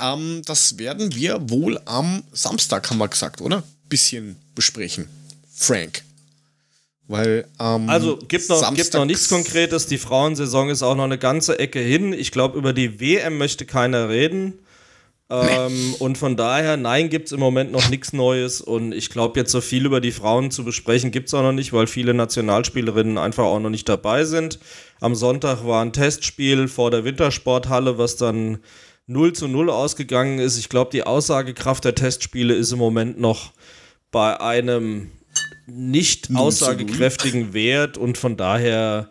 Ähm, 0.00 0.42
das 0.44 0.78
werden 0.78 1.14
wir 1.14 1.48
wohl 1.48 1.80
am 1.86 2.22
Samstag, 2.32 2.90
haben 2.90 2.98
wir 2.98 3.08
gesagt, 3.08 3.40
oder? 3.40 3.62
Bisschen 3.88 4.36
besprechen. 4.54 5.08
Frank. 5.54 6.02
Weil 7.06 7.46
ähm, 7.58 7.88
also 7.88 8.18
gibt 8.18 8.50
noch, 8.50 8.74
gibt 8.74 8.92
noch 8.92 9.06
nichts 9.06 9.28
Konkretes. 9.30 9.86
Die 9.86 9.96
Frauensaison 9.96 10.68
ist 10.68 10.82
auch 10.82 10.94
noch 10.94 11.04
eine 11.04 11.16
ganze 11.16 11.58
Ecke 11.58 11.80
hin. 11.80 12.12
Ich 12.12 12.32
glaube, 12.32 12.58
über 12.58 12.74
die 12.74 13.00
WM 13.00 13.38
möchte 13.38 13.64
keiner 13.64 14.10
reden. 14.10 14.52
Ähm. 15.30 15.94
Und 15.98 16.16
von 16.16 16.36
daher, 16.36 16.76
nein, 16.76 17.10
gibt 17.10 17.26
es 17.26 17.32
im 17.32 17.40
Moment 17.40 17.70
noch 17.70 17.88
nichts 17.90 18.12
Neues. 18.12 18.60
Und 18.60 18.92
ich 18.92 19.10
glaube, 19.10 19.38
jetzt 19.38 19.52
so 19.52 19.60
viel 19.60 19.84
über 19.84 20.00
die 20.00 20.12
Frauen 20.12 20.50
zu 20.50 20.64
besprechen, 20.64 21.10
gibt 21.10 21.28
es 21.28 21.34
auch 21.34 21.42
noch 21.42 21.52
nicht, 21.52 21.72
weil 21.72 21.86
viele 21.86 22.14
Nationalspielerinnen 22.14 23.18
einfach 23.18 23.44
auch 23.44 23.60
noch 23.60 23.70
nicht 23.70 23.88
dabei 23.88 24.24
sind. 24.24 24.58
Am 25.00 25.14
Sonntag 25.14 25.66
war 25.66 25.82
ein 25.84 25.92
Testspiel 25.92 26.68
vor 26.68 26.90
der 26.90 27.04
Wintersporthalle, 27.04 27.98
was 27.98 28.16
dann 28.16 28.58
0 29.06 29.32
zu 29.32 29.48
0 29.48 29.70
ausgegangen 29.70 30.38
ist. 30.38 30.58
Ich 30.58 30.68
glaube, 30.68 30.90
die 30.90 31.04
Aussagekraft 31.04 31.84
der 31.84 31.94
Testspiele 31.94 32.54
ist 32.54 32.72
im 32.72 32.78
Moment 32.78 33.20
noch 33.20 33.52
bei 34.10 34.40
einem 34.40 35.10
nicht 35.66 36.30
aussagekräftigen 36.34 37.52
Wert 37.52 37.98
und 37.98 38.16
von 38.16 38.38
daher 38.38 39.10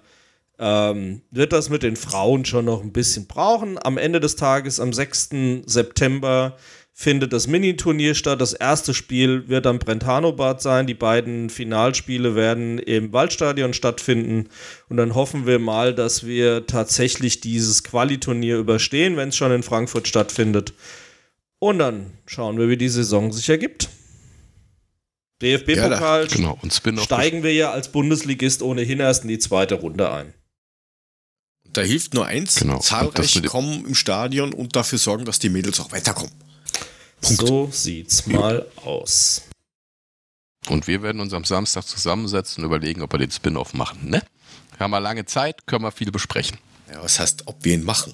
ähm, 0.59 1.21
wird 1.31 1.53
das 1.53 1.69
mit 1.69 1.84
den 1.84 1.95
Frauen 1.95 2.45
schon 2.45 2.65
noch 2.65 2.81
ein 2.81 2.91
bisschen 2.91 3.27
brauchen. 3.27 3.77
Am 3.84 3.97
Ende 3.97 4.19
des 4.19 4.35
Tages, 4.35 4.79
am 4.79 4.93
6. 4.93 5.29
September, 5.65 6.57
findet 6.99 7.31
das 7.31 7.45
Mini-Turnier 7.45 8.15
statt. 8.15 8.41
Das 8.41 8.53
erste 8.53 8.95
Spiel 8.95 9.47
wird 9.47 9.67
am 9.67 9.77
Brentano-Bad 9.77 10.63
sein. 10.63 10.88
Die 10.88 10.95
beiden 10.95 11.51
Finalspiele 11.51 12.34
werden 12.34 12.79
im 12.79 13.13
Waldstadion 13.13 13.75
stattfinden. 13.75 14.49
Und 14.89 14.97
dann 14.97 15.13
hoffen 15.13 15.45
wir 15.45 15.59
mal, 15.59 15.93
dass 15.93 16.25
wir 16.25 16.65
tatsächlich 16.65 17.39
dieses 17.39 17.84
Quali-Turnier 17.84 18.57
überstehen, 18.57 19.15
wenn 19.15 19.29
es 19.29 19.38
schon 19.38 19.51
in 19.51 19.61
Frankfurt 19.61 20.07
stattfindet. 20.07 20.73
Und 21.59 21.77
dann 21.77 22.13
schauen 22.25 22.57
wir, 22.57 22.67
wie 22.67 22.77
die 22.77 22.89
Saison 22.89 23.31
sich 23.31 23.47
ergibt. 23.47 23.89
DFB-Pokal 25.43 26.27
ja, 26.27 26.35
genau. 26.35 26.57
steigen 26.99 27.43
wir 27.43 27.53
ja 27.53 27.69
als 27.69 27.91
Bundesligist 27.91 28.63
ohnehin 28.63 28.99
erst 28.99 29.21
in 29.21 29.29
die 29.29 29.38
zweite 29.38 29.75
Runde 29.75 30.11
ein. 30.11 30.34
Da 31.73 31.81
hilft 31.81 32.14
nur 32.14 32.26
eins, 32.26 32.56
genau. 32.56 32.80
zahlreich 32.80 33.44
kommen 33.44 33.85
im 33.85 33.95
Stadion 33.95 34.53
und 34.53 34.76
dafür 34.76 34.98
sorgen, 34.98 35.26
dass 35.26 35.39
die 35.39 35.49
Mädels 35.49 35.80
auch 35.80 35.91
weiterkommen. 35.91 36.31
Punkt. 37.22 37.48
So 37.48 37.69
sieht's 37.72 38.26
mal 38.27 38.65
aus. 38.77 39.44
Und 40.68 40.88
wir 40.88 41.02
werden 41.02 41.22
uns 41.22 41.34
am 41.34 41.45
Samstag 41.45 41.84
zusammensetzen 41.84 42.64
und 42.64 42.69
überlegen, 42.69 43.02
ob 43.02 43.14
wir 43.14 43.19
den 43.19 43.31
Spin-off 43.31 43.73
machen, 43.73 44.10
ne? 44.10 44.22
Wir 44.77 44.84
haben 44.84 44.91
wir 44.91 44.99
lange 44.99 45.26
Zeit, 45.26 45.65
können 45.65 45.84
wir 45.84 45.91
viel 45.91 46.11
besprechen. 46.11 46.57
Ja, 46.91 47.02
was 47.02 47.19
heißt, 47.19 47.48
ob 47.48 47.64
wir 47.64 47.73
ihn 47.73 47.84
machen? 47.84 48.14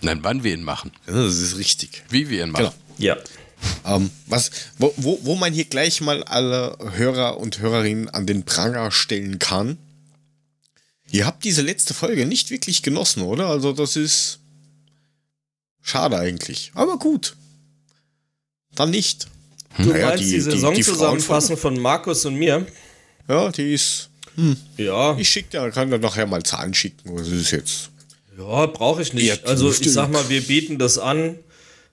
Nein, 0.00 0.20
wann 0.22 0.42
wir 0.44 0.54
ihn 0.54 0.64
machen. 0.64 0.92
Das 1.06 1.36
ist 1.36 1.58
richtig. 1.58 2.02
Wie 2.08 2.30
wir 2.30 2.44
ihn 2.44 2.50
machen. 2.50 2.64
Genau. 2.64 2.74
Ja. 2.96 3.16
Ähm, 3.84 4.10
was, 4.26 4.50
wo, 4.78 4.94
wo, 4.96 5.18
wo 5.22 5.34
man 5.34 5.52
hier 5.52 5.66
gleich 5.66 6.00
mal 6.00 6.24
alle 6.24 6.78
Hörer 6.94 7.38
und 7.38 7.58
Hörerinnen 7.58 8.08
an 8.08 8.26
den 8.26 8.44
Pranger 8.44 8.90
stellen 8.90 9.38
kann. 9.38 9.76
Ihr 11.10 11.26
habt 11.26 11.44
diese 11.44 11.62
letzte 11.62 11.94
Folge 11.94 12.26
nicht 12.26 12.50
wirklich 12.50 12.82
genossen, 12.82 13.22
oder? 13.22 13.46
Also 13.46 13.72
das 13.72 13.96
ist 13.96 14.38
schade 15.82 16.16
eigentlich. 16.18 16.70
Aber 16.74 16.98
gut. 16.98 17.36
Dann 18.74 18.90
nicht. 18.90 19.26
Du 19.78 19.90
naja, 19.90 20.08
meinst 20.08 20.24
die, 20.24 20.32
die 20.32 20.40
Saisonzusammenfassung 20.40 21.56
von 21.56 21.78
Markus 21.78 22.24
und 22.24 22.36
mir? 22.36 22.66
Ja, 23.28 23.50
die 23.50 23.74
ist. 23.74 24.10
Hm. 24.36 24.56
Ja. 24.76 25.16
Ich 25.18 25.28
schick 25.28 25.50
dir, 25.50 25.68
kann 25.70 25.90
dir 25.90 25.98
nachher 25.98 26.26
mal 26.26 26.42
Zahlen 26.42 26.74
schicken. 26.74 27.16
Das 27.16 27.28
ist 27.28 27.50
jetzt. 27.50 27.90
Ja, 28.38 28.66
brauche 28.66 29.02
ich 29.02 29.12
nicht. 29.12 29.46
Also 29.46 29.70
ich 29.70 29.90
sag 29.90 30.10
mal, 30.10 30.28
wir 30.28 30.40
bieten 30.40 30.78
das 30.78 30.98
an. 30.98 31.36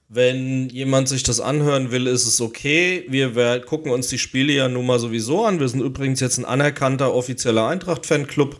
Wenn 0.09 0.69
jemand 0.69 1.09
sich 1.09 1.23
das 1.23 1.41
anhören 1.41 1.91
will, 1.91 2.07
ist 2.07 2.25
es 2.25 2.39
okay. 2.39 3.03
Wir, 3.09 3.35
wir 3.35 3.59
gucken 3.59 3.91
uns 3.91 4.07
die 4.07 4.17
Spiele 4.17 4.53
ja 4.53 4.69
nun 4.69 4.85
mal 4.85 4.99
sowieso 4.99 5.45
an. 5.45 5.59
Wir 5.59 5.67
sind 5.67 5.81
übrigens 5.81 6.21
jetzt 6.21 6.37
ein 6.37 6.45
anerkannter 6.45 7.13
offizieller 7.13 7.67
Eintracht-Fanclub. 7.67 8.57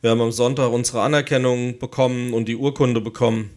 Wir 0.00 0.10
haben 0.10 0.20
am 0.22 0.32
Sonntag 0.32 0.72
unsere 0.72 1.02
Anerkennung 1.02 1.78
bekommen 1.78 2.32
und 2.32 2.46
die 2.46 2.56
Urkunde 2.56 3.00
bekommen. 3.02 3.50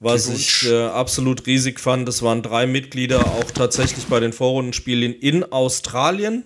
Was 0.00 0.28
ich 0.28 0.70
äh, 0.70 0.84
absolut 0.84 1.46
riesig 1.46 1.80
fand, 1.80 2.08
es 2.08 2.22
waren 2.22 2.42
drei 2.42 2.66
Mitglieder 2.66 3.20
auch 3.20 3.50
tatsächlich 3.50 4.06
bei 4.06 4.20
den 4.20 4.32
Vorrundenspielen 4.32 5.14
in 5.14 5.44
Australien. 5.44 6.44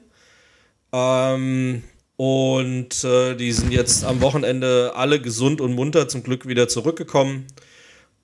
Ähm, 0.92 1.82
und 2.16 3.04
äh, 3.04 3.34
die 3.34 3.52
sind 3.52 3.72
jetzt 3.72 4.04
am 4.04 4.20
Wochenende 4.20 4.92
alle 4.94 5.20
gesund 5.20 5.60
und 5.60 5.74
munter 5.74 6.08
zum 6.08 6.22
Glück 6.22 6.46
wieder 6.46 6.68
zurückgekommen. 6.68 7.46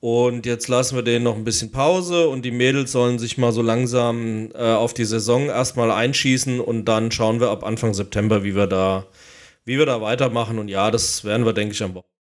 Und 0.00 0.44
jetzt 0.44 0.68
lassen 0.68 0.96
wir 0.96 1.02
denen 1.02 1.24
noch 1.24 1.36
ein 1.36 1.44
bisschen 1.44 1.72
Pause 1.72 2.28
und 2.28 2.44
die 2.44 2.50
Mädels 2.50 2.92
sollen 2.92 3.18
sich 3.18 3.38
mal 3.38 3.52
so 3.52 3.62
langsam 3.62 4.50
äh, 4.54 4.72
auf 4.72 4.92
die 4.92 5.04
Saison 5.04 5.46
erstmal 5.46 5.90
einschießen 5.90 6.60
und 6.60 6.84
dann 6.84 7.10
schauen 7.10 7.40
wir 7.40 7.50
ab 7.50 7.64
Anfang 7.64 7.94
September, 7.94 8.44
wie 8.44 8.54
wir 8.54 8.66
da, 8.66 9.06
wie 9.66 9.76
wir 9.78 9.84
da 9.84 10.00
weitermachen. 10.00 10.58
Und 10.58 10.68
ja, 10.68 10.90
das 10.90 11.24
werden 11.24 11.44
wir, 11.44 11.52
denke 11.52 11.74
ich, 11.74 11.82
am 11.82 11.94
Wochenende. 11.94 12.16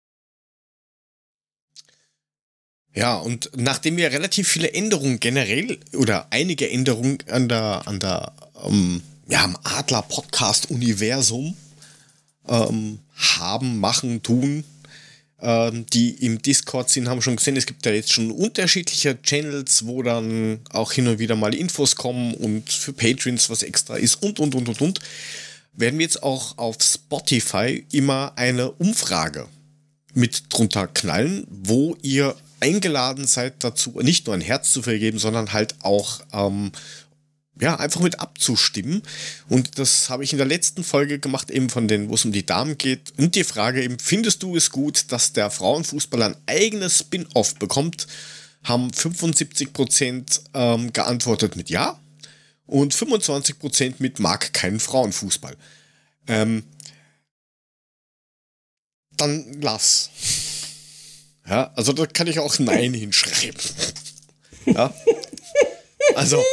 Ja, 2.96 3.18
und 3.18 3.52
nachdem 3.56 3.98
wir 3.98 4.12
relativ 4.12 4.48
viele 4.48 4.72
Änderungen 4.72 5.20
generell 5.20 5.80
oder 5.94 6.28
einige 6.30 6.70
Änderungen 6.70 7.18
an 7.28 7.50
der, 7.50 7.88
an 7.88 8.00
der, 8.00 8.34
ähm, 8.64 9.02
ja, 9.28 9.44
am 9.44 9.58
Adler-Podcast-Universum 9.64 11.58
ähm, 12.48 13.00
haben, 13.16 13.80
machen, 13.80 14.22
tun, 14.22 14.64
ähm, 15.42 15.88
die 15.92 16.12
im 16.24 16.42
Discord 16.42 16.90
sind, 16.92 17.10
haben 17.10 17.24
schon 17.24 17.36
gesehen, 17.36 17.58
es 17.58 17.66
gibt 17.66 17.84
ja 17.86 17.92
jetzt 17.92 18.14
schon 18.14 18.30
unterschiedliche 18.30 19.20
Channels, 19.24 19.88
wo 19.88 20.04
dann 20.04 20.60
auch 20.72 20.92
hin 20.92 21.08
und 21.08 21.18
wieder 21.18 21.36
mal 21.36 21.56
Infos 21.56 21.96
kommen 21.96 22.36
und 22.36 22.70
für 22.70 22.94
Patrons 22.94 23.50
was 23.50 23.64
extra 23.64 23.96
ist 23.96 24.22
und, 24.22 24.40
und, 24.40 24.54
und, 24.54 24.70
und, 24.70 24.82
und. 24.82 25.00
Werden 25.76 25.98
wir 26.00 26.06
jetzt 26.06 26.24
auch 26.24 26.58
auf 26.58 26.78
Spotify 26.82 27.86
immer 27.92 28.34
eine 28.36 28.72
Umfrage 28.72 29.48
mit 30.14 30.44
drunter 30.50 30.88
knallen, 30.88 31.48
wo 31.50 31.98
ihr 32.02 32.36
eingeladen 32.60 33.28
seid 33.28 33.64
dazu, 33.64 34.00
nicht 34.02 34.28
nur 34.28 34.36
ein 34.36 34.42
Herz 34.42 34.72
zu 34.72 34.84
vergeben, 34.84 35.20
sondern 35.20 35.52
halt 35.52 35.76
auch 35.82 36.22
ähm, 36.32 36.72
ja, 37.60 37.76
einfach 37.76 38.02
mit 38.02 38.20
abzustimmen. 38.20 39.02
Und 39.50 39.78
das 39.80 40.10
habe 40.10 40.24
ich 40.24 40.32
in 40.32 40.38
der 40.38 40.48
letzten 40.48 40.84
Folge 40.84 41.20
gemacht, 41.20 41.52
eben 41.52 41.70
von 41.70 41.88
den, 41.88 42.10
wo 42.10 42.16
es 42.16 42.26
um 42.26 42.32
die 42.32 42.46
Damen 42.46 42.78
geht. 42.78 43.14
Und 43.18 43.36
die 43.36 43.44
Frage 43.44 43.84
eben, 43.84 44.00
findest 44.00 44.44
du 44.44 44.56
es 44.56 44.70
gut, 44.70 45.12
dass 45.12 45.34
der 45.34 45.52
Frauenfußball 45.52 46.22
ein 46.24 46.36
eigenes 46.46 47.00
Spin-off 47.00 47.56
bekommt? 47.56 48.08
Haben 48.64 48.90
75% 48.92 50.42
ähm, 50.54 50.94
geantwortet 50.94 51.56
mit 51.56 51.70
Ja 51.70 52.00
und 52.74 52.92
25% 52.92 53.96
mit 54.00 54.20
mag 54.20 54.52
keinen 54.52 54.80
Frauenfußball. 54.80 55.56
Ähm, 56.26 56.64
dann 59.16 59.62
lass. 59.62 60.10
Ja, 61.48 61.72
also 61.76 61.94
da 61.94 62.08
kann 62.08 62.26
ich 62.26 62.40
auch 62.40 62.58
Nein 62.58 62.94
hinschreiben. 62.96 63.62
Ja. 64.66 64.92
Also, 66.16 66.44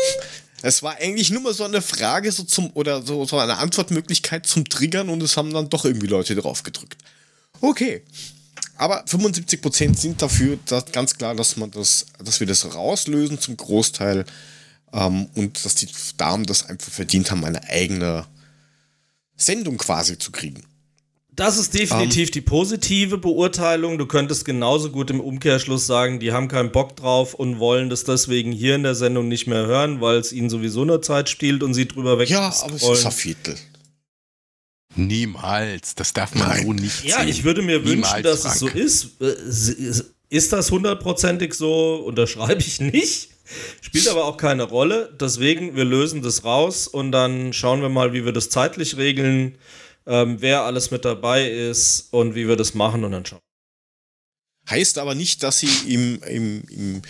es 0.60 0.82
war 0.82 0.96
eigentlich 0.96 1.30
nur 1.30 1.40
mal 1.40 1.54
so 1.54 1.64
eine 1.64 1.80
Frage 1.80 2.30
so 2.32 2.42
zum, 2.42 2.70
oder 2.74 3.00
so, 3.00 3.24
so 3.24 3.38
eine 3.38 3.56
Antwortmöglichkeit 3.56 4.44
zum 4.44 4.68
Triggern 4.68 5.08
und 5.08 5.22
es 5.22 5.38
haben 5.38 5.54
dann 5.54 5.70
doch 5.70 5.86
irgendwie 5.86 6.06
Leute 6.06 6.34
drauf 6.34 6.64
gedrückt. 6.64 6.98
Okay. 7.62 8.02
Aber 8.76 9.04
75% 9.06 9.96
sind 9.96 10.20
dafür 10.20 10.58
dass 10.66 10.92
ganz 10.92 11.16
klar, 11.16 11.34
dass 11.34 11.56
man 11.56 11.70
das, 11.70 12.04
dass 12.22 12.40
wir 12.40 12.46
das 12.46 12.74
rauslösen 12.74 13.40
zum 13.40 13.56
Großteil 13.56 14.26
ähm, 14.92 15.28
und 15.34 15.64
dass 15.64 15.74
die 15.74 15.88
Damen 16.16 16.46
das 16.46 16.66
einfach 16.68 16.92
verdient 16.92 17.30
haben, 17.30 17.44
eine 17.44 17.62
eigene 17.68 18.26
Sendung 19.36 19.78
quasi 19.78 20.18
zu 20.18 20.32
kriegen. 20.32 20.62
Das 21.40 21.56
ist 21.56 21.72
definitiv 21.72 22.28
um, 22.28 22.32
die 22.32 22.40
positive 22.42 23.16
Beurteilung. 23.16 23.96
Du 23.96 24.06
könntest 24.06 24.44
genauso 24.44 24.90
gut 24.90 25.10
im 25.10 25.20
Umkehrschluss 25.20 25.86
sagen, 25.86 26.20
die 26.20 26.32
haben 26.32 26.48
keinen 26.48 26.70
Bock 26.72 26.96
drauf 26.96 27.34
und 27.34 27.58
wollen 27.58 27.88
das 27.88 28.04
deswegen 28.04 28.52
hier 28.52 28.74
in 28.74 28.82
der 28.82 28.94
Sendung 28.94 29.28
nicht 29.28 29.46
mehr 29.46 29.66
hören, 29.66 30.00
weil 30.00 30.18
es 30.18 30.32
ihnen 30.32 30.50
sowieso 30.50 30.84
nur 30.84 31.00
Zeit 31.00 31.30
stiehlt 31.30 31.62
und 31.62 31.72
sie 31.72 31.88
drüber 31.88 32.18
weg. 32.18 32.28
Ja, 32.28 32.52
aber 32.62 32.74
es 32.74 32.82
ist 32.82 33.06
ein 33.06 33.12
Viertel. 33.12 33.56
Niemals. 34.96 35.94
Das 35.94 36.12
darf 36.12 36.34
man 36.34 36.48
Nein. 36.48 36.66
so 36.66 36.72
nicht 36.72 37.00
sehen. 37.00 37.08
Ja, 37.10 37.24
ich 37.24 37.44
würde 37.44 37.62
mir 37.62 37.78
Niemals, 37.78 38.12
wünschen, 38.12 38.22
dass 38.22 38.42
Frank. 38.42 38.54
es 38.54 38.60
so 38.60 38.68
ist. 38.68 39.20
Äh, 39.20 40.04
ist 40.28 40.52
das 40.52 40.70
hundertprozentig 40.70 41.54
so? 41.54 41.96
Unterschreibe 42.06 42.60
ich 42.60 42.80
nicht. 42.80 43.30
Spielt 43.80 44.08
aber 44.08 44.24
auch 44.24 44.36
keine 44.36 44.64
Rolle. 44.64 45.16
Deswegen, 45.20 45.76
wir 45.76 45.84
lösen 45.84 46.22
das 46.22 46.44
raus 46.44 46.86
und 46.86 47.12
dann 47.12 47.52
schauen 47.52 47.82
wir 47.82 47.88
mal, 47.88 48.12
wie 48.12 48.24
wir 48.24 48.32
das 48.32 48.50
zeitlich 48.50 48.96
regeln 48.96 49.56
ähm, 50.06 50.40
wer 50.40 50.62
alles 50.62 50.90
mit 50.90 51.04
dabei 51.04 51.48
ist 51.48 52.08
und 52.10 52.34
wie 52.34 52.48
wir 52.48 52.56
das 52.56 52.74
machen 52.74 53.04
und 53.04 53.12
dann 53.12 53.24
schauen. 53.24 53.40
Heißt 54.68 54.98
aber 54.98 55.14
nicht, 55.14 55.42
dass 55.42 55.58
sie 55.58 55.70
im, 55.86 56.22
im, 56.22 56.62
im 56.68 57.02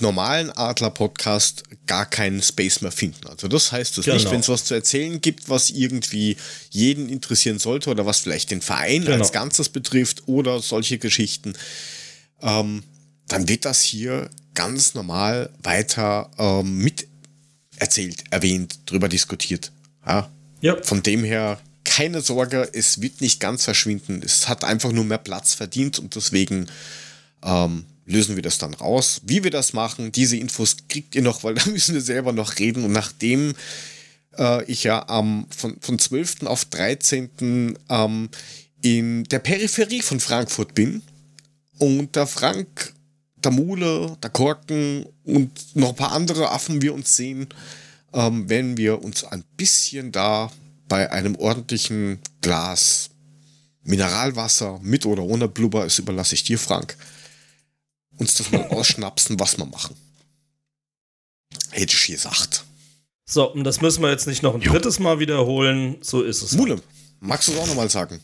normalen 0.00 0.50
Adler-Podcast 0.50 1.64
gar 1.86 2.06
keinen 2.06 2.42
Space 2.42 2.80
mehr 2.80 2.90
finden. 2.90 3.26
Also 3.28 3.48
das 3.48 3.72
heißt 3.72 3.98
es 3.98 4.04
genau. 4.04 4.16
nicht, 4.16 4.30
wenn 4.30 4.40
es 4.40 4.48
was 4.48 4.64
zu 4.64 4.74
erzählen 4.74 5.20
gibt, 5.20 5.48
was 5.48 5.70
irgendwie 5.70 6.36
jeden 6.70 7.08
interessieren 7.08 7.58
sollte 7.58 7.90
oder 7.90 8.06
was 8.06 8.20
vielleicht 8.20 8.50
den 8.50 8.62
Verein 8.62 9.04
genau. 9.04 9.18
als 9.18 9.32
Ganzes 9.32 9.68
betrifft 9.68 10.22
oder 10.26 10.60
solche 10.60 10.98
Geschichten, 10.98 11.54
ähm, 12.40 12.82
dann 13.28 13.48
wird 13.48 13.64
das 13.64 13.82
hier 13.82 14.28
ganz 14.54 14.94
normal 14.94 15.50
weiter 15.62 16.30
ähm, 16.38 16.78
mit 16.78 17.08
erzählt, 17.76 18.24
erwähnt, 18.30 18.80
drüber 18.86 19.08
diskutiert. 19.08 19.72
Ja? 20.06 20.30
ja. 20.60 20.76
Von 20.82 21.02
dem 21.02 21.24
her 21.24 21.60
keine 21.84 22.20
Sorge, 22.20 22.70
es 22.72 23.00
wird 23.02 23.20
nicht 23.20 23.40
ganz 23.40 23.64
verschwinden. 23.64 24.22
Es 24.24 24.48
hat 24.48 24.64
einfach 24.64 24.92
nur 24.92 25.04
mehr 25.04 25.18
Platz 25.18 25.54
verdient 25.54 25.98
und 25.98 26.14
deswegen 26.14 26.66
ähm, 27.44 27.84
lösen 28.06 28.36
wir 28.36 28.42
das 28.42 28.58
dann 28.58 28.74
raus. 28.74 29.20
Wie 29.24 29.44
wir 29.44 29.50
das 29.50 29.72
machen, 29.72 30.12
diese 30.12 30.36
Infos 30.36 30.76
kriegt 30.88 31.14
ihr 31.14 31.22
noch, 31.22 31.44
weil 31.44 31.54
da 31.56 31.66
müssen 31.66 31.94
wir 31.94 32.00
selber 32.00 32.32
noch 32.32 32.58
reden. 32.58 32.84
Und 32.84 32.92
nachdem 32.92 33.54
äh, 34.38 34.64
ich 34.64 34.84
ja 34.84 35.04
ähm, 35.08 35.46
von, 35.54 35.76
von 35.80 35.98
12. 35.98 36.44
auf 36.44 36.64
13. 36.66 37.78
Ähm, 37.88 38.28
in 38.80 39.24
der 39.24 39.38
Peripherie 39.38 40.02
von 40.02 40.18
Frankfurt 40.18 40.74
bin 40.74 41.02
und 41.78 42.16
der 42.16 42.26
Frank, 42.26 42.92
der 43.44 43.52
Mule, 43.52 44.16
der 44.22 44.30
Korken 44.30 45.06
und 45.24 45.50
noch 45.76 45.90
ein 45.90 45.96
paar 45.96 46.12
andere 46.12 46.50
Affen 46.50 46.82
wir 46.82 46.94
uns 46.94 47.16
sehen, 47.16 47.48
ähm, 48.12 48.48
werden 48.48 48.76
wir 48.76 49.02
uns 49.02 49.24
ein 49.24 49.44
bisschen 49.56 50.12
da 50.12 50.50
bei 50.88 51.10
einem 51.10 51.36
ordentlichen 51.36 52.18
Glas 52.40 53.10
Mineralwasser 53.84 54.78
mit 54.82 55.06
oder 55.06 55.22
ohne 55.22 55.48
Blubber, 55.48 55.84
das 55.84 55.98
überlasse 55.98 56.34
ich 56.34 56.44
dir, 56.44 56.58
Frank, 56.58 56.96
uns 58.16 58.34
das 58.34 58.50
mal 58.52 58.66
ausschnapsen, 58.70 59.40
was 59.40 59.58
wir 59.58 59.66
machen. 59.66 59.96
Hätte 61.70 61.94
ich 61.94 62.06
gesagt. 62.06 62.64
So, 63.24 63.50
und 63.52 63.64
das 63.64 63.80
müssen 63.80 64.02
wir 64.02 64.10
jetzt 64.10 64.26
nicht 64.26 64.42
noch 64.42 64.54
ein 64.54 64.60
jo. 64.60 64.72
drittes 64.72 64.98
Mal 64.98 65.18
wiederholen. 65.18 65.96
So 66.02 66.22
ist 66.22 66.42
es. 66.42 66.52
Mule, 66.52 66.80
magst 67.20 67.48
du 67.48 67.52
es 67.52 67.58
auch 67.58 67.66
nochmal 67.66 67.90
sagen? 67.90 68.20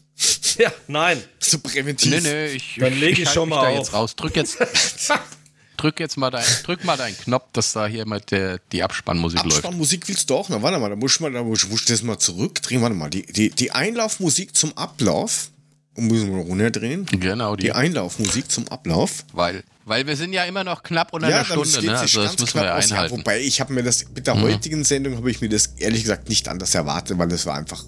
ja, 0.63 0.73
nein. 0.87 1.23
So 1.39 1.59
präventiv. 1.59 2.11
Nee, 2.11 2.21
nee, 2.21 2.47
ich, 2.49 2.77
Dann 2.79 2.93
lege 2.99 3.13
ich, 3.13 3.29
ich 3.29 3.31
schon 3.31 3.49
mal 3.49 3.67
auf. 3.67 3.79
jetzt 3.79 3.93
raus. 3.93 4.17
Drück 4.17 4.37
jetzt. 4.37 4.59
drück 5.77 6.01
jetzt 6.01 6.17
mal 6.17 6.31
dein, 6.31 6.45
drück 6.65 6.85
mal 6.85 6.97
deinen 6.97 7.17
Knopf, 7.17 7.47
dass 7.53 7.73
da 7.73 7.87
hier 7.87 8.05
mal 8.07 8.21
der, 8.21 8.59
die 8.73 8.83
Abspannmusik, 8.83 9.43
läuft. 9.45 9.57
Abspannmusik 9.57 10.09
willst 10.09 10.29
du 10.29 10.35
auch 10.35 10.49
noch? 10.49 10.61
Warte 10.63 10.79
mal, 10.79 10.91
da 10.91 10.97
muss 10.97 11.15
ich 11.15 11.21
mal, 11.21 11.33
da 11.33 11.43
muss 11.43 11.65
ich 11.65 11.85
das 11.85 12.03
mal 12.03 12.19
zurückdrehen. 12.19 12.83
Warte 12.83 12.97
mal, 12.97 13.09
die, 13.09 13.25
die, 13.25 13.51
die 13.51 13.71
Einlaufmusik 13.71 14.57
zum 14.57 14.77
Ablauf. 14.77 15.51
Müssen 15.97 16.33
wir 16.33 16.45
runterdrehen? 16.45 17.07
Genau, 17.07 17.57
die. 17.57 17.65
die 17.65 17.73
Einlaufmusik 17.73 18.51
zum 18.53 18.69
Ablauf. 18.69 19.25
Weil, 19.33 19.65
weil 19.85 20.07
wir 20.07 20.17
sind 20.17 20.33
ja 20.33 20.45
immer 20.45 20.63
noch 20.63 20.85
knapp 20.85 21.13
unter 21.13 21.29
ja, 21.29 21.39
einer 21.39 21.45
Stunde, 21.45 21.85
ne? 21.85 21.99
Also 21.99 22.23
das 22.23 22.39
müssen 22.39 22.55
wir 22.55 22.67
ja 22.67 22.75
einhalten. 22.77 23.15
Ja, 23.15 23.19
wobei 23.19 23.41
ich 23.41 23.61
habe 23.61 23.73
mir 23.73 23.83
das 23.83 24.05
mit 24.15 24.29
der 24.29 24.37
mhm. 24.37 24.43
heutigen 24.43 24.85
Sendung 24.85 25.17
habe 25.17 25.29
ich 25.29 25.41
mir 25.41 25.49
das 25.49 25.75
ehrlich 25.79 26.03
gesagt 26.03 26.29
nicht 26.29 26.47
anders 26.47 26.73
erwartet, 26.77 27.19
weil 27.19 27.27
das 27.27 27.47
war 27.47 27.57
einfach 27.57 27.85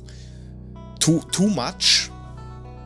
too, 0.98 1.22
too 1.30 1.46
much. 1.46 2.10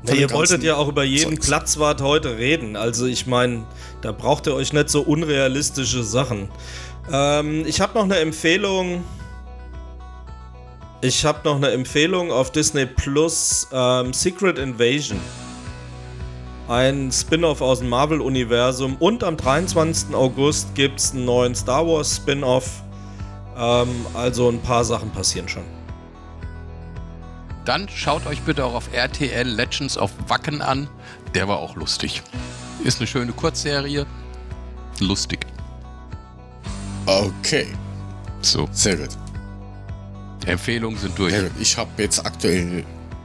Ja, 0.06 0.14
ihr 0.14 0.30
wolltet 0.30 0.62
ja 0.62 0.76
auch 0.76 0.88
über 0.88 1.04
jeden 1.04 1.36
Zeugs. 1.36 1.46
Platzwart 1.46 2.02
heute 2.02 2.36
reden. 2.36 2.76
Also 2.76 3.06
ich 3.06 3.26
meine, 3.26 3.64
da 4.02 4.12
braucht 4.12 4.46
ihr 4.46 4.54
euch 4.54 4.72
nicht 4.72 4.90
so 4.90 5.02
unrealistische 5.02 6.02
Sachen 6.02 6.48
Ähm, 7.12 7.64
ich 7.66 7.80
habe 7.80 7.94
noch 7.94 8.04
eine 8.04 8.18
Empfehlung. 8.18 9.04
Ich 11.02 11.24
habe 11.24 11.40
noch 11.44 11.56
eine 11.56 11.70
Empfehlung 11.70 12.32
auf 12.32 12.50
Disney 12.50 12.86
Plus 12.86 13.68
ähm, 13.72 14.12
Secret 14.12 14.58
Invasion. 14.58 15.20
Ein 16.66 17.12
Spin-off 17.12 17.60
aus 17.60 17.80
dem 17.80 17.90
Marvel-Universum. 17.90 18.96
Und 18.98 19.22
am 19.22 19.36
23. 19.36 20.14
August 20.14 20.74
gibt 20.74 20.98
es 20.98 21.12
einen 21.12 21.26
neuen 21.26 21.54
Star 21.54 21.86
Wars 21.86 22.16
Spin-off. 22.16 22.82
Ähm, 23.56 24.06
also 24.14 24.48
ein 24.48 24.60
paar 24.62 24.84
Sachen 24.84 25.10
passieren 25.10 25.46
schon. 25.46 25.83
Dann 27.64 27.88
schaut 27.88 28.26
euch 28.26 28.40
bitte 28.42 28.64
auch 28.64 28.74
auf 28.74 28.92
RTL 28.92 29.48
Legends 29.48 29.96
of 29.96 30.10
Wacken 30.28 30.60
an. 30.60 30.88
Der 31.34 31.48
war 31.48 31.58
auch 31.58 31.76
lustig. 31.76 32.22
Ist 32.82 32.98
eine 32.98 33.06
schöne 33.06 33.32
Kurzserie. 33.32 34.06
Lustig. 35.00 35.46
Okay. 37.06 37.66
So. 38.42 38.68
Sehr 38.72 38.96
gut. 38.96 39.10
Empfehlungen 40.46 40.98
sind 40.98 41.18
durch. 41.18 41.32
Ja, 41.32 41.42
ich 41.58 41.76
habe 41.78 41.90
jetzt 42.02 42.24
aktuell 42.24 42.84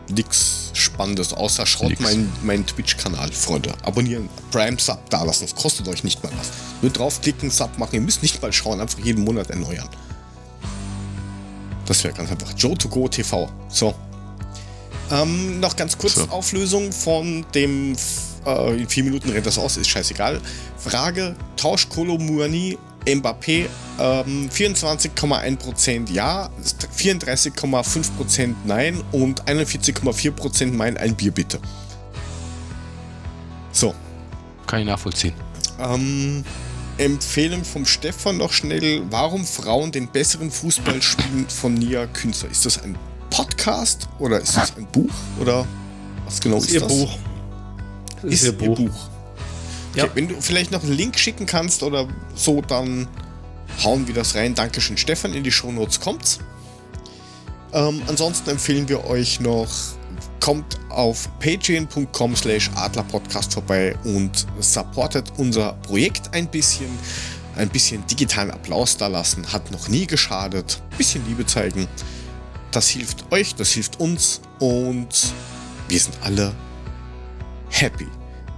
nichts 0.10 0.72
Spannendes, 0.74 1.34
außer 1.34 1.66
schaut 1.66 2.00
meinen 2.00 2.32
mein 2.42 2.66
Twitch-Kanal, 2.66 3.32
Freunde. 3.32 3.74
Abonnieren, 3.84 4.30
Prime 4.52 4.80
Sub 4.80 5.10
da 5.10 5.24
lassen, 5.24 5.44
das 5.44 5.56
kostet 5.56 5.88
euch 5.88 6.04
nicht 6.04 6.24
mal 6.24 6.32
was. 6.38 6.50
Nur 6.82 6.92
draufklicken, 6.92 7.52
Sub 7.52 7.78
machen, 7.78 7.96
ihr 7.96 8.02
müsst 8.02 8.22
nicht 8.22 8.42
mal 8.42 8.54
schauen, 8.54 8.80
einfach 8.80 9.00
jeden 9.00 9.24
Monat 9.24 9.50
erneuern. 9.50 9.90
Das 11.86 12.04
wäre 12.04 12.14
ganz 12.14 12.32
einfach. 12.32 12.54
Joe2Go 12.54 13.10
TV. 13.10 13.50
So. 13.68 13.96
Ähm, 15.12 15.60
noch 15.60 15.76
ganz 15.76 15.98
kurz 15.98 16.16
so. 16.16 16.30
Auflösung 16.30 16.92
von 16.92 17.46
dem 17.56 17.96
äh, 18.46 18.82
in 18.82 18.88
vier 18.88 19.04
Minuten 19.04 19.30
rennt 19.30 19.46
das 19.46 19.58
aus, 19.58 19.78
ist 19.78 19.90
scheißegal. 19.90 20.40
Frage: 20.78 21.36
Tausch 21.58 21.90
Kolomouani 21.90 22.78
Mbappé 23.06 23.68
ähm, 24.00 24.50
24,1% 24.50 26.12
Ja, 26.12 26.50
34,5% 26.98 28.56
Nein 28.66 29.02
und 29.12 29.44
41,4% 29.46 30.66
Nein, 30.66 30.98
ein 30.98 31.16
Bier 31.16 31.32
bitte. 31.32 31.60
So. 33.72 33.94
Kann 34.68 34.82
ich 34.82 34.86
nachvollziehen. 34.86 35.34
Ähm, 35.80 36.44
Empfehlung 36.98 37.64
vom 37.64 37.86
Stefan 37.86 38.38
noch 38.38 38.52
schnell. 38.52 39.04
Warum 39.10 39.46
Frauen 39.46 39.92
den 39.92 40.08
besseren 40.08 40.52
Fußball 40.52 41.02
spielen 41.02 41.48
von 41.48 41.74
Nia 41.74 42.06
Künzer? 42.08 42.50
Ist 42.50 42.66
das 42.66 42.84
ein 42.84 42.98
Podcast 43.30 44.08
oder 44.20 44.40
ist 44.40 44.56
das 44.56 44.76
ein 44.78 44.86
Buch 44.88 45.14
oder 45.40 45.66
was 46.26 46.40
genau 46.40 46.58
ist, 46.58 46.66
ist 46.68 46.74
ihr 46.74 46.80
das? 46.82 46.90
Buch. 46.90 47.18
Das 48.22 48.24
ist, 48.26 48.42
ist 48.42 48.44
ihr 48.46 48.52
Buch. 48.58 48.78
Buch. 48.78 49.10
Okay, 49.92 50.00
ja. 50.00 50.10
Wenn 50.14 50.28
du 50.28 50.40
vielleicht 50.42 50.72
noch 50.72 50.84
einen 50.84 50.94
Link 50.94 51.18
schicken 51.18 51.46
kannst 51.46 51.82
oder 51.84 52.08
so, 52.36 52.62
dann 52.62 53.08
hauen 53.84 54.08
wir 54.08 54.14
das 54.14 54.36
rein. 54.36 54.54
Dankeschön, 54.54 54.98
Stefan. 54.98 55.34
In 55.34 55.44
die 55.44 55.52
Shownotes 55.52 56.00
kommt's. 56.00 56.40
Ähm, 57.74 58.02
ansonsten 58.08 58.52
empfehlen 58.52 58.88
wir 58.90 59.06
euch 59.06 59.40
noch, 59.40 59.70
kommt 60.40 60.80
auf 60.90 61.30
patreon.com 61.40 62.36
slash 62.36 62.70
adlerpodcast 62.76 63.54
vorbei 63.54 63.96
und 64.04 64.46
supportet 64.60 65.32
unser 65.38 65.74
Projekt 65.74 66.34
ein 66.34 66.48
bisschen. 66.50 66.90
Ein 67.56 67.70
bisschen 67.70 68.06
digitalen 68.08 68.52
Applaus 68.52 68.96
da 68.96 69.08
lassen, 69.08 69.52
hat 69.52 69.70
noch 69.72 69.90
nie 69.90 70.08
geschadet. 70.08 70.82
Bisschen 70.98 71.26
Liebe 71.28 71.46
zeigen. 71.46 71.88
Das 72.72 72.88
hilft 72.90 73.32
euch, 73.32 73.56
das 73.56 73.72
hilft 73.72 74.00
uns 74.00 74.42
und 74.60 75.34
wir 75.88 76.00
sind 76.00 76.16
alle 76.22 76.54
happy. 77.70 78.08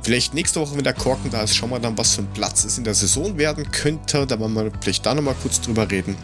Vielleicht 0.04 0.34
nächste 0.34 0.60
Woche, 0.60 0.76
wenn 0.76 0.84
der 0.84 0.94
Korken 0.94 1.30
da 1.30 1.44
ist, 1.44 1.56
schauen 1.56 1.70
wir 1.70 1.80
dann, 1.80 1.98
was 1.98 2.16
für 2.16 2.22
ein 2.22 2.34
Platz 2.34 2.64
es 2.66 2.78
in 2.78 2.84
der 2.84 2.96
Saison 2.96 3.38
werden 3.38 3.70
könnte. 3.72 4.26
Da 4.26 4.40
wollen 4.40 4.54
wir 4.54 4.72
vielleicht 4.82 5.06
da 5.06 5.14
nochmal 5.14 5.36
kurz 5.42 5.62
drüber 5.62 5.90
reden. 5.90 6.16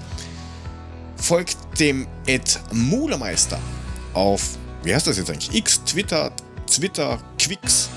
Folgt 1.16 1.58
dem 1.80 2.08
Ed 2.26 2.60
Mulemeister 2.72 3.60
auf, 4.14 4.58
wie 4.84 4.94
heißt 4.94 5.08
das 5.08 5.18
jetzt 5.18 5.30
eigentlich? 5.30 5.54
X, 5.54 5.84
Twitter, 5.84 6.32
Twitter, 6.66 7.20
Quicks. 7.40 7.90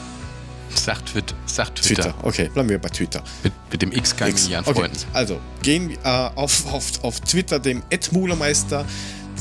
Sagt 0.75 1.07
Twitter. 1.07 1.35
Sagt 1.47 1.79
Twitter. 1.83 2.03
Twitter. 2.03 2.15
Okay, 2.23 2.49
bleiben 2.53 2.69
wir 2.69 2.79
bei 2.79 2.89
Twitter. 2.91 3.23
Mit, 3.43 3.53
mit 3.73 3.83
dem 3.83 3.93
X 3.93 4.17
kann 4.17 4.29
ich 4.29 4.49
mich 4.49 4.57
okay. 4.57 4.73
Freunden. 4.73 4.99
Also, 5.13 5.41
gehen 5.63 5.89
wir 5.89 5.99
äh, 6.05 6.31
auf, 6.37 6.73
auf, 6.73 7.03
auf 7.03 7.21
Twitter 7.21 7.59
dem 7.59 7.83
Ed 7.91 8.13
Mulemeister 8.13 8.85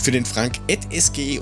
für 0.01 0.11
den 0.11 0.25
Frank 0.25 0.59
Ed 0.67 0.79
SGE-Papa, 0.91 1.33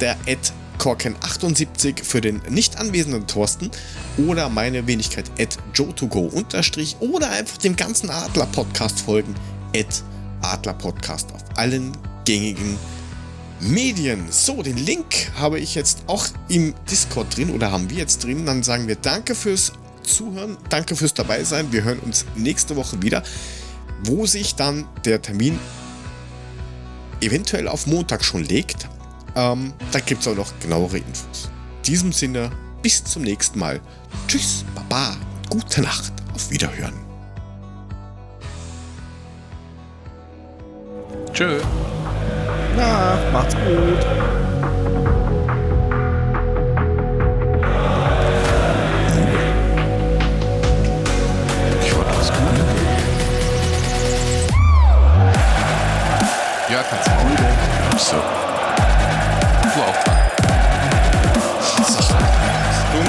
der 0.00 0.16
Ed 0.26 0.52
Korken78 0.78 2.04
für 2.04 2.20
den 2.20 2.40
nicht 2.48 2.78
anwesenden 2.78 3.26
Thorsten 3.26 3.70
oder 4.18 4.48
meine 4.48 4.86
Wenigkeit 4.86 5.30
at 5.40 5.58
joe2go 5.74 6.28
unterstrich 6.30 6.96
oder 7.00 7.30
einfach 7.30 7.56
dem 7.56 7.76
ganzen 7.76 8.10
Adler 8.10 8.46
Podcast 8.46 9.00
folgen 9.00 9.34
at 9.74 10.02
Adler 10.42 10.74
Podcast 10.74 11.32
auf 11.32 11.42
allen 11.56 11.92
gängigen 12.24 12.78
Medien. 13.60 14.26
So, 14.30 14.62
den 14.62 14.76
Link 14.76 15.32
habe 15.38 15.58
ich 15.58 15.74
jetzt 15.74 16.04
auch 16.06 16.26
im 16.48 16.74
Discord 16.90 17.36
drin 17.36 17.50
oder 17.50 17.72
haben 17.72 17.90
wir 17.90 17.96
jetzt 17.98 18.22
drin. 18.24 18.44
Dann 18.46 18.62
sagen 18.62 18.86
wir 18.86 18.96
danke 18.96 19.34
fürs 19.34 19.72
Zuhören, 20.02 20.56
danke 20.68 20.94
fürs 20.94 21.14
dabei 21.14 21.42
sein. 21.42 21.72
Wir 21.72 21.82
hören 21.82 21.98
uns 22.00 22.26
nächste 22.36 22.76
Woche 22.76 23.02
wieder, 23.02 23.22
wo 24.04 24.26
sich 24.26 24.54
dann 24.54 24.86
der 25.04 25.22
Termin 25.22 25.58
eventuell 27.20 27.68
auf 27.68 27.86
Montag 27.86 28.24
schon 28.24 28.44
legt. 28.44 28.88
Ähm, 29.34 29.72
da 29.92 30.00
gibt 30.00 30.22
es 30.22 30.28
auch 30.28 30.36
noch 30.36 30.52
genauere 30.60 30.98
Infos. 30.98 31.50
In 31.78 31.82
diesem 31.82 32.12
Sinne, 32.12 32.50
bis 32.82 33.04
zum 33.04 33.22
nächsten 33.22 33.58
Mal. 33.58 33.80
Tschüss, 34.28 34.64
Baba, 34.74 35.16
gute 35.50 35.82
Nacht, 35.82 36.12
auf 36.34 36.50
Wiederhören. 36.50 36.94
Tschö. 41.32 41.60
Na, 42.76 43.18
macht's 43.32 43.54
gut. 43.54 44.45
Du. 58.12 58.16
So. 59.74 60.16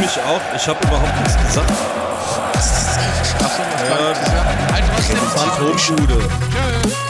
ich 0.08 0.20
auch. 0.22 0.42
Ich 0.56 0.68
habe 0.68 0.80
überhaupt 0.86 1.20
nichts 1.20 1.38
gesagt. 1.38 1.72
Achso, 3.44 3.62
ja, 3.90 3.98
ja, 4.00 4.46
Phantombude. 5.36 6.18
Tschüss. 6.18 7.07